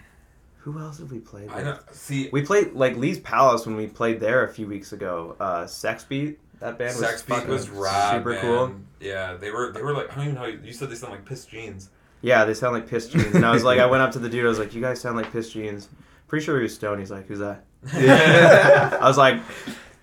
Who 0.64 0.78
else 0.80 1.00
have 1.00 1.12
we 1.12 1.20
played? 1.20 1.50
I 1.50 1.64
know. 1.64 1.80
See, 1.92 2.30
We 2.32 2.42
played 2.44 2.74
like 2.74 2.96
Lee's 2.98 3.20
Palace 3.20 3.66
when 3.66 3.76
we 3.76 3.88
played 3.88 4.20
there 4.20 4.44
a 4.46 4.50
few 4.54 4.68
weeks 4.68 4.92
ago. 4.92 5.36
Uh, 5.40 5.66
Sex 5.66 6.04
Beat. 6.04 6.38
That 6.60 6.78
band 6.78 6.90
was 6.98 7.00
Sex 7.00 7.22
Beat 7.24 7.36
fucking 7.36 7.50
was 7.50 7.70
rad, 7.70 8.18
super 8.18 8.32
man. 8.32 8.42
cool. 8.42 8.72
Yeah, 9.00 9.36
they 9.36 9.50
were 9.52 9.72
they 9.72 9.82
were 9.82 9.94
like 9.94 10.12
I 10.12 10.16
don't 10.16 10.24
even 10.26 10.36
know. 10.36 10.46
You 10.46 10.74
said 10.74 10.90
they 10.90 10.96
sound 10.96 11.14
like 11.14 11.26
piss 11.26 11.46
jeans. 11.46 11.90
Yeah, 12.22 12.44
they 12.44 12.54
sound 12.54 12.74
like 12.74 12.86
Piss 12.90 13.08
Jeans. 13.08 13.34
And 13.34 13.46
I 13.46 13.52
was 13.54 13.64
like, 13.64 13.80
I 13.80 13.86
went 13.86 14.04
up 14.04 14.12
to 14.12 14.20
the 14.20 14.28
dude. 14.28 14.44
I 14.46 14.50
was 14.50 14.60
like, 14.60 14.74
you 14.76 14.82
guys 14.82 15.00
sound 15.00 15.16
like 15.16 15.32
Piss 15.32 15.54
Jeans. 15.54 15.88
Pretty 16.28 16.44
sure 16.44 16.58
he 16.58 16.64
was 16.64 16.76
stoned. 16.76 17.00
He's 17.00 17.10
like, 17.12 17.28
who's 17.28 17.40
that? 17.40 17.64
Yeah. 17.98 18.98
I 19.02 19.08
was 19.08 19.18
like, 19.18 19.40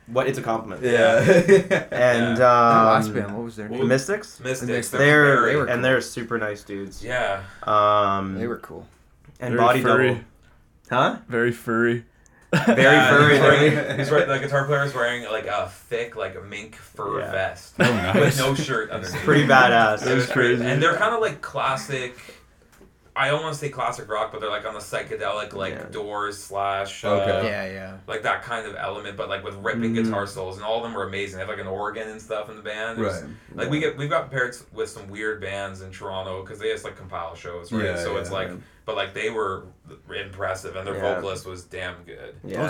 what? 0.06 0.26
It's 0.28 0.38
a 0.38 0.42
compliment. 0.42 0.82
yeah. 0.82 1.18
And 1.90 2.36
That 2.36 2.40
last 2.40 3.08
um, 3.08 3.14
band, 3.14 3.34
what 3.34 3.44
was 3.44 3.56
their 3.56 3.68
the 3.68 3.76
name? 3.76 3.88
Mystics. 3.88 4.40
Mystics. 4.40 4.88
They 4.90 4.98
They're 4.98 5.24
very- 5.36 5.50
they 5.52 5.56
were 5.56 5.62
and 5.66 5.74
cool. 5.74 5.82
they're 5.82 6.00
super 6.00 6.38
nice 6.38 6.62
dudes. 6.62 7.04
yeah. 7.04 7.42
Um, 7.64 8.38
They 8.38 8.46
were 8.46 8.58
cool. 8.58 8.86
and 9.40 9.54
Very 9.54 9.64
Body 9.66 9.82
furry. 9.82 10.08
Double. 10.08 10.20
Huh? 10.90 11.16
Very 11.28 11.52
furry. 11.52 12.04
Very 12.66 12.82
Yeah, 12.82 13.10
furry. 13.10 13.32
He's, 13.34 13.40
wearing, 13.42 13.98
he's 13.98 14.10
right. 14.10 14.26
The 14.28 14.38
guitar 14.44 14.64
player 14.66 14.84
is 14.84 14.94
wearing 14.94 15.24
like 15.24 15.46
a 15.46 15.68
thick, 15.68 16.14
like 16.14 16.36
a 16.36 16.40
mink 16.42 16.76
fur 16.76 17.18
Yeah. 17.20 17.32
vest 17.32 17.74
Oh, 17.80 17.84
nice. 17.84 18.14
with 18.14 18.38
no 18.38 18.54
shirt 18.54 18.90
underneath. 18.90 19.20
Pretty 19.24 19.44
badass. 19.46 20.00
That 20.04 20.14
was 20.14 20.26
crazy. 20.26 20.64
And 20.64 20.80
they're 20.80 20.94
kind 20.96 21.12
of 21.14 21.20
like 21.20 21.42
classic. 21.42 22.14
I 23.18 23.28
don't 23.30 23.42
want 23.42 23.54
to 23.54 23.58
say 23.58 23.70
classic 23.70 24.10
rock, 24.10 24.30
but 24.30 24.40
they're 24.42 24.50
like 24.50 24.66
on 24.66 24.74
the 24.74 24.80
psychedelic, 24.80 25.54
like 25.54 25.72
Yeah. 25.74 25.84
Doors 25.90 26.36
slash, 26.42 27.02
uh, 27.04 27.08
Okay. 27.12 27.48
Yeah, 27.48 27.66
yeah. 27.72 27.96
like 28.06 28.22
that 28.24 28.42
kind 28.42 28.66
of 28.66 28.74
element, 28.76 29.16
but 29.16 29.28
like 29.30 29.42
with 29.42 29.54
ripping 29.54 29.94
Mhm. 29.94 30.04
guitar 30.04 30.26
solos, 30.26 30.56
and 30.56 30.64
all 30.64 30.76
of 30.76 30.82
them 30.82 30.92
were 30.92 31.04
amazing. 31.04 31.36
They 31.38 31.40
have 31.40 31.48
like 31.48 31.58
an 31.58 31.66
organ 31.66 32.08
and 32.10 32.20
stuff 32.20 32.50
in 32.50 32.56
the 32.56 32.62
band. 32.62 32.98
It 32.98 33.02
was- 33.02 33.22
Right. 33.22 33.30
Like 33.54 33.70
we 33.70 33.80
get, 33.80 33.96
we've 33.96 34.10
got 34.10 34.30
paired 34.30 34.54
with 34.72 34.90
some 34.90 35.08
weird 35.08 35.40
bands 35.40 35.80
in 35.80 35.90
Toronto 35.92 36.42
because 36.42 36.58
they 36.58 36.70
just 36.70 36.84
like 36.84 36.96
compile 36.96 37.34
shows, 37.34 37.72
right? 37.72 37.84
Yeah, 37.86 37.96
so 37.96 38.18
it's 38.18 38.28
yeah. 38.28 38.36
like, 38.36 38.50
but 38.84 38.96
like 38.96 39.14
they 39.14 39.30
were 39.30 39.64
impressive, 40.14 40.76
and 40.76 40.86
their 40.86 40.96
Yeah. 40.96 41.14
vocalist 41.14 41.46
was 41.46 41.64
damn 41.64 42.02
good. 42.04 42.36
Yeah. 42.44 42.64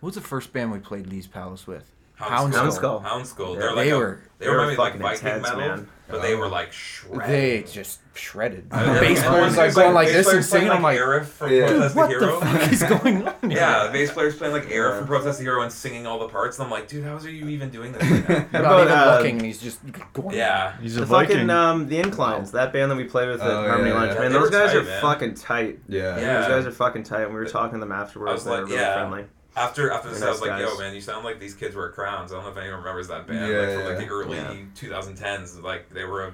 What 0.00 0.06
was 0.08 0.14
the 0.14 0.20
first 0.20 0.52
band 0.52 0.72
we 0.72 0.78
played 0.78 1.06
Lee's 1.06 1.26
Palace 1.26 1.66
with? 1.66 1.90
Hound 2.16 2.54
Hound 2.54 2.72
Skull. 2.72 3.00
Skull. 3.00 3.00
Hound 3.00 3.26
Skull. 3.26 3.54
Yeah. 3.54 3.58
They're 3.60 3.68
like 3.74 3.84
They 3.86 3.90
a- 3.90 3.98
were- 3.98 4.20
they 4.38 4.46
they 4.46 4.50
were 4.52 4.58
were 4.58 4.66
like 4.66 4.76
fucking 4.76 5.00
Viking 5.00 5.26
intense, 5.26 5.42
metal, 5.42 5.58
man. 5.60 5.88
but 6.08 6.22
they 6.22 6.34
Oh. 6.34 6.38
were 6.38 6.48
like 6.48 6.72
shredded. 6.72 7.28
They 7.28 7.62
just 7.64 7.98
shredded. 8.14 8.66
Uh, 8.70 8.94
The 8.94 9.00
bass 9.00 9.18
and 9.22 9.26
player's 9.28 9.54
then 9.56 9.66
like 9.66 9.74
going 9.74 9.94
like 9.94 10.06
bass 10.08 10.14
this 10.14 10.26
and 10.26 10.32
player's 10.32 10.50
playing, 10.50 10.62
singing. 10.64 10.76
I'm 10.76 10.82
like, 10.82 10.98
Arif 10.98 11.24
from 11.24 11.52
Yeah. 11.52 11.66
Protest 11.68 11.94
what 11.96 12.10
the 12.10 12.18
the 12.26 12.32
fuck 12.32 12.72
is 12.72 12.82
going 12.82 13.28
on? 13.28 13.50
here? 13.50 13.58
Yeah, 13.58 13.86
the 13.86 13.92
bass 13.92 14.12
player's 14.12 14.36
playing 14.36 14.52
like 14.54 14.64
Arif 14.64 14.90
from 14.98 15.04
Yeah. 15.04 15.06
Protest 15.08 15.38
the 15.38 15.44
Hero 15.44 15.62
and 15.62 15.72
singing 15.72 16.06
all 16.06 16.18
the 16.18 16.28
parts, 16.28 16.58
and 16.58 16.64
I'm 16.66 16.70
like, 16.70 16.88
dude, 16.88 17.04
how 17.04 17.16
are 17.16 17.28
you 17.28 17.48
even 17.48 17.70
doing 17.70 17.92
this 17.92 18.02
right 18.10 18.28
now? 18.28 18.34
Not 18.52 18.60
about, 18.60 18.80
even 18.86 18.92
uh, 18.98 19.16
looking, 19.16 19.36
and 19.36 19.46
he's 19.46 19.60
just 19.62 19.80
going. 20.12 20.36
yeah. 20.36 20.76
He's 20.80 20.96
a 20.96 21.00
The 21.00 21.06
Viking. 21.06 21.36
fucking 21.36 21.50
um, 21.50 21.88
the 21.88 21.98
Inclines, 21.98 22.52
that 22.52 22.72
band 22.72 22.90
that 22.90 22.96
we 22.96 23.04
played 23.04 23.28
with 23.28 23.40
at 23.40 23.50
Oh, 23.50 23.66
Harmony 23.68 23.90
yeah, 23.90 23.94
Lunch, 23.96 24.12
yeah. 24.14 24.20
man, 24.20 24.32
They 24.32 24.38
those 24.38 24.50
guys 24.50 24.70
tight, 24.72 24.76
are 24.78 24.82
man. 24.84 25.00
fucking 25.00 25.34
tight. 25.34 25.78
Yeah. 25.88 26.18
Yeah. 26.18 26.38
Those 26.40 26.48
guys 26.48 26.66
are 26.66 26.72
fucking 26.72 27.02
tight. 27.04 27.22
And 27.22 27.30
we 27.34 27.36
were 27.40 27.46
talking 27.46 27.74
to 27.74 27.80
them 27.80 27.92
afterwards. 27.92 28.30
I 28.30 28.34
was 28.34 28.44
they 28.44 28.50
were 28.50 28.56
like, 28.58 28.66
really 28.66 28.80
yeah. 28.80 28.94
friendly. 28.94 29.24
After 29.54 29.90
after 29.90 30.08
this, 30.08 30.22
I 30.22 30.30
was 30.30 30.40
nice 30.40 30.48
like, 30.48 30.60
yo, 30.62 30.78
man, 30.78 30.94
you 30.94 31.02
sound 31.02 31.24
like 31.26 31.38
these 31.38 31.52
kids 31.54 31.74
were 31.74 31.88
at 31.90 31.94
Crowns. 31.94 32.32
I 32.32 32.36
don't 32.36 32.44
know 32.44 32.50
if 32.52 32.56
anyone 32.56 32.78
remembers 32.78 33.08
that 33.08 33.26
band, 33.26 33.52
Yeah, 33.52 33.58
like 33.58 33.68
from 33.76 33.84
like 33.84 33.92
yeah. 34.00 34.06
the 34.06 34.08
early 34.08 34.36
Yeah. 34.38 34.54
2010s. 34.74 35.62
Like 35.62 35.90
they 35.90 36.04
were 36.04 36.24
a 36.28 36.32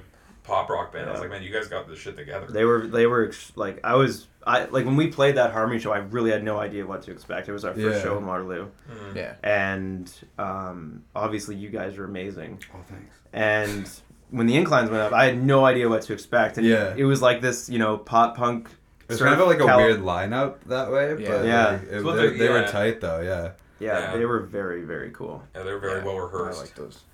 pop 0.48 0.68
rock 0.70 0.92
band. 0.92 1.08
I 1.08 1.12
was 1.12 1.20
like, 1.20 1.30
man, 1.30 1.42
you 1.42 1.52
guys 1.52 1.68
got 1.68 1.86
this 1.88 1.98
shit 2.00 2.16
together. 2.16 2.46
They 2.48 2.64
were 2.64 2.86
they 2.86 3.06
were 3.06 3.32
like 3.54 3.78
I 3.84 3.94
was 3.94 4.26
I 4.46 4.64
like 4.64 4.84
when 4.86 4.96
we 4.96 5.08
played 5.08 5.36
that 5.36 5.52
Harmony 5.52 5.78
show. 5.78 5.92
I 5.92 5.98
really 5.98 6.30
had 6.30 6.42
no 6.42 6.58
idea 6.58 6.86
what 6.86 7.02
to 7.02 7.12
expect. 7.12 7.48
It 7.48 7.52
was 7.52 7.64
our 7.64 7.74
first 7.74 7.98
Yeah. 7.98 8.02
show 8.02 8.18
in 8.18 8.26
Waterloo, 8.26 8.68
Mm. 8.90 9.14
Yeah. 9.14 9.34
and 9.42 10.10
um, 10.38 11.04
obviously 11.14 11.54
you 11.54 11.68
guys 11.68 11.96
were 11.98 12.04
amazing. 12.06 12.58
Oh, 12.74 12.78
thanks. 12.88 13.14
And 13.32 13.88
when 14.30 14.46
the 14.46 14.56
Inclines 14.56 14.90
went 14.90 15.02
up, 15.02 15.12
I 15.12 15.26
had 15.26 15.42
no 15.42 15.64
idea 15.64 15.88
what 15.88 16.02
to 16.02 16.12
expect. 16.12 16.56
And 16.58 16.66
Yeah. 16.66 16.94
it 16.96 17.04
was 17.04 17.20
like 17.22 17.40
this, 17.40 17.68
you 17.68 17.78
know, 17.78 17.96
pop 17.98 18.36
punk. 18.36 18.68
It's 19.08 19.20
kind 19.22 19.40
of 19.40 19.46
like 19.46 19.60
a 19.60 19.66
weird 19.66 20.00
lineup 20.00 20.56
that 20.66 20.90
way, 20.90 21.16
Yeah. 21.18 21.28
but 21.28 21.44
Yeah. 21.46 21.66
like, 21.68 21.82
it, 21.82 21.88
It's 21.92 22.04
they, 22.04 22.12
they're- 22.16 22.30
they 22.38 22.48
were 22.48 22.66
tight 22.66 23.00
though. 23.00 23.20
Yeah, 23.20 23.52
Yeah, 23.80 23.98
Yeah. 24.00 24.16
they 24.16 24.24
were 24.26 24.40
very 24.40 24.82
very 24.82 25.10
cool. 25.10 25.42
Yeah, 25.54 25.62
they're 25.62 25.78
very 25.78 25.98
Yeah. 26.00 26.04
well 26.06 26.16
I 26.16 26.22
rehearsed. 26.24 26.60
like 26.60 26.74
those. 26.74 27.04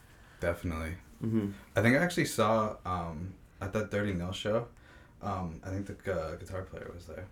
definitely. 0.40 0.94
Mm-hmm. 1.24 1.46
I 1.76 1.82
think 1.82 1.96
I 1.96 1.98
actually 2.00 2.26
saw 2.26 2.76
um, 2.84 3.34
at 3.60 3.72
that 3.72 3.90
Dirty 3.90 4.12
Nil 4.12 4.32
show. 4.32 4.66
Um, 5.22 5.60
I 5.64 5.70
think 5.70 5.86
the 5.86 6.12
uh, 6.12 6.34
guitar 6.36 6.62
player 6.62 6.90
was 6.94 7.06
there. 7.06 7.24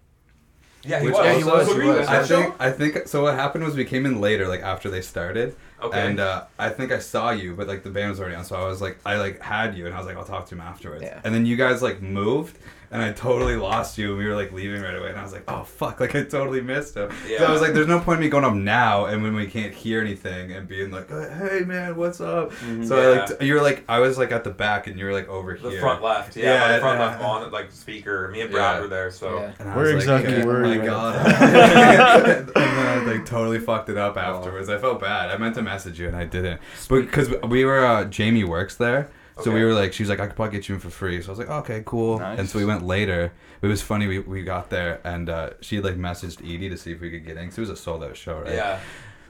yeah, 0.82 0.98
he 1.00 1.06
Which 1.06 1.14
was. 1.14 1.24
Yeah, 1.26 1.38
he 1.38 1.44
was, 1.44 1.68
he 1.72 1.78
was. 1.88 2.08
I 2.08 2.22
think 2.24 2.54
I 2.58 2.70
think 2.70 3.06
so. 3.06 3.22
What 3.22 3.34
happened 3.34 3.64
was 3.64 3.76
we 3.76 3.84
came 3.84 4.06
in 4.06 4.20
later, 4.20 4.48
like 4.48 4.62
after 4.62 4.88
they 4.90 5.02
started, 5.02 5.54
Okay. 5.82 6.00
and 6.06 6.18
uh, 6.18 6.44
I 6.58 6.70
think 6.70 6.90
I 6.90 6.98
saw 6.98 7.30
you, 7.30 7.54
but 7.54 7.68
like 7.68 7.82
the 7.82 7.90
band 7.90 8.10
was 8.10 8.18
already 8.20 8.34
on, 8.36 8.44
so 8.44 8.56
I 8.56 8.64
was 8.66 8.80
like, 8.80 8.98
I 9.04 9.16
like 9.16 9.40
had 9.40 9.76
you, 9.76 9.84
and 9.86 9.94
I 9.94 9.98
was 9.98 10.06
like, 10.06 10.16
I'll 10.16 10.24
talk 10.24 10.46
to 10.48 10.54
him 10.54 10.60
afterwards. 10.62 11.02
Yeah. 11.02 11.20
And 11.24 11.34
then 11.34 11.44
you 11.46 11.56
guys 11.56 11.82
like 11.82 12.00
moved, 12.00 12.56
and 12.92 13.02
I 13.02 13.10
totally 13.12 13.56
lost 13.56 13.98
you, 13.98 14.10
and 14.10 14.18
we 14.18 14.26
were 14.26 14.36
like 14.36 14.52
leaving 14.52 14.80
right 14.82 14.94
away, 14.94 15.08
and 15.08 15.18
I 15.18 15.22
was 15.22 15.32
like, 15.32 15.44
oh 15.48 15.64
fuck, 15.64 15.98
like 15.98 16.14
I 16.14 16.22
totally 16.22 16.60
missed 16.60 16.96
him. 16.96 17.10
So 17.10 17.28
Yeah. 17.28 17.44
I 17.44 17.50
was 17.50 17.60
like, 17.60 17.72
there's 17.72 17.86
no 17.88 17.98
point 18.00 18.18
in 18.18 18.24
me 18.24 18.28
going 18.28 18.44
up 18.44 18.54
now, 18.54 19.06
and 19.06 19.22
when 19.22 19.34
we 19.34 19.46
can't 19.46 19.72
hear 19.74 20.00
anything, 20.00 20.52
and 20.52 20.68
being 20.68 20.90
like, 20.90 21.08
hey 21.10 21.60
man, 21.66 21.96
what's 21.96 22.20
up? 22.20 22.52
So 22.84 23.00
I 23.00 23.18
like 23.18 23.38
t- 23.38 23.46
you 23.46 23.54
were 23.54 23.62
like, 23.62 23.84
I 23.88 23.98
was 23.98 24.18
like 24.18 24.30
at 24.30 24.44
the 24.44 24.50
back, 24.50 24.86
and 24.86 24.98
you 24.98 25.04
were 25.06 25.12
like 25.12 25.28
over 25.28 25.54
here. 25.54 25.62
the 25.62 25.70
here. 25.70 25.80
front 25.80 26.02
left. 26.02 26.36
Yeah, 26.36 26.44
Yeah, 26.68 26.72
the 26.74 26.80
front 26.80 27.00
yeah. 27.00 27.06
left 27.06 27.22
on 27.24 27.50
like 27.50 27.72
speaker. 27.72 28.28
Me 28.32 28.42
and 28.42 28.50
Brad 28.50 28.76
Yeah. 28.76 28.80
were 28.82 28.88
there. 28.88 29.10
So 29.10 29.36
Yeah. 29.38 29.52
And 29.58 29.68
I 29.70 29.76
Where 29.76 29.94
was 29.94 30.06
like, 30.06 30.24
exactly 30.24 30.42
oh 30.42 30.46
were 30.46 30.60
my 30.60 30.74
you? 30.74 30.82
god. 30.82 31.26
and 31.42 32.48
then 32.48 32.56
I 32.56 33.02
like 33.04 33.24
totally 33.26 33.58
fucked 33.58 33.88
it 33.88 33.96
up 33.98 34.16
afterwards. 34.16 34.68
I 34.68 34.78
felt 34.78 35.00
bad. 35.00 35.30
I 35.30 35.36
meant 35.38 35.54
to 35.54 35.62
message 35.62 35.98
you 35.98 36.08
and 36.08 36.16
I 36.16 36.24
didn't. 36.24 36.60
But 36.88 37.02
because 37.02 37.30
we 37.48 37.64
were, 37.64 37.84
uh, 37.84 38.04
Jamie 38.04 38.44
works 38.44 38.74
there. 38.76 39.08
So 39.44 39.52
we 39.52 39.64
were 39.64 39.74
like, 39.74 39.92
she's 39.92 40.08
like, 40.08 40.20
I 40.20 40.26
could 40.26 40.36
probably 40.36 40.56
get 40.58 40.68
you 40.68 40.74
in 40.76 40.80
for 40.80 40.90
free. 40.90 41.20
So 41.22 41.28
I 41.28 41.30
was 41.30 41.38
like, 41.38 41.50
okay, 41.50 41.82
cool. 41.84 42.18
Nice. 42.18 42.38
And 42.38 42.48
so 42.48 42.58
we 42.58 42.64
went 42.64 42.84
later. 42.84 43.32
It 43.62 43.66
was 43.66 43.82
funny. 43.82 44.06
We, 44.06 44.18
we 44.20 44.42
got 44.42 44.70
there 44.70 45.00
and 45.04 45.28
uh, 45.28 45.50
she 45.60 45.80
like 45.80 45.96
messaged 45.96 46.40
Edie 46.40 46.68
to 46.68 46.76
see 46.76 46.92
if 46.92 47.00
we 47.00 47.10
could 47.10 47.24
get 47.24 47.36
in. 47.36 47.48
'cause 47.48 47.58
it 47.58 47.62
was 47.62 47.70
a 47.70 47.76
sold 47.76 48.02
out 48.04 48.16
show, 48.16 48.40
right? 48.40 48.54
yeah. 48.54 48.80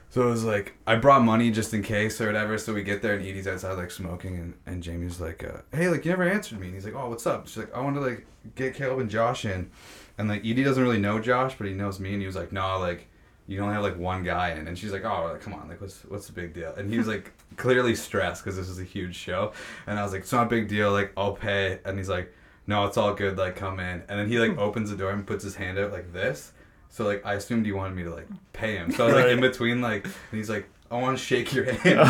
So 0.09 0.21
it 0.27 0.29
was 0.29 0.43
like 0.43 0.73
I 0.85 0.95
brought 0.97 1.23
money 1.23 1.49
just 1.49 1.73
in 1.73 1.81
case 1.81 2.21
or 2.21 2.27
whatever. 2.27 2.57
So 2.59 2.71
we 2.73 2.83
get 2.83 3.01
there 3.01 3.15
and 3.15 3.25
Edie's 3.25 3.47
outside 3.47 3.73
like 3.73 3.89
smoking 3.89 4.35
and, 4.37 4.53
and 4.67 4.83
Jamie's 4.83 5.19
like, 5.19 5.43
uh, 5.43 5.61
"Hey, 5.75 5.89
like 5.89 6.05
you 6.05 6.11
never 6.11 6.23
answered 6.29 6.59
me." 6.59 6.67
And 6.67 6.75
he's 6.75 6.85
like, 6.85 6.93
"Oh, 6.93 7.09
what's 7.09 7.25
up?" 7.25 7.47
She's 7.47 7.57
like, 7.57 7.73
"I 7.75 7.81
want 7.81 7.95
to 7.95 8.01
like 8.01 8.27
get 8.53 8.75
Caleb 8.75 8.99
and 8.99 9.09
Josh 9.09 9.43
in," 9.43 9.71
and 10.19 10.29
like 10.29 10.41
Edie 10.41 10.63
doesn't 10.63 10.83
really 10.83 10.99
know 10.99 11.17
Josh, 11.19 11.55
but 11.57 11.65
he 11.65 11.73
knows 11.73 11.99
me, 11.99 12.11
and 12.13 12.21
he 12.21 12.27
was 12.27 12.35
like, 12.35 12.51
"No, 12.51 12.77
like 12.77 13.07
you 13.47 13.59
only 13.59 13.73
have 13.73 13.81
like 13.81 13.97
one 13.97 14.23
guy 14.23 14.51
in," 14.51 14.67
and 14.67 14.77
she's 14.77 14.91
like, 14.91 15.03
"Oh, 15.03 15.29
like, 15.31 15.41
come 15.41 15.55
on, 15.55 15.67
like 15.67 15.81
what's 15.81 16.01
what's 16.05 16.27
the 16.27 16.33
big 16.33 16.53
deal?" 16.53 16.75
And 16.75 16.91
he 16.91 16.99
was 16.99 17.07
like 17.07 17.31
clearly 17.57 17.95
stressed 17.95 18.43
because 18.43 18.57
this 18.57 18.69
is 18.69 18.79
a 18.79 18.83
huge 18.83 19.15
show, 19.15 19.53
and 19.87 19.99
I 19.99 20.03
was 20.03 20.11
like, 20.11 20.21
"It's 20.21 20.31
not 20.31 20.47
a 20.47 20.49
big 20.49 20.67
deal, 20.67 20.91
like 20.91 21.13
I'll 21.17 21.33
pay," 21.33 21.79
and 21.85 21.97
he's 21.97 22.09
like, 22.09 22.33
"No, 22.67 22.85
it's 22.85 22.97
all 22.97 23.13
good, 23.13 23.37
like 23.37 23.55
come 23.55 23.79
in," 23.79 24.03
and 24.07 24.19
then 24.19 24.27
he 24.27 24.39
like 24.39 24.53
hmm. 24.53 24.59
opens 24.59 24.89
the 24.89 24.95
door 24.95 25.11
and 25.11 25.25
puts 25.25 25.43
his 25.43 25.55
hand 25.55 25.77
out 25.77 25.91
like 25.91 26.13
this. 26.13 26.51
So 26.89 27.05
like 27.05 27.25
I 27.25 27.33
assumed 27.33 27.65
he 27.65 27.71
wanted 27.71 27.95
me 27.95 28.03
to 28.03 28.13
like 28.13 28.27
pay 28.53 28.75
him. 28.75 28.91
So 28.91 29.05
I 29.05 29.07
was 29.07 29.15
like 29.15 29.27
in 29.27 29.41
between 29.41 29.81
like 29.81 30.05
and 30.05 30.13
he's 30.31 30.49
like, 30.49 30.69
I 30.93 31.01
want 31.01 31.17
to 31.17 31.23
shake 31.23 31.53
your 31.53 31.65
hand. 31.65 31.99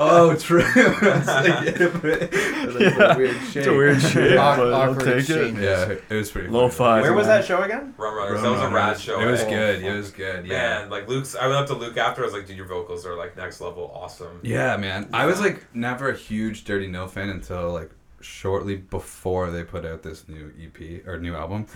oh, 0.00 0.34
true. 0.36 0.64
it's 0.66 1.26
like, 1.26 1.66
it's 1.66 2.74
like 2.74 2.80
Yeah, 2.80 3.12
a 3.12 3.16
weird 3.16 3.36
It's 3.36 3.50
shake. 3.52 3.66
a 3.66 3.72
weird 3.76 4.00
shit, 4.02 4.36
Awk- 4.36 4.56
but 4.58 4.74
I'll 4.74 4.90
awkward 4.90 5.04
take 5.04 5.16
exchange. 5.18 5.58
it. 5.58 5.62
Yeah, 5.62 5.94
it 6.10 6.14
was 6.14 6.30
pretty. 6.30 6.48
Low 6.48 6.68
funny. 6.68 6.74
five. 6.74 7.02
Where 7.02 7.12
was 7.14 7.26
that 7.28 7.44
show 7.44 7.62
again? 7.62 7.94
Rum 7.96 8.14
Runners. 8.16 8.42
That 8.42 8.50
was 8.50 8.60
a 8.62 8.68
rad 8.68 8.98
show. 8.98 9.20
It 9.20 9.26
was 9.30 9.42
Oh, 9.42 9.48
good. 9.48 9.80
fuck. 9.80 9.84
It 9.90 9.96
was 9.96 10.10
good. 10.10 10.46
Yeah. 10.46 10.80
Man, 10.80 10.90
like 10.90 11.08
Luke's, 11.08 11.36
I 11.36 11.46
went 11.46 11.58
up 11.60 11.66
to 11.68 11.74
Luke 11.74 11.96
after. 11.96 12.22
I 12.22 12.24
was 12.24 12.34
like, 12.34 12.46
"Dude, 12.46 12.56
your 12.56 12.66
vocals 12.66 13.06
are 13.06 13.14
like 13.16 13.36
next 13.36 13.60
level, 13.60 13.92
awesome." 13.94 14.40
Yeah, 14.42 14.76
man. 14.76 15.08
I 15.12 15.26
was 15.26 15.40
like 15.40 15.64
never 15.74 16.10
a 16.10 16.16
huge 16.16 16.64
Dirty 16.64 16.88
Nil 16.88 17.06
fan 17.06 17.28
until 17.28 17.72
like 17.72 17.90
shortly 18.20 18.76
before 18.76 19.50
they 19.50 19.62
put 19.62 19.84
out 19.84 20.02
this 20.02 20.26
new 20.28 20.52
EP 20.60 21.06
or 21.06 21.18
new 21.18 21.34
album. 21.36 21.66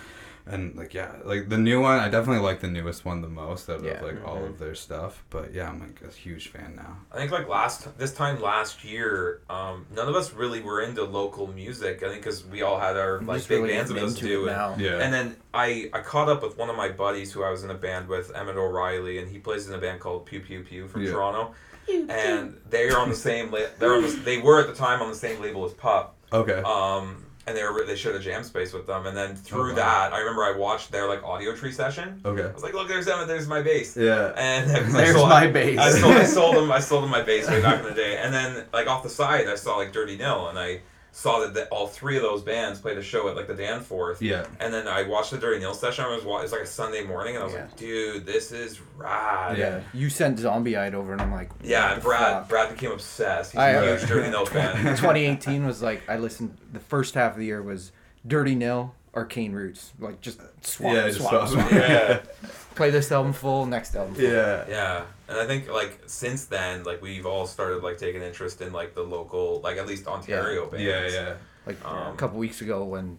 And 0.50 0.74
like 0.76 0.94
yeah, 0.94 1.12
like 1.24 1.48
the 1.48 1.58
new 1.58 1.80
one, 1.80 1.98
I 1.98 2.08
definitely 2.08 2.42
like 2.42 2.60
the 2.60 2.68
newest 2.68 3.04
one 3.04 3.20
the 3.20 3.28
most 3.28 3.68
out 3.68 3.82
Yeah. 3.82 3.92
of 3.92 4.02
like 4.02 4.26
all 4.26 4.44
of 4.44 4.58
their 4.58 4.74
stuff. 4.74 5.22
But 5.30 5.52
yeah, 5.52 5.68
I'm 5.68 5.78
like 5.80 6.00
a 6.06 6.10
huge 6.12 6.48
fan 6.48 6.74
now. 6.76 6.98
I 7.12 7.16
think 7.18 7.30
like 7.30 7.48
last 7.48 7.98
this 7.98 8.14
time 8.14 8.40
last 8.40 8.84
year, 8.84 9.42
um, 9.50 9.86
none 9.94 10.08
of 10.08 10.14
us 10.16 10.32
really 10.32 10.60
were 10.62 10.80
into 10.80 11.04
local 11.04 11.46
music. 11.48 12.02
I 12.02 12.08
think 12.08 12.22
because 12.22 12.44
we 12.46 12.62
all 12.62 12.78
had 12.80 12.96
our 12.96 13.18
I'm 13.18 13.26
like 13.26 13.46
big 13.46 13.60
really 13.62 13.74
bands 13.74 13.90
getting 13.90 14.04
with 14.04 14.14
us 14.14 14.20
into 14.22 14.46
it. 14.48 14.52
And. 14.52 14.80
Yeah. 14.80 14.98
and 15.02 15.12
then 15.12 15.36
I 15.52 15.90
I 15.92 16.00
caught 16.00 16.28
up 16.28 16.42
with 16.42 16.56
one 16.56 16.70
of 16.70 16.76
my 16.76 16.88
buddies 16.88 17.32
who 17.32 17.42
I 17.44 17.50
was 17.50 17.62
in 17.64 17.70
a 17.70 17.74
band 17.74 18.08
with, 18.08 18.34
Emmett 18.34 18.56
O'Reilly, 18.56 19.18
and 19.18 19.28
he 19.30 19.38
plays 19.38 19.68
in 19.68 19.74
a 19.74 19.78
band 19.78 20.00
called 20.00 20.24
Pew 20.26 20.40
Pew 20.40 20.62
Pew 20.62 20.88
from 20.88 21.02
Yeah. 21.02 21.10
Toronto. 21.12 21.54
And 21.90 22.60
they 22.68 22.88
are 22.90 22.98
on 22.98 23.08
the 23.08 23.14
same. 23.28 23.50
La- 23.50 23.60
they're 23.78 23.94
on 23.94 24.02
the, 24.02 24.08
they 24.08 24.38
were 24.38 24.60
at 24.60 24.66
the 24.66 24.74
time 24.74 25.00
on 25.02 25.08
the 25.08 25.16
same 25.16 25.40
label 25.40 25.64
as 25.64 25.72
Pup. 25.72 26.16
okay. 26.32 26.60
Um, 26.64 27.24
and 27.48 27.56
they 27.56 27.62
were 27.64 27.84
they 27.84 27.96
shared 27.96 28.16
a 28.16 28.20
jam 28.20 28.44
space 28.44 28.72
with 28.72 28.86
them. 28.86 29.06
And 29.06 29.16
then 29.16 29.30
oh, 29.32 29.34
through 29.34 29.70
wow. 29.70 29.76
that, 29.76 30.12
I 30.12 30.18
remember 30.18 30.44
I 30.44 30.56
watched 30.56 30.92
their 30.92 31.08
like 31.08 31.22
Audiotree 31.22 31.72
session. 31.72 32.20
okay. 32.24 32.44
I 32.44 32.52
was 32.52 32.62
like, 32.62 32.74
look, 32.74 32.88
there's 32.88 33.08
Emmett, 33.08 33.26
there's 33.26 33.48
my 33.48 33.62
bass. 33.62 33.96
Yeah. 33.96 34.32
And 34.36 34.70
I 34.70 34.80
There's 34.80 35.16
sold- 35.16 35.28
my 35.28 35.46
bass. 35.46 35.78
I 35.78 35.90
sold, 35.90 36.14
I 36.14 36.24
sold 36.38 36.56
them. 36.56 36.70
I 36.70 36.78
sold 36.80 37.02
them 37.04 37.10
my 37.10 37.22
bass 37.22 37.48
way 37.48 37.60
back 37.62 37.80
in 37.80 37.88
the 37.88 37.94
day. 37.94 38.18
And 38.18 38.32
then 38.32 38.64
like 38.72 38.86
off 38.86 39.02
the 39.02 39.08
side, 39.08 39.48
I 39.48 39.54
saw 39.54 39.76
like 39.76 39.92
Dirty 39.92 40.16
Nil, 40.16 40.48
and 40.48 40.58
I 40.58 40.80
saw 41.12 41.40
that, 41.40 41.54
that 41.54 41.68
all 41.70 41.86
three 41.88 42.16
of 42.16 42.22
those 42.22 42.42
bands 42.42 42.78
played 42.80 42.96
a 42.98 43.02
show 43.02 43.28
at 43.28 43.34
like 43.36 43.46
the 43.48 43.54
Danforth. 43.54 44.22
Yeah. 44.22 44.46
And 44.60 44.72
then 44.72 44.86
I 44.86 45.02
watched 45.02 45.30
the 45.32 45.38
Dirty 45.38 45.58
Nil 45.58 45.74
session. 45.74 46.04
I 46.04 46.14
was 46.14 46.24
wa- 46.24 46.38
it 46.38 46.42
was 46.42 46.52
like 46.52 46.60
a 46.60 46.66
Sunday 46.66 47.04
morning, 47.04 47.34
and 47.34 47.42
I 47.42 47.46
was 47.46 47.54
Yeah. 47.54 47.62
like, 47.62 47.76
dude, 47.76 48.26
this 48.26 48.52
is 48.52 48.80
rad. 48.96 49.58
Yeah. 49.58 49.80
You 49.92 50.10
sent 50.10 50.38
Zombie 50.38 50.76
Eyed 50.76 50.94
over, 50.94 51.12
and 51.12 51.20
I'm 51.20 51.32
like, 51.32 51.50
Yeah, 51.62 51.82
what 51.84 51.92
and 51.94 52.02
the 52.02 52.04
Brad 52.06 52.20
fuck? 52.20 52.48
Brad 52.48 52.70
became 52.70 52.92
obsessed. 52.92 53.52
He's 53.52 53.58
I- 53.60 53.70
a 53.70 53.96
huge 53.98 54.08
Dirty 54.08 54.30
Nil 54.30 54.46
fan. 54.46 54.76
2018 54.96 55.66
was 55.66 55.82
like 55.82 56.08
I 56.08 56.18
listened. 56.18 56.56
The 56.72 56.80
first 56.80 57.14
half 57.14 57.32
of 57.32 57.38
the 57.38 57.46
year 57.46 57.62
was 57.62 57.90
Dirty 58.26 58.54
Nil, 58.54 58.94
Arcane 59.14 59.52
Roots, 59.52 59.92
like 59.98 60.20
just 60.20 60.40
swap, 60.64 60.94
Yeah, 60.94 61.06
just 61.08 61.18
swap, 61.20 61.48
swap. 61.48 61.68
swap. 61.68 61.72
yeah. 61.72 62.20
Play 62.76 62.90
this 62.90 63.10
album 63.10 63.32
full, 63.32 63.66
next 63.66 63.96
album. 63.96 64.14
Full. 64.14 64.22
Yeah. 64.22 64.64
Yeah, 64.68 65.02
and 65.28 65.38
I 65.38 65.46
think 65.46 65.70
like 65.70 66.00
since 66.06 66.46
then, 66.46 66.84
like 66.84 67.02
we've 67.02 67.26
all 67.26 67.46
started 67.46 67.82
like 67.82 67.98
taking 67.98 68.22
interest 68.22 68.60
in 68.62 68.72
like 68.72 68.94
the 68.94 69.02
local, 69.02 69.60
like 69.60 69.76
at 69.76 69.86
least 69.86 70.06
Ontario 70.06 70.66
bands. 70.68 70.84
Yeah, 70.84 71.06
yeah. 71.08 71.34
Like 71.66 71.84
Um, 71.84 72.14
a 72.14 72.16
couple 72.16 72.38
weeks 72.38 72.60
ago 72.62 72.84
when, 72.84 73.18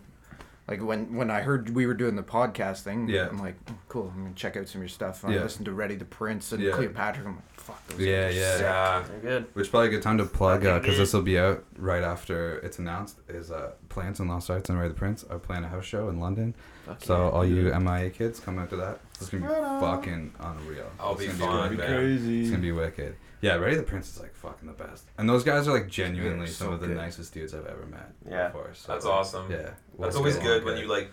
like 0.68 0.82
when 0.82 1.16
when 1.16 1.30
I 1.30 1.41
heard 1.41 1.70
we 1.70 1.86
were 1.86 1.93
doing 1.93 2.16
the 2.16 2.24
podcast 2.24 2.82
thing, 2.82 3.07
Yeah. 3.07 3.28
I'm 3.30 3.38
like, 3.39 3.55
"Oh, 3.70 3.74
cool. 3.88 4.12
I'm 4.16 4.24
gonna 4.24 4.36
check 4.36 4.57
out 4.57 4.68
some 4.68 4.80
of 4.82 4.84
your 4.84 4.89
stuff. 4.89 5.24
I 5.24 5.34
Yeah. 5.34 5.41
listened 5.43 5.66
to 5.66 5.72
Ready 5.74 5.95
the 5.95 6.05
Prince 6.05 6.51
and 6.51 6.62
Yeah. 6.64 6.72
Cleopatra. 6.72 7.26
I'm 7.26 7.36
like, 7.36 7.53
fuck 7.57 7.88
those. 7.88 7.99
Yeah, 7.99 8.26
guys 8.28 8.36
yeah. 8.36 8.53
sick." 8.53 8.62
Yeah. 8.64 9.01
Very 9.03 9.22
good. 9.22 9.45
Which 9.53 9.66
is 9.68 9.70
probably 9.70 9.88
a 9.89 9.91
good 9.91 10.01
time 10.01 10.18
to 10.18 10.26
plug 10.26 10.62
because 10.62 10.97
this 10.97 11.14
will 11.14 11.22
be 11.22 11.38
out 11.38 11.64
right 11.78 12.03
after 12.03 12.57
it's 12.60 12.80
announced. 12.80 13.18
Is 13.28 13.51
uh, 13.51 13.72
Plants 13.89 14.20
and 14.20 14.30
Lost 14.30 14.49
Arts 14.49 14.70
and 14.70 14.80
Ray 14.80 14.88
the 14.88 14.93
Prince 14.95 15.24
are 15.30 15.38
playing 15.39 15.64
a 15.64 15.68
house 15.70 15.86
show 15.86 16.10
in 16.10 16.20
London. 16.20 16.55
Fuck 16.96 17.04
So 17.04 17.18
yeah. 17.18 17.30
all 17.30 17.46
you 17.46 17.74
MIA 17.80 18.10
kids 18.10 18.40
come 18.40 18.60
out 18.60 18.70
to 18.72 18.76
that. 18.78 19.00
It's 19.16 19.30
gonna 19.30 19.48
be 19.48 19.86
fucking 19.86 20.34
unreal. 20.40 20.92
I'll 21.00 21.14
It's 21.14 21.22
be 21.22 21.28
gonna 21.28 21.40
fun, 21.40 21.70
good. 21.70 21.78
man. 21.80 21.88
Crazy. 21.88 22.42
It's 22.42 22.50
gonna 22.50 22.62
be 22.62 22.72
wicked. 22.72 23.16
Yeah, 23.42 23.56
Ready 23.56 23.78
the 23.78 23.84
Prince 23.84 24.10
is 24.16 24.20
like 24.20 24.36
fucking 24.36 24.68
the 24.68 24.74
best, 24.74 25.06
and 25.18 25.30
those 25.30 25.44
guys 25.46 25.68
are 25.68 25.74
like 25.74 25.88
genuinely 25.88 26.46
They're 26.46 26.48
some 26.48 26.68
so 26.68 26.74
of 26.74 26.82
the 26.82 26.88
nicest 26.90 27.34
dudes 27.34 27.54
I've 27.54 27.66
ever 27.68 27.86
met. 27.86 28.12
Yeah. 28.30 28.48
before, 28.48 28.72
so, 28.74 28.92
That's 28.92 29.06
awesome. 29.06 29.50
Yeah, 29.50 29.70
That's 29.98 30.16
always 30.18 30.38
good 30.38 30.66
when 30.66 30.78
you 30.78 30.88
like 30.88 31.10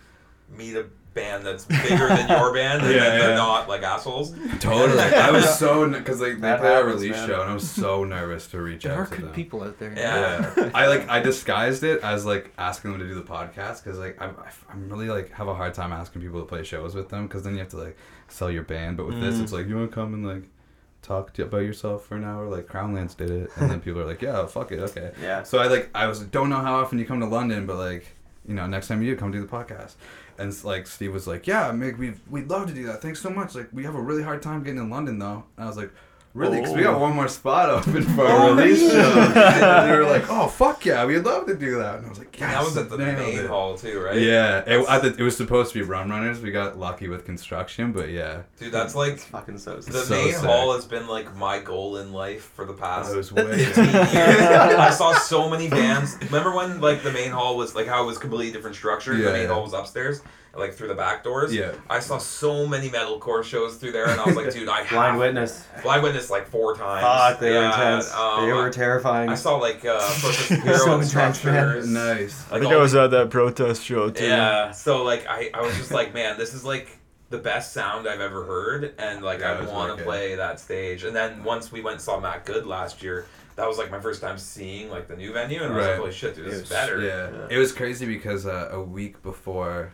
meet 0.50 0.74
a 0.76 0.86
band 1.16 1.44
that's 1.44 1.64
bigger 1.64 2.06
than 2.08 2.28
your 2.28 2.54
band 2.54 2.82
and 2.82 2.90
Yeah, 2.94 3.00
then 3.08 3.18
they're 3.18 3.30
yeah. 3.30 3.34
not 3.36 3.68
like 3.68 3.82
assholes. 3.82 4.32
Totally. 4.60 5.00
I 5.00 5.32
was 5.32 5.58
so 5.58 5.88
because 5.90 6.20
like 6.20 6.34
they 6.34 6.40
That 6.42 6.60
played 6.60 6.70
our 6.72 6.76
happens, 6.84 7.02
release 7.02 7.16
man. 7.16 7.28
show, 7.28 7.40
and 7.40 7.50
I 7.50 7.54
was 7.54 7.68
so 7.68 8.04
nervous 8.04 8.46
to 8.48 8.60
reach 8.62 8.84
There 8.84 8.94
are 8.94 9.02
out 9.02 9.10
to 9.10 9.16
good 9.16 9.24
them. 9.26 9.32
people 9.34 9.64
out 9.64 9.78
there. 9.80 9.92
Yeah. 9.96 10.52
Yeah, 10.56 10.70
I 10.74 10.86
like 10.86 11.08
I 11.08 11.18
disguised 11.20 11.82
it 11.82 12.00
as 12.02 12.24
like 12.24 12.52
asking 12.58 12.92
them 12.92 13.00
to 13.00 13.08
do 13.08 13.14
the 13.16 13.22
podcast 13.22 13.82
because 13.82 13.98
like 13.98 14.16
I'm 14.22 14.36
I'm 14.70 14.88
really 14.88 15.08
like 15.08 15.32
have 15.32 15.48
a 15.48 15.54
hard 15.54 15.74
time 15.74 15.92
asking 15.92 16.22
people 16.22 16.38
to 16.40 16.46
play 16.46 16.62
shows 16.62 16.94
with 16.94 17.08
them 17.08 17.26
because 17.26 17.42
then 17.42 17.54
you 17.54 17.58
have 17.60 17.70
to 17.70 17.78
like 17.78 17.96
sell 18.28 18.50
your 18.50 18.62
band. 18.62 18.96
But 18.96 19.06
with 19.06 19.20
this, 19.20 19.36
Mm. 19.36 19.42
it's 19.42 19.52
like 19.52 19.66
you 19.66 19.76
want 19.76 19.90
to 19.90 19.94
come 19.94 20.14
and 20.14 20.24
like 20.26 20.44
talk 21.02 21.32
to, 21.34 21.42
about 21.44 21.58
yourself 21.58 22.04
for 22.04 22.16
an 22.16 22.24
hour. 22.24 22.48
Like 22.48 22.66
Crownlands 22.66 23.16
did 23.16 23.30
it, 23.30 23.50
and 23.56 23.70
then 23.70 23.80
people 23.80 24.00
are 24.00 24.06
like, 24.06 24.20
yeah, 24.22 24.44
fuck 24.46 24.72
it, 24.72 24.80
okay. 24.80 25.12
Yeah. 25.22 25.42
So 25.44 25.58
I 25.58 25.68
like 25.68 25.88
I 25.94 26.06
was 26.08 26.20
don't 26.20 26.50
know 26.50 26.60
how 26.60 26.76
often 26.76 26.98
you 26.98 27.06
come 27.06 27.20
to 27.20 27.26
London, 27.26 27.64
but 27.66 27.76
like 27.76 28.06
you 28.46 28.54
know 28.54 28.66
next 28.66 28.88
time 28.88 29.02
you 29.02 29.12
do, 29.14 29.16
come 29.18 29.30
do 29.32 29.40
the 29.40 29.46
podcast. 29.46 29.94
And 30.38 30.64
like 30.64 30.86
Steve 30.86 31.12
was 31.12 31.26
like, 31.26 31.46
yeah, 31.46 31.70
Mick, 31.70 31.98
we 31.98 32.14
we'd 32.30 32.48
love 32.48 32.66
to 32.68 32.74
do 32.74 32.86
that. 32.86 33.02
Thanks 33.02 33.20
so 33.20 33.30
much. 33.30 33.54
Like 33.54 33.68
we 33.72 33.84
have 33.84 33.94
a 33.94 34.00
really 34.00 34.22
hard 34.22 34.42
time 34.42 34.62
getting 34.62 34.80
in 34.80 34.90
London 34.90 35.18
though. 35.18 35.44
And 35.56 35.64
I 35.64 35.66
was 35.66 35.76
like. 35.76 35.90
Really? 36.36 36.60
Because 36.60 36.74
we 36.74 36.82
got 36.82 36.96
oh. 36.96 36.98
one 36.98 37.14
more 37.14 37.28
spot 37.28 37.70
open 37.70 38.02
for 38.02 38.26
a 38.26 38.28
oh, 38.28 38.54
release 38.54 38.90
show. 38.90 39.10
and 39.34 39.90
they 39.90 39.96
were 39.96 40.04
like, 40.04 40.24
"Oh 40.28 40.48
fuck 40.48 40.84
yeah, 40.84 41.02
we'd 41.06 41.20
love 41.20 41.46
to 41.46 41.56
do 41.56 41.78
that." 41.78 41.96
And 41.96 42.06
I 42.06 42.08
was 42.10 42.18
like, 42.18 42.28
And 42.34 42.40
"Yes, 42.40 42.52
that 42.52 42.64
was 42.64 42.76
at 42.76 42.90
the 42.90 42.98
nailed 42.98 43.18
main 43.18 43.38
it." 43.38 43.46
hall 43.46 43.78
too, 43.78 43.98
right? 44.00 44.20
Yeah, 44.20 44.58
it, 44.66 44.86
I, 44.86 45.00
th- 45.00 45.14
it 45.16 45.22
was 45.22 45.34
supposed 45.34 45.72
to 45.72 45.78
be 45.78 45.82
Rum 45.82 46.10
Runners. 46.10 46.42
We 46.42 46.50
got 46.50 46.78
lucky 46.78 47.08
with 47.08 47.24
construction, 47.24 47.92
but 47.92 48.10
yeah, 48.10 48.42
Dude, 48.58 48.70
that's 48.70 48.94
like 48.94 49.14
It's 49.14 49.24
fucking 49.24 49.56
so 49.56 49.80
sick. 49.80 49.94
the 49.94 50.00
So 50.00 50.14
main 50.14 50.34
sick. 50.34 50.44
hall 50.44 50.74
has 50.74 50.84
been 50.84 51.08
like 51.08 51.34
my 51.36 51.58
goal 51.58 51.96
in 51.96 52.12
life 52.12 52.52
for 52.54 52.66
the 52.66 52.74
past 52.74 53.12
that 53.12 53.16
was 53.16 53.32
way. 53.32 53.64
15 53.64 53.84
years. 53.84 54.08
I 54.12 54.90
saw 54.90 55.14
so 55.14 55.48
many 55.48 55.70
bands. 55.70 56.18
Remember 56.20 56.54
when 56.54 56.82
like 56.82 57.02
the 57.02 57.12
main 57.12 57.30
hall 57.30 57.56
was 57.56 57.74
like 57.74 57.86
how 57.86 58.02
it 58.02 58.06
was 58.06 58.18
completely 58.18 58.52
different 58.52 58.76
structure? 58.76 59.16
Yeah, 59.16 59.28
the 59.28 59.32
main 59.32 59.42
yeah. 59.44 59.54
hall 59.54 59.62
was 59.62 59.72
upstairs, 59.72 60.20
like 60.58 60.74
through 60.74 60.88
the 60.88 60.94
back 60.94 61.22
doors. 61.24 61.54
Yeah. 61.54 61.72
I 61.90 62.00
saw 62.00 62.18
so 62.18 62.66
many 62.66 62.88
metalcore 62.90 63.44
shows 63.44 63.76
through 63.76 63.92
there, 63.92 64.08
and 64.08 64.20
I 64.20 64.24
was 64.24 64.36
like, 64.36 64.50
dude, 64.52 64.68
I 64.68 64.78
have 64.82 64.90
Blind 64.90 65.18
Witness. 65.18 65.66
Blind 65.82 66.02
Witness 66.02 66.30
like 66.30 66.48
four 66.48 66.74
times. 66.76 67.02
Fuck, 67.02 67.40
they 67.40 67.50
were 67.52 67.64
intense. 67.64 68.12
um, 68.14 68.46
they 68.46 68.52
were 68.52 68.70
terrifying. 68.70 69.28
I 69.28 69.34
saw 69.34 69.56
like 69.56 69.84
uh, 69.84 69.98
Protest 70.20 70.48
the 70.48 70.56
Hero 70.56 70.76
so 70.78 70.94
and 70.94 71.02
intense, 71.02 71.44
man. 71.44 71.54
Structures. 71.54 71.88
nice. 71.88 72.52
I 72.52 72.58
think 72.60 72.72
I 72.72 72.76
was 72.76 72.94
at 72.94 73.10
that 73.10 73.30
protest 73.30 73.84
show 73.84 74.10
too. 74.10 74.24
Yeah. 74.24 74.70
So 74.70 75.02
like 75.02 75.26
I, 75.28 75.50
I 75.54 75.62
was 75.62 75.76
just 75.76 75.90
like, 75.90 76.14
man, 76.14 76.38
this 76.38 76.54
is 76.54 76.64
like 76.64 76.98
the 77.28 77.38
best 77.38 77.72
sound 77.72 78.06
I've 78.08 78.20
ever 78.20 78.44
heard, 78.44 78.94
and 78.98 79.22
like 79.22 79.40
Yeah, 79.40 79.52
I 79.60 79.64
want 79.72 79.98
to 79.98 80.04
play 80.04 80.36
that 80.36 80.60
stage. 80.60 81.04
And 81.04 81.14
then 81.14 81.42
once 81.44 81.72
we 81.72 81.80
went 81.80 81.94
and 81.94 82.00
saw 82.02 82.20
Matt 82.20 82.46
Good 82.46 82.66
last 82.66 83.02
year, 83.02 83.26
that 83.56 83.66
was 83.66 83.78
like 83.78 83.90
my 83.90 83.98
first 83.98 84.20
time 84.20 84.38
seeing 84.38 84.90
like 84.90 85.08
the 85.08 85.16
new 85.16 85.32
venue, 85.32 85.62
and 85.62 85.72
I 85.72 85.76
was 85.76 85.84
Right. 85.86 85.90
like, 85.92 86.00
holy 86.00 86.12
shit, 86.12 86.36
dude, 86.36 86.46
this 86.46 86.52
It 86.52 86.56
is 86.56 86.60
was- 86.62 86.68
better. 86.70 87.00
Yeah. 87.00 87.30
Yeah. 87.30 87.46
it 87.50 87.58
was 87.58 87.72
crazy 87.72 88.06
because 88.06 88.46
uh, 88.46 88.68
a 88.70 88.80
week 88.80 89.20
before, 89.24 89.92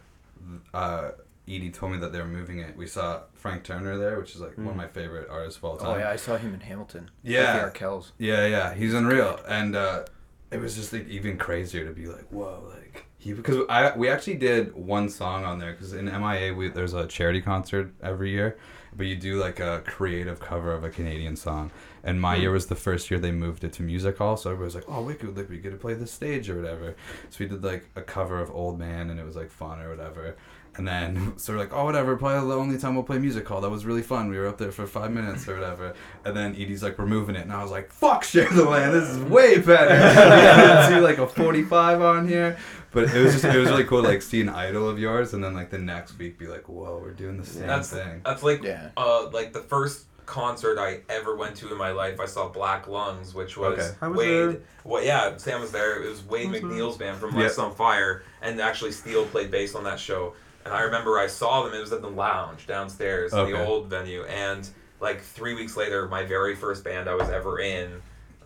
uh, 0.74 1.11
Edie 1.49 1.70
told 1.70 1.93
me 1.93 1.99
that 1.99 2.12
they 2.12 2.20
were 2.20 2.26
moving 2.26 2.61
it. 2.61 2.76
We 2.76 2.86
saw 2.86 3.22
Frank 3.34 3.64
Turner 3.64 3.99
there, 3.99 4.18
which 4.18 4.34
is 4.34 4.40
like 4.40 4.57
one 4.57 4.68
of 4.68 4.76
my 4.76 4.86
favorite 4.86 5.28
artists 5.28 5.59
of 5.59 5.64
all 5.64 5.76
time. 5.76 5.88
Oh 5.88 5.99
yeah, 5.99 6.11
I 6.11 6.16
saw 6.16 6.36
him 6.36 6.55
in 6.55 6.61
Hamilton. 6.61 7.11
Yeah. 7.22 7.64
Like 7.64 7.74
Arkells. 7.74 8.12
Yeah, 8.18 8.47
yeah, 8.47 8.74
he's 8.74 8.95
unreal, 8.95 9.40
and 9.49 9.74
uh, 9.74 10.05
it 10.53 10.61
was 10.61 10.76
just 10.76 10.93
like 10.93 11.09
even 11.09 11.38
crazier 11.38 11.86
to 11.86 11.93
be 11.93 12.07
like, 12.07 12.28
whoa, 12.30 12.62
like 12.70 13.07
he 13.18 13.32
because 13.32 13.64
I 13.68 13.97
we 13.97 14.09
actually 14.09 14.36
did 14.36 14.74
one 14.74 15.09
song 15.09 15.45
on 15.45 15.59
there 15.59 15.72
because 15.72 15.93
in 15.93 16.07
MIA 16.07 16.55
we 16.55 16.68
there's 16.68 16.95
a 16.95 17.07
charity 17.07 17.40
concert 17.40 17.93
every 18.03 18.30
year, 18.30 18.57
but 18.97 19.07
you 19.07 19.16
do 19.16 19.40
like 19.40 19.59
a 19.61 19.82
creative 19.86 20.38
cover 20.38 20.72
of 20.72 20.84
a 20.84 20.90
Canadian 20.90 21.36
song, 21.36 21.70
and 22.05 22.20
my 22.20 22.36
year 22.36 22.50
was 22.50 22.66
the 22.66 22.74
first 22.74 23.11
year 23.11 23.20
they 23.20 23.32
moved 23.32 23.64
it 23.64 23.72
to 23.74 23.82
music 23.82 24.18
hall, 24.18 24.36
so 24.36 24.50
everybody 24.50 24.66
was 24.66 24.74
like, 24.74 24.84
oh, 24.88 25.03
wicked, 25.03 25.36
like 25.36 25.48
we 25.48 25.59
get 25.59 25.70
to 25.70 25.76
play 25.76 25.94
the 25.94 26.07
stage 26.07 26.48
or 26.50 26.57
whatever, 26.61 26.96
so 27.30 27.36
we 27.40 27.46
did 27.46 27.62
like 27.62 27.88
a 27.96 28.03
cover 28.03 28.40
of 28.40 28.50
Old 28.50 28.78
Man, 28.78 29.11
and 29.11 29.18
it 29.20 29.24
was 29.24 29.36
like 29.36 29.50
fun 29.50 29.80
or 29.80 29.88
whatever. 29.90 30.36
And 30.74 30.88
then 30.88 31.34
so 31.36 31.53
we're 31.53 31.59
like, 31.59 31.72
oh 31.74 31.84
whatever, 31.84 32.16
probably 32.16 32.48
the 32.48 32.57
only 32.57 32.78
time 32.78 32.94
we'll 32.94 33.05
play 33.05 33.18
music 33.18 33.46
hall. 33.46 33.61
That 33.61 33.68
was 33.70 33.84
really 33.84 34.00
fun. 34.03 34.30
We 34.30 34.38
were 34.38 34.46
up 34.48 34.57
there 34.57 34.72
for 34.72 34.86
five 34.86 35.11
minutes 35.12 35.46
or 35.46 35.55
whatever. 35.59 35.94
And 36.24 36.34
then 36.34 36.53
Edie's 36.55 36.82
like, 36.82 36.98
we're 36.98 37.05
moving 37.07 37.36
it, 37.36 37.42
and 37.42 37.53
I 37.53 37.62
was 37.62 37.70
like, 37.70 37.92
fuck, 37.92 38.24
share 38.24 38.48
the 38.48 38.64
land. 38.64 38.94
This 38.94 39.09
is 39.11 39.18
way 39.18 39.59
better. 39.59 39.94
yeah, 39.94 40.88
see 40.88 40.98
like 41.00 41.18
a 41.18 41.26
forty-five 41.26 42.00
on 42.00 42.26
here. 42.26 42.57
But 42.90 43.05
it 43.14 43.22
was 43.22 43.32
just 43.32 43.44
it 43.44 43.59
was 43.59 43.70
really 43.70 43.84
cool 43.84 44.03
like 44.03 44.20
see 44.22 44.40
an 44.42 44.48
idol 44.50 44.88
of 44.88 44.98
yours, 44.98 45.34
and 45.34 45.42
then 45.44 45.55
like 45.55 45.70
the 45.70 45.78
next 45.78 46.18
week 46.18 46.38
be 46.38 46.46
like, 46.46 46.68
whoa, 46.68 46.98
we're 47.03 47.12
doing 47.12 47.38
the 47.38 47.46
same 47.46 47.66
That's 47.66 47.90
thing. 47.90 48.20
that's 48.24 48.42
like 48.42 48.62
Yeah. 48.62 48.90
uh 48.96 49.28
like 49.30 49.53
the 49.55 49.61
first 49.62 50.05
concert 50.27 50.79
I 50.79 51.01
ever 51.09 51.37
went 51.37 51.57
to 51.57 51.70
in 51.70 51.77
my 51.79 51.91
life. 51.93 52.20
I 52.20 52.27
saw 52.27 52.49
Black 52.49 52.87
Lungs, 52.89 53.35
which 53.35 53.57
was 53.57 53.79
Okay. 53.79 54.07
Was 54.09 54.16
Wade. 54.18 54.29
there. 54.29 54.61
Well, 54.85 55.03
yeah, 55.03 55.37
Sam 55.37 55.61
was 55.61 55.73
there. 55.73 56.03
It 56.03 56.09
was 56.09 56.23
Wade 56.25 56.51
Was 56.51 56.61
there? 56.61 56.70
MacNeil's 56.70 56.97
band 56.97 57.18
from. 57.18 57.33
Alexisonfire, 57.33 58.23
and 58.41 58.61
actually 58.61 58.93
Steele 58.93 59.25
played 59.27 59.51
bass 59.51 59.75
on 59.75 59.85
that 59.85 59.99
show. 60.01 60.35
And 60.64 60.73
I 60.73 60.83
remember 60.83 61.18
I 61.18 61.27
saw 61.27 61.64
them. 61.64 61.75
It 61.75 61.81
was 61.81 61.93
at 61.93 62.03
the 62.03 62.11
lounge 62.11 62.66
downstairs, 62.66 63.33
in 63.33 63.39
Okay. 63.41 63.53
the 63.53 63.66
old 63.66 63.89
venue. 63.89 64.23
And 64.25 64.68
like 65.01 65.20
three 65.20 65.55
weeks 65.55 65.77
later, 65.77 66.07
my 66.09 66.23
very 66.25 66.55
first 66.55 66.85
band 66.85 67.09
I 67.09 67.14
was 67.14 67.29
ever 67.31 67.59
in, 67.59 68.01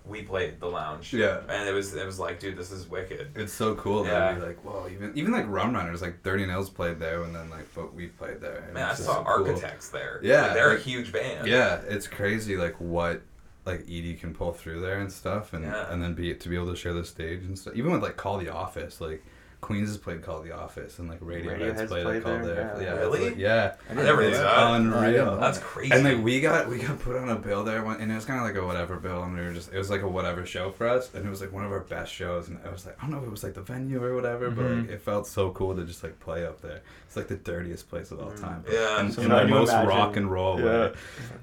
we 0.08 0.22
played 0.22 0.60
the 0.60 0.66
lounge. 0.66 1.12
Yeah. 1.12 1.40
And 1.48 1.68
it 1.68 1.72
was 1.72 1.94
it 1.94 2.06
was 2.06 2.18
like, 2.18 2.38
dude, 2.38 2.56
this 2.56 2.70
is 2.70 2.88
wicked. 2.88 3.30
It's 3.34 3.52
so 3.52 3.74
cool 3.74 4.04
Yeah. 4.06 4.12
that 4.32 4.34
be 4.40 4.46
like, 4.46 4.64
whoa, 4.64 4.88
even 4.90 5.12
even 5.16 5.32
like 5.32 5.46
Rum 5.48 5.74
Runners, 5.74 6.00
like 6.02 6.22
Dirty 6.22 6.46
Nails 6.46 6.70
played 6.70 6.98
there, 6.98 7.22
and 7.22 7.34
then 7.34 7.50
like 7.50 7.66
but 7.74 7.92
we 7.94 8.06
played 8.06 8.40
there. 8.40 8.62
and 8.66 8.74
Man, 8.74 8.90
I 8.90 8.94
saw 8.94 9.14
so 9.16 9.24
cool. 9.24 9.48
Architects 9.48 9.88
there. 9.88 10.20
Yeah, 10.22 10.42
Like, 10.42 10.52
they're 10.54 10.68
like- 10.70 10.78
a 10.78 10.82
huge 10.82 11.12
band. 11.12 11.46
Yeah, 11.48 11.80
it's 11.88 12.06
crazy 12.06 12.56
like 12.56 12.76
what 12.80 13.22
like 13.64 13.80
Edie 13.80 14.14
can 14.14 14.32
pull 14.32 14.52
through 14.52 14.80
there 14.80 15.00
and 15.00 15.10
stuff, 15.12 15.52
and 15.52 15.64
Yeah. 15.64 15.90
and 15.92 16.00
then 16.02 16.14
be 16.14 16.32
to 16.34 16.48
be 16.48 16.54
able 16.54 16.68
to 16.70 16.76
share 16.76 16.92
the 16.92 17.04
stage 17.04 17.42
and 17.42 17.58
stuff. 17.58 17.74
Even 17.74 17.90
with 17.90 18.02
like 18.02 18.16
Call 18.16 18.38
the 18.38 18.48
Office, 18.48 19.00
like 19.00 19.24
Queens 19.66 19.88
has 19.88 19.98
played 19.98 20.22
Call 20.22 20.42
the 20.42 20.52
Office, 20.52 21.00
and 21.00 21.08
like 21.08 21.18
Radiohead's, 21.18 21.46
Radiohead's 21.80 21.90
played, 21.90 22.04
played 22.04 22.16
at 22.18 22.22
Call 22.22 22.32
there, 22.38 22.44
there. 22.54 22.82
yeah. 22.82 22.92
it's 22.92 23.00
Really? 23.00 23.30
like- 23.30 23.36
yeah. 23.36 23.74
I 23.90 23.94
never 23.94 24.22
knew 24.22 24.30
that. 24.30 24.70
Unreal. 24.74 25.36
That's 25.38 25.58
crazy. 25.58 25.92
And 25.92 26.04
like 26.04 26.22
we 26.22 26.40
got 26.40 26.68
we 26.68 26.78
got 26.78 27.00
put 27.00 27.16
on 27.16 27.28
a 27.30 27.34
bill 27.34 27.64
there, 27.64 27.82
one, 27.82 28.00
and 28.00 28.12
it 28.12 28.14
was 28.14 28.24
kind 28.24 28.38
of 28.38 28.46
like 28.46 28.54
a 28.54 28.64
whatever 28.64 28.94
bill, 28.96 29.24
and 29.24 29.34
we 29.36 29.42
were 29.42 29.52
just 29.52 29.72
it 29.72 29.78
was 29.78 29.90
like 29.90 30.02
a 30.02 30.08
whatever 30.08 30.46
show 30.46 30.70
for 30.70 30.86
us, 30.88 31.12
and 31.14 31.26
it 31.26 31.28
was 31.28 31.40
like 31.40 31.50
one 31.52 31.64
of 31.64 31.72
our 31.72 31.80
best 31.80 32.12
shows, 32.12 32.46
and 32.46 32.58
I 32.64 32.70
was 32.70 32.86
like 32.86 32.96
I 32.98 33.02
don't 33.02 33.10
know 33.10 33.18
if 33.18 33.24
it 33.24 33.30
was 33.30 33.42
like 33.42 33.54
the 33.54 33.62
venue 33.62 34.00
or 34.04 34.14
whatever, 34.14 34.50
but 34.50 34.64
like 34.66 34.72
Mhm. 34.86 34.90
it 34.90 35.00
felt 35.02 35.26
so 35.26 35.50
cool 35.50 35.74
to 35.74 35.84
just 35.84 36.04
like 36.04 36.20
play 36.20 36.46
up 36.46 36.62
there. 36.62 36.82
It's 37.16 37.30
like 37.30 37.42
the 37.42 37.50
dirtiest 37.50 37.88
place 37.88 38.10
of 38.10 38.20
all 38.20 38.30
Mm. 38.32 38.40
time. 38.42 38.64
Yeah. 38.70 39.00
and 39.00 39.12
So 39.14 39.22
in 39.22 39.30
the 39.30 39.46
most 39.46 39.70
imagine- 39.70 39.88
rock 39.88 40.16
and 40.18 40.30
roll 40.30 40.60
Yeah. 40.60 40.64
way. 40.66 40.92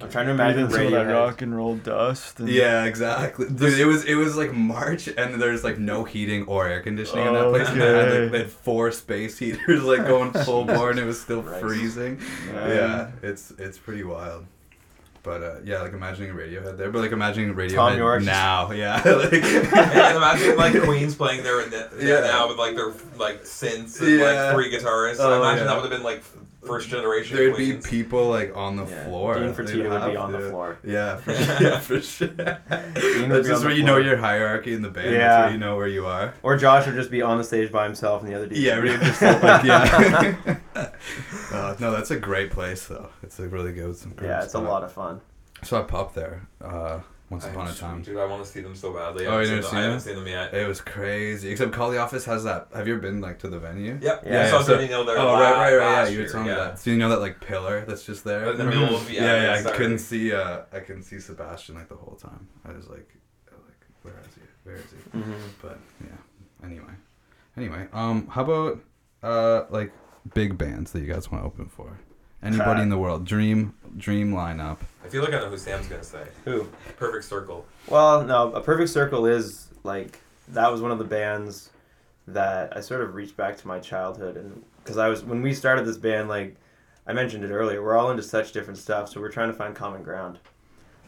I'm 0.01 0.09
trying 0.09 0.25
to 0.27 0.31
imagine 0.33 0.67
Breathing 0.67 0.89
some 0.91 0.99
of 0.99 1.07
that 1.07 1.13
rock 1.13 1.41
and 1.41 1.55
roll 1.57 1.75
dust. 1.77 2.39
And 2.39 2.47
Yeah, 2.49 2.83
exactly. 2.85 3.47
Dude, 3.49 3.79
it 3.79 3.85
was 3.85 4.03
it 4.05 4.13
was 4.15 4.35
like 4.37 4.53
March, 4.53 5.07
and 5.07 5.41
there's 5.41 5.63
like 5.63 5.79
no 5.79 6.03
heating 6.03 6.45
or 6.45 6.67
air 6.67 6.81
conditioning 6.81 7.25
in 7.25 7.33
that 7.33 7.49
place, 7.49 7.69
and 7.69 7.81
they 7.81 7.87
had 7.87 7.95
Okay. 8.07 8.21
like 8.21 8.31
they 8.31 8.37
had 8.39 8.51
four 8.51 8.91
space 8.91 9.39
heaters 9.39 9.83
like 9.83 10.05
going 10.07 10.31
full 10.31 10.63
bore, 10.73 10.91
and 10.91 10.99
it 10.99 11.05
was 11.05 11.19
still 11.19 11.41
Christ. 11.41 11.61
freezing. 11.61 12.19
Man. 12.53 12.69
Yeah, 12.69 13.07
it's 13.23 13.51
it's 13.57 13.79
pretty 13.79 14.03
wild. 14.03 14.45
But 15.23 15.41
uh, 15.41 15.55
yeah, 15.63 15.81
like 15.81 15.93
imagining 15.93 16.33
Radiohead 16.35 16.77
there, 16.77 16.91
but 16.91 16.99
like 16.99 17.13
imagining 17.13 17.55
Radiohead 17.55 17.75
Thom 17.75 17.97
Yorke. 17.97 18.23
now, 18.23 18.71
yeah, 18.73 18.95
like 19.05 19.33
and 19.33 20.17
imagine 20.17 20.57
like 20.57 20.81
Queens 20.83 21.15
playing 21.15 21.43
there, 21.43 21.63
there 21.65 21.89
Yeah. 21.97 22.19
now 22.27 22.49
with 22.49 22.57
like 22.57 22.75
their 22.75 22.91
like 23.17 23.43
synths 23.43 24.01
and 24.01 24.19
Yeah. 24.19 24.25
like 24.25 24.53
three 24.53 24.69
guitarists. 24.77 25.17
Oh, 25.19 25.31
I 25.33 25.37
imagine 25.37 25.59
yeah. 25.59 25.73
that 25.73 25.75
would 25.81 25.89
have 25.89 25.91
been 25.91 26.03
like 26.03 26.23
first 26.65 26.89
generation. 26.89 27.37
there'd 27.37 27.57
be 27.57 27.73
people 27.77 28.29
like 28.29 28.55
on 28.55 28.75
the 28.75 28.85
Yeah. 28.85 29.05
floor. 29.05 29.33
Dean 29.35 29.47
They'd 29.47 29.55
Fertita 29.55 29.77
would 29.77 29.83
be 29.83 29.89
have 29.89 30.15
on 30.17 30.31
the 30.31 30.39
floor. 30.49 30.77
Yeah, 30.83 31.15
for, 31.23 31.31
yeah, 31.31 31.79
for 31.79 32.01
sure. 32.01 32.27
That's 32.27 33.47
just 33.47 33.63
where 33.63 33.73
you 33.73 33.83
know 33.83 33.97
your 33.97 34.17
hierarchy 34.17 34.73
in 34.73 34.81
the 34.81 34.89
band. 34.89 35.07
That's 35.07 35.15
Yeah. 35.17 35.41
where 35.43 35.51
you 35.51 35.57
know 35.57 35.75
where 35.75 35.87
you 35.87 36.05
are. 36.05 36.33
Or 36.43 36.57
Josh 36.57 36.85
would 36.85 36.95
just 36.95 37.11
be 37.11 37.21
on 37.21 37.37
the 37.37 37.43
stage 37.43 37.71
by 37.71 37.83
himself, 37.85 38.21
and 38.23 38.31
the 38.31 38.35
other 38.35 38.47
dude. 38.47 38.57
Yeah, 38.57 38.75
really 38.75 38.97
just 38.97 39.21
like 39.21 39.63
yeah. 39.63 40.55
uh, 41.51 41.75
no, 41.79 41.91
that's 41.91 42.11
a 42.11 42.17
great 42.17 42.51
place 42.51 42.85
though. 42.87 43.09
It's 43.21 43.39
a 43.39 43.47
really 43.47 43.71
good. 43.73 43.95
Some 43.95 44.13
great 44.13 44.29
yeah, 44.29 44.43
it's 44.43 44.53
a 44.53 44.59
lot 44.59 44.83
of 44.83 44.91
fun. 44.91 45.21
So 45.63 45.79
I 45.79 45.83
popped 45.83 46.15
there 46.15 46.47
uh, 46.61 46.99
once 47.29 47.45
I 47.45 47.49
upon 47.49 47.67
a 47.67 47.73
time. 47.73 48.01
Dude, 48.01 48.17
I 48.17 48.25
want 48.25 48.43
to 48.43 48.49
see 48.49 48.61
them 48.61 48.75
so 48.75 48.93
badly. 48.93 49.25
Oh, 49.25 49.31
I 49.39 49.41
you 49.43 49.47
haven't 49.49 49.55
never 49.55 49.61
seen 49.63 49.71
them- 49.75 49.77
I 49.79 49.83
haven't 49.83 49.99
seen 50.01 50.15
them 50.15 50.27
yet. 50.27 50.53
It 50.53 50.67
was 50.67 50.81
crazy. 50.81 51.49
Except 51.51 51.71
Call 51.71 51.89
the 51.91 51.97
Office 51.97 52.25
has 52.25 52.43
that. 52.43 52.67
Have 52.75 52.87
you 52.87 52.93
ever 52.93 53.01
been 53.01 53.21
like 53.21 53.39
to 53.39 53.47
the 53.47 53.59
venue? 53.59 53.97
Yep. 54.01 54.23
Yeah, 54.25 54.31
Yeah. 54.31 54.45
I 54.45 54.49
saw 54.49 54.61
so- 54.61 54.75
Jimmy 54.75 54.89
Neal 54.89 55.03
there. 55.05 55.17
Oh 55.17 55.33
right, 55.33 55.51
right, 55.53 55.75
right. 55.77 55.91
Yeah, 55.91 56.07
you 56.09 56.17
were 56.17 56.23
year, 56.23 56.31
telling 56.31 56.47
me 56.47 56.53
that. 56.53 56.79
So 56.79 56.89
you 56.91 56.97
know 56.97 57.09
that 57.09 57.21
like 57.21 57.39
pillar 57.41 57.85
that's 57.87 58.05
just 58.05 58.23
there 58.23 58.51
In 58.51 58.57
the 58.57 58.65
middle 58.65 58.95
of- 58.95 59.09
yeah, 59.11 59.21
yeah, 59.23 59.43
yeah. 59.43 59.53
I 59.53 59.61
that 59.61 59.73
couldn't 59.73 59.99
see. 59.99 60.33
Uh, 60.33 60.61
I 60.71 60.79
couldn't 60.79 61.03
see 61.03 61.19
Sebastian 61.19 61.75
like 61.75 61.89
the 61.89 61.95
whole 61.95 62.15
time. 62.21 62.47
I 62.65 62.71
was 62.73 62.87
like, 62.89 63.09
like, 63.51 63.85
where 64.03 64.13
is 64.27 64.35
he? 64.35 64.41
Where 64.63 64.75
is 64.75 64.83
he? 64.91 65.17
Mm-hmm. 65.17 65.33
But 65.61 65.79
yeah. 66.01 66.65
Anyway, 66.67 66.93
anyway. 67.57 67.87
Um, 67.93 68.27
how 68.27 68.43
about 68.43 68.79
uh 69.23 69.65
like 69.69 69.91
big 70.33 70.57
bands 70.57 70.91
that 70.91 70.99
you 71.01 71.11
guys 71.11 71.31
want 71.31 71.43
to 71.43 71.47
open 71.47 71.67
for? 71.67 71.99
Anybody 72.43 72.81
in 72.81 72.89
the 72.89 72.97
world? 72.97 73.25
Dream, 73.25 73.73
dream 73.97 74.33
lineup. 74.33 74.77
I 75.03 75.07
feel 75.09 75.23
like 75.23 75.33
I 75.33 75.39
know 75.39 75.49
who 75.49 75.57
Sam's 75.57 75.87
gonna 75.87 76.03
say. 76.03 76.23
Who? 76.45 76.67
Perfect 76.97 77.25
Circle. 77.25 77.65
Well, 77.87 78.23
no, 78.23 78.51
a 78.53 78.61
perfect 78.61 78.89
circle 78.89 79.25
is 79.25 79.67
like 79.83 80.19
that 80.49 80.71
was 80.71 80.81
one 80.81 80.91
of 80.91 80.97
the 80.97 81.03
bands 81.05 81.69
that 82.27 82.75
I 82.75 82.81
sort 82.81 83.01
of 83.01 83.15
reached 83.15 83.35
back 83.37 83.57
to 83.57 83.67
my 83.67 83.79
childhood 83.79 84.37
and 84.37 84.63
because 84.83 84.97
I 84.97 85.07
was 85.09 85.23
when 85.23 85.41
we 85.41 85.53
started 85.53 85.85
this 85.85 85.97
band 85.97 86.29
like 86.29 86.55
I 87.05 87.11
mentioned 87.11 87.43
it 87.43 87.51
earlier 87.51 87.83
we're 87.83 87.97
all 87.97 88.11
into 88.11 88.23
such 88.23 88.53
different 88.53 88.77
stuff 88.79 89.09
so 89.09 89.19
we're 89.19 89.29
trying 89.31 89.49
to 89.49 89.53
find 89.53 89.75
common 89.75 90.03
ground 90.03 90.39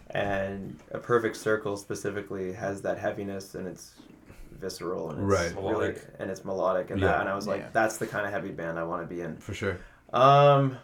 and 0.10 0.78
a 0.92 0.98
perfect 1.00 1.38
circle 1.38 1.78
specifically 1.78 2.52
has 2.54 2.82
that 2.82 2.98
heaviness 2.98 3.56
and 3.56 3.66
it's 3.66 3.94
visceral 4.60 5.12
and 5.12 5.20
it's 5.20 5.40
Right. 5.40 5.56
really 5.56 5.72
Melodic. 5.88 6.02
and 6.20 6.30
it's 6.30 6.44
melodic 6.46 6.90
and 6.92 7.00
Yeah. 7.00 7.08
that 7.08 7.20
and 7.22 7.30
I 7.30 7.36
was 7.36 7.48
like 7.48 7.62
Yeah. 7.62 7.68
that's 7.72 7.96
the 7.98 8.08
kind 8.08 8.26
of 8.26 8.34
heavy 8.34 8.52
band 8.52 8.78
I 8.78 8.84
want 8.84 9.02
to 9.02 9.08
be 9.14 9.22
in 9.22 9.38
For 9.38 9.54
sure. 9.54 9.78
um 10.12 10.78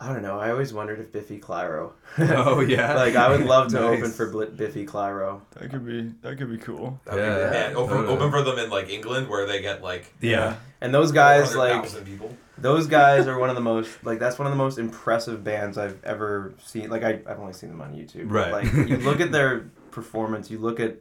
I 0.00 0.12
don't 0.12 0.22
know 0.22 0.38
I 0.38 0.50
always 0.50 0.72
wondered 0.72 1.00
if 1.00 1.10
Biffy 1.12 1.40
Clyro 1.40 1.92
oh 2.18 2.60
yeah. 2.74 2.94
like 2.94 3.16
I 3.16 3.30
would 3.30 3.44
love 3.46 3.68
to 3.68 3.80
Nice. 3.80 3.98
open 3.98 4.10
for 4.12 4.30
Bl- 4.30 4.44
Biffy 4.44 4.86
Clyro 4.86 5.40
That 5.58 5.70
could 5.70 5.84
be 5.86 6.12
that 6.22 6.38
could 6.38 6.50
be 6.50 6.58
cool. 6.58 7.00
That'd 7.04 7.20
be- 7.20 7.26
Yeah. 7.26 7.50
man, 7.50 7.76
open, 7.76 7.96
Totally. 7.96 8.14
open 8.16 8.30
for 8.30 8.42
them 8.42 8.58
in 8.58 8.70
like 8.70 8.88
England 8.90 9.28
where 9.28 9.46
they 9.46 9.60
get 9.60 9.82
like 9.82 10.12
Yeah. 10.20 10.56
and 10.80 10.94
those 10.94 11.10
guys 11.12 11.56
like 11.56 11.72
100,000 11.72 12.04
people. 12.06 12.36
Those 12.58 12.86
guys 12.88 13.26
are 13.28 13.38
one 13.38 13.50
of 13.50 13.54
the 13.56 13.62
most 13.62 13.90
like 14.04 14.18
that's 14.18 14.38
one 14.38 14.46
of 14.46 14.52
the 14.52 14.56
most 14.58 14.78
impressive 14.78 15.42
bands 15.44 15.78
I've 15.78 16.02
ever 16.04 16.54
seen. 16.64 16.90
Like 16.90 17.02
I, 17.04 17.20
I've 17.26 17.38
only 17.40 17.52
seen 17.52 17.70
them 17.70 17.80
on 17.80 17.94
YouTube. 17.94 18.28
but, 18.28 18.52
Right. 18.52 18.52
Like 18.52 18.88
you 18.88 18.96
look 18.98 19.20
at 19.20 19.30
their 19.32 19.70
performance, 19.90 20.50
you 20.50 20.58
look 20.58 20.78
at 20.80 20.96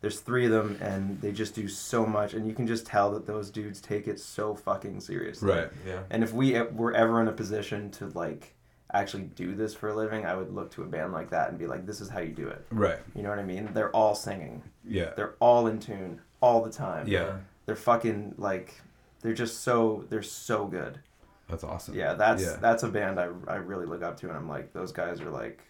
there's 0.00 0.20
three 0.20 0.44
of 0.46 0.52
them 0.52 0.78
and 0.80 1.20
they 1.20 1.32
just 1.32 1.54
do 1.54 1.68
so 1.68 2.04
much, 2.06 2.34
and 2.34 2.46
you 2.46 2.54
can 2.54 2.66
just 2.66 2.86
tell 2.86 3.10
that 3.12 3.26
those 3.26 3.50
dudes 3.50 3.80
take 3.80 4.06
it 4.06 4.20
so 4.20 4.54
fucking 4.54 5.00
seriously. 5.00 5.50
Right. 5.52 5.68
Yeah. 5.86 6.00
And 6.10 6.22
if 6.22 6.32
we 6.32 6.56
e- 6.56 6.60
were 6.62 6.94
ever 6.94 7.20
in 7.20 7.28
a 7.28 7.32
position 7.32 7.90
to 7.92 8.06
like 8.08 8.54
actually 8.92 9.24
do 9.24 9.54
this 9.54 9.74
for 9.74 9.88
a 9.88 9.94
living, 9.94 10.24
I 10.26 10.34
would 10.36 10.52
look 10.54 10.70
to 10.72 10.82
a 10.82 10.86
band 10.86 11.12
like 11.12 11.30
that 11.30 11.48
and 11.48 11.58
be 11.58 11.66
like, 11.66 11.86
this 11.86 12.00
is 12.00 12.08
how 12.08 12.20
you 12.20 12.32
do 12.32 12.48
it. 12.48 12.64
Right. 12.70 12.98
You 13.14 13.22
know 13.22 13.30
what 13.30 13.38
I 13.38 13.42
mean? 13.44 13.70
They're 13.72 13.90
all 13.90 14.14
singing. 14.14 14.62
Yeah. 14.86 15.10
They're 15.16 15.34
all 15.40 15.66
in 15.66 15.80
tune 15.80 16.20
all 16.40 16.62
the 16.62 16.70
time. 16.70 17.08
Yeah. 17.08 17.38
They're 17.64 17.74
fucking 17.74 18.34
like, 18.38 18.74
they're 19.22 19.32
just 19.34 19.62
so 19.62 20.04
they're 20.08 20.22
so 20.22 20.66
good. 20.66 21.00
That's 21.48 21.64
awesome. 21.64 21.94
Yeah, 21.94 22.14
that's 22.14 22.42
Yeah. 22.42 22.56
that's 22.60 22.82
a 22.84 22.88
band 22.88 23.18
I, 23.18 23.28
I 23.48 23.56
really 23.56 23.86
look 23.86 24.02
up 24.02 24.18
to, 24.20 24.28
and 24.28 24.36
I'm 24.36 24.48
like, 24.48 24.72
those 24.72 24.92
guys 24.92 25.20
are 25.20 25.30
like, 25.30 25.62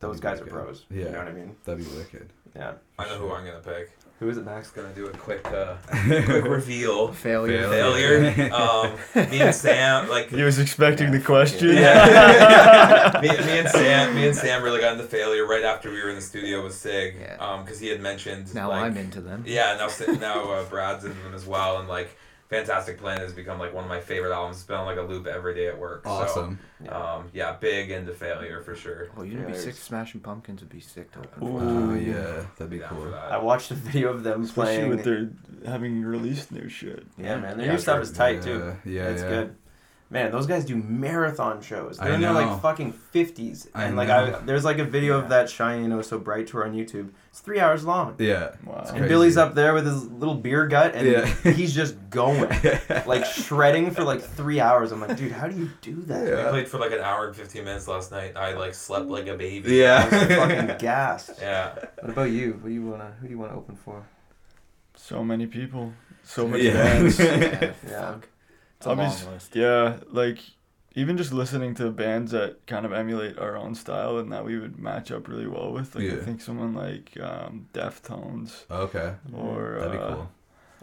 those 0.00 0.20
guys 0.20 0.40
are 0.40 0.44
wicked. 0.44 0.52
pros. 0.58 0.84
Yeah. 0.90 0.96
You 1.06 1.10
know 1.12 1.18
what 1.18 1.28
I 1.28 1.32
mean? 1.32 1.56
That'd 1.64 1.84
be 1.84 1.96
wicked. 1.96 2.30
Yeah. 2.56 2.72
I 2.98 3.04
know 3.06 3.16
who 3.18 3.32
I'm 3.32 3.44
gonna 3.44 3.60
pick. 3.60 3.90
Who 4.20 4.28
is 4.28 4.36
it, 4.36 4.44
Max? 4.44 4.70
Gonna 4.72 4.92
do 4.94 5.06
a 5.06 5.10
quick, 5.10 5.46
uh, 5.46 5.76
quick 5.86 6.44
reveal. 6.44 7.12
Failure. 7.12 7.68
Failure. 7.68 8.52
um, 8.52 8.96
me 9.30 9.40
and 9.40 9.54
Sam, 9.54 10.08
like, 10.08 10.30
He 10.30 10.42
was 10.42 10.58
expecting 10.58 11.12
the 11.12 11.20
question. 11.20 11.68
Yeah. 11.76 13.12
me, 13.22 13.28
me 13.28 13.58
and 13.60 13.68
Sam, 13.68 14.16
me 14.16 14.26
and 14.26 14.36
Sam 14.36 14.64
really 14.64 14.80
got 14.80 14.94
into 14.94 15.04
failure 15.04 15.46
right 15.46 15.62
after 15.62 15.90
we 15.92 16.02
were 16.02 16.08
in 16.10 16.16
the 16.16 16.20
studio 16.22 16.64
with 16.64 16.74
Sig, 16.74 17.14
Yeah. 17.20 17.36
um, 17.38 17.64
because 17.64 17.78
he 17.78 17.86
had 17.88 18.00
mentioned 18.00 18.52
Now 18.56 18.70
like, 18.70 18.82
I'm 18.86 18.96
into 18.96 19.20
them. 19.20 19.44
Yeah, 19.46 19.76
now 19.78 19.88
now 20.18 20.50
uh, 20.50 20.64
Brad's 20.64 21.04
into 21.04 21.20
them 21.22 21.34
as 21.34 21.46
well, 21.46 21.78
and 21.78 21.88
like 21.88 22.16
Fantastic 22.48 22.98
Planet 22.98 23.22
has 23.24 23.32
become 23.34 23.58
like 23.58 23.74
one 23.74 23.84
of 23.84 23.90
my 23.90 24.00
favorite 24.00 24.32
albums. 24.32 24.56
It's 24.56 24.64
been 24.66 24.76
on 24.76 24.86
like 24.86 24.96
a 24.96 25.02
loop 25.02 25.26
every 25.26 25.54
day 25.54 25.68
at 25.68 25.78
work. 25.78 26.06
Awesome. 26.06 26.58
So, 26.86 26.90
um, 26.92 27.28
yeah, 27.34 27.52
big 27.52 27.90
into 27.90 28.14
failure 28.14 28.62
for 28.62 28.74
sure. 28.74 29.08
Oh, 29.18 29.22
you 29.22 29.36
would 29.38 29.46
be 29.48 29.52
Failures. 29.52 29.64
sick. 29.64 29.74
Smashing 29.74 30.22
Pumpkins 30.22 30.60
would 30.60 30.70
be 30.70 30.80
sick 30.80 31.10
to 31.12 31.18
open. 31.18 31.40
For. 31.40 31.60
Oh 31.62 31.94
yeah, 31.94 32.46
that'd 32.56 32.70
be 32.70 32.78
Down 32.78 32.88
cool. 32.88 33.04
that. 33.10 33.32
I 33.32 33.36
watched 33.38 33.70
a 33.70 33.74
video 33.74 34.08
of 34.10 34.22
them 34.22 34.44
Especially 34.44 34.76
playing. 34.76 34.88
with 34.90 35.04
their 35.04 35.30
having 35.70 36.02
released 36.02 36.50
new 36.50 36.68
shit. 36.70 37.04
yeah, 37.18 37.36
man, 37.36 37.58
their 37.58 37.66
Yeah, 37.66 37.72
new 37.72 37.78
stuff 37.78 38.00
is 38.02 38.12
tight 38.12 38.36
yeah, 38.36 38.40
too. 38.40 38.76
Yeah, 38.86 39.08
it's 39.08 39.22
yeah. 39.22 39.28
good. 39.28 39.56
Man, 40.10 40.32
those 40.32 40.46
guys 40.46 40.64
do 40.64 40.74
marathon 40.74 41.60
shows. 41.60 41.98
They're 41.98 42.12
I 42.12 42.14
in 42.14 42.22
their 42.22 42.32
know. 42.32 42.40
like 42.52 42.62
fucking 42.62 42.92
fifties, 42.92 43.68
I 43.74 43.84
and 43.84 43.94
like 43.94 44.08
know. 44.08 44.38
I, 44.40 44.44
there's 44.46 44.64
like 44.64 44.78
a 44.78 44.84
video 44.84 45.18
of 45.18 45.28
that 45.28 45.50
Shiny 45.50 45.92
Oh 45.92 46.00
So 46.00 46.18
Bright 46.18 46.46
tour 46.46 46.64
on 46.64 46.72
YouTube. 46.72 47.10
It's 47.28 47.40
three 47.40 47.60
hours 47.60 47.84
long, 47.84 48.14
Yeah. 48.18 48.52
Wow. 48.64 48.78
It's 48.80 48.88
and 48.90 49.00
crazy. 49.00 49.08
Billy's 49.08 49.36
up 49.36 49.54
there 49.54 49.74
with 49.74 49.84
his 49.84 50.06
little 50.10 50.34
beer 50.34 50.66
gut, 50.66 50.94
and 50.94 51.06
Yeah. 51.06 51.26
he's 51.52 51.74
just 51.74 51.94
going, 52.08 52.48
like 53.06 53.26
shredding 53.26 53.90
for 53.90 54.02
like 54.02 54.22
three 54.22 54.60
hours. 54.60 54.92
I'm 54.92 55.02
like, 55.02 55.14
dude, 55.18 55.30
how 55.32 55.46
do 55.46 55.54
you 55.58 55.68
do 55.82 55.96
that? 56.04 56.24
We 56.24 56.30
Yeah. 56.30 56.48
played 56.48 56.68
for 56.68 56.78
like 56.78 56.92
an 56.92 57.00
hour 57.00 57.26
and 57.26 57.36
fifteen 57.36 57.64
minutes 57.64 57.86
last 57.86 58.10
night. 58.10 58.34
I 58.34 58.54
like 58.54 58.72
slept 58.72 59.08
like 59.08 59.26
a 59.26 59.36
baby. 59.36 59.74
Yeah. 59.76 60.08
I 60.10 60.16
was 60.26 60.28
fucking 60.38 60.78
gassed. 60.78 61.32
Yeah. 61.38 61.74
What 62.00 62.10
about 62.12 62.30
you? 62.30 62.52
What 62.62 62.68
do 62.68 62.72
you 62.74 62.86
wanna? 62.86 63.12
Who 63.20 63.26
do 63.26 63.32
you 63.34 63.38
wanna 63.38 63.56
open 63.58 63.76
for? 63.76 64.02
So 64.96 65.22
many 65.22 65.46
people. 65.46 65.92
So 66.24 66.48
many 66.48 66.64
Yeah. 66.64 66.72
bands. 66.72 67.18
Yeah, 67.18 67.72
Yeah. 67.86 68.12
fuck. 68.12 68.28
It's 68.78 68.86
a 68.86 68.90
long 68.94 68.98
list. 69.32 69.54
Yeah, 69.56 69.98
like 70.10 70.38
even 70.94 71.16
just 71.16 71.32
listening 71.32 71.74
to 71.76 71.90
bands 71.90 72.32
that 72.32 72.66
kind 72.66 72.84
of 72.86 72.92
emulate 72.92 73.38
our 73.38 73.56
own 73.56 73.74
style 73.74 74.18
and 74.18 74.32
that 74.32 74.44
we 74.44 74.58
would 74.58 74.78
match 74.78 75.12
up 75.12 75.28
really 75.28 75.46
well 75.46 75.70
with. 75.72 75.94
Like 75.94 76.04
Yeah. 76.04 76.14
I 76.14 76.16
think 76.20 76.40
someone 76.40 76.74
like 76.74 77.16
um, 77.20 77.68
Deftones 77.72 78.64
Okay. 78.70 79.14
or 79.34 79.76
That'd 79.80 79.92
be 79.92 79.98
uh, 79.98 80.14
cool. 80.14 80.30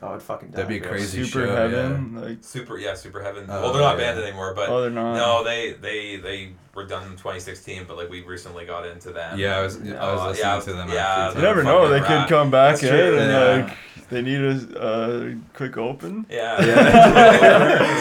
Oh, 0.02 0.14
I'd 0.14 0.22
fucking 0.22 0.50
die 0.50 0.58
That'd 0.58 0.68
be 0.70 0.80
for 0.80 0.86
it. 0.86 0.89
crazy. 0.89 1.24
Super 1.24 1.46
show, 1.48 1.56
Heaven. 1.56 2.22
Like 2.22 2.38
Super. 2.41 2.78
Yeah. 2.78 2.96
Super 2.96 3.22
Heaven. 3.24 3.46
Oh, 3.48 3.62
well, 3.62 3.74
they're 3.74 3.82
not 3.82 3.98
yeah. 3.98 4.14
banned 4.14 4.20
anymore, 4.20 4.54
but 4.54 4.68
oh, 4.70 4.82
they're 4.82 4.89
not. 4.89 5.16
no, 5.16 5.43
they 5.43 5.72
they 5.74 6.18
they 6.18 6.50
were 6.74 6.86
done 6.86 7.04
in 7.04 7.12
2016, 7.12 7.86
but 7.88 7.96
like 7.96 8.09
we 8.09 8.22
recently 8.24 8.66
got 8.66 8.86
into 8.86 9.12
them. 9.12 9.39
Yeah, 9.39 9.58
I 9.58 9.62
was 9.62 9.80
yeah. 9.82 10.04
I 10.05 10.12
was 10.12 10.22
Uh, 10.22 10.28
listening 10.30 10.46
yeah, 10.46 10.59
to 10.59 10.74
them. 10.74 10.89
yeah, 10.89 11.08
after 11.28 11.39
You 11.39 11.46
never 11.46 11.63
know. 11.63 11.88
They 11.88 12.01
rad. 12.01 12.28
could 12.28 12.30
come 12.36 12.51
back 12.51 12.72
That's 12.80 12.84
in 12.84 12.89
true, 12.89 13.17
and 13.20 13.32
yeah. 13.32 13.66
like 13.67 13.78
they 14.09 14.22
need 14.22 14.42
a 14.42 14.80
uh, 14.80 15.34
quick 15.54 15.78
open. 15.78 16.26
Yeah. 16.30 16.63
Yeah. 16.63 17.92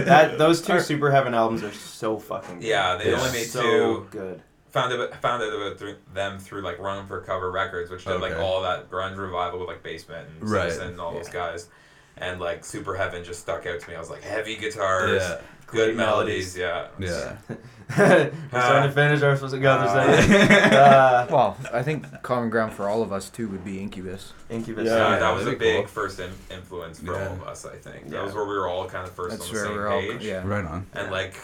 That 0.04 0.38
those 0.38 0.60
two 0.62 0.80
Super 0.80 1.10
Heaven 1.10 1.34
albums 1.34 1.62
are 1.62 1.72
so 1.72 2.18
fucking. 2.18 2.60
Good. 2.60 2.68
Yeah, 2.68 2.96
they 2.96 3.04
They're 3.04 3.16
only 3.16 3.32
made 3.32 3.46
so 3.46 3.62
two. 3.62 4.06
good. 4.10 4.42
Found 4.72 4.92
it 4.92 5.14
found 5.16 5.42
out 5.42 5.52
about 5.52 5.78
through 5.78 5.96
them 6.14 6.38
through 6.38 6.62
like 6.62 6.78
Run 6.78 7.06
for 7.06 7.20
Cover 7.22 7.50
Records, 7.50 7.90
which 7.90 8.04
did 8.04 8.20
like 8.20 8.36
all 8.36 8.62
that 8.62 8.88
grunge 8.90 9.16
revival 9.16 9.58
with 9.60 9.68
like 9.68 9.82
Basement 9.82 10.28
and 10.40 10.48
Right. 10.50 10.70
Citizen 10.70 10.88
and 10.92 11.00
all 11.00 11.12
those 11.12 11.28
guys. 11.28 11.68
And 12.16 12.40
like 12.40 12.64
Super 12.64 12.94
Heaven 12.94 13.24
just 13.24 13.40
stuck 13.40 13.66
out 13.66 13.80
to 13.80 13.88
me. 13.90 13.96
I 13.96 13.98
was 13.98 14.10
like 14.10 14.22
heavy 14.22 14.56
guitars, 14.56 15.22
Yeah. 15.22 15.40
Good 15.66 15.96
melodies, 15.96 16.56
yeah. 16.56 16.88
Yeah. 16.98 17.36
We're 17.98 18.30
starting 18.50 18.88
to 18.88 18.92
finish. 18.92 19.20
We're 19.20 19.36
supposed 19.36 19.54
to 19.54 19.60
go 19.60 19.78
through 19.78 19.88
something. 19.88 20.72
Uh, 20.72 21.26
Well, 21.30 21.56
I 21.72 21.82
think 21.82 22.22
common 22.22 22.50
ground 22.50 22.72
for 22.72 22.88
all 22.88 23.02
of 23.02 23.12
us 23.12 23.30
too 23.30 23.48
would 23.48 23.64
be 23.64 23.80
Incubus. 23.80 24.32
Incubus. 24.50 24.86
Yeah, 24.86 24.96
Yeah, 24.96 25.10
yeah. 25.14 25.18
that 25.20 25.34
was 25.34 25.46
a 25.46 25.52
big 25.52 25.78
cool. 25.84 25.86
first 25.86 26.18
in- 26.20 26.30
influence 26.50 26.98
for 27.00 27.12
Yeah. 27.14 27.28
all 27.28 27.34
of 27.34 27.42
us. 27.44 27.64
I 27.64 27.76
think 27.76 28.08
that 28.10 28.22
was 28.24 28.34
where 28.34 28.44
we 28.46 28.54
were 28.54 28.68
all 28.68 28.88
kind 28.88 29.06
of 29.06 29.12
first 29.14 29.38
That's 29.38 29.48
on 29.48 29.54
the 29.54 29.60
same 29.60 29.72
we're 29.72 29.88
all. 29.88 30.00
page. 30.00 30.24
Yeah. 30.24 30.42
Right 30.46 30.64
on. 30.64 30.86
And 30.94 31.10
like 31.10 31.34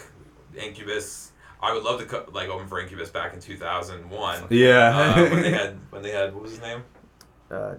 Incubus, 0.57 1.26
I 1.63 1.73
would 1.73 1.83
love 1.83 2.01
to 2.01 2.07
co- 2.07 2.27
like 2.33 2.49
open 2.49 2.67
for 2.69 2.81
Incubus 2.81 3.11
back 3.11 3.35
in 3.35 3.41
2001. 3.41 4.45
Yeah. 4.51 4.97
uh, 5.17 5.29
when 5.31 5.43
they 5.43 5.51
had 5.61 5.79
when 5.91 6.03
they 6.03 6.11
had 6.11 6.33
what 6.35 6.43
was 6.43 6.53
his 6.53 6.61
name? 6.61 6.83
Uh, 7.51 7.75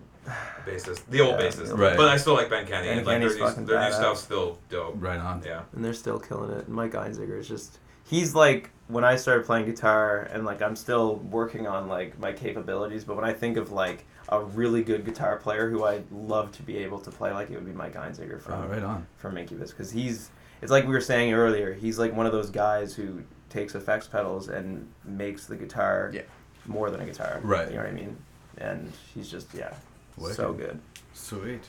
Bassist, 0.66 1.06
the 1.10 1.22
old 1.22 1.40
Yeah, 1.40 1.48
bassist. 1.48 1.78
right. 1.78 1.96
But 1.96 2.10
I 2.10 2.18
still 2.18 2.34
like 2.34 2.50
Ben 2.50 2.66
Kenny. 2.66 2.88
Ben 2.88 2.98
and 2.98 3.08
like 3.08 3.20
Kenny's 3.22 3.38
their, 3.38 3.56
new, 3.58 3.66
their 3.66 3.86
new 3.90 3.92
stuff's 3.96 4.22
still 4.22 4.60
dope. 4.70 4.96
right 5.00 5.20
on. 5.20 5.42
Yeah. 5.46 5.62
and 5.74 5.84
they're 5.84 5.94
still 5.94 6.20
killing 6.20 6.52
it. 6.52 6.66
And 6.68 6.76
Mike 6.76 6.92
Einziger 6.94 7.40
is 7.40 7.48
just 7.48 7.80
he's 8.04 8.36
like 8.36 8.72
when 8.88 9.04
I 9.06 9.16
started 9.16 9.46
playing 9.46 9.66
guitar 9.66 10.30
and 10.34 10.46
like 10.46 10.62
I'm 10.62 10.76
still 10.76 11.16
working 11.18 11.68
on 11.68 11.88
like 11.88 12.18
my 12.20 12.34
capabilities, 12.34 13.04
but 13.06 13.16
when 13.16 13.26
I 13.26 13.34
think 13.34 13.56
of 13.58 13.72
like 13.72 14.06
a 14.30 14.42
really 14.44 14.84
good 14.84 15.06
guitar 15.06 15.38
player 15.38 15.70
who 15.70 15.86
I'd 15.86 16.10
love 16.12 16.52
to 16.54 16.64
be 16.64 16.78
able 16.80 17.00
to 17.00 17.12
play 17.12 17.32
like 17.32 17.50
it 17.50 17.56
would 17.56 17.66
be 17.66 17.72
Mike 17.72 17.96
Einziger 17.96 18.42
from 18.42 18.64
Oh, 18.64 18.68
right 18.68 18.84
on. 18.84 19.08
from 19.16 19.38
Incubus 19.38 19.72
because 19.72 19.92
he's 19.92 20.30
it's 20.62 20.72
like 20.72 20.84
we 20.86 20.92
were 20.92 21.00
saying 21.02 21.34
earlier 21.34 21.74
he's 21.74 21.98
like 22.00 22.14
one 22.14 22.26
of 22.26 22.34
those 22.34 22.50
guys 22.50 22.94
who 22.94 23.22
takes 23.50 23.76
effects 23.76 24.08
pedals 24.08 24.50
and 24.50 24.88
makes 25.06 25.46
the 25.46 25.56
guitar 25.56 26.12
Yeah. 26.14 26.22
more 26.66 26.90
than 26.92 27.02
a 27.02 27.06
guitar 27.06 27.40
Right. 27.44 27.68
you 27.70 27.76
know 27.76 27.84
what 27.84 27.90
I 27.90 27.94
mean 27.94 28.18
and 28.58 28.92
he's 29.14 29.30
just 29.30 29.54
yeah 29.54 29.74
Wicked. 30.18 30.36
so 30.36 30.54
good 30.54 30.80
Sweet. 31.14 31.62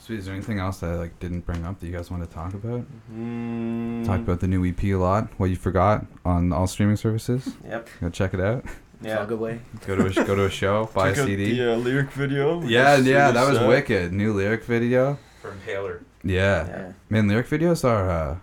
Sweet. 0.00 0.18
Is 0.20 0.26
there 0.26 0.34
anything 0.34 0.60
else 0.60 0.78
that 0.80 0.90
I 0.90 0.94
like 0.94 1.18
didn't 1.18 1.40
bring 1.46 1.64
up 1.64 1.80
that 1.80 1.86
you 1.86 1.92
guys 1.92 2.10
want 2.12 2.22
to 2.22 2.30
talk 2.32 2.54
about? 2.54 2.84
mm, 3.12 4.04
Talk 4.06 4.20
about 4.20 4.38
the 4.40 4.46
new 4.46 4.64
EP 4.64 4.80
a 4.84 4.94
lot. 4.94 5.28
What 5.38 5.46
you 5.50 5.56
forgot 5.56 6.06
on 6.24 6.52
all 6.52 6.66
streaming 6.68 6.94
services. 6.96 7.54
yep 7.66 7.88
Go 8.00 8.08
check 8.10 8.32
it 8.32 8.40
out. 8.40 8.64
yeah 9.02 9.16
Plug 9.16 9.32
away. 9.32 9.60
Go 9.86 9.96
to 9.96 10.06
a, 10.06 10.24
go 10.24 10.34
to 10.36 10.44
a 10.44 10.50
show. 10.50 10.88
Buy 10.94 11.08
a 11.08 11.10
Check 11.12 11.22
out 11.22 11.26
CD. 11.26 11.54
Yeah, 11.54 11.72
uh, 11.72 11.76
lyric 11.76 12.10
video. 12.12 12.62
Yeah, 12.62 12.96
Just 12.96 13.08
yeah, 13.08 13.30
that 13.32 13.48
was 13.48 13.58
set. 13.58 13.68
wicked. 13.68 14.12
New 14.12 14.32
lyric 14.32 14.62
video. 14.64 15.18
From 15.42 15.58
Taylor. 15.66 16.02
Yeah. 16.22 16.66
yeah 16.68 16.92
Man, 17.08 17.26
lyric 17.26 17.48
videos 17.48 17.84
are. 17.84 18.08
uh 18.08 18.36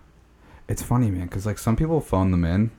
It's 0.73 0.81
funny, 0.81 1.11
man, 1.11 1.25
because 1.27 1.45
like 1.45 1.59
some 1.59 1.75
people 1.75 2.01
phone 2.01 2.31
them 2.31 2.43
in, 2.43 2.71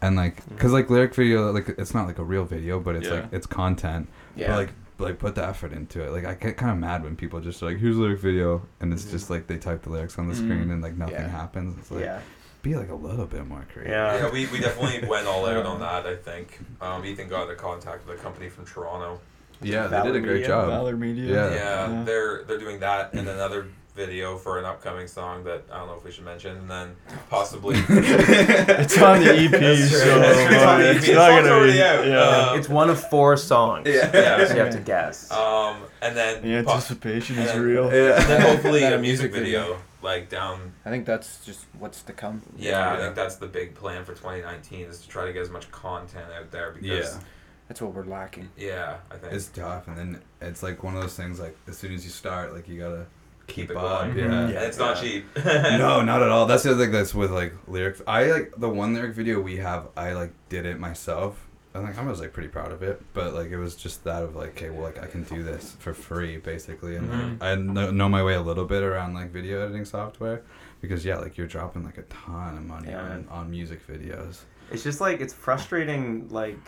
and 0.00 0.14
like, 0.14 0.48
because 0.50 0.72
like 0.72 0.88
lyric 0.88 1.16
video, 1.16 1.50
like 1.50 1.68
it's 1.70 1.92
not 1.92 2.06
like 2.06 2.20
a 2.20 2.22
real 2.22 2.44
video, 2.44 2.78
but 2.78 2.94
it's 2.94 3.08
Yeah. 3.08 3.14
like 3.14 3.32
it's 3.32 3.44
content. 3.48 4.06
yeah 4.36 4.46
But 4.46 4.56
like, 4.56 4.70
like 4.98 5.18
put 5.18 5.34
the 5.34 5.44
effort 5.44 5.72
into 5.72 6.00
it. 6.00 6.12
Like 6.12 6.24
I 6.24 6.34
get 6.34 6.56
kind 6.56 6.70
of 6.70 6.78
mad 6.78 7.02
when 7.02 7.16
people 7.16 7.40
just 7.40 7.60
are 7.60 7.66
like, 7.66 7.78
here's 7.78 7.96
a 7.96 8.00
lyric 8.00 8.20
video, 8.20 8.62
and 8.80 8.92
it's 8.92 9.04
Mhm. 9.04 9.10
just 9.10 9.30
like 9.30 9.48
they 9.48 9.56
type 9.58 9.82
the 9.82 9.90
lyrics 9.90 10.16
on 10.16 10.28
the 10.28 10.34
Mhm. 10.34 10.44
screen 10.44 10.70
and 10.70 10.80
like 10.80 10.96
nothing 10.96 11.16
Yeah. 11.16 11.28
happens. 11.28 11.76
It's 11.76 11.90
like 11.90 12.02
yeah 12.04 12.20
be 12.62 12.76
like 12.76 12.88
a 12.88 12.94
little 12.94 13.26
bit 13.26 13.46
more 13.48 13.64
creative. 13.72 13.92
yeah 13.92 14.16
Yeah, 14.16 14.30
we, 14.30 14.46
we 14.46 14.58
definitely 14.60 15.06
went 15.14 15.26
all 15.26 15.44
out 15.44 15.66
on 15.66 15.80
that. 15.80 16.06
I 16.06 16.14
think 16.14 16.60
um, 16.80 17.04
Ethan 17.04 17.28
got 17.28 17.50
in 17.50 17.56
contact 17.58 18.06
with 18.06 18.18
a 18.18 18.22
company 18.22 18.48
from 18.48 18.64
Toronto. 18.64 19.18
Yeah, 19.60 19.88
they 19.88 20.00
did 20.02 20.14
a 20.16 20.20
great 20.20 20.32
Media? 20.42 20.46
job. 20.46 20.68
Valor 20.68 20.96
Media. 20.96 21.28
Yeah. 21.34 21.54
Yeah, 21.54 22.04
they're 22.04 22.44
they're 22.44 22.60
doing 22.60 22.78
that 22.78 23.12
and 23.12 23.28
another 23.28 23.66
video 23.94 24.36
for 24.36 24.58
an 24.58 24.64
upcoming 24.64 25.06
song 25.06 25.44
that 25.44 25.62
I 25.72 25.78
don't 25.78 25.86
know 25.88 25.94
if 25.94 26.04
we 26.04 26.10
should 26.10 26.24
mention, 26.24 26.56
and 26.56 26.68
then 26.70 26.96
possibly. 27.30 27.76
It's 27.88 28.98
on 29.00 29.20
the 29.22 29.30
EP, 29.36 29.50
That's 29.50 29.90
true, 29.90 29.98
so 29.98 30.18
that's 30.18 30.36
true, 30.46 30.54
it's 30.56 30.64
on 30.64 30.80
the 30.80 30.88
EP. 30.90 30.96
it's 30.96 31.06
The 31.06 31.12
not 31.14 31.42
gonna 31.42 31.72
be. 31.72 31.82
out. 31.82 32.06
Yeah. 32.06 32.18
Uh, 32.18 32.54
it's 32.56 32.68
one 32.68 32.90
of 32.90 33.08
four 33.08 33.36
songs 33.36 33.86
Yeah. 33.88 34.10
Yeah. 34.12 34.44
so 34.46 34.54
you 34.54 34.60
have 34.60 34.72
to 34.74 34.80
guess 34.80 35.30
Um, 35.30 35.82
and 36.02 36.16
then 36.16 36.42
the 36.42 36.62
po- 36.64 36.72
anticipation 36.72 37.38
is 37.38 37.50
and- 37.50 37.62
real. 37.64 37.84
and 37.84 37.92
then 37.92 38.40
Yeah. 38.40 38.46
hopefully 38.48 38.80
That 38.80 38.94
a 38.94 38.96
a 38.96 39.00
music 39.00 39.32
music 39.32 39.44
video 39.44 39.78
like 40.02 40.28
down. 40.28 40.72
I 40.84 40.90
think 40.90 41.06
that's 41.06 41.44
just 41.46 41.64
what's 41.78 42.02
to 42.02 42.12
come. 42.12 42.42
Yeah, 42.56 42.92
I 42.92 42.96
think 42.98 43.14
that's 43.14 43.36
the 43.36 43.46
big 43.46 43.74
plan 43.74 44.04
for 44.04 44.12
2019 44.12 44.86
is 44.86 45.00
to 45.00 45.08
try 45.08 45.24
to 45.24 45.32
get 45.32 45.40
as 45.42 45.50
much 45.50 45.70
content 45.70 46.26
out 46.38 46.50
there 46.50 46.72
because 46.72 47.14
Yeah. 47.14 47.20
That's 47.68 47.80
what 47.80 47.94
we're 47.94 48.04
lacking. 48.04 48.50
yeah, 48.58 48.96
I 49.10 49.16
think 49.16 49.32
It's 49.32 49.46
tough, 49.46 49.88
and 49.88 49.96
then 49.96 50.20
it's 50.42 50.62
like 50.62 50.82
one 50.82 50.94
of 50.96 51.00
those 51.00 51.14
things. 51.16 51.40
Like 51.40 51.56
as 51.66 51.78
soon 51.78 51.94
as 51.94 52.04
you 52.04 52.10
start, 52.10 52.52
like 52.52 52.68
you 52.68 52.78
gotta 52.78 53.06
keep 53.46 53.68
keep 53.68 53.70
it 53.70 53.76
up. 53.76 54.02
going. 54.06 54.18
Yeah. 54.18 54.24
Mhm. 54.24 54.50
It's 54.62 54.78
not 54.78 54.96
Yeah. 54.96 55.02
cheap. 55.02 55.26
no, 55.44 56.02
not 56.02 56.22
at 56.22 56.28
all. 56.30 56.46
That's 56.46 56.62
the 56.62 56.70
other 56.72 56.82
thing 56.84 56.92
that's 56.92 57.14
with 57.14 57.30
like 57.30 57.54
lyrics. 57.66 58.00
I 58.06 58.26
like 58.30 58.52
the 58.56 58.68
one 58.68 58.94
lyric 58.94 59.14
video 59.14 59.40
we 59.40 59.56
have. 59.58 59.88
I 59.96 60.12
like 60.12 60.32
did 60.48 60.66
it 60.66 60.78
myself. 60.78 61.40
And 61.74 61.82
like 61.82 61.98
I 61.98 62.04
was 62.04 62.20
like 62.20 62.32
pretty 62.32 62.48
proud 62.50 62.70
of 62.70 62.84
it, 62.84 63.02
but 63.14 63.34
like 63.34 63.50
it 63.50 63.56
was 63.56 63.74
just 63.74 64.04
that 64.04 64.22
of 64.22 64.36
like, 64.36 64.50
okay, 64.50 64.70
well, 64.70 64.82
like 64.82 65.02
I 65.02 65.06
can 65.06 65.24
do 65.24 65.42
this 65.42 65.74
for 65.80 65.92
free 65.92 66.36
basically, 66.36 66.94
and 66.94 67.08
Mhm. 67.10 67.30
like, 67.40 67.42
I 67.42 67.54
know, 67.56 67.90
know 67.90 68.08
my 68.08 68.22
way 68.22 68.34
a 68.34 68.40
little 68.40 68.64
bit 68.64 68.84
around 68.84 69.14
like 69.14 69.32
video 69.32 69.60
editing 69.60 69.84
software, 69.84 70.42
because 70.80 71.04
yeah, 71.04 71.16
like 71.18 71.36
you're 71.36 71.48
dropping 71.48 71.82
like 71.84 71.98
a 71.98 72.02
ton 72.02 72.56
of 72.58 72.64
money 72.64 72.90
Yeah, 72.90 73.00
on, 73.02 73.26
on 73.28 73.50
music 73.50 73.84
videos. 73.88 74.42
It's 74.70 74.84
just 74.84 75.00
like 75.00 75.20
it's 75.20 75.34
frustrating. 75.34 76.28
Like, 76.28 76.58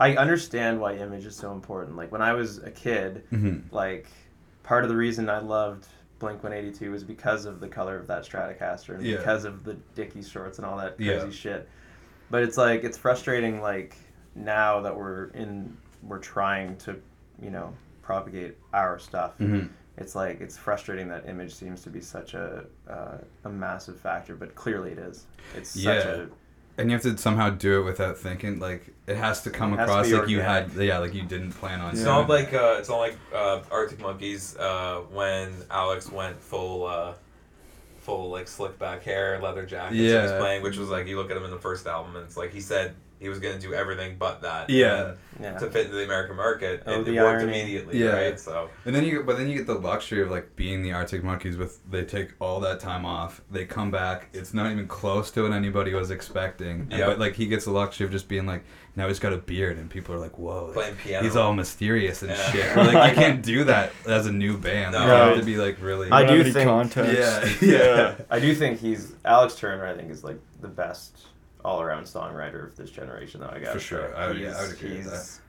I 0.00 0.16
understand 0.16 0.80
why 0.80 0.94
image 0.94 1.26
is 1.26 1.36
so 1.36 1.52
important. 1.52 1.96
Like 1.98 2.10
when 2.10 2.22
I 2.22 2.32
was 2.32 2.56
a 2.56 2.70
kid, 2.70 3.24
Mm-hmm. 3.30 3.74
like 3.74 4.06
part 4.62 4.82
of 4.82 4.88
the 4.88 4.96
reason 4.96 5.28
I 5.28 5.40
loved 5.40 5.86
Blink 6.18 6.42
One 6.42 6.52
Eighty 6.52 6.72
Two 6.72 6.90
was 6.90 7.04
because 7.04 7.44
of 7.44 7.60
the 7.60 7.68
color 7.68 7.96
of 7.96 8.06
that 8.08 8.24
Stratocaster 8.24 8.94
and 8.94 9.04
Yeah. 9.04 9.18
because 9.18 9.44
of 9.44 9.64
the 9.64 9.74
Dickies 9.94 10.28
shorts 10.28 10.58
and 10.58 10.66
all 10.66 10.76
that 10.78 10.96
crazy 10.96 11.10
Yeah. 11.12 11.30
shit. 11.30 11.68
But 12.30 12.42
it's 12.42 12.56
like 12.56 12.84
it's 12.84 12.98
frustrating. 12.98 13.60
Like 13.60 13.96
now 14.34 14.80
that 14.80 14.96
we're 14.96 15.26
in, 15.28 15.76
we're 16.02 16.18
trying 16.18 16.76
to, 16.78 17.00
you 17.40 17.50
know, 17.50 17.72
propagate 18.02 18.56
our 18.72 18.98
stuff. 18.98 19.38
Mm-hmm. 19.38 19.66
It's 19.96 20.14
like 20.14 20.40
it's 20.40 20.56
frustrating 20.56 21.08
that 21.08 21.28
image 21.28 21.54
seems 21.54 21.82
to 21.82 21.90
be 21.90 22.00
such 22.00 22.34
a 22.34 22.64
uh, 22.88 23.18
a 23.44 23.48
massive 23.48 23.98
factor, 23.98 24.34
but 24.36 24.54
clearly 24.54 24.92
it 24.92 24.98
is. 24.98 25.26
It's 25.56 25.70
such 25.70 26.04
Yeah. 26.04 26.10
a 26.10 26.26
And 26.78 26.88
you 26.90 26.94
have 26.94 27.02
to 27.02 27.18
somehow 27.18 27.50
do 27.50 27.80
it 27.80 27.84
without 27.84 28.16
thinking. 28.16 28.60
Like 28.60 28.94
it 29.06 29.16
has 29.16 29.42
to 29.42 29.50
come 29.50 29.76
has 29.76 29.80
across 29.88 30.06
be 30.08 30.14
like 30.14 30.28
you 30.28 30.40
had, 30.40 30.72
yeah, 30.74 30.98
like 30.98 31.12
you 31.12 31.22
didn't 31.22 31.52
plan 31.52 31.80
on. 31.80 31.90
It's 31.90 31.98
doing 32.02 32.06
not 32.14 32.28
like 32.28 32.54
uh, 32.54 32.76
it's 32.78 32.88
not 32.88 32.98
like 32.98 33.18
uh, 33.34 33.60
Arctic 33.70 34.00
Monkeys 34.00 34.56
uh, 34.56 35.02
when 35.12 35.52
Alex 35.70 36.10
went 36.10 36.40
full 36.40 36.86
uh, 36.86 37.14
full 38.00 38.30
like 38.30 38.46
slick 38.48 38.78
back 38.78 39.02
hair, 39.02 39.40
leather 39.42 39.66
jacket. 39.66 39.96
he 39.96 40.04
was 40.04 40.12
Yeah. 40.30 40.38
playing, 40.38 40.62
which 40.62 40.76
was 40.76 40.88
like 40.88 41.06
you 41.08 41.16
look 41.16 41.30
at 41.30 41.36
him 41.36 41.44
in 41.44 41.50
the 41.50 41.58
first 41.58 41.86
album, 41.86 42.14
and 42.16 42.24
it's 42.24 42.36
like 42.36 42.52
he 42.52 42.60
said 42.60 42.94
he 43.20 43.28
was 43.28 43.38
gonna 43.38 43.58
do 43.58 43.74
everything 43.74 44.16
but 44.18 44.42
that. 44.42 44.70
Yeah. 44.70 45.14
yeah. 45.40 45.58
To 45.58 45.70
fit 45.70 45.86
into 45.86 45.96
the 45.96 46.04
American 46.04 46.36
market, 46.36 46.82
Oh, 46.86 47.00
it, 47.00 47.04
the 47.04 47.16
it 47.16 47.22
worked 47.22 47.40
irony. 47.42 47.60
immediately, 47.60 47.98
Yeah. 47.98 48.10
right? 48.10 48.38
So 48.40 48.70
And 48.84 48.94
then 48.94 49.04
you, 49.04 49.22
but 49.22 49.36
then 49.38 49.48
you 49.48 49.56
get 49.56 49.66
the 49.66 49.74
luxury 49.74 50.22
of 50.22 50.30
like 50.30 50.54
being 50.56 50.82
the 50.82 50.92
Arctic 50.92 51.22
Monkeys. 51.24 51.56
With 51.56 51.78
they 51.90 52.04
take 52.04 52.30
all 52.40 52.60
that 52.60 52.80
time 52.80 53.04
off, 53.04 53.40
they 53.50 53.64
come 53.64 53.90
back. 53.90 54.28
It's 54.32 54.54
not 54.54 54.70
even 54.70 54.86
close 54.86 55.30
to 55.32 55.42
what 55.42 55.52
anybody 55.52 55.92
was 55.94 56.10
expecting. 56.10 56.88
Yeah. 56.90 57.06
But 57.06 57.18
like 57.18 57.34
he 57.34 57.46
gets 57.46 57.64
the 57.64 57.70
luxury 57.72 58.04
of 58.06 58.12
just 58.12 58.28
being 58.28 58.46
like, 58.46 58.64
now 58.96 59.06
he's 59.06 59.20
got 59.20 59.32
a 59.32 59.36
beard, 59.36 59.78
and 59.78 59.88
people 59.88 60.12
are 60.12 60.18
like, 60.18 60.38
whoa, 60.38 60.64
like, 60.66 60.74
playing 60.74 60.96
piano. 60.96 61.24
he's 61.24 61.36
all 61.36 61.52
mysterious 61.52 62.22
and 62.22 62.32
Yeah. 62.32 62.50
shit. 62.50 62.76
We're 62.76 62.84
like, 62.92 63.10
you 63.10 63.14
can't 63.16 63.42
do 63.44 63.62
that 63.64 63.92
as 64.08 64.26
a 64.26 64.32
new 64.32 64.56
band. 64.58 64.92
No. 64.92 64.98
Like, 64.98 65.06
you 65.08 65.12
have 65.14 65.38
to 65.38 65.44
be 65.44 65.56
like 65.56 65.76
really. 65.80 66.10
I 66.10 66.26
do 66.26 66.42
think- 66.44 66.68
context. 66.68 67.62
Yeah, 67.62 67.68
yeah. 67.68 68.14
I 68.30 68.40
do 68.40 68.54
think 68.54 68.80
he's 68.80 69.12
Alex 69.24 69.54
Turner. 69.56 69.86
I 69.86 69.94
think 69.96 70.10
is 70.10 70.24
like 70.24 70.38
the 70.60 70.68
best 70.68 71.16
all-around 71.64 72.04
songwriter 72.04 72.64
of 72.68 72.76
this 72.76 72.90
generation. 72.90 73.40
Though 73.40 73.50
I 73.52 73.58
guess 73.58 73.72
For 73.72 73.80
sure. 73.80 74.16
I 74.16 74.28
would- 74.28 74.38
yeah, 74.38 74.56
I 74.56 74.62
would 74.62 74.72
agree 74.72 74.98
with 74.98 75.10
he's, 75.10 75.40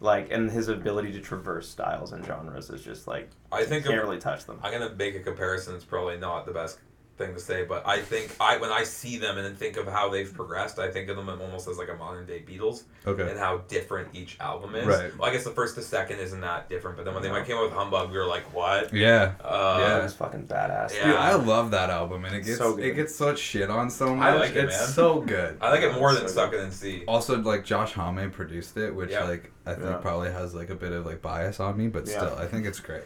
Like, 0.00 0.30
and 0.30 0.50
his 0.50 0.68
ability 0.68 1.12
to 1.12 1.20
traverse 1.20 1.68
styles 1.68 2.12
and 2.12 2.24
genres 2.24 2.68
is 2.70 2.82
just 2.82 3.06
like 3.06 3.30
I 3.50 3.64
think 3.64 3.84
you 3.84 3.90
can't 3.90 4.02
of- 4.02 4.08
really 4.08 4.20
touch 4.20 4.44
them. 4.44 4.60
I'm 4.62 4.72
gonna 4.72 4.94
make 4.94 5.14
a 5.16 5.20
comparison. 5.20 5.74
It's 5.74 5.84
probably 5.84 6.18
not 6.18 6.44
the 6.46 6.52
best 6.52 6.78
thing 7.16 7.32
to 7.34 7.40
say, 7.40 7.64
but 7.64 7.86
I 7.86 7.98
think 8.00 8.34
I 8.40 8.58
when 8.58 8.70
I 8.70 8.84
see 8.84 9.16
them 9.18 9.36
and 9.38 9.46
then 9.46 9.56
think 9.56 9.76
of 9.76 9.86
how 9.86 10.08
they've 10.10 10.32
progressed, 10.32 10.78
I 10.78 10.90
think 10.90 11.08
of 11.08 11.16
them 11.16 11.28
almost 11.28 11.66
as 11.68 11.78
like 11.78 11.88
a 11.88 11.94
modern 11.94 12.26
day 12.26 12.42
Beatles 12.46 12.82
Okay. 13.06 13.28
and 13.30 13.38
how 13.38 13.58
different 13.68 14.08
each 14.12 14.38
album 14.40 14.74
is. 14.74 14.86
Right. 14.86 15.16
Well, 15.18 15.28
I 15.28 15.32
guess 15.32 15.44
the 15.44 15.50
first 15.50 15.74
to 15.76 15.82
second 15.82 16.18
isn't 16.18 16.40
that 16.42 16.68
different, 16.68 16.96
but 16.96 17.04
then 17.04 17.14
when 17.14 17.22
they 17.22 17.30
No. 17.30 17.42
came 17.42 17.56
out 17.56 17.64
with 17.64 17.72
Humbug, 17.72 18.10
we 18.10 18.18
were 18.18 18.26
like, 18.26 18.42
what? 18.54 18.92
Yeah. 18.92 19.32
Uh, 19.42 19.76
Yeah. 19.80 19.98
It 19.98 20.02
was 20.02 20.14
fucking 20.14 20.46
badass. 20.46 20.94
Yeah. 20.94 21.06
Dude, 21.06 21.16
I 21.16 21.34
love 21.34 21.70
that 21.70 21.88
album, 21.90 22.24
and 22.24 22.34
it 22.34 22.44
gets 22.44 22.58
So 22.58 22.76
it 22.78 22.92
gets 22.94 23.14
such 23.14 23.38
shit 23.38 23.70
on 23.70 23.88
so 23.90 24.14
much. 24.14 24.26
I 24.28 24.34
like 24.36 24.50
it, 24.50 24.64
it's 24.64 24.76
man. 24.78 24.88
so 24.88 25.20
good. 25.20 25.56
I 25.60 25.70
like 25.70 25.82
it 25.82 25.94
more 25.94 26.10
It's 26.10 26.20
than 26.20 26.28
so 26.28 26.34
Suck 26.34 26.52
It 26.52 26.60
and 26.60 26.72
See. 26.72 27.04
Also, 27.06 27.38
like 27.38 27.64
Josh 27.64 27.92
Homme 27.92 28.30
produced 28.30 28.76
it, 28.76 28.94
which 28.94 29.10
Yeah. 29.10 29.24
like 29.24 29.52
I 29.64 29.72
think 29.74 29.86
Yeah. 29.86 29.96
probably 29.96 30.30
has 30.30 30.54
like 30.54 30.70
a 30.70 30.74
bit 30.76 30.92
of 30.92 31.06
like 31.06 31.22
bias 31.22 31.60
on 31.60 31.76
me, 31.76 31.88
but 31.88 32.06
Yeah. 32.06 32.18
still, 32.18 32.36
I 32.38 32.46
think 32.46 32.66
it's 32.66 32.78
great. 32.80 33.02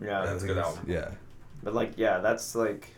Yeah, 0.00 0.24
That's 0.26 0.42
a 0.42 0.46
good 0.46 0.58
album. 0.58 0.84
Yeah. 0.88 1.10
but 1.62 1.72
like, 1.72 1.92
yeah, 1.96 2.18
that's 2.18 2.54
like, 2.54 2.88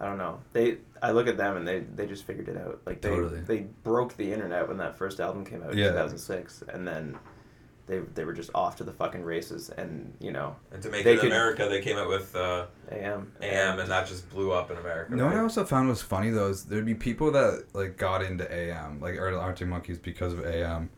I 0.00 0.06
don't 0.06 0.16
know. 0.18 0.40
They, 0.54 0.78
I 1.02 1.10
look 1.12 1.26
at 1.26 1.36
them 1.36 1.56
and 1.58 1.68
they, 1.68 1.80
they 1.80 2.06
just 2.06 2.24
figured 2.24 2.48
it 2.48 2.56
out. 2.56 2.80
Like 2.86 3.02
they, 3.02 3.10
Totally. 3.10 3.40
they 3.42 3.66
broke 3.82 4.16
the 4.16 4.32
internet 4.32 4.66
when 4.66 4.78
that 4.78 4.96
first 4.96 5.20
album 5.20 5.44
came 5.44 5.62
out 5.62 5.72
in 5.72 5.78
Yeah. 5.78 5.88
2006, 5.90 6.64
and 6.72 6.88
then 6.88 7.18
they, 7.86 7.98
they 8.14 8.24
were 8.24 8.32
just 8.32 8.50
off 8.54 8.76
to 8.76 8.84
the 8.84 8.92
fucking 8.92 9.22
races. 9.22 9.68
And 9.68 10.14
you 10.18 10.32
know, 10.32 10.56
And 10.72 10.82
to 10.82 10.88
make 10.90 11.04
They 11.04 11.10
it 11.12 11.14
in 11.14 11.20
could- 11.20 11.32
America, 11.32 11.66
they 11.68 11.82
came 11.82 11.98
out 11.98 12.08
with 12.08 12.34
uh, 12.34 12.66
AM, 12.90 13.30
AM, 13.42 13.78
and 13.78 13.90
that 13.90 14.06
just 14.06 14.30
blew 14.30 14.52
up 14.52 14.70
in 14.70 14.78
America. 14.78 15.14
No, 15.14 15.26
what 15.26 15.36
I 15.36 15.40
also 15.40 15.64
found 15.66 15.88
was 15.90 16.00
funny 16.00 16.30
though 16.30 16.48
is 16.48 16.64
there'd 16.64 16.86
be 16.86 16.94
people 16.94 17.30
that 17.32 17.66
like 17.74 17.96
got 17.98 18.22
into 18.22 18.50
AM, 18.50 19.00
like 19.00 19.16
or 19.16 19.36
Arctic 19.36 19.68
Monkeys 19.68 19.98
because 19.98 20.32
of 20.32 20.46
AM, 20.46 20.88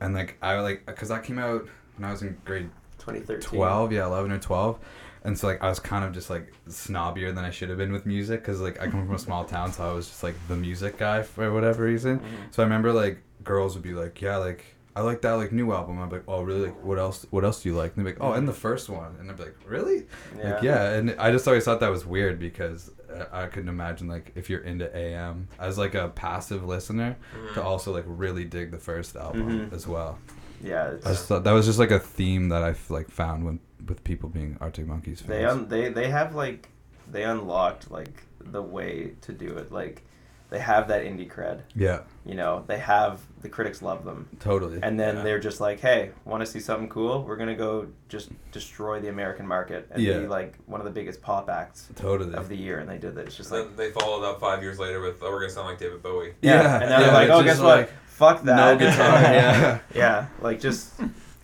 and 0.00 0.14
like 0.14 0.38
I 0.40 0.58
like 0.60 0.86
because 0.86 1.08
that 1.10 1.24
came 1.24 1.38
out 1.38 1.66
when 1.96 2.08
I 2.08 2.10
was 2.12 2.22
in 2.22 2.38
grade 2.46 2.70
2013. 3.00 3.40
12 3.58 3.92
yeah 3.92 4.06
11 4.06 4.32
or 4.32 4.38
12 4.38 4.78
and 5.26 5.38
so 5.38 5.48
like 5.48 5.62
I 5.62 5.68
was 5.68 5.78
kind 5.80 6.04
of 6.04 6.12
just 6.12 6.30
like 6.30 6.52
snobbier 6.68 7.34
than 7.34 7.44
I 7.44 7.50
should 7.50 7.68
have 7.68 7.78
been 7.78 7.92
with 7.92 8.06
music 8.06 8.40
because 8.42 8.60
like 8.60 8.80
I 8.80 8.86
come 8.88 9.04
from 9.04 9.14
a 9.14 9.18
small 9.18 9.44
town, 9.44 9.72
so 9.72 9.88
I 9.88 9.92
was 9.92 10.06
just 10.08 10.22
like 10.22 10.34
the 10.48 10.56
music 10.56 10.96
guy 10.98 11.22
for 11.22 11.52
whatever 11.52 11.84
reason. 11.84 12.20
Mm-hmm. 12.20 12.34
So 12.52 12.62
I 12.62 12.66
remember 12.66 12.92
like 12.92 13.18
girls 13.44 13.74
would 13.74 13.82
be 13.82 13.92
like, 13.92 14.20
yeah, 14.22 14.36
like 14.38 14.64
I 14.94 15.02
like 15.02 15.20
that 15.22 15.32
like 15.32 15.52
new 15.52 15.72
album. 15.72 15.98
I'm 15.98 16.08
like, 16.08 16.24
oh 16.26 16.40
really? 16.42 16.66
Like 16.66 16.82
what 16.84 16.98
else? 16.98 17.26
What 17.30 17.44
else 17.44 17.62
do 17.62 17.68
you 17.68 17.74
like? 17.76 17.94
And 17.96 18.06
they'd 18.06 18.12
be 18.14 18.18
like, 18.18 18.26
oh, 18.26 18.32
and 18.32 18.48
the 18.48 18.52
first 18.54 18.88
one. 18.88 19.14
And 19.20 19.30
I'd 19.30 19.36
be 19.36 19.42
like, 19.42 19.56
really? 19.66 20.06
Yeah. 20.38 20.54
Like 20.54 20.62
yeah. 20.62 20.92
And 20.94 21.14
I 21.18 21.30
just 21.30 21.46
always 21.46 21.64
thought 21.64 21.80
that 21.80 21.90
was 21.90 22.06
weird 22.06 22.38
because 22.38 22.90
uh, 23.12 23.24
I 23.30 23.46
couldn't 23.46 23.68
imagine 23.68 24.08
like 24.08 24.32
if 24.36 24.48
you're 24.48 24.62
into 24.62 24.94
AM 24.96 25.48
as 25.58 25.76
like 25.76 25.94
a 25.94 26.08
passive 26.08 26.64
listener 26.64 27.16
to 27.54 27.62
also 27.62 27.92
like 27.92 28.04
really 28.06 28.44
dig 28.44 28.70
the 28.70 28.78
first 28.78 29.16
album 29.16 29.68
Mhm. 29.70 29.72
as 29.74 29.86
well. 29.86 30.18
Yeah, 30.62 30.88
it's, 30.90 31.06
I 31.06 31.10
just 31.10 31.26
thought 31.26 31.44
that 31.44 31.52
was 31.52 31.66
just 31.66 31.78
like 31.78 31.90
a 31.90 31.98
theme 32.00 32.48
that 32.50 32.62
I've 32.62 32.90
like 32.90 33.10
found 33.10 33.44
when 33.44 33.60
with 33.86 34.02
people 34.04 34.28
being 34.28 34.56
Arctic 34.60 34.86
Monkeys 34.86 35.20
fans. 35.20 35.28
they 35.30 35.44
un- 35.44 35.68
they 35.68 35.88
they 35.90 36.08
have 36.10 36.34
like 36.34 36.68
they 37.10 37.22
unlocked 37.24 37.90
like 37.90 38.22
the 38.40 38.62
way 38.62 39.12
to 39.22 39.32
do 39.32 39.56
it. 39.58 39.70
Like 39.72 40.02
they 40.48 40.60
have 40.60 40.86
that 40.88 41.02
indie 41.02 41.28
cred. 41.28 41.62
yeah, 41.74 42.02
You 42.24 42.36
know, 42.36 42.62
they 42.68 42.78
have 42.78 43.20
the 43.42 43.48
critics 43.48 43.82
love 43.82 44.04
them. 44.04 44.28
totally. 44.38 44.78
And 44.80 44.98
then 44.98 45.16
Yeah. 45.16 45.22
they're 45.24 45.40
just 45.40 45.60
like, 45.60 45.80
"Hey, 45.80 46.12
want 46.24 46.40
to 46.40 46.46
see 46.46 46.60
something 46.60 46.88
cool? 46.88 47.24
We're 47.24 47.36
gonna 47.36 47.56
go 47.56 47.88
just 48.08 48.30
destroy 48.52 49.00
the 49.00 49.08
American 49.08 49.44
market 49.46 49.88
and 49.90 50.00
Yeah. 50.00 50.20
be 50.20 50.28
like 50.28 50.54
one 50.66 50.80
of 50.80 50.84
the 50.84 50.92
biggest 50.92 51.20
pop 51.20 51.50
acts 51.50 51.88
totally. 51.96 52.34
of 52.34 52.48
the 52.48 52.56
year." 52.56 52.78
And 52.78 52.88
they 52.88 52.96
did 52.98 53.16
that. 53.16 53.26
It's 53.26 53.36
just 53.36 53.48
So 53.50 53.56
like, 53.56 53.76
then 53.76 53.76
they 53.76 53.90
followed 53.90 54.24
up 54.24 54.38
five 54.40 54.62
years 54.62 54.78
later 54.78 55.00
with, 55.00 55.16
"Oh, 55.20 55.30
we're 55.32 55.40
gonna 55.40 55.50
sound 55.52 55.66
like 55.66 55.78
David 55.80 56.00
Bowie." 56.02 56.34
yeah. 56.42 56.62
Yeah, 56.62 56.80
And 56.80 56.90
now 56.90 56.98
yeah, 57.00 57.04
they're 57.06 57.12
like, 57.14 57.30
"Oh, 57.30 57.42
just 57.42 57.58
guess 57.58 57.60
what? 57.64 57.90
Like, 58.20 58.36
Fuck 58.36 58.44
that." 58.44 58.56
no 58.56 58.76
guitar, 58.86 59.20
yeah. 59.22 59.78
yeah, 59.94 60.26
like 60.40 60.60
just 60.60 60.92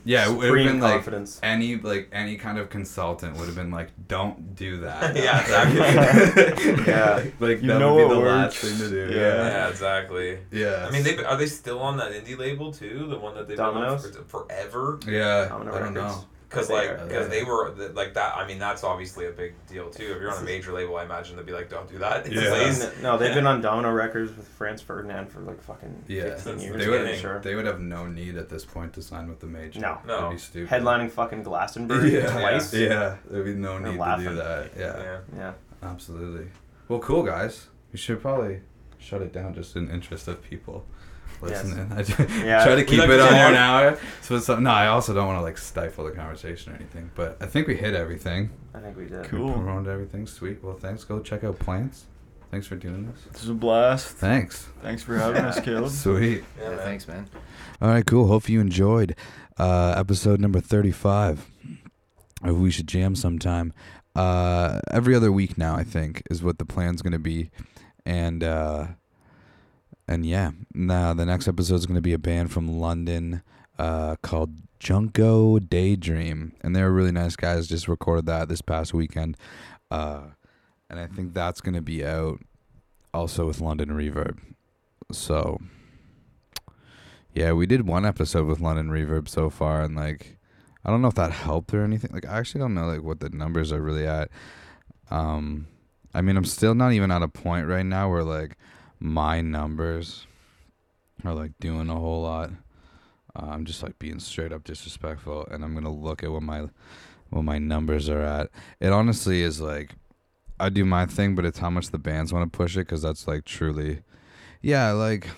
yeah, 0.04 0.26
it 0.28 0.32
would 0.32 0.44
have 0.46 0.48
supreme 0.48 0.66
been 0.66 0.80
like 0.80 1.38
any 1.44 1.76
like 1.76 2.08
any 2.12 2.36
kind 2.36 2.58
of 2.58 2.70
consultant 2.70 3.36
would 3.36 3.46
have 3.46 3.54
been 3.54 3.70
like, 3.70 3.90
"Don't 4.08 4.56
do 4.56 4.80
that." 4.80 5.14
Yeah, 5.24 5.40
exactly. 5.40 6.84
Yeah. 6.86 7.24
like 7.38 7.62
You 7.62 7.68
that 7.68 7.78
know 7.78 7.94
would 7.94 8.08
be 8.08 8.14
what 8.14 8.14
the 8.14 8.28
last 8.30 8.56
thing 8.58 8.78
to 8.78 8.88
do. 8.90 9.12
Yeah. 9.14 9.20
Yeah, 9.20 9.46
Yeah, 9.46 9.68
exactly. 9.68 10.38
yeah. 10.50 10.86
I 10.88 10.90
mean, 10.90 11.04
they 11.04 11.22
are 11.22 11.36
they 11.36 11.46
still 11.46 11.78
on 11.78 11.96
that 11.98 12.12
indie 12.12 12.36
label 12.36 12.72
too? 12.72 13.06
The 13.08 13.18
one 13.18 13.34
that 13.36 13.46
they've 13.46 13.56
Domino's? 13.56 14.02
been 14.06 14.16
on 14.18 14.24
for, 14.26 14.44
forever? 14.48 14.98
yeah. 15.06 15.46
Domino 15.48 15.72
I 15.74 15.78
don't 15.78 15.94
Records. 15.94 16.16
know. 16.16 16.24
Because 16.52 16.68
They 16.68 16.74
like, 16.74 17.08
because 17.08 17.28
they 17.30 17.44
were 17.44 17.70
the- 17.70 17.88
like 17.94 18.12
that. 18.14 18.36
I 18.36 18.46
mean, 18.46 18.58
that's 18.58 18.84
obviously 18.84 19.26
a 19.26 19.30
big 19.30 19.54
deal 19.66 19.88
too. 19.88 20.02
If 20.12 20.20
you're 20.20 20.30
on 20.30 20.42
a 20.42 20.44
major 20.44 20.70
label, 20.72 20.96
I 20.96 21.04
imagine 21.04 21.36
they'd 21.36 21.46
be 21.46 21.52
like, 21.52 21.70
"Don't 21.70 21.88
do 21.90 21.98
that." 21.98 22.26
Yeah. 22.30 22.50
Please. 22.50 22.86
No, 23.02 23.16
they've 23.16 23.32
been 23.34 23.46
on 23.52 23.62
Domino 23.62 23.90
Records 23.90 24.36
with 24.36 24.46
Franz 24.46 24.82
Ferdinand 24.82 25.28
for 25.32 25.40
like 25.40 25.62
fucking 25.62 26.04
Yeah, 26.08 26.34
15 26.34 26.38
Since 26.38 26.62
years. 26.64 26.76
they 26.84 26.88
would 26.90 27.16
sure. 27.18 27.40
they 27.40 27.54
would 27.54 27.64
have 27.64 27.80
no 27.80 28.06
need 28.06 28.36
at 28.36 28.50
this 28.50 28.64
point 28.66 28.92
to 28.94 29.02
sign 29.02 29.28
with 29.28 29.40
the 29.40 29.46
major. 29.46 29.80
No. 29.80 29.98
No. 30.06 30.16
That'd 30.16 30.30
be 30.32 30.38
stupid. 30.38 30.68
Headlining 30.68 31.10
fucking 31.10 31.42
Glastonbury 31.42 32.14
Yeah. 32.16 32.30
twice. 32.30 32.74
Yeah, 32.74 33.16
there'd 33.30 33.44
be 33.46 33.54
no 33.54 33.78
need 33.78 33.96
to 33.98 34.16
do 34.18 34.34
that. 34.34 34.70
Yeah, 34.78 35.02
Yeah. 35.02 35.18
Yeah. 35.36 35.52
absolutely. 35.82 36.48
Well, 36.88 36.98
cool 37.00 37.22
guys. 37.22 37.68
We 37.92 37.98
should 37.98 38.20
probably 38.20 38.60
shut 38.98 39.22
it 39.22 39.32
down 39.32 39.54
just 39.54 39.74
in 39.76 39.90
interest 39.90 40.28
of 40.28 40.42
people 40.42 40.84
Yes. 41.50 41.64
listening. 41.64 41.92
I 41.96 42.02
just 42.02 42.18
Yeah. 42.44 42.64
try 42.64 42.74
to 42.76 42.84
keep 42.84 42.98
like 43.00 43.08
it 43.10 43.16
to 43.16 43.22
under 43.22 43.34
talk. 43.34 43.50
an 43.50 43.54
hour. 43.56 43.98
So 44.20 44.36
it's 44.36 44.48
no, 44.48 44.70
I 44.70 44.86
also 44.88 45.12
don't 45.14 45.26
want 45.26 45.38
to 45.38 45.42
like 45.42 45.58
stifle 45.58 46.04
the 46.04 46.12
conversation 46.12 46.72
or 46.72 46.76
anything. 46.76 47.10
But 47.14 47.36
I 47.40 47.46
think 47.46 47.66
we 47.66 47.76
hit 47.76 47.94
everything. 47.94 48.50
I 48.74 48.80
think 48.80 48.96
we 48.96 49.06
did. 49.06 49.24
Cool. 49.24 49.46
We 49.48 49.52
promoted 49.52 49.88
everything. 49.88 50.26
Sweet. 50.26 50.62
Well, 50.62 50.74
thanks. 50.76 51.04
Go 51.04 51.20
check 51.20 51.44
out 51.44 51.58
Plants. 51.58 52.04
Thanks 52.50 52.66
for 52.66 52.76
doing 52.76 53.06
this. 53.06 53.22
This 53.32 53.44
is 53.44 53.48
a 53.48 53.54
blast. 53.54 54.08
Thanks. 54.08 54.68
Thanks 54.82 55.02
for 55.02 55.16
having 55.16 55.42
us, 55.42 55.58
Caleb. 55.64 55.90
Sweet. 55.90 56.44
Yeah, 56.58 56.64
Yeah, 56.64 56.68
man. 56.70 56.78
thanks, 56.78 57.08
man. 57.08 57.26
All 57.80 57.88
right, 57.88 58.04
cool. 58.06 58.26
Hope 58.26 58.46
you 58.48 58.60
enjoyed 58.60 59.16
uh, 59.58 59.94
episode 59.96 60.38
number 60.38 60.60
35 60.60 61.46
of 62.44 62.60
We 62.60 62.70
Should 62.70 62.88
Jam 62.88 63.14
sometime. 63.16 63.72
Uh, 64.14 64.80
every 64.90 65.14
other 65.14 65.32
week 65.32 65.56
now, 65.56 65.74
I 65.76 65.82
think, 65.84 66.22
is 66.30 66.42
what 66.42 66.58
the 66.58 66.66
plan's 66.66 67.00
going 67.00 67.14
to 67.14 67.18
be. 67.18 67.50
And 68.04 68.44
uh, 68.44 68.88
and 70.12 70.26
yeah, 70.26 70.50
now 70.74 71.14
the 71.14 71.24
next 71.24 71.48
episode 71.48 71.76
is 71.76 71.86
going 71.86 71.94
to 71.94 72.02
be 72.02 72.12
a 72.12 72.18
band 72.18 72.52
from 72.52 72.78
London 72.78 73.42
uh, 73.78 74.16
called 74.22 74.54
Junko 74.78 75.58
Daydream. 75.58 76.52
And 76.60 76.76
they're 76.76 76.92
really 76.92 77.12
nice 77.12 77.34
guys. 77.34 77.66
Just 77.66 77.88
recorded 77.88 78.26
that 78.26 78.50
this 78.50 78.60
past 78.60 78.92
weekend. 78.92 79.38
Uh, 79.90 80.24
and 80.90 81.00
I 81.00 81.06
think 81.06 81.32
that's 81.32 81.62
going 81.62 81.74
to 81.74 81.80
be 81.80 82.04
out 82.04 82.40
also 83.14 83.46
with 83.46 83.60
London 83.60 83.88
Reverb. 83.88 84.38
So 85.10 85.58
yeah, 87.34 87.52
we 87.52 87.64
did 87.64 87.86
one 87.86 88.04
episode 88.04 88.46
with 88.46 88.60
London 88.60 88.90
Reverb 88.90 89.28
so 89.28 89.48
far, 89.48 89.82
and 89.82 89.96
like, 89.96 90.36
I 90.84 90.90
don't 90.90 91.00
know 91.00 91.08
if 91.08 91.14
that 91.14 91.32
helped 91.32 91.72
or 91.72 91.82
anything. 91.82 92.10
Like, 92.12 92.26
I 92.26 92.38
actually 92.38 92.60
don't 92.60 92.74
know 92.74 92.86
like 92.86 93.02
what 93.02 93.20
the 93.20 93.30
numbers 93.30 93.72
are 93.72 93.80
really 93.80 94.06
at. 94.06 94.28
Um, 95.10 95.68
I 96.12 96.20
mean, 96.20 96.36
I'm 96.36 96.44
still 96.44 96.74
not 96.74 96.92
even 96.92 97.10
at 97.10 97.22
a 97.22 97.28
point 97.28 97.66
right 97.66 97.86
now 97.86 98.10
where 98.10 98.24
like 98.24 98.58
my 99.02 99.40
numbers 99.40 100.26
are 101.24 101.34
like 101.34 101.52
doing 101.58 101.90
a 101.90 101.94
whole 101.94 102.22
lot. 102.22 102.50
Uh, 103.34 103.46
I'm 103.46 103.64
just 103.64 103.82
like 103.82 103.98
being 103.98 104.20
straight 104.20 104.52
up 104.52 104.64
disrespectful, 104.64 105.46
and 105.50 105.64
I'm 105.64 105.74
gonna 105.74 105.92
look 105.92 106.22
at 106.22 106.30
what 106.30 106.42
my 106.42 106.68
what 107.30 107.42
my 107.42 107.58
numbers 107.58 108.08
are 108.08 108.22
at. 108.22 108.50
It 108.78 108.92
honestly 108.92 109.42
is 109.42 109.60
like 109.60 109.94
I 110.60 110.68
do 110.68 110.84
my 110.84 111.06
thing, 111.06 111.34
but 111.34 111.44
it's 111.44 111.58
how 111.58 111.70
much 111.70 111.90
the 111.90 111.98
bands 111.98 112.32
want 112.32 112.50
to 112.50 112.56
push 112.56 112.76
it 112.76 112.80
because 112.80 113.02
that's 113.02 113.26
like 113.26 113.44
truly, 113.44 114.02
yeah, 114.60 114.92
like. 114.92 115.28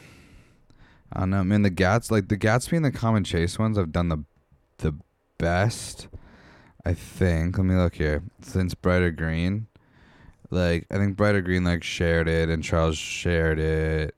I 1.13 1.21
don't 1.21 1.31
know. 1.31 1.39
I 1.39 1.43
mean, 1.45 1.63
the 1.63 1.71
Gats, 1.71 2.11
like 2.11 2.27
the 2.27 2.37
Gatsby 2.37 2.73
and 2.73 2.85
the 2.85 2.91
Common 2.91 3.23
Chase 3.23 3.57
ones, 3.57 3.79
I've 3.79 3.93
done 3.93 4.09
the 4.09 4.25
the 4.79 4.97
best. 5.39 6.09
I 6.85 6.93
think. 6.93 7.57
Let 7.57 7.65
me 7.65 7.77
look 7.77 7.95
here. 7.95 8.25
Since 8.43 8.75
Brighter 8.75 9.13
Green, 9.13 9.69
like 10.55 10.87
I 10.91 10.97
think 10.97 11.17
Brighter 11.17 11.43
Green 11.43 11.65
like 11.65 11.83
shared 11.83 12.29
it 12.29 12.49
and 12.49 12.63
Charles 12.63 12.97
shared 12.97 13.59
it. 13.59 14.15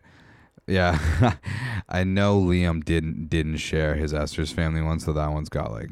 Yeah, 0.66 0.98
I 1.88 2.04
know 2.04 2.40
Liam 2.40 2.84
didn't 2.84 3.28
didn't 3.28 3.58
share 3.58 3.94
his 3.94 4.12
Esther's 4.12 4.52
Family 4.52 4.82
one, 4.82 5.00
so 5.00 5.12
that 5.12 5.32
one's 5.32 5.48
got 5.48 5.70
like 5.72 5.90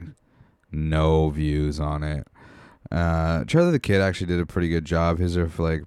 no 0.73 1.31
views 1.31 1.79
on 1.81 2.03
it. 2.03 2.27
Uh, 2.91 3.45
Charlie 3.45 3.73
the 3.73 3.79
Kid 3.79 4.01
actually 4.01 4.27
did 4.27 4.41
a 4.41 4.47
pretty 4.47 4.69
good 4.69 4.85
job. 4.85 5.19
His 5.19 5.37
are 5.37 5.51
like 5.59 5.83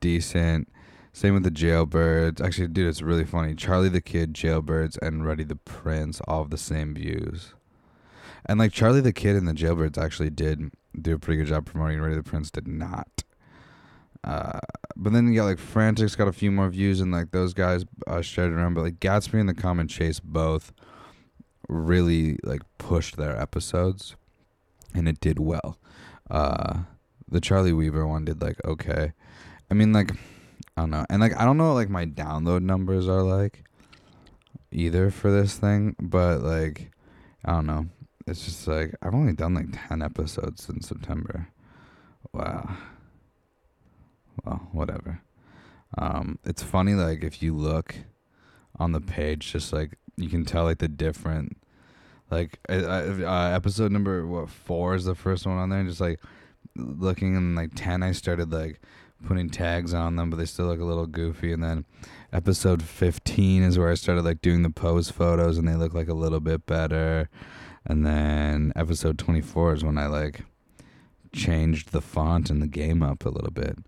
decent. 0.00 0.68
Same 1.12 1.32
with 1.32 1.44
the 1.44 1.50
Jailbirds. 1.50 2.44
Actually, 2.44 2.68
dude, 2.68 2.88
it's 2.88 3.00
really 3.00 3.24
funny. 3.24 3.54
Charlie 3.54 3.88
the 3.88 4.02
Kid, 4.02 4.34
Jailbirds, 4.34 4.98
and 5.00 5.26
Ready 5.26 5.44
the 5.44 5.56
Prince 5.56 6.20
all 6.28 6.42
have 6.42 6.50
the 6.50 6.58
same 6.58 6.94
views. 6.94 7.54
And 8.44 8.58
like 8.58 8.72
Charlie 8.72 9.00
the 9.00 9.14
Kid 9.14 9.34
and 9.34 9.48
the 9.48 9.54
Jailbirds 9.54 9.96
actually 9.96 10.28
did 10.30 10.70
do 11.00 11.14
a 11.14 11.18
pretty 11.18 11.38
good 11.38 11.48
job 11.48 11.64
promoting. 11.64 12.00
Ready 12.02 12.16
the 12.16 12.22
Prince 12.22 12.50
did 12.50 12.68
not. 12.68 13.15
Uh, 14.26 14.58
but 14.96 15.12
then 15.12 15.28
you 15.28 15.36
got 15.36 15.44
like 15.44 15.58
Frantics 15.58 16.16
got 16.16 16.28
a 16.28 16.32
few 16.32 16.50
more 16.50 16.68
views, 16.68 17.00
and 17.00 17.12
like 17.12 17.30
those 17.30 17.54
guys 17.54 17.84
uh, 18.06 18.20
shared 18.20 18.52
around. 18.52 18.74
But 18.74 18.82
like 18.82 19.00
Gatsby 19.00 19.38
and 19.38 19.48
the 19.48 19.54
Common 19.54 19.86
Chase 19.88 20.20
both 20.20 20.72
really 21.68 22.38
like 22.42 22.62
pushed 22.78 23.16
their 23.16 23.40
episodes, 23.40 24.16
and 24.94 25.08
it 25.08 25.20
did 25.20 25.38
well. 25.38 25.78
Uh, 26.28 26.80
the 27.28 27.40
Charlie 27.40 27.72
Weaver 27.72 28.06
one 28.06 28.24
did 28.24 28.42
like 28.42 28.62
okay. 28.64 29.12
I 29.70 29.74
mean 29.74 29.92
like 29.92 30.10
I 30.76 30.82
don't 30.82 30.90
know. 30.90 31.06
And 31.08 31.20
like 31.20 31.36
I 31.40 31.44
don't 31.44 31.56
know 31.56 31.68
what 31.68 31.74
like 31.74 31.90
my 31.90 32.06
download 32.06 32.62
numbers 32.62 33.08
are 33.08 33.22
like 33.22 33.64
either 34.72 35.10
for 35.10 35.30
this 35.30 35.56
thing, 35.56 35.94
but 36.00 36.40
like 36.40 36.90
I 37.44 37.52
don't 37.52 37.66
know. 37.66 37.86
It's 38.26 38.44
just 38.44 38.66
like 38.66 38.94
I've 39.02 39.14
only 39.14 39.34
done 39.34 39.54
like 39.54 39.88
10 39.88 40.02
episodes 40.02 40.64
since 40.64 40.88
September. 40.88 41.48
Wow. 42.32 42.76
Well, 44.44 44.68
whatever. 44.72 45.20
Um 45.98 46.38
it's 46.44 46.62
funny 46.62 46.94
like 46.94 47.22
if 47.24 47.42
you 47.42 47.54
look 47.54 47.94
on 48.78 48.92
the 48.92 49.00
page 49.00 49.52
just 49.52 49.72
like 49.72 49.98
you 50.16 50.28
can 50.28 50.44
tell 50.44 50.64
like 50.64 50.78
the 50.78 50.88
different 50.88 51.56
like 52.30 52.58
uh, 52.68 53.52
episode 53.54 53.92
number 53.92 54.26
what 54.26 54.50
4 54.50 54.96
is 54.96 55.04
the 55.04 55.14
first 55.14 55.46
one 55.46 55.56
on 55.56 55.70
there 55.70 55.78
and 55.78 55.88
just 55.88 56.00
like 56.00 56.20
looking 56.74 57.36
in 57.36 57.54
like 57.54 57.70
10 57.74 58.02
I 58.02 58.12
started 58.12 58.52
like 58.52 58.80
putting 59.24 59.48
tags 59.48 59.94
on 59.94 60.16
them, 60.16 60.30
but 60.30 60.36
they 60.36 60.44
still 60.44 60.66
look 60.66 60.80
a 60.80 60.84
little 60.84 61.06
goofy. 61.06 61.52
And 61.52 61.62
then 61.62 61.84
episode 62.32 62.82
15 62.82 63.62
is 63.62 63.78
where 63.78 63.90
I 63.90 63.94
started 63.94 64.24
like 64.24 64.42
doing 64.42 64.62
the 64.62 64.70
pose 64.70 65.10
photos 65.10 65.58
and 65.58 65.66
they 65.66 65.74
look 65.74 65.94
like 65.94 66.08
a 66.08 66.14
little 66.14 66.40
bit 66.40 66.66
better. 66.66 67.28
And 67.84 68.04
then 68.04 68.72
episode 68.76 69.18
24 69.18 69.74
is 69.74 69.84
when 69.84 69.98
I 69.98 70.06
like 70.06 70.42
changed 71.36 71.92
the 71.92 72.00
font 72.00 72.50
and 72.50 72.62
the 72.62 72.66
game 72.66 73.02
up 73.02 73.24
a 73.24 73.28
little 73.28 73.50
bit. 73.50 73.78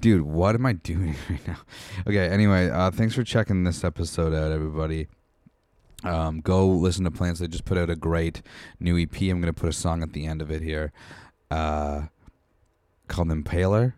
Dude, 0.00 0.22
what 0.22 0.54
am 0.54 0.66
I 0.66 0.72
doing 0.92 1.14
right 1.28 1.46
now? 1.46 1.58
Okay, 2.06 2.28
anyway, 2.28 2.70
uh, 2.70 2.90
thanks 2.90 3.14
for 3.14 3.24
checking 3.24 3.64
this 3.64 3.84
episode 3.84 4.34
out, 4.34 4.52
everybody. 4.52 5.08
Um, 6.02 6.40
go 6.40 6.66
listen 6.66 7.04
to 7.04 7.10
Plants. 7.10 7.40
They 7.40 7.48
just 7.48 7.64
put 7.64 7.78
out 7.78 7.88
a 7.88 7.96
great 7.96 8.42
new 8.78 8.98
EP. 8.98 9.20
I'm 9.22 9.40
going 9.40 9.52
to 9.52 9.52
put 9.52 9.70
a 9.70 9.72
song 9.72 10.02
at 10.02 10.12
the 10.12 10.26
end 10.26 10.42
of 10.42 10.50
it 10.50 10.60
here 10.60 10.92
uh, 11.50 12.02
called 13.08 13.28
Impaler 13.28 13.94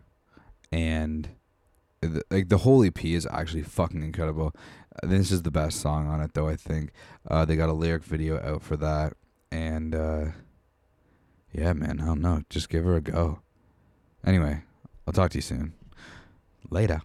and 0.71 1.29
like 2.29 2.49
the 2.49 2.59
whole 2.59 2.83
EP 2.83 3.03
is 3.05 3.27
actually 3.31 3.63
fucking 3.63 4.03
incredible. 4.03 4.53
Uh, 5.01 5.07
this 5.07 5.31
is 5.31 5.41
the 5.41 5.51
best 5.51 5.79
song 5.79 6.07
on 6.07 6.21
it, 6.21 6.33
though. 6.33 6.47
I 6.47 6.55
think 6.55 6.91
uh, 7.29 7.45
they 7.45 7.55
got 7.55 7.69
a 7.69 7.73
lyric 7.73 8.03
video 8.03 8.39
out 8.39 8.61
for 8.61 8.77
that, 8.77 9.13
and 9.51 9.95
uh, 9.95 10.25
yeah, 11.51 11.73
man, 11.73 11.99
I 12.01 12.05
don't 12.05 12.21
know. 12.21 12.43
Just 12.49 12.69
give 12.69 12.83
her 12.83 12.95
a 12.95 13.01
go. 13.01 13.39
Anyway, 14.25 14.63
I'll 15.05 15.13
talk 15.13 15.31
to 15.31 15.37
you 15.37 15.41
soon. 15.41 15.73
Later. 16.69 17.01